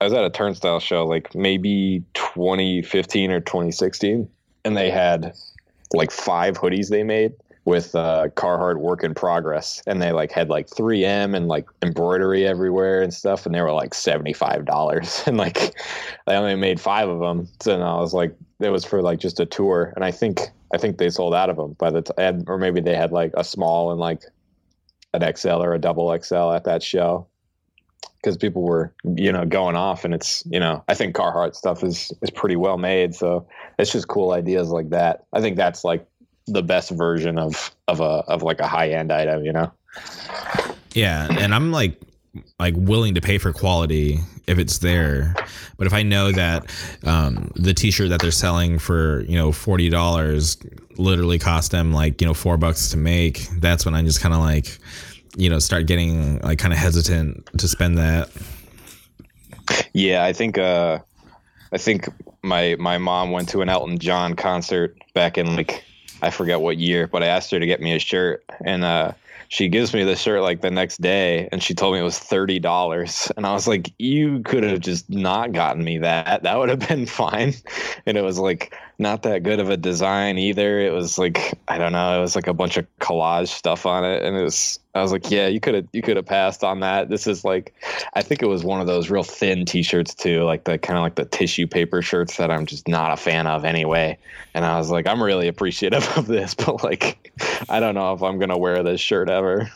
I 0.00 0.04
was 0.04 0.12
at 0.12 0.24
a 0.24 0.30
Turnstile 0.30 0.80
show, 0.80 1.04
like 1.04 1.34
maybe 1.34 2.04
2015 2.14 3.30
or 3.30 3.40
2016, 3.40 4.28
and 4.64 4.76
they 4.76 4.90
had 4.90 5.34
like 5.92 6.10
five 6.10 6.56
hoodies 6.56 6.88
they 6.88 7.02
made 7.02 7.32
with 7.64 7.94
uh, 7.94 8.28
Carhartt 8.34 8.78
work 8.78 9.04
in 9.04 9.14
progress, 9.14 9.82
and 9.86 10.02
they 10.02 10.12
like 10.12 10.32
had 10.32 10.48
like 10.48 10.68
3M 10.68 11.36
and 11.36 11.46
like 11.46 11.66
embroidery 11.82 12.46
everywhere 12.46 13.02
and 13.02 13.14
stuff, 13.14 13.46
and 13.46 13.54
they 13.54 13.60
were 13.60 13.72
like 13.72 13.94
seventy 13.94 14.32
five 14.32 14.64
dollars, 14.64 15.22
and 15.26 15.36
like 15.36 15.74
they 16.26 16.34
only 16.34 16.56
made 16.56 16.80
five 16.80 17.08
of 17.08 17.20
them, 17.20 17.48
so 17.60 17.80
I 17.80 18.00
was 18.00 18.14
like, 18.14 18.34
it 18.60 18.70
was 18.70 18.84
for 18.84 19.02
like 19.02 19.20
just 19.20 19.40
a 19.40 19.46
tour, 19.46 19.92
and 19.94 20.04
I 20.04 20.10
think 20.10 20.40
I 20.74 20.78
think 20.78 20.98
they 20.98 21.10
sold 21.10 21.34
out 21.34 21.50
of 21.50 21.56
them 21.56 21.74
by 21.74 21.90
the 21.90 22.02
time, 22.02 22.44
or 22.46 22.58
maybe 22.58 22.80
they 22.80 22.96
had 22.96 23.12
like 23.12 23.32
a 23.34 23.44
small 23.44 23.90
and 23.90 24.00
like 24.00 24.22
an 25.14 25.36
XL 25.36 25.62
or 25.62 25.74
a 25.74 25.78
double 25.78 26.16
XL 26.20 26.52
at 26.52 26.64
that 26.64 26.82
show. 26.82 27.26
Because 28.16 28.36
people 28.36 28.62
were 28.62 28.94
you 29.16 29.32
know 29.32 29.44
going 29.44 29.74
off 29.74 30.04
and 30.04 30.14
it's 30.14 30.44
you 30.46 30.60
know 30.60 30.84
i 30.86 30.94
think 30.94 31.12
carhartt 31.12 31.56
stuff 31.56 31.82
is 31.82 32.12
is 32.22 32.30
pretty 32.30 32.54
well 32.54 32.78
made. 32.78 33.16
So 33.16 33.46
it's 33.80 33.90
just 33.90 34.06
cool 34.06 34.30
ideas 34.32 34.70
like 34.70 34.90
that. 34.90 35.24
I 35.32 35.40
think 35.40 35.56
that's 35.56 35.82
like 35.82 36.06
the 36.46 36.62
best 36.62 36.90
version 36.90 37.38
of 37.38 37.74
of 37.88 38.00
a 38.00 38.24
of 38.28 38.42
like 38.42 38.60
a 38.60 38.66
high 38.66 38.90
end 38.90 39.12
item 39.12 39.44
you 39.44 39.52
know? 39.52 39.72
Yeah 40.94 41.28
and 41.30 41.54
i'm 41.54 41.70
like 41.72 42.00
like 42.58 42.74
willing 42.76 43.14
to 43.14 43.20
pay 43.20 43.38
for 43.38 43.52
quality 43.52 44.18
if 44.46 44.58
it's 44.58 44.78
there. 44.78 45.34
But 45.76 45.86
if 45.86 45.92
i 45.92 46.02
know 46.02 46.32
that 46.32 46.70
um, 47.04 47.50
the 47.56 47.74
t-shirt 47.74 48.08
that 48.10 48.20
they're 48.20 48.30
selling 48.30 48.78
for 48.78 49.20
you 49.22 49.36
know 49.36 49.50
$40 49.50 50.98
literally 50.98 51.38
cost 51.38 51.70
them 51.70 51.92
like 51.92 52.20
you 52.20 52.26
know 52.26 52.34
four 52.34 52.56
bucks 52.56 52.90
to 52.90 52.96
make 52.96 53.48
that's 53.60 53.84
when 53.84 53.94
I'm 53.94 54.04
just 54.04 54.20
kind 54.20 54.34
of 54.34 54.40
like 54.40 54.78
you 55.36 55.48
know 55.48 55.58
start 55.58 55.86
getting 55.86 56.38
like 56.40 56.58
kind 56.58 56.72
of 56.72 56.78
hesitant 56.78 57.48
to 57.58 57.68
spend 57.68 57.98
that. 57.98 58.30
Yeah 59.92 60.24
i 60.24 60.32
think 60.32 60.58
uh 60.58 60.98
i 61.72 61.78
think 61.78 62.08
my 62.42 62.76
my 62.78 62.98
mom 62.98 63.30
went 63.30 63.48
to 63.50 63.60
an 63.62 63.68
elton 63.68 63.98
john 63.98 64.34
concert 64.34 64.96
back 65.14 65.38
in 65.38 65.56
like 65.56 65.84
i 66.22 66.30
forget 66.30 66.60
what 66.60 66.78
year 66.78 67.06
but 67.06 67.22
i 67.22 67.26
asked 67.26 67.50
her 67.50 67.60
to 67.60 67.66
get 67.66 67.80
me 67.80 67.94
a 67.94 67.98
shirt 67.98 68.44
and 68.64 68.84
uh 68.84 69.12
she 69.48 69.68
gives 69.68 69.92
me 69.92 70.02
the 70.02 70.16
shirt 70.16 70.40
like 70.40 70.62
the 70.62 70.70
next 70.70 71.02
day 71.02 71.46
and 71.52 71.62
she 71.62 71.74
told 71.74 71.92
me 71.92 72.00
it 72.00 72.04
was 72.04 72.18
$30 72.18 73.32
and 73.36 73.46
i 73.46 73.52
was 73.52 73.68
like 73.68 73.92
you 73.98 74.40
could 74.44 74.62
have 74.64 74.80
just 74.80 75.10
not 75.10 75.52
gotten 75.52 75.84
me 75.84 75.98
that. 75.98 76.42
That 76.42 76.58
would 76.58 76.68
have 76.68 76.86
been 76.86 77.06
fine. 77.22 77.54
And 78.06 78.16
it 78.16 78.22
was 78.22 78.38
like 78.38 78.74
not 79.02 79.22
that 79.24 79.42
good 79.42 79.60
of 79.60 79.68
a 79.68 79.76
design 79.76 80.38
either. 80.38 80.80
It 80.80 80.92
was 80.92 81.18
like 81.18 81.58
i 81.68 81.76
don't 81.76 81.92
know 81.92 82.18
it 82.18 82.20
was 82.20 82.34
like 82.34 82.46
a 82.46 82.54
bunch 82.54 82.76
of 82.76 82.86
collage 83.00 83.48
stuff 83.48 83.84
on 83.84 84.04
it. 84.04 84.22
And 84.22 84.36
it 84.36 84.42
was 84.42 84.78
i 84.94 85.02
was 85.02 85.12
like 85.12 85.30
yeah 85.30 85.48
you 85.48 85.60
could 85.60 85.74
have 85.74 85.88
you 85.92 86.00
could 86.00 86.16
have 86.16 86.26
passed 86.26 86.64
on 86.64 86.80
that. 86.80 87.10
This 87.10 87.26
is 87.26 87.44
like 87.44 87.74
i 88.14 88.22
think 88.22 88.42
it 88.42 88.46
was 88.46 88.64
one 88.64 88.80
of 88.80 88.86
those 88.86 89.10
real 89.10 89.24
thin 89.24 89.66
t-shirts 89.66 90.14
too 90.14 90.44
like 90.44 90.64
the 90.64 90.78
kind 90.78 90.96
of 90.96 91.02
like 91.02 91.16
the 91.16 91.24
tissue 91.24 91.66
paper 91.66 92.00
shirts 92.00 92.36
that 92.36 92.50
i'm 92.50 92.64
just 92.64 92.88
not 92.88 93.12
a 93.12 93.16
fan 93.16 93.46
of 93.46 93.64
anyway. 93.64 94.16
And 94.54 94.64
i 94.64 94.78
was 94.78 94.90
like 94.90 95.06
i'm 95.06 95.22
really 95.22 95.48
appreciative 95.48 96.08
of 96.16 96.26
this 96.26 96.54
but 96.54 96.82
like 96.82 97.32
i 97.68 97.80
don't 97.80 97.94
know 97.94 98.14
if 98.14 98.22
i'm 98.22 98.38
gonna 98.38 98.58
wear 98.58 98.82
this 98.82 99.00
shirt 99.00 99.28
ever. 99.28 99.70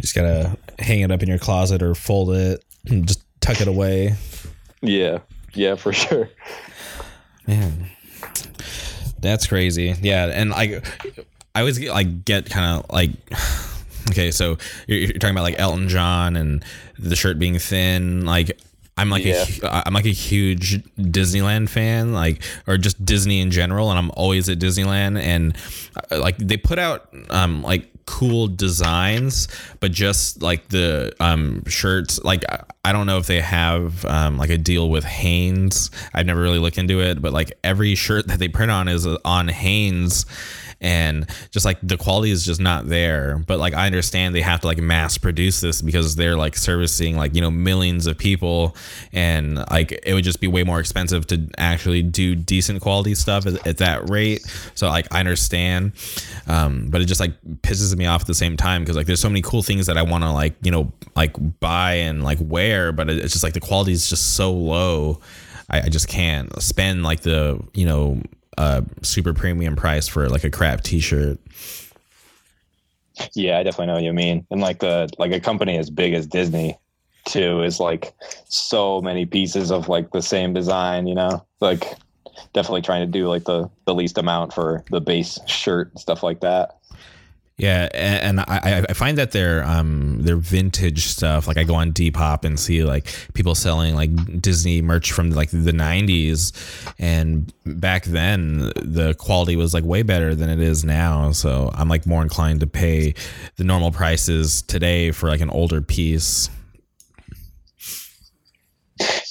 Just 0.00 0.14
gotta 0.14 0.58
hang 0.78 1.00
it 1.00 1.10
up 1.10 1.22
in 1.22 1.28
your 1.28 1.38
closet 1.38 1.82
or 1.82 1.94
fold 1.94 2.32
it 2.32 2.64
and 2.86 3.06
just 3.08 3.22
tuck 3.40 3.60
it 3.60 3.68
away. 3.68 4.14
Yeah. 4.82 5.20
Yeah 5.54 5.76
for 5.76 5.92
sure. 5.92 6.28
Man 7.46 7.88
that's 9.20 9.46
crazy. 9.46 9.94
Yeah, 10.00 10.26
and 10.26 10.50
like 10.50 10.86
I 11.54 11.60
always 11.60 11.78
get, 11.78 11.92
like 11.92 12.24
get 12.24 12.50
kind 12.50 12.78
of 12.78 12.90
like 12.90 13.10
okay, 14.10 14.30
so 14.30 14.58
you're, 14.86 14.98
you're, 14.98 15.12
talking 15.14 15.34
about 15.34 15.42
like 15.42 15.58
Elton 15.58 15.88
John 15.88 16.36
and 16.36 16.64
the 16.98 17.16
shirt 17.16 17.38
being 17.38 17.58
thin. 17.58 18.24
Like 18.26 18.60
I'm 18.96 19.10
like 19.10 19.24
yeah. 19.24 19.44
a 19.62 19.82
I'm 19.86 19.94
like 19.94 20.06
a 20.06 20.10
huge 20.10 20.82
Disneyland 20.96 21.68
fan, 21.68 22.12
like 22.12 22.42
or 22.66 22.78
just 22.78 23.04
Disney 23.04 23.40
in 23.40 23.50
general, 23.50 23.90
and 23.90 23.98
I'm 23.98 24.10
always 24.12 24.48
at 24.48 24.58
Disneyland. 24.58 25.20
And 25.20 25.56
uh, 26.10 26.18
like 26.18 26.38
they 26.38 26.56
put 26.56 26.78
out 26.78 27.08
um 27.30 27.62
like 27.62 27.90
cool 28.06 28.46
designs, 28.48 29.48
but 29.80 29.92
just 29.92 30.42
like 30.42 30.68
the 30.68 31.14
um 31.20 31.64
shirts, 31.66 32.22
like 32.22 32.44
I 32.84 32.92
don't 32.92 33.06
know 33.06 33.18
if 33.18 33.26
they 33.26 33.40
have 33.40 34.04
um 34.04 34.38
like 34.38 34.50
a 34.50 34.58
deal 34.58 34.88
with 34.88 35.04
Hanes. 35.04 35.90
I've 36.14 36.26
never 36.26 36.40
really 36.40 36.58
looked 36.58 36.78
into 36.78 37.00
it, 37.00 37.20
but 37.20 37.32
like 37.32 37.52
every 37.62 37.94
shirt 37.94 38.28
that 38.28 38.38
they 38.38 38.48
print 38.48 38.70
on 38.70 38.88
is 38.88 39.06
on 39.06 39.48
Hanes 39.48 40.26
and 40.80 41.28
just 41.50 41.64
like 41.64 41.78
the 41.82 41.96
quality 41.96 42.30
is 42.30 42.44
just 42.44 42.60
not 42.60 42.88
there. 42.88 43.42
But 43.46 43.58
like 43.58 43.74
i 43.74 43.86
understand 43.86 44.34
they 44.34 44.42
have 44.42 44.60
to 44.60 44.66
like 44.66 44.78
mass 44.78 45.18
produce 45.18 45.60
this 45.60 45.82
because 45.82 46.16
they're 46.16 46.36
like 46.36 46.56
servicing 46.56 47.16
like 47.16 47.34
you 47.34 47.40
know 47.40 47.50
millions 47.50 48.06
of 48.06 48.18
people. 48.18 48.76
And 49.12 49.56
like 49.70 49.92
it 50.04 50.14
would 50.14 50.24
just 50.24 50.40
be 50.40 50.48
way 50.48 50.62
more 50.62 50.80
expensive 50.80 51.26
to 51.28 51.48
actually 51.58 52.02
do 52.02 52.34
decent 52.34 52.82
quality 52.82 53.14
stuff 53.14 53.46
at, 53.46 53.66
at 53.66 53.78
that 53.78 54.10
rate. 54.10 54.42
So 54.74 54.88
like 54.88 55.12
i 55.12 55.20
understand. 55.20 55.92
Um, 56.46 56.88
but 56.90 57.00
it 57.00 57.06
just 57.06 57.20
like 57.20 57.32
pisses 57.62 57.96
me 57.96 58.06
off 58.06 58.22
at 58.22 58.26
the 58.26 58.34
same 58.34 58.56
time 58.56 58.82
because 58.82 58.96
like 58.96 59.06
there's 59.06 59.20
so 59.20 59.28
many 59.28 59.42
cool 59.42 59.62
things 59.62 59.86
that 59.86 59.96
i 59.96 60.02
want 60.02 60.22
to 60.24 60.30
like 60.30 60.54
you 60.62 60.70
know 60.70 60.92
like 61.14 61.34
buy 61.60 61.94
and 61.94 62.22
like 62.22 62.38
wear 62.40 62.92
but 62.92 63.08
it's 63.08 63.32
just 63.32 63.42
like 63.42 63.54
the 63.54 63.60
quality 63.60 63.92
is 63.92 64.08
just 64.08 64.34
so 64.34 64.52
low. 64.52 65.20
I, 65.68 65.82
I 65.82 65.88
just 65.88 66.08
can't 66.08 66.50
spend 66.62 67.02
like 67.02 67.20
the 67.20 67.60
you 67.74 67.86
know 67.86 68.22
a 68.56 68.84
super 69.02 69.34
premium 69.34 69.76
price 69.76 70.08
for 70.08 70.28
like 70.28 70.44
a 70.44 70.50
crap 70.50 70.82
t-shirt. 70.82 71.38
Yeah, 73.34 73.58
I 73.58 73.62
definitely 73.62 73.86
know 73.86 73.94
what 73.94 74.02
you 74.02 74.12
mean. 74.12 74.46
And 74.50 74.60
like 74.60 74.80
the 74.80 75.08
like 75.18 75.32
a 75.32 75.40
company 75.40 75.78
as 75.78 75.90
big 75.90 76.14
as 76.14 76.26
Disney 76.26 76.78
too 77.26 77.62
is 77.62 77.80
like 77.80 78.14
so 78.48 79.00
many 79.00 79.26
pieces 79.26 79.70
of 79.70 79.88
like 79.88 80.12
the 80.12 80.22
same 80.22 80.52
design, 80.52 81.06
you 81.06 81.14
know? 81.14 81.44
Like 81.60 81.84
definitely 82.52 82.82
trying 82.82 83.06
to 83.06 83.18
do 83.18 83.28
like 83.28 83.44
the 83.44 83.70
the 83.86 83.94
least 83.94 84.18
amount 84.18 84.52
for 84.52 84.84
the 84.90 85.00
base 85.00 85.38
shirt 85.46 85.98
stuff 85.98 86.22
like 86.22 86.40
that. 86.40 86.75
Yeah, 87.58 87.88
and, 87.94 88.40
I, 88.40 88.84
I 88.86 88.92
find 88.92 89.16
that 89.16 89.30
their 89.30 89.64
um 89.64 90.18
their 90.20 90.36
vintage 90.36 91.06
stuff, 91.06 91.46
like 91.48 91.56
I 91.56 91.64
go 91.64 91.74
on 91.74 91.90
Depop 91.90 92.44
and 92.44 92.60
see 92.60 92.84
like 92.84 93.06
people 93.32 93.54
selling 93.54 93.94
like 93.94 94.42
Disney 94.42 94.82
merch 94.82 95.10
from 95.10 95.30
like 95.30 95.48
the 95.48 95.72
'90s, 95.72 96.52
and 96.98 97.50
back 97.64 98.04
then 98.04 98.70
the 98.76 99.14
quality 99.18 99.56
was 99.56 99.72
like 99.72 99.84
way 99.84 100.02
better 100.02 100.34
than 100.34 100.50
it 100.50 100.60
is 100.60 100.84
now. 100.84 101.32
So 101.32 101.70
I'm 101.72 101.88
like 101.88 102.04
more 102.04 102.20
inclined 102.20 102.60
to 102.60 102.66
pay 102.66 103.14
the 103.56 103.64
normal 103.64 103.90
prices 103.90 104.60
today 104.60 105.10
for 105.10 105.30
like 105.30 105.40
an 105.40 105.50
older 105.50 105.80
piece. 105.80 106.50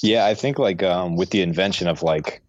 Yeah, 0.02 0.26
I 0.26 0.34
think 0.34 0.58
like 0.58 0.82
um, 0.82 1.14
with 1.14 1.30
the 1.30 1.42
invention 1.42 1.86
of 1.86 2.02
like 2.02 2.42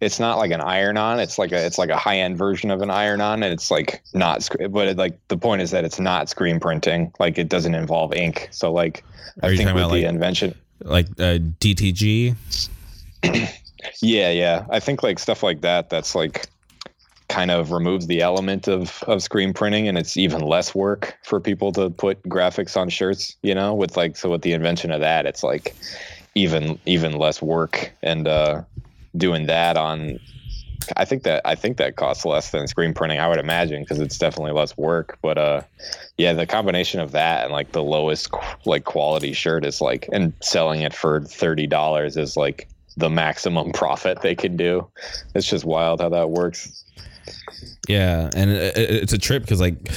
it's 0.00 0.20
not 0.20 0.38
like 0.38 0.50
an 0.50 0.60
iron 0.60 0.96
on 0.96 1.20
it's 1.20 1.38
like 1.38 1.52
a 1.52 1.66
it's 1.66 1.78
like 1.78 1.90
a 1.90 1.96
high 1.96 2.18
end 2.18 2.36
version 2.36 2.70
of 2.70 2.82
an 2.82 2.90
iron 2.90 3.20
on 3.20 3.42
and 3.42 3.52
it's 3.52 3.70
like 3.70 4.02
not 4.12 4.48
but 4.70 4.88
it, 4.88 4.96
like 4.96 5.18
the 5.28 5.36
point 5.36 5.62
is 5.62 5.70
that 5.70 5.84
it's 5.84 6.00
not 6.00 6.28
screen 6.28 6.60
printing 6.60 7.12
like 7.18 7.38
it 7.38 7.48
doesn't 7.48 7.74
involve 7.74 8.12
ink 8.12 8.48
so 8.50 8.72
like 8.72 9.04
Are 9.42 9.50
i 9.50 9.56
think 9.56 9.72
with 9.72 9.84
the 9.84 9.88
like, 9.88 10.04
invention 10.04 10.54
like 10.82 11.06
uh, 11.18 11.38
dtg 11.60 12.36
yeah 14.02 14.30
yeah. 14.30 14.66
I 14.70 14.80
think 14.80 15.02
like 15.02 15.18
stuff 15.18 15.42
like 15.42 15.60
that 15.62 15.90
that's 15.90 16.14
like 16.14 16.46
kind 17.28 17.50
of 17.50 17.70
removes 17.70 18.06
the 18.06 18.20
element 18.20 18.68
of 18.68 19.02
of 19.06 19.22
screen 19.22 19.52
printing 19.52 19.88
and 19.88 19.96
it's 19.96 20.16
even 20.16 20.42
less 20.42 20.74
work 20.74 21.16
for 21.22 21.40
people 21.40 21.72
to 21.72 21.90
put 21.90 22.22
graphics 22.24 22.76
on 22.76 22.88
shirts 22.88 23.36
you 23.42 23.54
know 23.54 23.74
with 23.74 23.96
like 23.96 24.16
so 24.16 24.30
with 24.30 24.42
the 24.42 24.52
invention 24.52 24.90
of 24.90 25.00
that 25.00 25.26
it's 25.26 25.42
like 25.42 25.74
even 26.34 26.78
even 26.84 27.16
less 27.16 27.40
work 27.40 27.92
and 28.02 28.28
uh 28.28 28.62
doing 29.16 29.46
that 29.46 29.76
on 29.76 30.18
I 30.96 31.04
think 31.04 31.22
that 31.22 31.40
I 31.44 31.54
think 31.54 31.76
that 31.78 31.96
costs 31.96 32.24
less 32.24 32.50
than 32.50 32.66
screen 32.66 32.94
printing. 32.94 33.18
I 33.18 33.28
would 33.28 33.38
imagine 33.38 33.82
because 33.82 34.00
it's 34.00 34.18
definitely 34.18 34.52
less 34.52 34.76
work. 34.76 35.18
But 35.22 35.38
uh, 35.38 35.62
yeah, 36.18 36.32
the 36.32 36.46
combination 36.46 37.00
of 37.00 37.12
that 37.12 37.44
and 37.44 37.52
like 37.52 37.72
the 37.72 37.82
lowest 37.82 38.30
like 38.64 38.84
quality 38.84 39.32
shirt 39.32 39.64
is 39.64 39.80
like, 39.80 40.08
and 40.12 40.32
selling 40.40 40.82
it 40.82 40.94
for 40.94 41.22
thirty 41.22 41.66
dollars 41.66 42.16
is 42.16 42.36
like 42.36 42.68
the 42.96 43.10
maximum 43.10 43.72
profit 43.74 44.20
they 44.22 44.34
can 44.34 44.56
do. 44.56 44.86
It's 45.34 45.48
just 45.48 45.64
wild 45.64 46.00
how 46.00 46.08
that 46.10 46.30
works. 46.30 46.84
Yeah, 47.88 48.30
and 48.34 48.50
it, 48.50 48.76
it's 48.76 49.12
a 49.12 49.18
trip 49.18 49.42
because 49.42 49.60
like, 49.60 49.90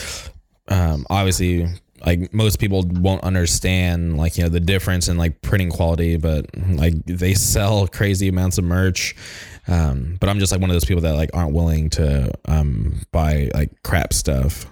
um, 0.69 1.05
obviously 1.09 1.67
like 2.05 2.33
most 2.33 2.59
people 2.59 2.83
won't 2.85 3.23
understand 3.23 4.17
like 4.17 4.37
you 4.37 4.43
know 4.43 4.49
the 4.49 4.59
difference 4.59 5.07
in 5.07 5.17
like 5.17 5.41
printing 5.41 5.69
quality 5.69 6.17
but 6.17 6.45
like 6.69 6.93
they 7.05 7.33
sell 7.33 7.87
crazy 7.87 8.27
amounts 8.27 8.57
of 8.57 8.63
merch. 8.63 9.15
Um, 9.69 10.15
but 10.21 10.29
i'm 10.29 10.39
just 10.39 10.51
like 10.53 10.61
one 10.61 10.69
of 10.69 10.75
those 10.75 10.85
people 10.85 11.01
that 11.01 11.15
like 11.15 11.29
aren't 11.33 11.53
willing 11.53 11.89
to 11.91 12.31
um, 12.45 13.01
buy 13.11 13.51
like 13.53 13.71
crap 13.83 14.13
stuff. 14.13 14.65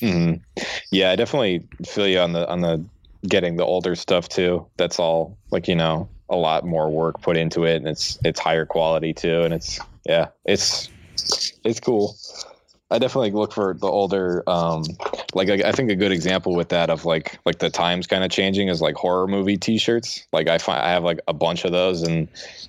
Mm-hmm. 0.00 0.42
yeah 0.90 1.10
i 1.10 1.16
definitely 1.16 1.62
feel 1.84 2.08
you 2.08 2.18
on 2.20 2.32
the 2.32 2.48
on 2.48 2.62
the 2.62 2.82
getting 3.26 3.56
the 3.56 3.64
older 3.64 3.94
stuff 3.94 4.28
too. 4.28 4.66
That's 4.76 4.98
all 4.98 5.36
like 5.50 5.68
you 5.68 5.74
know 5.74 6.08
a 6.30 6.36
lot 6.36 6.64
more 6.64 6.90
work 6.90 7.20
put 7.22 7.36
into 7.36 7.64
it 7.64 7.76
and 7.76 7.88
it's 7.88 8.18
it's 8.24 8.38
higher 8.38 8.66
quality 8.66 9.14
too 9.14 9.42
and 9.42 9.54
it's 9.54 9.80
yeah 10.04 10.28
it's 10.44 10.90
it's 11.64 11.80
cool 11.80 12.16
I 12.90 12.98
definitely 12.98 13.32
look 13.32 13.52
for 13.52 13.74
the 13.74 13.86
older, 13.86 14.42
um, 14.48 14.82
like 15.34 15.50
I, 15.50 15.68
I, 15.68 15.72
think 15.72 15.90
a 15.90 15.96
good 15.96 16.12
example 16.12 16.56
with 16.56 16.70
that 16.70 16.88
of 16.88 17.04
like 17.04 17.38
like 17.44 17.58
the 17.58 17.68
times 17.68 18.06
kind 18.06 18.24
of 18.24 18.30
changing 18.30 18.68
is 18.68 18.80
like 18.80 18.94
horror 18.94 19.26
movie 19.26 19.58
T-shirts. 19.58 20.26
Like 20.32 20.48
I 20.48 20.56
find 20.56 20.80
I 20.80 20.88
have 20.90 21.04
like 21.04 21.20
a 21.28 21.34
bunch 21.34 21.64
of 21.64 21.72
those, 21.72 22.02
and 22.02 22.28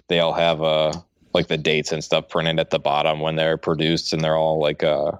they 0.10 0.20
all 0.20 0.34
have 0.34 0.62
uh 0.62 0.92
like 1.34 1.48
the 1.48 1.58
dates 1.58 1.94
and 1.94 2.04
stuff 2.04 2.28
printed 2.28 2.60
at 2.60 2.70
the 2.70 2.80
bottom 2.80 3.22
when 3.22 3.38
they're 3.38 3.56
produced, 3.56 4.12
and 4.12 4.22
they're 4.22 4.36
all 4.36 4.60
like 4.60 4.84
uh 4.84 5.14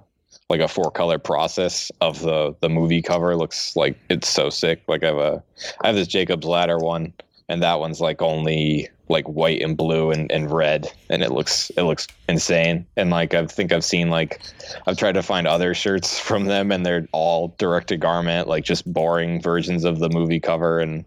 like 0.50 0.60
a 0.60 0.68
four 0.68 0.90
color 0.90 1.18
process 1.18 1.90
of 2.02 2.20
the 2.20 2.54
the 2.60 2.68
movie 2.68 3.00
cover. 3.00 3.34
looks 3.36 3.74
like 3.76 3.98
it's 4.10 4.28
so 4.28 4.50
sick. 4.50 4.82
Like 4.86 5.02
I 5.02 5.06
have 5.06 5.18
a 5.18 5.42
I 5.82 5.86
have 5.86 5.96
this 5.96 6.08
Jacob's 6.08 6.46
Ladder 6.46 6.76
one, 6.76 7.14
and 7.48 7.62
that 7.62 7.80
one's 7.80 8.02
like 8.02 8.20
only 8.20 8.90
like 9.10 9.28
white 9.28 9.60
and 9.60 9.76
blue 9.76 10.10
and, 10.10 10.30
and 10.30 10.50
red 10.50 10.90
and 11.10 11.22
it 11.22 11.32
looks 11.32 11.70
it 11.70 11.82
looks 11.82 12.06
insane. 12.28 12.86
And 12.96 13.10
like 13.10 13.34
i 13.34 13.44
think 13.44 13.72
i've 13.72 13.84
seen 13.84 14.08
like 14.08 14.40
i've 14.86 14.96
tried 14.96 15.12
to 15.12 15.22
find 15.22 15.46
other 15.46 15.74
shirts 15.74 16.18
from 16.28 16.46
them 16.46 16.70
and 16.70 16.86
they're 16.86 17.06
all 17.12 17.54
direct 17.58 17.88
to 17.88 17.96
garment 17.96 18.48
like 18.48 18.64
just 18.64 18.90
boring 18.90 19.42
versions 19.42 19.84
of 19.84 19.98
the 19.98 20.08
movie 20.08 20.40
cover. 20.40 20.78
And 20.78 21.04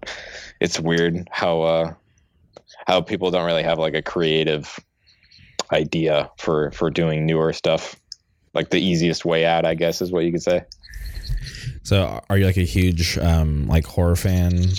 it's 0.60 0.80
weird 0.80 1.28
how 1.32 1.62
uh 1.62 1.94
how 2.86 3.02
people 3.02 3.32
don't 3.32 3.46
really 3.46 3.64
have 3.64 3.80
like 3.80 3.96
a 3.96 4.02
creative 4.02 4.80
idea 5.72 6.30
for 6.38 6.72
for 6.72 6.90
doing 6.90 7.26
newer 7.26 7.54
stuff. 7.54 7.96
Like 8.54 8.70
the 8.70 8.80
easiest 8.80 9.26
way 9.26 9.46
out 9.46 9.66
i 9.66 9.74
guess 9.74 10.02
is 10.02 10.12
what 10.12 10.26
you 10.26 10.32
could 10.32 10.44
say. 10.44 10.64
So 11.84 12.22
are 12.30 12.38
you 12.38 12.46
like 12.46 12.58
a 12.58 12.62
huge 12.62 13.18
um 13.18 13.68
like 13.68 13.86
horror 13.86 14.18
fan 14.18 14.74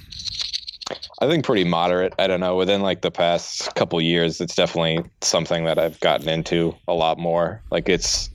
I 1.20 1.26
think 1.26 1.44
pretty 1.44 1.64
moderate. 1.64 2.14
I 2.18 2.26
don't 2.26 2.40
know. 2.40 2.56
Within 2.56 2.82
like 2.82 3.02
the 3.02 3.10
past 3.10 3.74
couple 3.74 4.00
years, 4.00 4.40
it's 4.40 4.54
definitely 4.54 5.04
something 5.20 5.64
that 5.64 5.78
I've 5.78 5.98
gotten 6.00 6.28
into 6.28 6.74
a 6.88 6.94
lot 6.94 7.18
more. 7.18 7.62
Like 7.70 7.88
it's, 7.88 8.30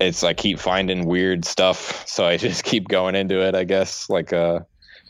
it's 0.00 0.24
I 0.24 0.34
keep 0.34 0.58
finding 0.58 1.06
weird 1.06 1.44
stuff, 1.44 2.06
so 2.06 2.26
I 2.26 2.36
just 2.38 2.64
keep 2.64 2.88
going 2.88 3.14
into 3.14 3.40
it. 3.40 3.54
I 3.54 3.64
guess 3.64 4.08
like 4.08 4.32
uh, 4.32 4.60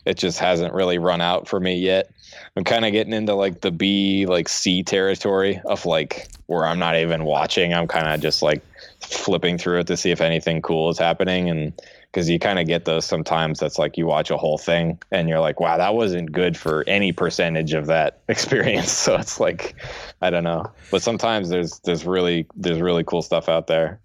it 0.05 0.17
just 0.17 0.39
hasn't 0.39 0.73
really 0.73 0.97
run 0.97 1.21
out 1.21 1.47
for 1.47 1.59
me 1.59 1.75
yet. 1.75 2.11
I'm 2.55 2.63
kind 2.63 2.85
of 2.85 2.91
getting 2.91 3.13
into 3.13 3.33
like 3.33 3.61
the 3.61 3.71
B 3.71 4.25
like 4.25 4.47
C 4.47 4.83
territory 4.83 5.59
of 5.65 5.85
like 5.85 6.27
where 6.47 6.65
I'm 6.65 6.79
not 6.79 6.95
even 6.95 7.23
watching. 7.23 7.73
I'm 7.73 7.87
kind 7.87 8.07
of 8.07 8.21
just 8.21 8.41
like 8.41 8.61
flipping 9.01 9.57
through 9.57 9.79
it 9.79 9.87
to 9.87 9.97
see 9.97 10.11
if 10.11 10.21
anything 10.21 10.61
cool 10.61 10.89
is 10.89 10.99
happening 10.99 11.49
and 11.49 11.73
because 12.15 12.29
you 12.29 12.39
kind 12.39 12.59
of 12.59 12.65
get 12.65 12.85
those 12.85 13.03
sometimes 13.03 13.59
that's 13.59 13.77
like 13.77 13.97
you 13.97 14.05
watch 14.05 14.31
a 14.31 14.37
whole 14.37 14.57
thing 14.57 14.97
and 15.11 15.27
you're 15.27 15.41
like 15.41 15.59
wow 15.59 15.75
that 15.77 15.95
wasn't 15.95 16.31
good 16.31 16.55
for 16.55 16.85
any 16.87 17.11
percentage 17.11 17.73
of 17.73 17.87
that 17.87 18.21
experience. 18.29 18.89
So 18.89 19.15
it's 19.15 19.39
like 19.39 19.75
i 20.21 20.29
don't 20.29 20.45
know. 20.45 20.71
But 20.91 21.03
sometimes 21.03 21.49
there's 21.49 21.79
there's 21.79 22.05
really 22.05 22.47
there's 22.55 22.79
really 22.79 23.03
cool 23.03 23.21
stuff 23.21 23.49
out 23.49 23.67
there. 23.67 23.99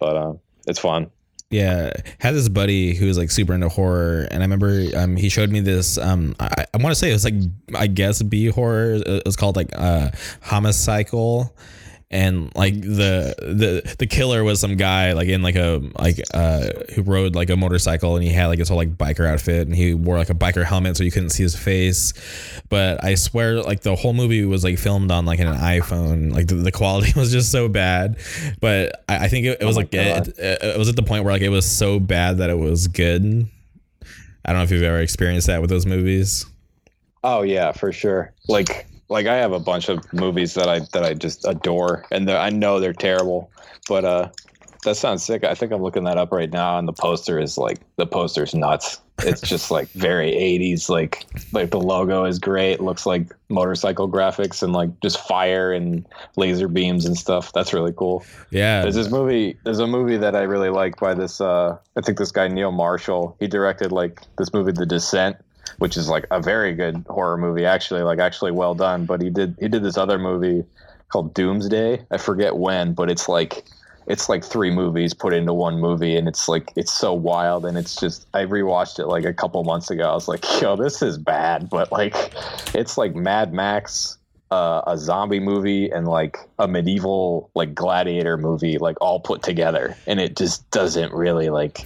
But 0.00 0.16
um 0.16 0.40
it's 0.66 0.80
fun. 0.80 1.10
Yeah. 1.50 1.92
Had 2.18 2.34
this 2.34 2.48
buddy 2.48 2.96
who 2.96 3.06
was 3.06 3.16
like 3.16 3.30
super 3.30 3.54
into 3.54 3.68
horror 3.68 4.26
and 4.32 4.42
i 4.42 4.44
remember 4.44 4.88
um 4.96 5.14
he 5.14 5.28
showed 5.28 5.50
me 5.50 5.60
this 5.60 5.96
um 5.96 6.34
i, 6.40 6.66
I 6.74 6.78
want 6.78 6.90
to 6.90 6.96
say 6.96 7.10
it 7.10 7.12
was 7.12 7.24
like 7.24 7.34
i 7.76 7.86
guess 7.86 8.20
b 8.20 8.46
horror 8.46 8.94
it 8.94 9.22
was 9.24 9.36
called 9.36 9.54
like 9.54 9.70
uh 9.76 10.10
homicycle 10.42 11.54
and 12.10 12.54
like 12.54 12.80
the 12.80 13.34
the 13.40 13.96
the 13.98 14.06
killer 14.06 14.44
was 14.44 14.60
some 14.60 14.76
guy 14.76 15.12
like 15.14 15.28
in 15.28 15.42
like 15.42 15.56
a 15.56 15.82
like 15.98 16.20
uh 16.32 16.68
who 16.94 17.02
rode 17.02 17.34
like 17.34 17.50
a 17.50 17.56
motorcycle 17.56 18.14
and 18.14 18.24
he 18.24 18.30
had 18.30 18.46
like 18.46 18.58
his 18.58 18.68
whole 18.68 18.76
like 18.76 18.96
biker 18.96 19.26
outfit 19.26 19.66
and 19.66 19.74
he 19.74 19.94
wore 19.94 20.18
like 20.18 20.30
a 20.30 20.34
biker 20.34 20.64
helmet 20.64 20.96
so 20.96 21.02
you 21.02 21.10
couldn't 21.10 21.30
see 21.30 21.42
his 21.42 21.56
face. 21.56 22.12
But 22.68 23.02
i 23.02 23.14
swear 23.14 23.62
like 23.62 23.80
the 23.80 23.96
whole 23.96 24.12
movie 24.12 24.44
was 24.44 24.62
like 24.64 24.78
filmed 24.78 25.10
on 25.10 25.26
like 25.26 25.40
an 25.40 25.46
iphone. 25.46 26.32
Like 26.32 26.46
the, 26.46 26.56
the 26.56 26.72
quality 26.72 27.12
was 27.18 27.32
just 27.32 27.50
so 27.50 27.68
bad. 27.68 28.16
But 28.60 29.02
i, 29.08 29.24
I 29.24 29.28
think 29.28 29.46
it, 29.46 29.58
it 29.60 29.64
was 29.64 29.76
oh 29.76 29.80
like 29.80 29.92
it, 29.92 30.38
it 30.38 30.78
was 30.78 30.88
at 30.88 30.96
the 30.96 31.02
point 31.02 31.24
where 31.24 31.32
like 31.32 31.42
it 31.42 31.48
was 31.48 31.68
so 31.68 31.98
bad 31.98 32.38
that 32.38 32.50
it 32.50 32.58
was 32.58 32.86
good. 32.86 33.48
I 34.44 34.52
don't 34.52 34.58
know 34.58 34.64
if 34.64 34.70
you've 34.70 34.82
ever 34.82 35.00
experienced 35.00 35.46
that 35.46 35.60
with 35.60 35.70
those 35.70 35.86
movies. 35.86 36.44
Oh 37.24 37.42
yeah 37.42 37.72
for 37.72 37.92
sure. 37.92 38.32
Like 38.46 38.86
like 39.14 39.26
I 39.26 39.36
have 39.36 39.52
a 39.52 39.60
bunch 39.60 39.88
of 39.88 40.12
movies 40.12 40.54
that 40.54 40.68
I 40.68 40.80
that 40.92 41.04
I 41.04 41.14
just 41.14 41.46
adore, 41.46 42.04
and 42.10 42.28
I 42.28 42.50
know 42.50 42.80
they're 42.80 42.92
terrible, 42.92 43.48
but 43.88 44.04
uh, 44.04 44.28
that 44.82 44.96
sounds 44.96 45.24
sick. 45.24 45.44
I 45.44 45.54
think 45.54 45.70
I'm 45.70 45.82
looking 45.82 46.02
that 46.04 46.18
up 46.18 46.32
right 46.32 46.50
now, 46.50 46.78
and 46.78 46.88
the 46.88 46.92
poster 46.92 47.38
is 47.38 47.56
like 47.56 47.78
the 47.96 48.06
poster's 48.06 48.56
nuts. 48.56 49.00
It's 49.20 49.40
just 49.40 49.70
like 49.70 49.88
very 49.90 50.32
80s. 50.32 50.88
Like 50.88 51.26
like 51.52 51.70
the 51.70 51.80
logo 51.80 52.24
is 52.24 52.40
great. 52.40 52.72
It 52.72 52.80
looks 52.80 53.06
like 53.06 53.32
motorcycle 53.48 54.10
graphics 54.10 54.64
and 54.64 54.72
like 54.72 54.98
just 55.00 55.20
fire 55.20 55.72
and 55.72 56.04
laser 56.36 56.66
beams 56.66 57.06
and 57.06 57.16
stuff. 57.16 57.52
That's 57.52 57.72
really 57.72 57.92
cool. 57.92 58.26
Yeah. 58.50 58.82
There's 58.82 58.96
this 58.96 59.12
movie. 59.12 59.56
There's 59.62 59.78
a 59.78 59.86
movie 59.86 60.16
that 60.16 60.34
I 60.34 60.42
really 60.42 60.70
like 60.70 60.98
by 60.98 61.14
this. 61.14 61.40
Uh, 61.40 61.78
I 61.96 62.00
think 62.00 62.18
this 62.18 62.32
guy 62.32 62.48
Neil 62.48 62.72
Marshall. 62.72 63.36
He 63.38 63.46
directed 63.46 63.92
like 63.92 64.22
this 64.38 64.52
movie, 64.52 64.72
The 64.72 64.86
Descent 64.86 65.36
which 65.78 65.96
is 65.96 66.08
like 66.08 66.26
a 66.30 66.40
very 66.40 66.74
good 66.74 67.04
horror 67.08 67.36
movie, 67.36 67.64
actually, 67.64 68.02
like 68.02 68.18
actually 68.18 68.52
well 68.52 68.74
done. 68.74 69.06
But 69.06 69.20
he 69.20 69.30
did 69.30 69.56
he 69.60 69.68
did 69.68 69.82
this 69.82 69.96
other 69.96 70.18
movie 70.18 70.64
called 71.08 71.34
Doomsday. 71.34 72.04
I 72.10 72.18
forget 72.18 72.56
when, 72.56 72.94
but 72.94 73.10
it's 73.10 73.28
like 73.28 73.64
it's 74.06 74.28
like 74.28 74.44
three 74.44 74.70
movies 74.70 75.14
put 75.14 75.32
into 75.32 75.54
one 75.54 75.80
movie, 75.80 76.16
and 76.16 76.28
it's 76.28 76.48
like 76.48 76.72
it's 76.76 76.92
so 76.92 77.12
wild, 77.12 77.64
and 77.64 77.78
it's 77.78 77.96
just 77.96 78.26
I 78.34 78.44
rewatched 78.44 78.98
it 78.98 79.06
like 79.06 79.24
a 79.24 79.34
couple 79.34 79.62
months 79.64 79.90
ago. 79.90 80.10
I 80.10 80.14
was 80.14 80.28
like, 80.28 80.44
yo, 80.60 80.76
this 80.76 81.02
is 81.02 81.18
bad, 81.18 81.70
but 81.70 81.90
like 81.90 82.32
it's 82.74 82.98
like 82.98 83.14
Mad 83.14 83.52
Max. 83.52 84.18
Uh, 84.50 84.82
a 84.86 84.96
zombie 84.96 85.40
movie 85.40 85.90
and 85.90 86.06
like 86.06 86.36
a 86.60 86.68
medieval 86.68 87.50
like 87.56 87.74
gladiator 87.74 88.36
movie 88.36 88.78
like 88.78 88.96
all 89.00 89.18
put 89.18 89.42
together 89.42 89.96
and 90.06 90.20
it 90.20 90.36
just 90.36 90.70
doesn't 90.70 91.12
really 91.12 91.50
like 91.50 91.84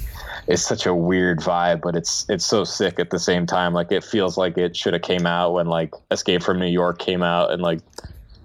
it's 0.48 0.62
such 0.62 0.86
a 0.86 0.94
weird 0.94 1.40
vibe, 1.40 1.82
but 1.82 1.94
it's 1.94 2.24
it's 2.28 2.44
so 2.44 2.64
sick 2.64 2.98
at 2.98 3.10
the 3.10 3.18
same 3.18 3.44
time. 3.46 3.74
Like 3.74 3.92
it 3.92 4.02
feels 4.02 4.38
like 4.38 4.56
it 4.56 4.74
should 4.74 4.94
have 4.94 5.02
came 5.02 5.26
out 5.26 5.52
when 5.52 5.66
like 5.66 5.92
Escape 6.10 6.42
from 6.42 6.58
New 6.58 6.66
York 6.66 6.98
came 6.98 7.22
out, 7.22 7.52
and 7.52 7.60
like 7.60 7.80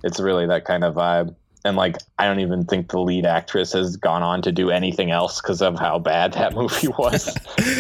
it's 0.04 0.20
really 0.20 0.46
that 0.48 0.66
kind 0.66 0.84
of 0.84 0.96
vibe. 0.96 1.34
And 1.64 1.78
like 1.78 1.96
I 2.20 2.26
don't 2.26 2.42
even 2.42 2.66
think 2.66 2.90
the 2.90 3.00
lead 3.00 3.26
actress 3.26 3.72
has 3.72 3.96
gone 3.96 4.22
on 4.22 4.42
to 4.42 4.52
do 4.52 4.70
anything 4.70 5.12
else 5.12 5.42
because 5.42 5.62
of 5.62 5.80
how 5.80 5.98
bad 5.98 6.34
that 6.34 6.54
movie 6.56 6.90
was. 6.90 7.34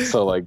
so 0.09 0.25
like, 0.25 0.45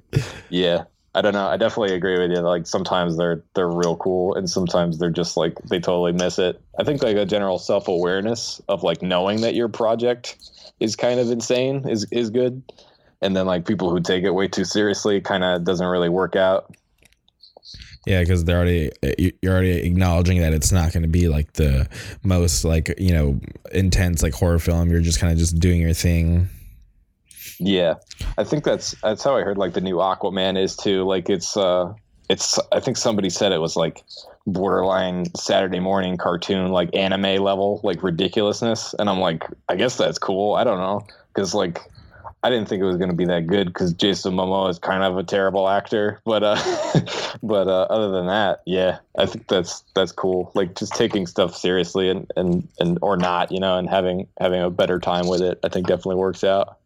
yeah, 0.49 0.85
I 1.13 1.21
don't 1.21 1.33
know. 1.33 1.47
I 1.47 1.57
definitely 1.57 1.95
agree 1.95 2.17
with 2.17 2.31
you. 2.31 2.39
Like 2.39 2.65
sometimes 2.65 3.15
they're 3.15 3.43
they're 3.53 3.69
real 3.69 3.95
cool, 3.97 4.33
and 4.33 4.49
sometimes 4.49 4.97
they're 4.97 5.11
just 5.11 5.37
like 5.37 5.55
they 5.69 5.79
totally 5.79 6.13
miss 6.13 6.39
it. 6.39 6.59
I 6.79 6.83
think 6.83 7.03
like 7.03 7.15
a 7.15 7.27
general 7.27 7.59
self 7.59 7.87
awareness 7.87 8.59
of 8.69 8.81
like 8.81 9.03
knowing 9.03 9.41
that 9.41 9.53
your 9.53 9.69
project 9.69 10.35
is 10.79 10.95
kind 10.95 11.19
of 11.19 11.29
insane 11.29 11.87
is 11.87 12.07
is 12.11 12.31
good 12.31 12.63
and 13.21 13.35
then 13.35 13.45
like 13.45 13.65
people 13.65 13.89
who 13.89 13.99
take 13.99 14.23
it 14.23 14.31
way 14.31 14.47
too 14.47 14.65
seriously 14.65 15.21
kind 15.21 15.43
of 15.43 15.63
doesn't 15.63 15.87
really 15.87 16.09
work 16.09 16.35
out. 16.35 16.73
Yeah 18.05 18.21
because 18.21 18.45
they're 18.45 18.57
already 18.57 18.91
you're 19.41 19.53
already 19.53 19.85
acknowledging 19.85 20.39
that 20.39 20.53
it's 20.53 20.71
not 20.71 20.93
going 20.93 21.03
to 21.03 21.09
be 21.09 21.27
like 21.27 21.53
the 21.53 21.89
most 22.23 22.63
like 22.63 22.93
you 22.97 23.11
know 23.11 23.39
intense 23.73 24.23
like 24.23 24.33
horror 24.33 24.59
film. 24.59 24.89
You're 24.89 25.01
just 25.01 25.19
kind 25.19 25.33
of 25.33 25.37
just 25.37 25.59
doing 25.59 25.81
your 25.81 25.93
thing. 25.93 26.47
Yeah. 27.59 27.95
I 28.37 28.43
think 28.43 28.63
that's 28.63 28.95
that's 29.01 29.23
how 29.23 29.35
i 29.35 29.41
heard 29.41 29.57
like 29.57 29.73
the 29.73 29.81
new 29.81 29.97
aquaman 29.97 30.61
is 30.61 30.75
too. 30.75 31.03
Like 31.03 31.29
it's 31.29 31.57
uh 31.57 31.93
it's 32.29 32.59
i 32.71 32.79
think 32.79 32.97
somebody 32.97 33.29
said 33.29 33.51
it 33.51 33.59
was 33.59 33.75
like 33.77 34.03
borderline 34.45 35.25
saturday 35.33 35.79
morning 35.79 36.17
cartoon 36.17 36.71
like 36.71 36.93
anime 36.93 37.43
level 37.43 37.81
like 37.83 38.03
ridiculousness. 38.03 38.95
And 38.99 39.09
i'm 39.09 39.19
like 39.19 39.43
i 39.67 39.75
guess 39.75 39.97
that's 39.97 40.17
cool. 40.17 40.55
I 40.55 40.63
don't 40.63 40.79
know. 40.79 41.05
Because 41.33 41.53
like 41.53 41.81
I 42.47 42.49
didn't 42.49 42.69
think 42.69 42.81
it 42.81 42.85
was 42.85 42.95
going 42.95 43.09
to 43.09 43.15
be 43.15 43.25
that 43.25 43.45
good 43.45 43.67
because 43.67 43.91
Jason 43.91 44.33
Momoa 44.33 44.69
is 44.69 44.79
kind 44.79 45.03
of 45.03 45.17
a 45.17 45.23
terrible 45.23 45.67
actor. 45.67 46.21
But 46.23 46.43
uh, 46.43 46.55
but 47.43 47.67
uh, 47.67 47.87
other 47.89 48.09
than 48.09 48.27
that, 48.27 48.61
yeah, 48.65 48.99
I 49.17 49.25
think 49.25 49.49
that's 49.49 49.83
that's 49.93 50.13
cool. 50.13 50.53
Like 50.55 50.73
just 50.73 50.93
taking 50.93 51.27
stuff 51.27 51.57
seriously 51.57 52.09
and 52.09 52.31
and 52.37 52.65
and 52.79 52.99
or 53.01 53.17
not, 53.17 53.51
you 53.51 53.59
know, 53.59 53.77
and 53.77 53.89
having 53.89 54.29
having 54.39 54.61
a 54.61 54.69
better 54.69 54.97
time 54.97 55.27
with 55.27 55.41
it. 55.41 55.59
I 55.61 55.67
think 55.67 55.87
definitely 55.87 56.15
works 56.15 56.45
out. 56.45 56.77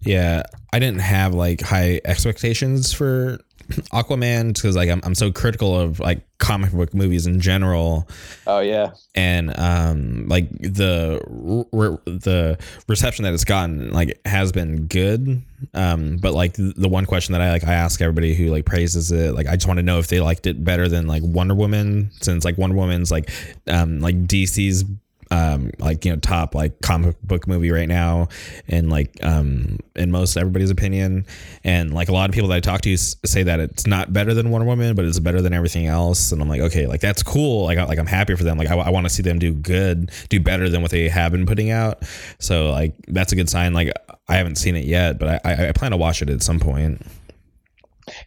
Yeah, 0.00 0.42
I 0.70 0.78
didn't 0.78 1.00
have 1.00 1.32
like 1.32 1.62
high 1.62 2.02
expectations 2.04 2.92
for 2.92 3.38
Aquaman 3.92 4.54
because 4.54 4.76
like 4.76 4.88
I'm, 4.88 5.00
I'm 5.04 5.14
so 5.14 5.32
critical 5.32 5.78
of 5.78 6.00
like 6.00 6.20
comic 6.38 6.72
book 6.72 6.92
movies 6.94 7.26
in 7.26 7.40
general. 7.40 8.08
Oh 8.46 8.60
yeah, 8.60 8.92
and 9.14 9.56
um 9.58 10.28
like 10.28 10.50
the 10.58 11.20
re- 11.28 11.98
the 12.06 12.58
reception 12.88 13.24
that 13.24 13.34
it's 13.34 13.44
gotten 13.44 13.92
like 13.92 14.20
has 14.26 14.52
been 14.52 14.86
good. 14.86 15.42
Um, 15.74 16.16
but 16.16 16.34
like 16.34 16.54
the 16.54 16.88
one 16.88 17.06
question 17.06 17.32
that 17.32 17.40
I 17.40 17.50
like 17.52 17.64
I 17.64 17.74
ask 17.74 18.00
everybody 18.00 18.34
who 18.34 18.48
like 18.48 18.66
praises 18.66 19.12
it, 19.12 19.34
like 19.34 19.46
I 19.46 19.54
just 19.54 19.66
want 19.66 19.78
to 19.78 19.82
know 19.82 19.98
if 19.98 20.08
they 20.08 20.20
liked 20.20 20.46
it 20.46 20.62
better 20.64 20.88
than 20.88 21.06
like 21.06 21.22
Wonder 21.24 21.54
Woman, 21.54 22.10
since 22.20 22.44
like 22.44 22.58
Wonder 22.58 22.76
Woman's 22.76 23.10
like 23.10 23.30
um 23.68 24.00
like 24.00 24.26
DC's 24.26 24.84
um, 25.32 25.70
like 25.78 26.04
you 26.04 26.12
know 26.12 26.18
top 26.18 26.54
like 26.54 26.82
comic 26.82 27.16
book 27.22 27.46
movie 27.46 27.70
right 27.70 27.88
now 27.88 28.28
and 28.68 28.90
like 28.90 29.16
um 29.22 29.78
in 29.96 30.10
most 30.10 30.36
everybody's 30.36 30.70
opinion. 30.70 31.24
And 31.64 31.94
like 31.94 32.10
a 32.10 32.12
lot 32.12 32.28
of 32.28 32.34
people 32.34 32.50
that 32.50 32.56
I 32.56 32.60
talk 32.60 32.82
to 32.82 32.96
say 32.98 33.42
that 33.42 33.58
it's 33.58 33.86
not 33.86 34.12
better 34.12 34.34
than 34.34 34.50
Wonder 34.50 34.66
Woman 34.66 34.94
but 34.94 35.06
it's 35.06 35.18
better 35.18 35.40
than 35.40 35.54
everything 35.54 35.86
else. 35.86 36.32
And 36.32 36.42
I'm 36.42 36.48
like 36.48 36.60
okay 36.60 36.86
like 36.86 37.00
that's 37.00 37.22
cool. 37.22 37.64
Like, 37.64 37.78
I, 37.78 37.84
like 37.84 37.98
I'm 37.98 38.06
happy 38.06 38.36
for 38.36 38.44
them. 38.44 38.58
Like 38.58 38.68
I, 38.68 38.76
I 38.76 38.90
want 38.90 39.06
to 39.06 39.10
see 39.10 39.22
them 39.22 39.38
do 39.38 39.54
good 39.54 40.10
do 40.28 40.38
better 40.38 40.68
than 40.68 40.82
what 40.82 40.90
they 40.90 41.08
have 41.08 41.32
been 41.32 41.46
putting 41.46 41.70
out. 41.70 42.02
So 42.38 42.70
like 42.70 42.94
that's 43.08 43.32
a 43.32 43.36
good 43.36 43.48
sign. 43.48 43.72
Like 43.72 43.90
I 44.28 44.36
haven't 44.36 44.56
seen 44.56 44.76
it 44.76 44.84
yet 44.84 45.18
but 45.18 45.40
I, 45.46 45.52
I, 45.52 45.68
I 45.68 45.72
plan 45.72 45.92
to 45.92 45.96
watch 45.96 46.20
it 46.20 46.28
at 46.28 46.42
some 46.42 46.60
point 46.60 47.00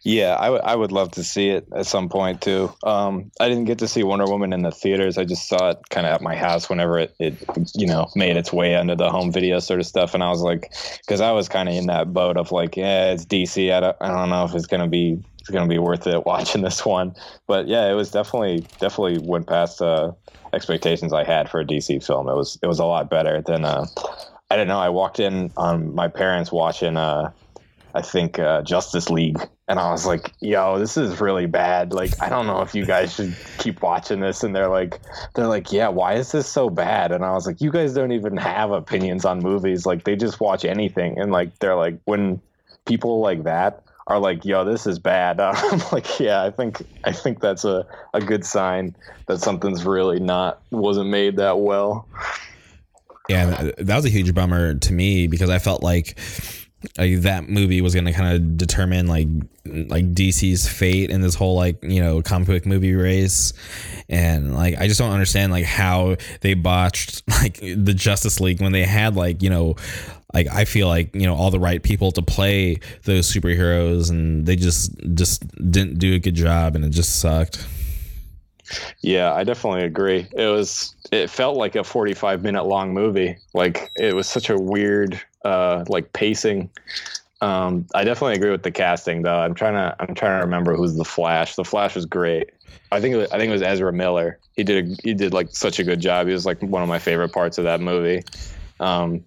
Yeah, 0.04 0.36
I, 0.38 0.44
w- 0.46 0.62
I 0.64 0.74
would 0.74 0.92
love 0.92 1.10
to 1.12 1.24
see 1.24 1.50
it 1.50 1.66
at 1.76 1.86
some 1.86 2.08
point 2.08 2.40
too. 2.40 2.74
Um, 2.82 3.30
I 3.40 3.48
didn't 3.48 3.64
get 3.64 3.78
to 3.80 3.88
see 3.88 4.02
Wonder 4.02 4.26
Woman 4.26 4.52
in 4.52 4.62
the 4.62 4.70
theaters. 4.70 5.18
I 5.18 5.24
just 5.24 5.48
saw 5.48 5.70
it 5.70 5.78
kind 5.90 6.06
of 6.06 6.12
at 6.12 6.22
my 6.22 6.34
house 6.34 6.70
whenever 6.70 6.98
it, 6.98 7.14
it, 7.18 7.42
you 7.74 7.86
know, 7.86 8.08
made 8.14 8.36
its 8.36 8.52
way 8.52 8.74
under 8.74 8.94
the 8.96 9.10
home 9.10 9.30
video 9.32 9.58
sort 9.58 9.80
of 9.80 9.86
stuff. 9.86 10.14
And 10.14 10.22
I 10.22 10.30
was 10.30 10.40
like, 10.42 10.72
because 11.06 11.20
I 11.20 11.32
was 11.32 11.48
kind 11.48 11.68
of 11.68 11.74
in 11.74 11.86
that 11.86 12.12
boat 12.12 12.36
of 12.36 12.52
like, 12.52 12.76
yeah, 12.76 13.10
it's 13.12 13.26
DC. 13.26 13.72
I 13.72 13.80
don't, 13.80 13.96
I 14.00 14.08
don't 14.08 14.30
know 14.30 14.44
if 14.44 14.54
it's 14.54 14.66
gonna 14.66 14.88
be 14.88 15.18
it's 15.40 15.50
gonna 15.50 15.68
be 15.68 15.78
worth 15.78 16.06
it 16.06 16.24
watching 16.26 16.62
this 16.62 16.84
one. 16.86 17.14
But 17.46 17.68
yeah, 17.68 17.90
it 17.90 17.94
was 17.94 18.10
definitely 18.10 18.66
definitely 18.80 19.18
went 19.18 19.46
past 19.46 19.82
uh, 19.82 20.12
expectations 20.54 21.12
I 21.12 21.24
had 21.24 21.50
for 21.50 21.60
a 21.60 21.66
DC 21.66 22.04
film. 22.04 22.28
It 22.28 22.34
was 22.34 22.58
it 22.62 22.66
was 22.66 22.78
a 22.78 22.86
lot 22.86 23.10
better 23.10 23.42
than 23.42 23.64
uh, 23.64 23.86
I 24.50 24.56
don't 24.56 24.68
know. 24.68 24.78
I 24.78 24.88
walked 24.88 25.20
in 25.20 25.52
on 25.56 25.94
my 25.94 26.08
parents 26.08 26.50
watching. 26.50 26.96
Uh, 26.96 27.32
I 27.96 28.02
think 28.02 28.38
uh, 28.38 28.60
Justice 28.60 29.08
League, 29.08 29.38
and 29.68 29.78
I 29.78 29.90
was 29.90 30.04
like, 30.04 30.30
"Yo, 30.40 30.78
this 30.78 30.98
is 30.98 31.18
really 31.18 31.46
bad. 31.46 31.94
Like, 31.94 32.10
I 32.20 32.28
don't 32.28 32.46
know 32.46 32.60
if 32.60 32.74
you 32.74 32.84
guys 32.84 33.14
should 33.14 33.34
keep 33.56 33.80
watching 33.80 34.20
this." 34.20 34.44
And 34.44 34.54
they're 34.54 34.68
like, 34.68 35.00
"They're 35.34 35.46
like, 35.46 35.72
yeah, 35.72 35.88
why 35.88 36.12
is 36.12 36.30
this 36.30 36.46
so 36.46 36.68
bad?" 36.68 37.10
And 37.10 37.24
I 37.24 37.32
was 37.32 37.46
like, 37.46 37.62
"You 37.62 37.70
guys 37.70 37.94
don't 37.94 38.12
even 38.12 38.36
have 38.36 38.70
opinions 38.70 39.24
on 39.24 39.38
movies. 39.38 39.86
Like, 39.86 40.04
they 40.04 40.14
just 40.14 40.40
watch 40.40 40.66
anything." 40.66 41.18
And 41.18 41.32
like, 41.32 41.58
they're 41.58 41.74
like, 41.74 41.98
when 42.04 42.38
people 42.84 43.20
like 43.20 43.44
that 43.44 43.82
are 44.08 44.18
like, 44.18 44.44
"Yo, 44.44 44.66
this 44.66 44.86
is 44.86 44.98
bad," 44.98 45.40
I'm 45.40 45.80
like, 45.90 46.20
"Yeah, 46.20 46.44
I 46.44 46.50
think 46.50 46.82
I 47.04 47.12
think 47.12 47.40
that's 47.40 47.64
a 47.64 47.86
a 48.12 48.20
good 48.20 48.44
sign 48.44 48.94
that 49.24 49.38
something's 49.40 49.86
really 49.86 50.20
not 50.20 50.60
wasn't 50.70 51.08
made 51.08 51.36
that 51.36 51.60
well." 51.60 52.06
Yeah, 53.30 53.72
that 53.78 53.96
was 53.96 54.04
a 54.04 54.10
huge 54.10 54.34
bummer 54.34 54.74
to 54.74 54.92
me 54.92 55.28
because 55.28 55.48
I 55.48 55.58
felt 55.58 55.82
like 55.82 56.18
like 56.98 57.20
that 57.22 57.48
movie 57.48 57.80
was 57.80 57.94
going 57.94 58.06
to 58.06 58.12
kind 58.12 58.34
of 58.34 58.56
determine 58.56 59.06
like 59.06 59.28
like 59.64 60.14
DC's 60.14 60.68
fate 60.68 61.10
in 61.10 61.20
this 61.20 61.34
whole 61.34 61.56
like 61.56 61.82
you 61.82 62.00
know 62.00 62.22
comic 62.22 62.46
book 62.46 62.66
movie 62.66 62.94
race, 62.94 63.52
and 64.08 64.54
like 64.54 64.76
I 64.78 64.88
just 64.88 64.98
don't 64.98 65.12
understand 65.12 65.52
like 65.52 65.64
how 65.64 66.16
they 66.40 66.54
botched 66.54 67.22
like 67.28 67.60
the 67.60 67.94
Justice 67.94 68.40
League 68.40 68.60
when 68.60 68.72
they 68.72 68.84
had 68.84 69.16
like 69.16 69.42
you 69.42 69.50
know 69.50 69.76
like 70.34 70.48
I 70.48 70.64
feel 70.64 70.88
like 70.88 71.14
you 71.14 71.26
know 71.26 71.34
all 71.34 71.50
the 71.50 71.60
right 71.60 71.82
people 71.82 72.12
to 72.12 72.22
play 72.22 72.80
those 73.04 73.32
superheroes 73.32 74.10
and 74.10 74.46
they 74.46 74.56
just 74.56 74.92
just 75.14 75.46
didn't 75.70 75.98
do 75.98 76.14
a 76.14 76.18
good 76.18 76.34
job 76.34 76.76
and 76.76 76.84
it 76.84 76.90
just 76.90 77.20
sucked. 77.20 77.66
Yeah, 79.00 79.32
I 79.32 79.44
definitely 79.44 79.84
agree. 79.84 80.26
It 80.32 80.46
was 80.46 80.94
it 81.12 81.30
felt 81.30 81.56
like 81.56 81.76
a 81.76 81.84
45 81.84 82.42
minute 82.42 82.64
long 82.64 82.92
movie. 82.92 83.36
Like 83.54 83.90
it 83.96 84.14
was 84.14 84.26
such 84.26 84.50
a 84.50 84.56
weird 84.56 85.20
uh 85.46 85.84
like 85.88 86.12
pacing. 86.12 86.70
Um 87.40 87.86
I 87.94 88.04
definitely 88.04 88.34
agree 88.34 88.50
with 88.50 88.62
the 88.62 88.70
casting 88.70 89.22
though. 89.22 89.38
I'm 89.38 89.54
trying 89.54 89.74
to 89.74 89.94
I'm 90.00 90.14
trying 90.14 90.40
to 90.40 90.44
remember 90.44 90.74
who's 90.74 90.96
the 90.96 91.04
Flash. 91.04 91.54
The 91.54 91.64
Flash 91.64 91.94
was 91.94 92.06
great. 92.06 92.50
I 92.92 93.00
think 93.00 93.14
it 93.14 93.18
was, 93.18 93.30
I 93.30 93.38
think 93.38 93.50
it 93.50 93.52
was 93.52 93.62
Ezra 93.62 93.92
Miller. 93.92 94.38
He 94.54 94.64
did 94.64 94.84
a, 94.84 94.96
he 95.02 95.14
did 95.14 95.32
like 95.32 95.48
such 95.54 95.78
a 95.78 95.84
good 95.84 96.00
job. 96.00 96.26
He 96.26 96.32
was 96.32 96.46
like 96.46 96.60
one 96.62 96.82
of 96.82 96.88
my 96.88 96.98
favorite 96.98 97.32
parts 97.32 97.58
of 97.58 97.64
that 97.64 97.80
movie. 97.80 98.24
Um 98.80 99.24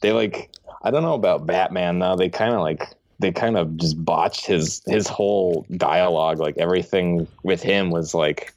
they 0.00 0.12
like 0.12 0.50
I 0.82 0.90
don't 0.90 1.02
know 1.02 1.14
about 1.14 1.46
Batman 1.46 1.98
though. 1.98 2.16
They 2.16 2.28
kind 2.28 2.54
of 2.54 2.60
like 2.60 2.82
they 3.20 3.30
kind 3.30 3.56
of 3.56 3.76
just 3.76 4.02
botched 4.04 4.46
his 4.46 4.82
his 4.86 5.06
whole 5.06 5.66
dialogue. 5.76 6.38
Like 6.38 6.58
everything 6.58 7.28
with 7.42 7.62
him 7.62 7.90
was 7.90 8.14
like 8.14 8.52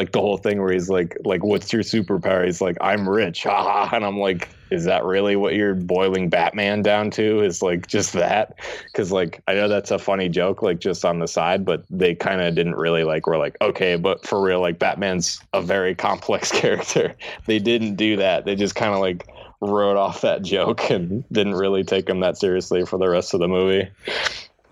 like 0.00 0.12
the 0.12 0.20
whole 0.20 0.38
thing 0.38 0.62
where 0.62 0.72
he's 0.72 0.88
like 0.88 1.14
like 1.26 1.44
what's 1.44 1.70
your 1.74 1.82
superpower? 1.82 2.46
He's 2.46 2.62
like 2.62 2.78
i'm 2.80 3.06
rich. 3.06 3.42
Haha 3.42 3.94
and 3.94 4.02
i'm 4.02 4.18
like 4.18 4.48
is 4.70 4.84
that 4.84 5.04
really 5.04 5.36
what 5.36 5.54
you're 5.54 5.74
boiling 5.74 6.30
batman 6.30 6.80
down 6.80 7.10
to 7.10 7.42
is 7.42 7.60
like 7.60 7.86
just 7.86 8.14
that? 8.14 8.58
Because 8.86 9.12
like 9.12 9.42
i 9.46 9.52
know 9.52 9.68
that's 9.68 9.90
a 9.90 9.98
funny 9.98 10.30
joke 10.30 10.62
like 10.62 10.80
just 10.80 11.04
on 11.04 11.18
the 11.18 11.28
side 11.28 11.66
but 11.66 11.84
they 11.90 12.14
kind 12.14 12.40
of 12.40 12.54
didn't 12.54 12.76
really 12.76 13.04
like 13.04 13.26
we're 13.26 13.36
like 13.36 13.58
okay 13.60 13.96
but 13.96 14.26
for 14.26 14.40
real 14.40 14.60
like 14.60 14.78
batman's 14.78 15.42
a 15.52 15.60
very 15.60 15.94
complex 16.06 16.50
character. 16.50 17.14
They 17.44 17.58
didn't 17.58 17.96
do 17.96 18.16
that. 18.16 18.46
They 18.46 18.54
just 18.54 18.74
kind 18.74 18.94
of 18.94 19.00
like 19.00 19.28
wrote 19.60 19.98
off 19.98 20.22
that 20.22 20.40
joke 20.40 20.90
and 20.90 21.24
didn't 21.30 21.56
really 21.56 21.84
take 21.84 22.08
him 22.08 22.20
that 22.20 22.38
seriously 22.38 22.86
for 22.86 22.98
the 22.98 23.10
rest 23.10 23.34
of 23.34 23.40
the 23.40 23.48
movie 23.48 23.90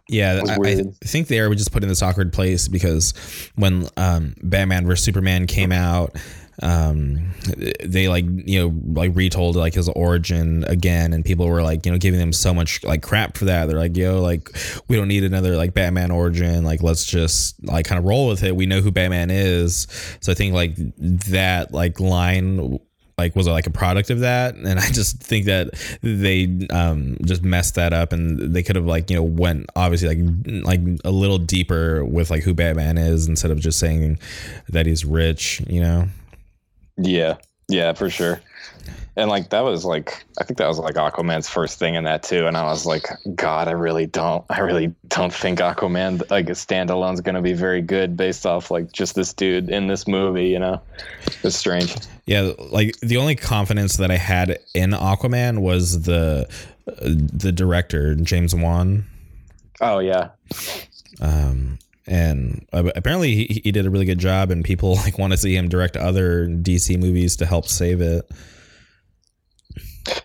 yeah, 0.09 0.40
I, 0.48 0.55
I, 0.55 0.82
think 1.05 1.28
they 1.28 1.40
were 1.47 1.55
just 1.55 1.70
put 1.70 1.82
in 1.82 1.89
this 1.89 2.02
awkward 2.02 2.32
place 2.32 2.66
because 2.66 3.12
when 3.56 3.89
um, 3.98 4.35
Batman 4.43 4.86
vs 4.86 5.05
Superman 5.05 5.47
came 5.47 5.70
out, 5.70 6.16
um, 6.62 7.35
they 7.85 8.09
like 8.09 8.24
you 8.26 8.59
know 8.59 8.74
like 9.01 9.14
retold 9.14 9.55
like 9.55 9.74
his 9.74 9.89
origin 9.90 10.64
again, 10.64 11.12
and 11.12 11.24
people 11.24 11.47
were 11.47 11.62
like 11.62 11.85
you 11.85 11.93
know 11.93 11.98
giving 11.98 12.18
them 12.18 12.32
so 12.32 12.55
much 12.55 12.82
like 12.85 13.02
crap 13.02 13.36
for 13.36 13.44
that. 13.44 13.66
They're 13.66 13.78
like, 13.78 13.97
yo, 13.97 14.20
like 14.20 14.51
we 14.89 14.97
don't 14.97 15.09
need 15.09 15.24
another 15.24 15.56
like 15.56 15.74
Batman 15.74 16.10
origin. 16.10 16.64
Like 16.64 16.82
let's 16.82 17.05
just 17.05 17.62
like 17.64 17.86
kind 17.86 17.98
of 17.98 18.06
roll 18.06 18.28
with 18.28 18.43
it. 18.43 18.56
We 18.56 18.66
know 18.66 18.80
who 18.80 18.90
Batman 18.90 19.30
is. 19.30 19.86
So 20.20 20.32
I 20.32 20.35
think 20.35 20.55
like 20.55 20.72
that 21.28 21.72
like 21.72 22.01
line 22.01 22.80
like 23.18 23.34
was 23.34 23.46
it 23.46 23.50
like 23.50 23.66
a 23.66 23.70
product 23.70 24.10
of 24.10 24.20
that? 24.20 24.54
And 24.54 24.78
i 24.78 24.86
just 24.90 25.20
think 25.20 25.46
that 25.46 25.70
they 26.02 26.66
um 26.70 27.16
just 27.24 27.42
messed 27.42 27.74
that 27.74 27.92
up 27.92 28.12
and 28.12 28.54
they 28.54 28.62
could 28.62 28.76
have 28.76 28.86
like 28.86 29.10
you 29.10 29.16
know 29.16 29.22
went 29.22 29.66
obviously 29.76 30.08
like 30.08 30.64
like 30.64 30.80
a 31.04 31.10
little 31.10 31.38
deeper 31.38 32.04
with 32.04 32.30
like 32.30 32.42
who 32.42 32.54
batman 32.54 32.96
is 32.96 33.26
instead 33.26 33.50
of 33.50 33.58
just 33.58 33.78
saying 33.78 34.18
that 34.68 34.86
he's 34.86 35.04
rich 35.04 35.60
you 35.66 35.80
know? 35.80 36.08
Yeah. 36.96 37.36
Yeah 37.68 37.92
for 37.92 38.08
sure 38.08 38.40
and 39.16 39.28
like 39.31 39.51
that 39.51 39.60
was 39.60 39.85
like 39.85 40.24
I 40.40 40.44
think 40.44 40.59
that 40.59 40.69
was 40.69 40.78
like 40.78 40.94
Aquaman's 40.94 41.48
first 41.48 41.78
thing 41.78 41.94
in 41.94 42.05
that 42.05 42.23
too, 42.23 42.47
and 42.47 42.56
I 42.56 42.65
was 42.65 42.86
like, 42.86 43.09
God, 43.35 43.69
I 43.69 43.73
really 43.73 44.06
don't, 44.06 44.44
I 44.48 44.60
really 44.60 44.94
don't 45.09 45.32
think 45.32 45.59
Aquaman 45.59 46.31
like 46.31 46.48
a 46.48 46.52
standalone 46.52 47.15
is 47.15 47.20
gonna 47.20 47.43
be 47.43 47.52
very 47.52 47.82
good 47.82 48.16
based 48.16 48.47
off 48.47 48.70
like 48.70 48.93
just 48.93 49.15
this 49.15 49.32
dude 49.32 49.70
in 49.70 49.89
this 49.89 50.06
movie, 50.06 50.48
you 50.48 50.59
know? 50.59 50.81
It's 51.43 51.56
strange. 51.56 51.94
Yeah, 52.27 52.52
like 52.70 52.98
the 53.01 53.16
only 53.16 53.35
confidence 53.35 53.97
that 53.97 54.10
I 54.10 54.16
had 54.16 54.59
in 54.74 54.90
Aquaman 54.90 55.60
was 55.60 56.02
the 56.02 56.48
uh, 56.86 56.93
the 57.02 57.52
director 57.52 58.15
James 58.15 58.55
Wan. 58.55 59.05
Oh 59.81 59.98
yeah. 59.98 60.31
Um, 61.20 61.78
and 62.09 62.66
apparently 62.73 63.35
he, 63.35 63.60
he 63.65 63.73
did 63.73 63.86
a 63.86 63.90
really 63.90 64.06
good 64.06 64.19
job, 64.19 64.51
and 64.51 64.65
people 64.65 64.94
like 65.05 65.19
want 65.19 65.32
to 65.32 65.36
see 65.36 65.55
him 65.55 65.69
direct 65.69 65.97
other 65.97 66.47
DC 66.47 66.98
movies 66.98 67.36
to 67.36 67.47
help 67.47 67.66
save 67.69 68.01
it. 68.01 68.31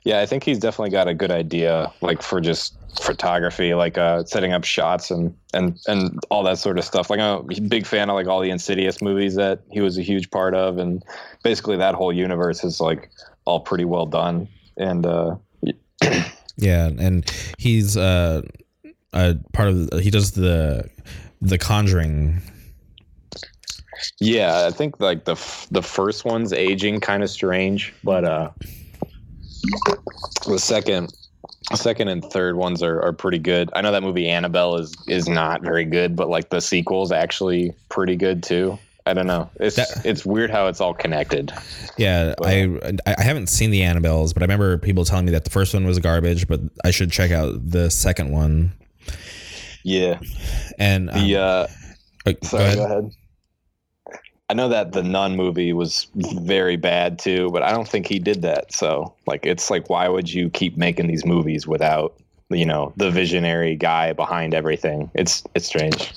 Yeah, 0.03 0.19
I 0.19 0.25
think 0.25 0.43
he's 0.43 0.59
definitely 0.59 0.91
got 0.91 1.07
a 1.07 1.13
good 1.13 1.31
idea, 1.31 1.91
like 2.01 2.21
for 2.21 2.39
just 2.41 2.75
photography, 3.01 3.73
like 3.73 3.97
uh, 3.97 4.23
setting 4.25 4.53
up 4.53 4.63
shots 4.63 5.11
and 5.11 5.35
and 5.53 5.79
and 5.87 6.19
all 6.29 6.43
that 6.43 6.57
sort 6.57 6.77
of 6.77 6.85
stuff. 6.85 7.09
Like 7.09 7.19
I'm 7.19 7.49
a 7.49 7.61
big 7.61 7.85
fan 7.85 8.09
of 8.09 8.15
like 8.15 8.27
all 8.27 8.41
the 8.41 8.49
Insidious 8.49 9.01
movies 9.01 9.35
that 9.35 9.61
he 9.71 9.81
was 9.81 9.97
a 9.97 10.01
huge 10.01 10.29
part 10.31 10.55
of, 10.55 10.77
and 10.77 11.03
basically 11.43 11.77
that 11.77 11.95
whole 11.95 12.13
universe 12.13 12.63
is 12.63 12.79
like 12.79 13.09
all 13.45 13.59
pretty 13.59 13.85
well 13.85 14.05
done. 14.05 14.47
And 14.77 15.05
uh, 15.05 15.35
yeah, 16.57 16.87
and 16.87 17.29
he's 17.57 17.97
uh, 17.97 18.41
a 19.13 19.35
part 19.53 19.69
of 19.69 19.89
the, 19.89 20.01
he 20.01 20.09
does 20.09 20.31
the 20.31 20.89
the 21.41 21.57
Conjuring 21.57 22.41
yeah, 24.19 24.65
I 24.67 24.71
think 24.71 24.99
like 24.99 25.25
the 25.25 25.35
the 25.71 25.81
first 25.81 26.25
one's 26.25 26.51
aging 26.53 26.99
kind 26.99 27.23
of 27.23 27.29
strange, 27.29 27.93
but 28.03 28.25
uh 28.25 28.49
the 30.45 30.57
second 30.57 31.13
second 31.73 32.09
and 32.09 32.23
third 32.23 32.55
ones 32.55 32.83
are, 32.83 33.01
are 33.01 33.13
pretty 33.13 33.39
good. 33.39 33.69
I 33.73 33.81
know 33.81 33.91
that 33.91 34.03
movie 34.03 34.29
Annabelle 34.29 34.75
is 34.75 34.95
is 35.07 35.27
not 35.27 35.61
very 35.61 35.85
good, 35.85 36.15
but 36.15 36.29
like 36.29 36.49
the 36.49 36.61
sequel's 36.61 37.11
actually 37.11 37.73
pretty 37.89 38.15
good 38.15 38.43
too. 38.43 38.77
I 39.05 39.13
don't 39.13 39.27
know. 39.27 39.49
It's 39.59 39.75
that, 39.75 40.05
it's 40.05 40.25
weird 40.25 40.49
how 40.49 40.67
it's 40.67 40.79
all 40.79 40.93
connected. 40.93 41.51
Yeah, 41.97 42.35
but, 42.37 42.47
I 42.47 42.77
I 43.05 43.21
haven't 43.21 43.47
seen 43.47 43.71
the 43.71 43.81
Annabelles, 43.81 44.33
but 44.33 44.43
I 44.43 44.45
remember 44.45 44.77
people 44.77 45.03
telling 45.03 45.25
me 45.25 45.31
that 45.31 45.43
the 45.43 45.49
first 45.49 45.73
one 45.73 45.85
was 45.85 45.99
garbage, 45.99 46.47
but 46.47 46.61
I 46.85 46.91
should 46.91 47.11
check 47.11 47.31
out 47.31 47.69
the 47.69 47.89
second 47.89 48.31
one. 48.31 48.71
Yeah, 49.83 50.19
and 50.79 51.09
the 51.09 51.35
um, 51.35 51.67
uh, 52.25 52.31
oh, 52.31 52.33
sorry, 52.43 52.47
go 52.47 52.55
ahead. 52.55 52.77
Go 52.77 52.85
ahead. 52.85 53.11
I 54.53 54.55
know 54.55 54.69
that 54.69 54.91
the 54.91 55.01
Nun 55.01 55.35
movie 55.35 55.73
was 55.73 56.05
very 56.13 56.75
bad 56.75 57.17
too, 57.17 57.49
but 57.49 57.63
I 57.63 57.71
don't 57.71 57.87
think 57.87 58.05
he 58.05 58.19
did 58.19 58.43
that. 58.43 58.71
So, 58.71 59.11
like, 59.25 59.47
it's 59.47 59.71
like, 59.71 59.89
why 59.89 60.07
would 60.07 60.31
you 60.31 60.51
keep 60.51 60.77
making 60.77 61.07
these 61.07 61.25
movies 61.25 61.65
without, 61.65 62.13
you 62.51 62.63
know, 62.63 62.93
the 62.95 63.09
visionary 63.09 63.75
guy 63.75 64.13
behind 64.13 64.53
everything? 64.53 65.09
It's 65.15 65.41
it's 65.55 65.65
strange. 65.65 66.13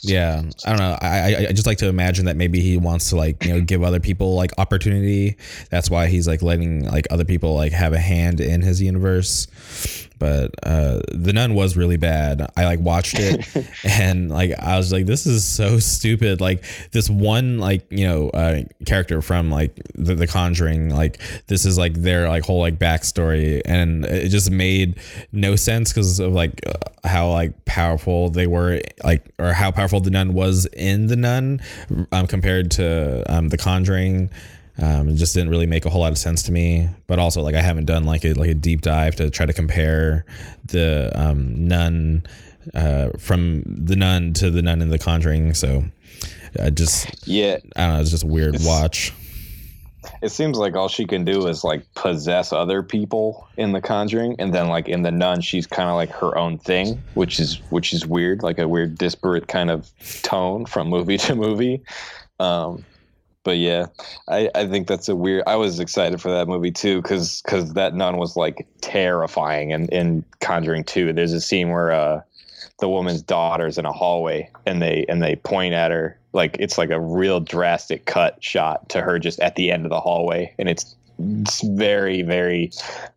Yeah, 0.00 0.42
I 0.64 0.70
don't 0.70 0.78
know. 0.78 0.96
I 1.02 1.48
I 1.50 1.52
just 1.52 1.66
like 1.66 1.76
to 1.78 1.88
imagine 1.88 2.24
that 2.24 2.36
maybe 2.38 2.60
he 2.60 2.78
wants 2.78 3.10
to 3.10 3.16
like 3.16 3.44
you 3.44 3.52
know 3.52 3.60
give 3.60 3.82
other 3.82 4.00
people 4.00 4.34
like 4.34 4.52
opportunity. 4.56 5.36
That's 5.68 5.90
why 5.90 6.06
he's 6.06 6.26
like 6.26 6.40
letting 6.40 6.88
like 6.90 7.06
other 7.10 7.26
people 7.26 7.54
like 7.56 7.72
have 7.72 7.92
a 7.92 7.98
hand 7.98 8.40
in 8.40 8.62
his 8.62 8.80
universe. 8.80 9.48
But 10.18 10.54
uh, 10.62 11.00
the 11.12 11.32
nun 11.32 11.54
was 11.54 11.76
really 11.76 11.96
bad. 11.96 12.50
I 12.56 12.64
like 12.64 12.80
watched 12.80 13.18
it 13.18 13.46
and 13.84 14.30
like 14.30 14.52
I 14.58 14.76
was 14.76 14.92
like, 14.92 15.06
this 15.06 15.26
is 15.26 15.44
so 15.44 15.78
stupid. 15.78 16.40
Like 16.40 16.64
this 16.92 17.10
one 17.10 17.58
like 17.58 17.86
you 17.90 18.06
know 18.06 18.30
uh, 18.30 18.62
character 18.86 19.20
from 19.22 19.50
like 19.50 19.74
the, 19.94 20.14
the 20.14 20.26
Conjuring, 20.26 20.90
like 20.94 21.20
this 21.46 21.64
is 21.64 21.78
like 21.78 21.94
their 21.94 22.28
like 22.28 22.44
whole 22.44 22.60
like 22.60 22.78
backstory, 22.78 23.60
and 23.64 24.04
it 24.04 24.28
just 24.28 24.50
made 24.50 24.98
no 25.32 25.56
sense 25.56 25.92
because 25.92 26.18
of 26.20 26.32
like 26.32 26.60
how 27.04 27.30
like 27.30 27.64
powerful 27.64 28.30
they 28.30 28.46
were, 28.46 28.80
like 29.04 29.24
or 29.38 29.52
how 29.52 29.70
powerful 29.70 30.00
the 30.00 30.10
nun 30.10 30.34
was 30.34 30.66
in 30.66 31.06
the 31.06 31.16
nun 31.16 31.60
um, 32.12 32.26
compared 32.26 32.70
to 32.72 33.22
um, 33.32 33.48
the 33.48 33.58
Conjuring. 33.58 34.30
Um, 34.80 35.08
it 35.08 35.14
just 35.14 35.34
didn't 35.34 35.48
really 35.50 35.66
make 35.66 35.86
a 35.86 35.90
whole 35.90 36.02
lot 36.02 36.12
of 36.12 36.18
sense 36.18 36.42
to 36.44 36.52
me. 36.52 36.88
But 37.06 37.18
also, 37.18 37.40
like, 37.42 37.54
I 37.54 37.62
haven't 37.62 37.86
done 37.86 38.04
like 38.04 38.24
a 38.24 38.32
like 38.34 38.50
a 38.50 38.54
deep 38.54 38.82
dive 38.82 39.16
to 39.16 39.30
try 39.30 39.46
to 39.46 39.52
compare 39.52 40.24
the 40.66 41.10
um, 41.14 41.66
nun 41.68 42.24
uh, 42.74 43.10
from 43.18 43.62
the 43.66 43.96
nun 43.96 44.32
to 44.34 44.50
the 44.50 44.62
nun 44.62 44.82
in 44.82 44.90
the 44.90 44.98
Conjuring. 44.98 45.54
So, 45.54 45.84
I 46.62 46.70
just 46.70 47.26
Yeah, 47.26 47.56
I 47.76 47.86
don't 47.86 47.94
know. 47.94 48.00
It's 48.00 48.10
just 48.10 48.24
a 48.24 48.26
weird 48.26 48.54
It's- 48.56 48.66
watch. 48.66 49.12
it 50.22 50.28
seems 50.30 50.56
like 50.58 50.74
all 50.76 50.88
she 50.88 51.04
can 51.06 51.24
do 51.24 51.46
is 51.48 51.64
like 51.64 51.82
possess 51.94 52.52
other 52.52 52.82
people 52.82 53.48
in 53.56 53.72
the 53.72 53.80
Conjuring, 53.80 54.36
and 54.38 54.52
then 54.54 54.68
like 54.68 54.88
in 54.88 55.02
the 55.02 55.10
Nun, 55.10 55.40
she's 55.40 55.66
kind 55.66 55.88
of 55.88 55.94
like 55.96 56.10
her 56.10 56.36
own 56.36 56.58
thing, 56.58 57.02
which 57.14 57.40
is 57.40 57.60
which 57.70 57.92
is 57.94 58.06
weird, 58.06 58.42
like 58.42 58.58
a 58.58 58.68
weird 58.68 58.98
disparate 58.98 59.48
kind 59.48 59.70
of 59.70 59.90
tone 60.22 60.66
from 60.66 60.88
movie 60.88 61.16
to 61.26 61.34
movie. 61.34 61.82
Um, 62.40 62.84
but 63.46 63.58
yeah, 63.58 63.86
I, 64.26 64.50
I 64.56 64.66
think 64.66 64.88
that's 64.88 65.08
a 65.08 65.14
weird. 65.14 65.44
I 65.46 65.54
was 65.54 65.78
excited 65.78 66.20
for 66.20 66.32
that 66.32 66.48
movie 66.48 66.72
too, 66.72 67.00
because 67.00 67.42
because 67.42 67.74
that 67.74 67.94
nun 67.94 68.16
was 68.16 68.36
like 68.36 68.66
terrifying. 68.80 69.72
And 69.72 69.88
in 69.90 70.24
Conjuring 70.40 70.82
Two, 70.82 71.12
there's 71.12 71.32
a 71.32 71.40
scene 71.40 71.70
where 71.70 71.92
uh, 71.92 72.22
the 72.80 72.88
woman's 72.88 73.22
daughter's 73.22 73.78
in 73.78 73.86
a 73.86 73.92
hallway, 73.92 74.50
and 74.66 74.82
they 74.82 75.06
and 75.08 75.22
they 75.22 75.36
point 75.36 75.74
at 75.74 75.92
her 75.92 76.18
like 76.32 76.56
it's 76.58 76.76
like 76.76 76.90
a 76.90 76.98
real 76.98 77.38
drastic 77.38 78.04
cut 78.06 78.42
shot 78.42 78.88
to 78.88 79.00
her 79.00 79.20
just 79.20 79.38
at 79.38 79.54
the 79.54 79.70
end 79.70 79.86
of 79.86 79.90
the 79.90 80.00
hallway, 80.00 80.52
and 80.58 80.68
it's 80.68 80.96
it's 81.18 81.62
very 81.62 82.22
very 82.22 82.70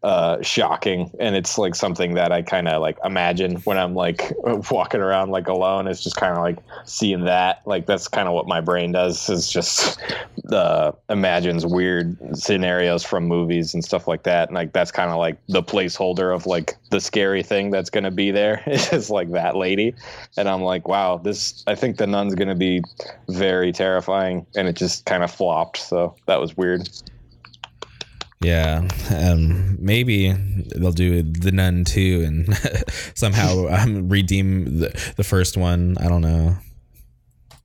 uh 0.03 0.41
shocking. 0.41 1.11
And 1.19 1.35
it's 1.35 1.57
like 1.57 1.75
something 1.75 2.13
that 2.13 2.31
i 2.31 2.41
kind 2.41 2.67
of 2.67 2.81
like 2.81 2.97
imagine 3.03 3.57
when 3.57 3.77
i'm 3.77 3.93
like 3.93 4.33
walking 4.71 5.01
around 5.01 5.31
like 5.31 5.47
alone. 5.47 5.87
It's 5.87 6.03
just 6.03 6.15
kind 6.15 6.33
of 6.33 6.39
like 6.39 6.57
seeing 6.85 7.25
that 7.25 7.61
like 7.65 7.85
that's 7.85 8.07
kind 8.07 8.27
of 8.27 8.33
what 8.33 8.47
my 8.47 8.61
brain 8.61 8.91
does 8.91 9.29
is 9.29 9.49
just 9.49 10.01
uh 10.51 10.93
imagines 11.09 11.65
weird 11.65 12.17
scenarios 12.37 13.03
from 13.03 13.25
movies 13.25 13.73
and 13.73 13.83
stuff 13.83 14.07
like 14.07 14.23
that. 14.23 14.49
And 14.49 14.55
like 14.55 14.71
that's 14.71 14.91
kind 14.91 15.11
of 15.11 15.17
like 15.17 15.37
the 15.47 15.63
placeholder 15.63 16.33
of 16.33 16.45
like 16.45 16.75
the 16.91 17.01
scary 17.01 17.43
thing 17.43 17.69
that's 17.69 17.89
going 17.89 18.05
to 18.05 18.11
be 18.11 18.31
there 18.31 18.63
is 18.67 19.09
like 19.09 19.31
that 19.31 19.55
lady. 19.55 19.93
And 20.37 20.47
i'm 20.47 20.61
like 20.61 20.87
wow 20.87 21.17
this 21.17 21.63
i 21.67 21.75
think 21.75 21.97
the 21.97 22.07
nun's 22.07 22.35
going 22.35 22.47
to 22.47 22.55
be 22.55 22.81
very 23.27 23.73
terrifying. 23.73 24.45
And 24.55 24.67
it 24.67 24.75
just 24.75 25.05
kind 25.05 25.23
of 25.23 25.31
flopped. 25.31 25.77
So 25.77 26.15
that 26.25 26.39
was 26.39 26.55
weird 26.55 26.89
Yeah, 28.41 28.87
um, 29.13 29.77
maybe 29.81 30.31
they'll 30.31 30.93
do 30.93 31.23
the 31.23 31.51
Nun 31.51 31.83
too, 31.83 32.23
and 32.25 32.57
somehow 33.13 33.67
um, 33.67 34.07
redeem 34.07 34.79
the, 34.79 35.13
the 35.17 35.25
first 35.25 35.57
one. 35.57 35.97
I 35.99 36.07
don't 36.07 36.21
know. 36.21 36.57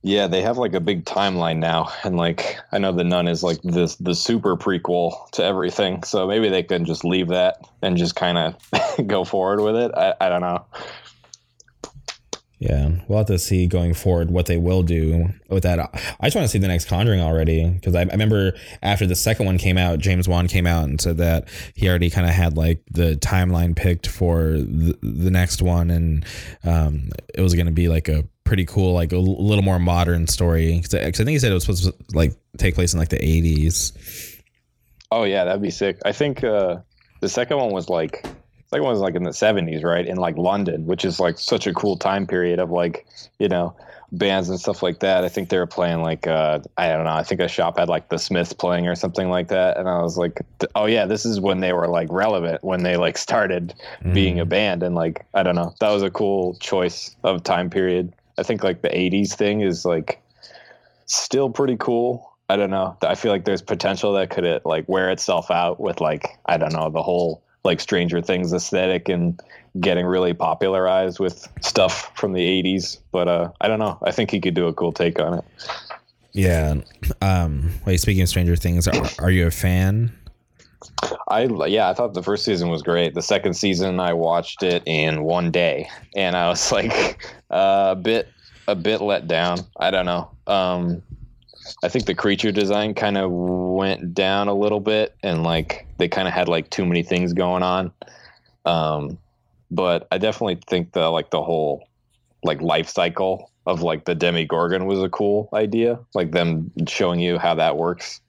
Yeah, 0.01 0.27
they 0.27 0.41
have 0.41 0.57
like 0.57 0.73
a 0.73 0.81
big 0.81 1.05
timeline 1.05 1.57
now, 1.57 1.91
and 2.03 2.17
like 2.17 2.59
I 2.73 2.77
know 2.77 2.91
the 2.91 3.05
Nun 3.05 3.29
is 3.29 3.41
like 3.41 3.61
this 3.63 3.95
the 3.95 4.13
super 4.13 4.57
prequel 4.57 5.31
to 5.31 5.43
everything, 5.45 6.03
so 6.03 6.27
maybe 6.27 6.49
they 6.49 6.61
can 6.61 6.83
just 6.83 7.05
leave 7.05 7.29
that 7.29 7.65
and 7.81 7.95
just 7.95 8.15
kind 8.15 8.37
of 8.37 9.07
go 9.07 9.23
forward 9.23 9.61
with 9.61 9.77
it. 9.77 9.91
I, 9.95 10.13
I 10.19 10.29
don't 10.29 10.41
know. 10.41 10.65
Yeah, 12.67 12.89
we'll 13.07 13.19
have 13.19 13.27
to 13.27 13.37
see 13.37 13.67
going 13.67 13.93
forward 13.93 14.31
what 14.31 14.47
they 14.47 14.57
will 14.57 14.81
do 14.81 15.29
with 15.49 15.61
that. 15.63 15.79
I 15.79 16.25
just 16.25 16.35
want 16.35 16.45
to 16.45 16.47
see 16.47 16.57
the 16.57 16.67
next 16.67 16.85
Conjuring 16.85 17.21
already 17.21 17.69
because 17.69 17.93
I, 17.93 17.99
I 17.99 18.05
remember 18.05 18.53
after 18.81 19.05
the 19.05 19.13
second 19.13 19.45
one 19.45 19.59
came 19.59 19.77
out, 19.77 19.99
James 19.99 20.27
Wan 20.27 20.47
came 20.47 20.65
out 20.65 20.85
and 20.85 20.99
said 20.99 21.17
that 21.17 21.47
he 21.75 21.87
already 21.87 22.09
kind 22.09 22.27
of 22.27 22.33
had 22.33 22.57
like 22.57 22.81
the 22.89 23.17
timeline 23.17 23.75
picked 23.75 24.07
for 24.07 24.53
the, 24.53 24.97
the 25.03 25.29
next 25.29 25.61
one, 25.61 25.91
and 25.91 26.25
um, 26.63 27.09
it 27.35 27.41
was 27.41 27.53
going 27.53 27.67
to 27.67 27.71
be 27.71 27.87
like 27.87 28.07
a 28.07 28.27
pretty 28.45 28.65
cool, 28.65 28.93
like 28.93 29.11
a 29.11 29.17
l- 29.17 29.45
little 29.45 29.63
more 29.63 29.77
modern 29.77 30.25
story. 30.25 30.77
Because 30.77 30.95
I, 30.95 31.01
I 31.01 31.11
think 31.11 31.29
he 31.29 31.37
said 31.37 31.51
it 31.51 31.53
was 31.53 31.65
supposed 31.65 31.83
to 31.83 31.93
like 32.15 32.33
take 32.57 32.73
place 32.73 32.93
in 32.93 32.99
like 32.99 33.09
the 33.09 33.23
eighties. 33.23 33.93
Oh 35.11 35.23
yeah, 35.23 35.43
that'd 35.43 35.61
be 35.61 35.69
sick. 35.69 35.99
I 36.03 36.13
think 36.13 36.43
uh, 36.43 36.77
the 37.21 37.29
second 37.29 37.57
one 37.57 37.71
was 37.71 37.89
like 37.89 38.25
second 38.69 38.83
one 38.83 38.93
was 38.93 39.01
like 39.01 39.15
in 39.15 39.23
the 39.23 39.33
seventies, 39.33 39.83
right? 39.83 40.05
In 40.05 40.17
like 40.17 40.37
London, 40.37 40.85
which 40.85 41.05
is 41.05 41.19
like 41.19 41.37
such 41.37 41.67
a 41.67 41.73
cool 41.73 41.97
time 41.97 42.27
period 42.27 42.59
of 42.59 42.71
like 42.71 43.05
you 43.39 43.47
know 43.47 43.75
bands 44.11 44.49
and 44.49 44.59
stuff 44.59 44.83
like 44.83 44.99
that. 44.99 45.23
I 45.23 45.29
think 45.29 45.49
they 45.49 45.57
were 45.57 45.67
playing 45.67 46.01
like 46.01 46.27
uh, 46.27 46.59
I 46.77 46.89
don't 46.89 47.05
know. 47.05 47.13
I 47.13 47.23
think 47.23 47.41
a 47.41 47.47
shop 47.47 47.77
had 47.77 47.89
like 47.89 48.09
the 48.09 48.17
Smiths 48.17 48.53
playing 48.53 48.87
or 48.87 48.95
something 48.95 49.29
like 49.29 49.49
that, 49.49 49.77
and 49.77 49.87
I 49.87 50.01
was 50.01 50.17
like, 50.17 50.41
oh 50.75 50.85
yeah, 50.85 51.05
this 51.05 51.25
is 51.25 51.39
when 51.39 51.59
they 51.59 51.73
were 51.73 51.87
like 51.87 52.07
relevant 52.11 52.63
when 52.63 52.83
they 52.83 52.97
like 52.97 53.17
started 53.17 53.73
being 54.13 54.39
a 54.39 54.45
band, 54.45 54.83
and 54.83 54.95
like 54.95 55.25
I 55.33 55.43
don't 55.43 55.55
know, 55.55 55.73
that 55.79 55.91
was 55.91 56.03
a 56.03 56.09
cool 56.09 56.55
choice 56.55 57.15
of 57.23 57.43
time 57.43 57.69
period. 57.69 58.13
I 58.37 58.43
think 58.43 58.63
like 58.63 58.81
the 58.81 58.89
'80s 58.89 59.33
thing 59.33 59.61
is 59.61 59.85
like 59.85 60.21
still 61.05 61.49
pretty 61.49 61.77
cool. 61.77 62.31
I 62.47 62.57
don't 62.57 62.69
know. 62.69 62.95
I 63.01 63.15
feel 63.15 63.31
like 63.31 63.45
there's 63.45 63.63
potential 63.63 64.13
that 64.13 64.29
could 64.29 64.61
like 64.65 64.87
wear 64.87 65.09
itself 65.09 65.49
out 65.49 65.79
with 65.79 65.99
like 65.99 66.37
I 66.45 66.57
don't 66.57 66.73
know 66.73 66.89
the 66.89 67.01
whole 67.01 67.41
like 67.65 67.79
Stranger 67.79 68.21
Things 68.21 68.53
aesthetic 68.53 69.09
and 69.09 69.39
getting 69.79 70.05
really 70.05 70.33
popularized 70.33 71.19
with 71.19 71.47
stuff 71.61 72.11
from 72.17 72.33
the 72.33 72.63
80s. 72.63 72.99
But 73.11 73.27
uh, 73.27 73.51
I 73.61 73.67
don't 73.67 73.79
know. 73.79 73.97
I 74.03 74.11
think 74.11 74.31
he 74.31 74.39
could 74.39 74.53
do 74.53 74.67
a 74.67 74.73
cool 74.73 74.93
take 74.93 75.19
on 75.19 75.39
it. 75.39 75.45
Yeah. 76.33 76.75
Um, 77.21 77.71
wait, 77.85 77.97
speaking 77.97 78.21
of 78.21 78.29
Stranger 78.29 78.55
Things, 78.55 78.87
are, 78.87 79.09
are 79.19 79.31
you 79.31 79.47
a 79.47 79.51
fan? 79.51 80.17
I 81.27 81.43
yeah, 81.67 81.89
I 81.89 81.93
thought 81.93 82.13
the 82.13 82.21
first 82.21 82.45
season 82.45 82.69
was 82.69 82.81
great. 82.81 83.15
The 83.15 83.21
second 83.21 83.55
season, 83.55 83.99
I 83.99 84.13
watched 84.13 84.61
it 84.61 84.83
in 84.85 85.23
one 85.23 85.49
day, 85.49 85.89
and 86.15 86.35
I 86.35 86.47
was 86.47 86.71
like 86.71 87.25
uh, 87.49 87.87
a 87.91 87.95
bit 87.95 88.29
a 88.67 88.75
bit 88.75 89.01
let 89.01 89.27
down. 89.27 89.59
I 89.79 89.91
don't 89.91 90.05
know. 90.05 90.29
Um, 90.47 91.01
I 91.83 91.89
think 91.89 92.05
the 92.05 92.15
creature 92.15 92.51
design 92.51 92.93
kind 92.93 93.17
of 93.17 93.31
went 93.31 94.13
down 94.13 94.47
a 94.47 94.53
little 94.53 94.79
bit, 94.79 95.15
and 95.23 95.43
like 95.43 95.87
they 95.97 96.07
kind 96.07 96.27
of 96.27 96.33
had 96.33 96.47
like 96.47 96.69
too 96.69 96.85
many 96.85 97.03
things 97.03 97.33
going 97.33 97.63
on. 97.63 97.91
Um, 98.65 99.17
but 99.71 100.07
I 100.11 100.17
definitely 100.17 100.59
think 100.67 100.93
the 100.93 101.09
like 101.09 101.31
the 101.31 101.41
whole 101.41 101.87
like 102.43 102.61
life 102.61 102.87
cycle 102.87 103.51
of 103.65 103.81
like 103.81 104.05
the 104.05 104.15
Demogorgon 104.15 104.85
was 104.85 105.01
a 105.01 105.09
cool 105.09 105.49
idea, 105.53 105.99
like 106.13 106.31
them 106.31 106.71
showing 106.87 107.19
you 107.19 107.37
how 107.37 107.55
that 107.55 107.77
works. 107.77 108.21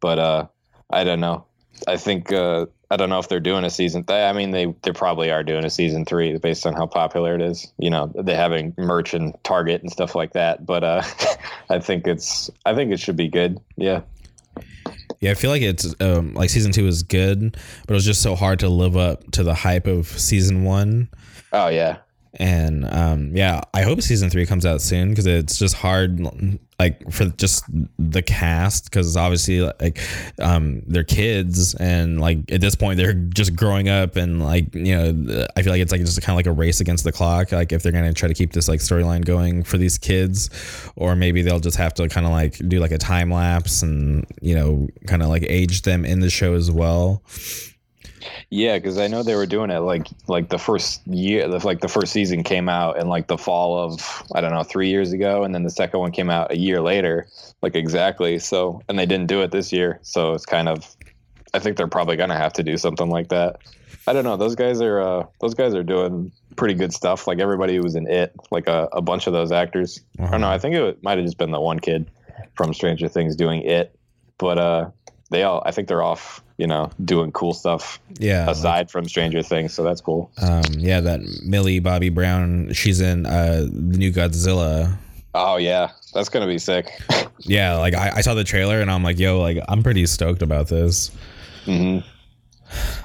But 0.00 0.18
uh, 0.18 0.46
I 0.90 1.04
don't 1.04 1.20
know. 1.20 1.44
I 1.86 1.96
think 1.96 2.32
uh, 2.32 2.66
I 2.90 2.96
don't 2.96 3.08
know 3.08 3.20
if 3.20 3.28
they're 3.28 3.38
doing 3.38 3.64
a 3.64 3.70
season. 3.70 4.02
Th- 4.04 4.18
I 4.18 4.32
mean, 4.32 4.50
they 4.50 4.74
they 4.82 4.92
probably 4.92 5.30
are 5.30 5.44
doing 5.44 5.64
a 5.64 5.70
season 5.70 6.04
three 6.04 6.36
based 6.38 6.66
on 6.66 6.74
how 6.74 6.86
popular 6.86 7.34
it 7.34 7.40
is. 7.40 7.72
You 7.78 7.90
know, 7.90 8.12
they 8.16 8.34
having 8.34 8.74
merch 8.76 9.14
and 9.14 9.32
Target 9.44 9.82
and 9.82 9.92
stuff 9.92 10.14
like 10.14 10.32
that. 10.32 10.66
But 10.66 10.82
uh, 10.82 11.02
I 11.70 11.78
think 11.78 12.06
it's 12.06 12.50
I 12.66 12.74
think 12.74 12.92
it 12.92 12.98
should 12.98 13.16
be 13.16 13.28
good. 13.28 13.60
Yeah. 13.76 14.02
Yeah, 15.20 15.32
I 15.32 15.34
feel 15.34 15.50
like 15.50 15.62
it's 15.62 15.94
um, 16.00 16.32
like 16.34 16.48
season 16.48 16.72
two 16.72 16.86
is 16.86 17.02
good, 17.02 17.52
but 17.86 17.90
it 17.90 17.94
was 17.94 18.06
just 18.06 18.22
so 18.22 18.34
hard 18.34 18.58
to 18.60 18.68
live 18.68 18.96
up 18.96 19.30
to 19.32 19.42
the 19.42 19.54
hype 19.54 19.86
of 19.86 20.06
season 20.06 20.64
one. 20.64 21.08
Oh 21.52 21.68
yeah. 21.68 21.98
And 22.34 22.86
um, 22.92 23.36
yeah, 23.36 23.60
I 23.74 23.82
hope 23.82 24.00
season 24.02 24.30
three 24.30 24.46
comes 24.46 24.64
out 24.64 24.80
soon 24.80 25.08
because 25.08 25.26
it's 25.26 25.58
just 25.58 25.74
hard, 25.74 26.20
like 26.78 27.10
for 27.10 27.24
just 27.26 27.64
the 27.98 28.22
cast, 28.22 28.84
because 28.84 29.16
obviously 29.16 29.60
like 29.62 30.00
um, 30.40 30.82
they're 30.86 31.02
kids 31.02 31.74
and 31.74 32.20
like 32.20 32.38
at 32.52 32.60
this 32.60 32.76
point 32.76 32.98
they're 32.98 33.14
just 33.14 33.56
growing 33.56 33.88
up 33.88 34.14
and 34.14 34.40
like 34.42 34.72
you 34.74 34.96
know 34.96 35.46
I 35.56 35.62
feel 35.62 35.72
like 35.72 35.82
it's 35.82 35.90
like 35.90 36.02
just 36.02 36.22
kind 36.22 36.34
of 36.34 36.36
like 36.36 36.46
a 36.46 36.52
race 36.52 36.80
against 36.80 37.02
the 37.02 37.12
clock. 37.12 37.50
Like 37.50 37.72
if 37.72 37.82
they're 37.82 37.92
gonna 37.92 38.12
try 38.12 38.28
to 38.28 38.34
keep 38.34 38.52
this 38.52 38.68
like 38.68 38.78
storyline 38.78 39.24
going 39.24 39.64
for 39.64 39.76
these 39.76 39.98
kids, 39.98 40.50
or 40.94 41.16
maybe 41.16 41.42
they'll 41.42 41.58
just 41.58 41.78
have 41.78 41.94
to 41.94 42.08
kind 42.08 42.26
of 42.26 42.32
like 42.32 42.56
do 42.68 42.78
like 42.78 42.92
a 42.92 42.98
time 42.98 43.32
lapse 43.32 43.82
and 43.82 44.24
you 44.40 44.54
know 44.54 44.88
kind 45.08 45.22
of 45.22 45.28
like 45.28 45.42
age 45.42 45.82
them 45.82 46.04
in 46.04 46.20
the 46.20 46.30
show 46.30 46.54
as 46.54 46.70
well. 46.70 47.24
Yeah, 48.50 48.78
because 48.78 48.98
I 48.98 49.06
know 49.06 49.22
they 49.22 49.34
were 49.34 49.46
doing 49.46 49.70
it 49.70 49.78
like 49.80 50.06
like 50.28 50.48
the 50.50 50.58
first 50.58 51.06
year, 51.06 51.48
the- 51.48 51.64
like 51.66 51.80
the 51.80 51.88
first 51.88 52.12
season 52.12 52.42
came 52.42 52.68
out 52.68 52.98
in 52.98 53.08
like 53.08 53.26
the 53.28 53.38
fall 53.38 53.78
of 53.78 54.22
I 54.34 54.40
don't 54.40 54.52
know 54.52 54.62
three 54.62 54.88
years 54.90 55.12
ago, 55.12 55.44
and 55.44 55.54
then 55.54 55.62
the 55.62 55.70
second 55.70 56.00
one 56.00 56.12
came 56.12 56.30
out 56.30 56.52
a 56.52 56.58
year 56.58 56.80
later, 56.80 57.26
like 57.62 57.74
exactly. 57.74 58.38
So, 58.38 58.82
and 58.88 58.98
they 58.98 59.06
didn't 59.06 59.28
do 59.28 59.42
it 59.42 59.50
this 59.50 59.72
year, 59.72 59.98
so 60.02 60.32
it's 60.34 60.46
kind 60.46 60.68
of. 60.68 60.94
I 61.52 61.58
think 61.58 61.76
they're 61.76 61.88
probably 61.88 62.16
gonna 62.16 62.36
have 62.36 62.52
to 62.54 62.62
do 62.62 62.76
something 62.76 63.08
like 63.10 63.28
that. 63.30 63.56
I 64.06 64.12
don't 64.12 64.24
know. 64.24 64.36
Those 64.36 64.54
guys 64.54 64.80
are 64.80 65.00
uh, 65.00 65.26
those 65.40 65.54
guys 65.54 65.74
are 65.74 65.82
doing 65.82 66.30
pretty 66.56 66.74
good 66.74 66.92
stuff. 66.92 67.26
Like 67.26 67.40
everybody 67.40 67.74
who 67.76 67.82
was 67.82 67.96
in 67.96 68.06
it, 68.08 68.32
like 68.50 68.68
a, 68.68 68.88
a 68.92 69.02
bunch 69.02 69.26
of 69.26 69.32
those 69.32 69.50
actors. 69.50 70.00
I 70.20 70.30
don't 70.30 70.40
know. 70.40 70.50
I 70.50 70.58
think 70.58 70.74
it 70.76 71.02
might 71.02 71.18
have 71.18 71.24
just 71.26 71.38
been 71.38 71.50
the 71.50 71.60
one 71.60 71.80
kid 71.80 72.06
from 72.54 72.72
Stranger 72.74 73.08
Things 73.08 73.34
doing 73.34 73.62
it, 73.62 73.96
but 74.38 74.58
uh, 74.58 74.90
they 75.30 75.42
all. 75.42 75.62
I 75.66 75.72
think 75.72 75.88
they're 75.88 76.02
off 76.02 76.42
you 76.60 76.66
know, 76.66 76.90
doing 77.06 77.32
cool 77.32 77.54
stuff 77.54 77.98
Yeah. 78.18 78.50
aside 78.50 78.78
like, 78.80 78.90
from 78.90 79.08
Stranger 79.08 79.42
Things. 79.42 79.72
So 79.72 79.82
that's 79.82 80.02
cool. 80.02 80.30
um, 80.42 80.62
yeah, 80.76 81.00
that 81.00 81.20
Millie 81.42 81.78
Bobby 81.80 82.10
Brown, 82.10 82.72
she's 82.74 83.00
in 83.00 83.24
uh, 83.24 83.66
the 83.72 83.96
new 83.96 84.12
Godzilla. 84.12 84.94
Oh 85.34 85.56
yeah, 85.56 85.90
that's 86.12 86.28
gonna 86.28 86.46
be 86.46 86.58
sick. 86.58 86.90
Yeah, 87.38 87.76
like 87.78 87.94
I, 87.94 88.16
I 88.16 88.20
saw 88.20 88.34
the 88.34 88.44
trailer 88.44 88.80
and 88.80 88.90
I'm 88.90 89.02
like, 89.02 89.18
yo, 89.18 89.40
like 89.40 89.58
I'm 89.68 89.82
pretty 89.82 90.04
stoked 90.06 90.42
about 90.42 90.68
this. 90.68 91.10
hmm 91.64 92.00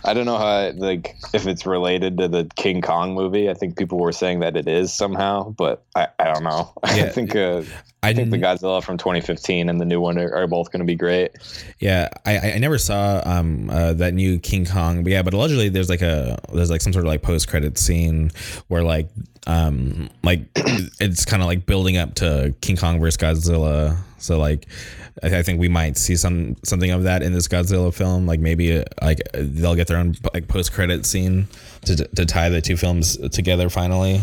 I 0.03 0.13
don't 0.13 0.25
know 0.25 0.37
how 0.37 0.71
like 0.75 1.15
if 1.33 1.47
it's 1.47 1.65
related 1.65 2.17
to 2.19 2.27
the 2.27 2.49
King 2.55 2.81
Kong 2.81 3.13
movie. 3.13 3.49
I 3.49 3.53
think 3.53 3.77
people 3.77 3.99
were 3.99 4.11
saying 4.11 4.39
that 4.41 4.55
it 4.55 4.67
is 4.67 4.93
somehow, 4.93 5.49
but 5.49 5.83
I, 5.95 6.07
I 6.19 6.33
don't 6.33 6.43
know. 6.43 6.73
Yeah. 6.95 7.05
I 7.05 7.09
think 7.09 7.35
uh, 7.35 7.63
I 8.03 8.09
I 8.09 8.13
think 8.13 8.29
the 8.29 8.37
Godzilla 8.37 8.81
from 8.81 8.97
2015 8.97 9.67
and 9.67 9.81
the 9.81 9.85
new 9.85 9.99
one 9.99 10.17
are, 10.17 10.33
are 10.33 10.47
both 10.47 10.71
going 10.71 10.79
to 10.79 10.85
be 10.85 10.95
great. 10.95 11.31
yeah, 11.79 12.07
I, 12.25 12.51
I 12.51 12.57
never 12.59 12.77
saw 12.77 13.21
um 13.25 13.69
uh, 13.69 13.93
that 13.93 14.13
new 14.13 14.39
King 14.39 14.65
Kong, 14.65 15.03
but 15.03 15.11
yeah, 15.11 15.23
but 15.23 15.33
allegedly 15.33 15.67
there's 15.69 15.89
like 15.89 16.01
a 16.03 16.39
there's 16.53 16.69
like 16.69 16.81
some 16.81 16.93
sort 16.93 17.03
of 17.03 17.09
like 17.09 17.21
post 17.21 17.47
credit 17.47 17.77
scene 17.77 18.31
where 18.67 18.83
like 18.83 19.09
um 19.47 20.09
like 20.23 20.41
it's 20.55 21.25
kind 21.25 21.41
of 21.41 21.47
like 21.47 21.65
building 21.65 21.97
up 21.97 22.13
to 22.15 22.53
King 22.61 22.77
Kong 22.77 22.99
versus 22.99 23.17
Godzilla. 23.17 23.97
So 24.25 24.39
like 24.39 24.67
I, 25.23 25.37
I 25.37 25.43
think 25.43 25.59
we 25.59 25.69
might 25.69 25.97
see 25.97 26.15
some 26.15 26.55
something 26.63 26.91
of 26.91 27.03
that 27.03 27.21
in 27.21 27.33
this 27.33 27.47
Godzilla 27.47 27.93
film. 27.93 28.25
Like 28.25 28.39
maybe 28.39 28.83
like 29.01 29.21
they'll 29.33 29.75
get 29.75 29.87
their 29.87 29.97
own 29.97 30.15
like 30.33 30.47
post 30.47 30.73
credit 30.73 31.05
scene 31.05 31.47
to 31.85 31.95
to 31.95 32.25
tie 32.25 32.49
the 32.49 32.61
two 32.61 32.77
films 32.77 33.17
together 33.29 33.69
finally. 33.69 34.21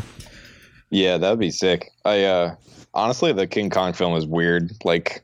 Yeah, 0.90 1.18
that'd 1.18 1.38
be 1.38 1.50
sick. 1.50 1.90
I 2.04 2.24
uh 2.24 2.54
honestly 2.94 3.32
the 3.32 3.46
King 3.46 3.70
Kong 3.70 3.92
film 3.92 4.14
is 4.16 4.26
weird. 4.26 4.72
Like 4.84 5.22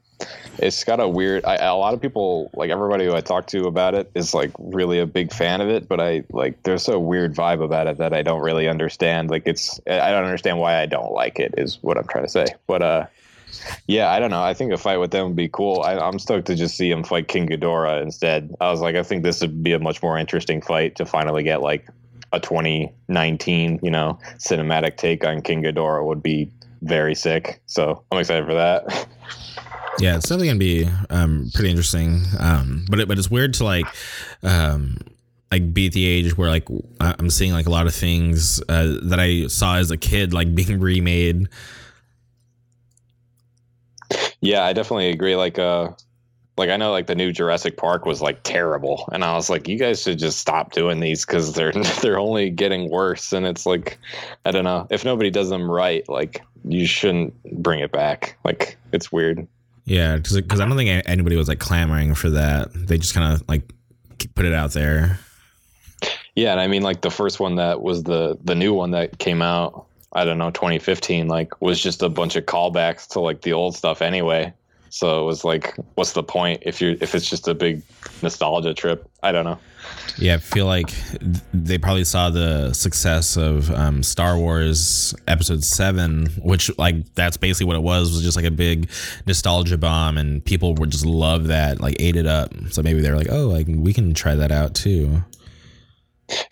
it's 0.58 0.82
got 0.82 0.98
a 0.98 1.06
weird 1.06 1.44
I, 1.44 1.56
a 1.56 1.76
lot 1.76 1.94
of 1.94 2.00
people 2.00 2.50
like 2.54 2.70
everybody 2.70 3.04
who 3.04 3.14
I 3.14 3.20
talk 3.20 3.46
to 3.48 3.66
about 3.66 3.94
it 3.94 4.10
is 4.14 4.34
like 4.34 4.50
really 4.58 4.98
a 4.98 5.06
big 5.06 5.32
fan 5.32 5.60
of 5.60 5.68
it, 5.68 5.88
but 5.88 6.00
I 6.00 6.24
like 6.30 6.62
there's 6.62 6.88
a 6.88 6.98
weird 6.98 7.34
vibe 7.34 7.62
about 7.62 7.86
it 7.86 7.98
that 7.98 8.12
I 8.12 8.22
don't 8.22 8.40
really 8.40 8.68
understand. 8.68 9.30
Like 9.30 9.42
it's 9.46 9.78
I 9.86 10.10
don't 10.10 10.24
understand 10.24 10.58
why 10.58 10.80
I 10.80 10.86
don't 10.86 11.12
like 11.12 11.38
it 11.38 11.54
is 11.58 11.78
what 11.82 11.96
I'm 11.96 12.06
trying 12.06 12.24
to 12.24 12.30
say. 12.30 12.46
But 12.66 12.82
uh 12.82 13.06
yeah, 13.86 14.10
I 14.10 14.18
don't 14.18 14.30
know. 14.30 14.42
I 14.42 14.54
think 14.54 14.72
a 14.72 14.78
fight 14.78 14.98
with 14.98 15.10
them 15.10 15.28
would 15.28 15.36
be 15.36 15.48
cool. 15.48 15.82
I, 15.82 15.98
I'm 15.98 16.18
stoked 16.18 16.46
to 16.48 16.54
just 16.54 16.76
see 16.76 16.90
him 16.90 17.04
fight 17.04 17.28
King 17.28 17.48
Ghidorah 17.48 18.02
instead. 18.02 18.54
I 18.60 18.70
was 18.70 18.80
like, 18.80 18.96
I 18.96 19.02
think 19.02 19.22
this 19.22 19.40
would 19.40 19.62
be 19.62 19.72
a 19.72 19.78
much 19.78 20.02
more 20.02 20.18
interesting 20.18 20.60
fight 20.60 20.96
to 20.96 21.06
finally 21.06 21.42
get 21.42 21.62
like 21.62 21.88
a 22.32 22.40
2019, 22.40 23.80
you 23.82 23.90
know, 23.90 24.18
cinematic 24.38 24.96
take 24.96 25.24
on 25.24 25.42
King 25.42 25.62
Ghidorah 25.62 26.04
would 26.04 26.22
be 26.22 26.50
very 26.82 27.14
sick. 27.14 27.60
So 27.66 28.02
I'm 28.10 28.18
excited 28.18 28.46
for 28.46 28.54
that. 28.54 29.06
Yeah, 30.00 30.16
it's 30.16 30.28
definitely 30.28 30.46
gonna 30.48 30.58
be 30.58 30.88
um, 31.10 31.50
pretty 31.54 31.70
interesting. 31.70 32.22
Um, 32.38 32.86
but 32.88 33.00
it, 33.00 33.08
but 33.08 33.18
it's 33.18 33.30
weird 33.30 33.54
to 33.54 33.64
like 33.64 33.86
um, 34.44 34.98
like 35.50 35.74
be 35.74 35.86
at 35.86 35.92
the 35.92 36.06
age 36.06 36.36
where 36.36 36.48
like 36.48 36.68
I'm 37.00 37.30
seeing 37.30 37.52
like 37.52 37.66
a 37.66 37.70
lot 37.70 37.86
of 37.86 37.94
things 37.94 38.62
uh, 38.68 38.98
that 39.02 39.18
I 39.18 39.48
saw 39.48 39.76
as 39.76 39.90
a 39.90 39.96
kid 39.96 40.32
like 40.32 40.54
being 40.54 40.78
remade. 40.78 41.48
Yeah, 44.40 44.64
I 44.64 44.72
definitely 44.72 45.10
agree. 45.10 45.36
Like, 45.36 45.58
uh, 45.58 45.90
like 46.56 46.70
I 46.70 46.76
know 46.76 46.90
like 46.90 47.06
the 47.06 47.14
new 47.14 47.32
Jurassic 47.32 47.76
Park 47.76 48.04
was 48.04 48.20
like 48.20 48.42
terrible, 48.42 49.08
and 49.12 49.24
I 49.24 49.34
was 49.34 49.48
like, 49.48 49.68
you 49.68 49.78
guys 49.78 50.02
should 50.02 50.18
just 50.18 50.38
stop 50.38 50.72
doing 50.72 51.00
these 51.00 51.24
because 51.24 51.52
they're 51.54 51.72
they're 52.02 52.18
only 52.18 52.50
getting 52.50 52.90
worse. 52.90 53.32
And 53.32 53.46
it's 53.46 53.64
like, 53.64 53.98
I 54.44 54.50
don't 54.50 54.64
know 54.64 54.86
if 54.90 55.04
nobody 55.04 55.30
does 55.30 55.48
them 55.48 55.70
right, 55.70 56.08
like 56.08 56.42
you 56.64 56.86
shouldn't 56.86 57.34
bring 57.62 57.80
it 57.80 57.92
back. 57.92 58.36
Like 58.44 58.76
it's 58.92 59.10
weird. 59.12 59.46
Yeah, 59.84 60.16
because 60.16 60.60
I 60.60 60.68
don't 60.68 60.76
think 60.76 61.02
anybody 61.06 61.36
was 61.36 61.48
like 61.48 61.60
clamoring 61.60 62.14
for 62.14 62.28
that. 62.30 62.68
They 62.74 62.98
just 62.98 63.14
kind 63.14 63.32
of 63.32 63.48
like 63.48 63.62
put 64.34 64.44
it 64.44 64.52
out 64.52 64.72
there. 64.72 65.18
Yeah, 66.34 66.52
and 66.52 66.60
I 66.60 66.68
mean 66.68 66.82
like 66.82 67.00
the 67.00 67.10
first 67.10 67.40
one 67.40 67.56
that 67.56 67.80
was 67.80 68.02
the 68.02 68.38
the 68.44 68.54
new 68.54 68.74
one 68.74 68.90
that 68.90 69.18
came 69.18 69.42
out, 69.42 69.86
I 70.12 70.24
don't 70.24 70.38
know, 70.38 70.50
2015 70.50 71.28
like 71.28 71.60
was 71.60 71.80
just 71.80 72.02
a 72.02 72.08
bunch 72.08 72.36
of 72.36 72.46
callbacks 72.46 73.06
to 73.08 73.20
like 73.20 73.42
the 73.42 73.52
old 73.52 73.76
stuff 73.76 74.02
anyway. 74.02 74.52
So 74.90 75.22
it 75.22 75.24
was 75.24 75.44
like 75.44 75.76
what's 75.94 76.12
the 76.12 76.22
point 76.22 76.62
if 76.64 76.80
you 76.80 76.96
if 77.00 77.14
it's 77.14 77.28
just 77.28 77.46
a 77.48 77.54
big 77.54 77.82
nostalgia 78.22 78.74
trip? 78.74 79.08
I 79.22 79.32
don't 79.32 79.44
know. 79.44 79.58
Yeah, 80.18 80.34
I 80.34 80.38
feel 80.38 80.66
like 80.66 80.90
they 81.52 81.78
probably 81.78 82.04
saw 82.04 82.30
the 82.30 82.72
success 82.72 83.36
of 83.36 83.70
um, 83.70 84.02
Star 84.02 84.36
Wars 84.36 85.14
Episode 85.28 85.62
Seven, 85.62 86.26
which 86.42 86.76
like 86.78 87.14
that's 87.14 87.36
basically 87.36 87.66
what 87.66 87.76
it 87.76 87.82
was 87.82 88.10
was 88.10 88.22
just 88.22 88.36
like 88.36 88.44
a 88.46 88.50
big 88.50 88.90
nostalgia 89.26 89.78
bomb, 89.78 90.18
and 90.18 90.44
people 90.44 90.74
would 90.74 90.90
just 90.90 91.06
love 91.06 91.46
that, 91.48 91.80
like 91.80 91.96
ate 92.00 92.16
it 92.16 92.26
up. 92.26 92.52
So 92.70 92.82
maybe 92.82 93.00
they 93.00 93.10
were 93.10 93.16
like, 93.16 93.30
oh, 93.30 93.46
like 93.46 93.66
we 93.68 93.92
can 93.92 94.12
try 94.12 94.34
that 94.34 94.50
out 94.50 94.74
too. 94.74 95.22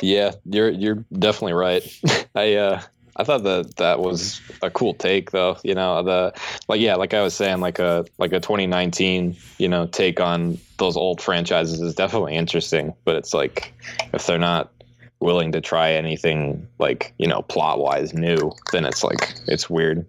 Yeah, 0.01 0.33
you're 0.45 0.71
you're 0.71 1.05
definitely 1.19 1.55
right. 1.55 1.83
I 2.35 2.55
uh 2.55 2.83
I 3.17 3.25
thought 3.25 3.43
that 3.45 3.77
that 3.77 4.01
was 4.01 4.41
mm-hmm. 4.41 4.67
a 4.67 4.71
cool 4.71 4.95
take 4.95 5.31
though, 5.31 5.57
you 5.65 5.75
know, 5.75 6.03
the 6.03 6.33
like 6.69 6.81
yeah, 6.81 6.97
like 6.97 7.15
I 7.15 7.23
was 7.23 7.35
saying 7.35 7.61
like 7.61 7.79
a 7.79 8.05
like 8.19 8.33
a 8.33 8.41
2019, 8.41 9.37
you 9.59 9.69
know, 9.69 9.87
take 9.87 10.21
on 10.21 10.59
those 10.79 10.97
old 10.97 11.21
franchises 11.21 11.81
is 11.81 11.95
definitely 11.95 12.35
interesting, 12.35 12.95
but 13.05 13.17
it's 13.17 13.33
like 13.33 13.73
if 14.13 14.27
they're 14.27 14.39
not 14.39 14.73
willing 15.21 15.53
to 15.53 15.61
try 15.61 15.93
anything 15.93 16.69
like, 16.79 17.15
you 17.19 17.27
know, 17.27 17.43
plot-wise 17.43 18.13
new, 18.13 18.53
then 18.73 18.85
it's 18.85 19.03
like 19.03 19.35
it's 19.47 19.71
weird. 19.71 20.07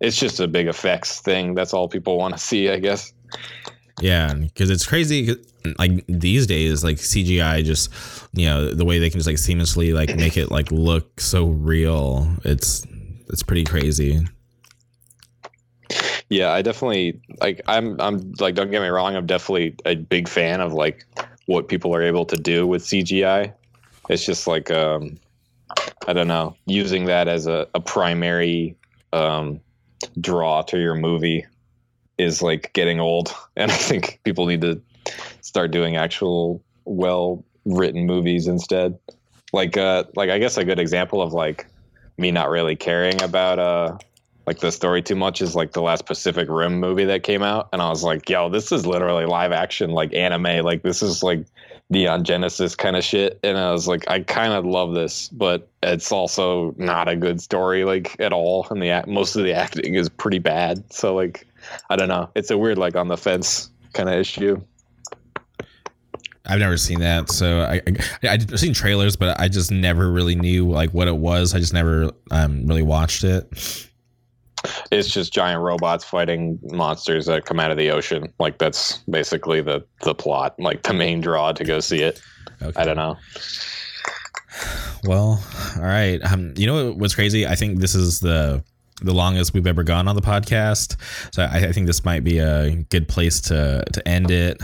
It's 0.00 0.18
just 0.18 0.40
a 0.40 0.48
big 0.48 0.66
effects 0.66 1.20
thing. 1.20 1.54
That's 1.54 1.74
all 1.74 1.88
people 1.88 2.18
want 2.18 2.34
to 2.34 2.40
see, 2.40 2.70
I 2.70 2.78
guess. 2.78 3.12
Yeah, 4.00 4.32
because 4.34 4.70
it's 4.70 4.86
crazy. 4.86 5.34
Like 5.78 6.04
these 6.06 6.46
days, 6.46 6.82
like 6.82 6.96
CGI, 6.96 7.64
just 7.64 7.90
you 8.32 8.46
know 8.46 8.72
the 8.72 8.84
way 8.84 8.98
they 8.98 9.10
can 9.10 9.18
just 9.18 9.26
like 9.26 9.36
seamlessly 9.36 9.94
like 9.94 10.16
make 10.16 10.36
it 10.36 10.50
like 10.50 10.70
look 10.70 11.20
so 11.20 11.46
real. 11.46 12.28
It's 12.44 12.86
it's 13.28 13.42
pretty 13.42 13.64
crazy. 13.64 14.20
Yeah, 16.28 16.52
I 16.52 16.62
definitely 16.62 17.20
like. 17.40 17.60
I'm. 17.66 18.00
I'm 18.00 18.32
like. 18.38 18.54
Don't 18.54 18.70
get 18.70 18.80
me 18.80 18.88
wrong. 18.88 19.16
I'm 19.16 19.26
definitely 19.26 19.74
a 19.84 19.96
big 19.96 20.28
fan 20.28 20.60
of 20.60 20.72
like 20.72 21.04
what 21.46 21.68
people 21.68 21.94
are 21.94 22.02
able 22.02 22.24
to 22.26 22.36
do 22.36 22.66
with 22.66 22.84
CGI. 22.84 23.52
It's 24.08 24.24
just 24.24 24.46
like 24.46 24.70
um, 24.70 25.18
I 26.06 26.12
don't 26.12 26.28
know, 26.28 26.56
using 26.66 27.06
that 27.06 27.28
as 27.28 27.46
a, 27.46 27.68
a 27.74 27.80
primary 27.80 28.76
um, 29.12 29.60
draw 30.20 30.62
to 30.62 30.78
your 30.78 30.94
movie 30.94 31.46
is 32.20 32.42
like 32.42 32.72
getting 32.72 33.00
old, 33.00 33.34
and 33.56 33.70
I 33.70 33.76
think 33.76 34.20
people 34.24 34.46
need 34.46 34.60
to 34.62 34.80
start 35.40 35.70
doing 35.70 35.96
actual 35.96 36.62
well 36.84 37.44
written 37.64 38.06
movies 38.06 38.46
instead. 38.46 38.98
Like, 39.52 39.76
uh, 39.76 40.04
like 40.14 40.30
I 40.30 40.38
guess 40.38 40.56
a 40.56 40.64
good 40.64 40.78
example 40.78 41.22
of 41.22 41.32
like 41.32 41.66
me 42.18 42.30
not 42.30 42.50
really 42.50 42.76
caring 42.76 43.20
about 43.22 43.58
uh 43.58 43.96
like 44.46 44.58
the 44.58 44.72
story 44.72 45.00
too 45.00 45.14
much 45.14 45.40
is 45.40 45.54
like 45.54 45.72
the 45.72 45.82
last 45.82 46.06
Pacific 46.06 46.48
Rim 46.48 46.80
movie 46.80 47.04
that 47.04 47.22
came 47.22 47.42
out, 47.42 47.68
and 47.72 47.80
I 47.80 47.88
was 47.88 48.02
like, 48.02 48.28
yo, 48.28 48.48
this 48.48 48.72
is 48.72 48.84
literally 48.86 49.26
live 49.26 49.52
action, 49.52 49.90
like 49.90 50.12
anime, 50.12 50.64
like 50.64 50.82
this 50.82 51.02
is 51.02 51.22
like 51.22 51.44
Neon 51.90 52.24
Genesis 52.24 52.74
kind 52.74 52.96
of 52.96 53.04
shit, 53.04 53.38
and 53.44 53.58
I 53.58 53.70
was 53.70 53.86
like, 53.86 54.04
I 54.08 54.20
kind 54.20 54.52
of 54.52 54.64
love 54.64 54.94
this, 54.94 55.28
but 55.28 55.68
it's 55.82 56.10
also 56.10 56.74
not 56.78 57.08
a 57.08 57.16
good 57.16 57.40
story 57.40 57.84
like 57.84 58.18
at 58.18 58.32
all, 58.32 58.66
and 58.70 58.82
the 58.82 59.04
most 59.06 59.36
of 59.36 59.44
the 59.44 59.52
acting 59.52 59.94
is 59.94 60.08
pretty 60.08 60.40
bad, 60.40 60.82
so 60.92 61.14
like, 61.14 61.46
I 61.88 61.96
don't 61.96 62.08
know, 62.08 62.30
it's 62.34 62.50
a 62.50 62.58
weird 62.58 62.78
like 62.78 62.96
on 62.96 63.08
the 63.08 63.16
fence 63.16 63.70
kind 63.92 64.08
of 64.08 64.14
issue. 64.14 64.60
I've 66.46 66.58
never 66.58 66.76
seen 66.76 67.00
that, 67.00 67.30
so 67.30 67.60
I, 67.60 67.80
I 67.86 68.28
I've 68.28 68.58
seen 68.58 68.74
trailers, 68.74 69.14
but 69.14 69.38
I 69.38 69.48
just 69.48 69.70
never 69.70 70.10
really 70.10 70.34
knew 70.34 70.68
like 70.68 70.90
what 70.90 71.06
it 71.06 71.16
was. 71.16 71.54
I 71.54 71.58
just 71.58 71.72
never 71.72 72.10
um 72.30 72.66
really 72.66 72.82
watched 72.82 73.24
it. 73.24 73.86
It's 74.90 75.08
just 75.08 75.32
giant 75.32 75.62
robots 75.62 76.04
fighting 76.04 76.58
monsters 76.64 77.26
that 77.26 77.44
come 77.44 77.60
out 77.60 77.70
of 77.70 77.76
the 77.76 77.90
ocean. 77.90 78.32
Like 78.38 78.58
that's 78.58 78.98
basically 79.08 79.60
the 79.60 79.84
the 80.02 80.14
plot, 80.14 80.54
like 80.58 80.82
the 80.82 80.92
main 80.92 81.20
draw 81.20 81.52
to 81.52 81.64
go 81.64 81.78
see 81.78 82.02
it. 82.02 82.20
Okay. 82.62 82.80
I 82.80 82.84
don't 82.84 82.96
know. 82.96 83.16
Well, 85.04 85.42
all 85.76 85.82
right. 85.82 86.20
Um, 86.24 86.52
you 86.56 86.66
know 86.66 86.92
what's 86.92 87.14
crazy? 87.14 87.46
I 87.46 87.54
think 87.54 87.78
this 87.80 87.94
is 87.94 88.20
the 88.20 88.62
the 89.02 89.14
longest 89.14 89.54
we've 89.54 89.66
ever 89.66 89.82
gone 89.82 90.08
on 90.08 90.16
the 90.16 90.22
podcast, 90.22 90.96
so 91.32 91.42
I, 91.42 91.68
I 91.68 91.72
think 91.72 91.86
this 91.86 92.04
might 92.04 92.24
be 92.24 92.38
a 92.38 92.76
good 92.90 93.08
place 93.08 93.40
to 93.42 93.84
to 93.92 94.08
end 94.08 94.30
it. 94.30 94.60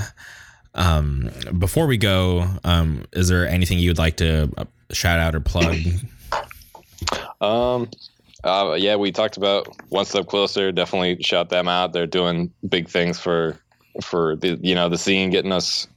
Um, 0.75 1.31
before 1.59 1.87
we 1.87 1.97
go, 1.97 2.47
um, 2.65 3.05
is 3.13 3.29
there 3.29 3.49
anything 3.49 3.79
you'd 3.79 3.99
like 3.99 4.19
to 4.19 4.51
uh, 4.59 4.65
shout 4.93 5.19
out 5.19 5.35
or 5.35 5.41
plug? 5.41 5.77
Um, 7.41 7.91
uh, 8.43 8.75
yeah, 8.79 8.97
we 8.97 9.13
talked 9.13 9.37
about 9.37 9.69
one 9.91 10.05
step 10.05 10.27
closer. 10.27 10.73
Definitely 10.73 11.23
shout 11.23 11.51
them 11.51 11.69
out. 11.69 11.93
They're 11.93 12.07
doing 12.07 12.51
big 12.67 12.89
things 12.89 13.19
for 13.19 13.59
for 14.03 14.37
the 14.37 14.59
you 14.63 14.75
know 14.75 14.89
the 14.89 14.99
scene, 14.99 15.31
getting 15.31 15.53
us, 15.53 15.89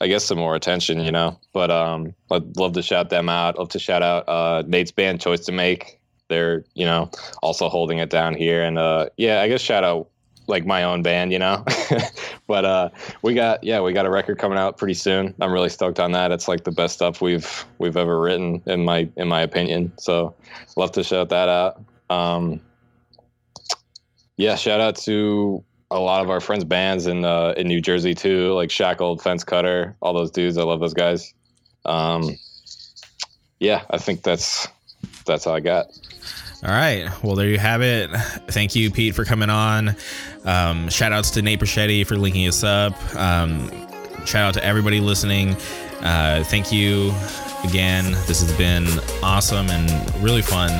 I 0.00 0.08
guess, 0.08 0.24
some 0.24 0.38
more 0.38 0.54
attention. 0.54 1.00
You 1.00 1.12
know, 1.12 1.38
but 1.52 1.70
um, 1.70 2.14
I'd 2.30 2.56
love 2.56 2.74
to 2.74 2.82
shout 2.82 3.10
them 3.10 3.28
out. 3.28 3.58
Love 3.58 3.70
to 3.70 3.78
shout 3.78 4.02
out 4.02 4.28
uh, 4.28 4.62
Nate's 4.66 4.90
band, 4.90 5.20
Choice 5.20 5.46
to 5.46 5.52
Make. 5.52 5.98
They're 6.32 6.64
you 6.72 6.86
know 6.86 7.10
also 7.42 7.68
holding 7.68 7.98
it 7.98 8.08
down 8.08 8.34
here, 8.34 8.64
and 8.64 8.78
uh, 8.78 9.10
yeah, 9.18 9.42
I 9.42 9.48
guess 9.48 9.60
shout 9.60 9.84
out 9.84 10.08
like 10.46 10.64
my 10.64 10.82
own 10.82 11.02
band, 11.02 11.30
you 11.32 11.38
know. 11.38 11.62
but 12.46 12.64
uh, 12.64 12.88
we 13.20 13.34
got 13.34 13.62
yeah, 13.62 13.80
we 13.80 13.92
got 13.92 14.06
a 14.06 14.10
record 14.10 14.38
coming 14.38 14.58
out 14.58 14.78
pretty 14.78 14.94
soon. 14.94 15.34
I'm 15.40 15.52
really 15.52 15.68
stoked 15.68 16.00
on 16.00 16.12
that. 16.12 16.32
It's 16.32 16.48
like 16.48 16.64
the 16.64 16.72
best 16.72 16.94
stuff 16.94 17.20
we've 17.20 17.66
we've 17.78 17.96
ever 17.96 18.18
written 18.18 18.62
in 18.66 18.84
my 18.84 19.08
in 19.16 19.28
my 19.28 19.42
opinion. 19.42 19.92
So 19.98 20.34
love 20.76 20.92
to 20.92 21.04
shout 21.04 21.28
that 21.28 21.48
out. 21.48 21.82
Um, 22.10 22.60
yeah, 24.36 24.56
shout 24.56 24.80
out 24.80 24.96
to 24.96 25.62
a 25.90 26.00
lot 26.00 26.22
of 26.22 26.30
our 26.30 26.40
friends' 26.40 26.64
bands 26.64 27.06
in 27.06 27.24
uh, 27.24 27.54
in 27.56 27.68
New 27.68 27.80
Jersey 27.80 28.14
too, 28.14 28.54
like 28.54 28.70
Shackled, 28.70 29.22
Fence 29.22 29.44
Cutter, 29.44 29.96
all 30.00 30.14
those 30.14 30.30
dudes. 30.30 30.56
I 30.56 30.62
love 30.62 30.80
those 30.80 30.94
guys. 30.94 31.34
Um, 31.84 32.38
yeah, 33.60 33.82
I 33.90 33.98
think 33.98 34.22
that's 34.22 34.66
that's 35.26 35.46
all 35.46 35.54
I 35.54 35.60
got. 35.60 35.86
All 36.64 36.70
right. 36.70 37.10
Well, 37.24 37.34
there 37.34 37.48
you 37.48 37.58
have 37.58 37.82
it. 37.82 38.08
Thank 38.48 38.76
you, 38.76 38.90
Pete, 38.90 39.16
for 39.16 39.24
coming 39.24 39.50
on. 39.50 39.96
Um, 40.44 40.88
shout 40.90 41.12
outs 41.12 41.30
to 41.32 41.42
Nate 41.42 41.58
Brachetti 41.58 42.06
for 42.06 42.16
linking 42.16 42.46
us 42.46 42.62
up. 42.62 42.92
Um, 43.16 43.68
shout 44.24 44.44
out 44.44 44.54
to 44.54 44.64
everybody 44.64 45.00
listening. 45.00 45.56
Uh, 46.02 46.44
thank 46.44 46.72
you 46.72 47.12
again. 47.64 48.12
This 48.26 48.40
has 48.40 48.56
been 48.56 48.86
awesome 49.24 49.70
and 49.70 50.14
really 50.22 50.42
fun. 50.42 50.70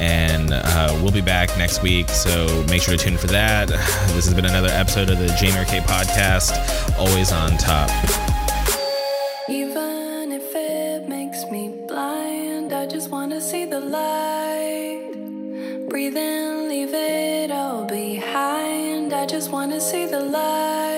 And 0.00 0.50
uh, 0.52 0.98
we'll 1.00 1.12
be 1.12 1.20
back 1.20 1.56
next 1.56 1.82
week. 1.82 2.08
So 2.08 2.64
make 2.68 2.82
sure 2.82 2.96
to 2.96 3.04
tune 3.04 3.16
for 3.16 3.28
that. 3.28 3.68
This 3.68 4.24
has 4.24 4.34
been 4.34 4.46
another 4.46 4.70
episode 4.70 5.08
of 5.08 5.18
the 5.18 5.28
Jamie 5.38 5.64
K 5.66 5.78
podcast, 5.80 6.98
always 6.98 7.30
on 7.30 7.56
top. 7.58 8.31
Just 19.42 19.50
want 19.50 19.72
to 19.72 19.80
see 19.80 20.06
the 20.06 20.20
light. 20.20 20.91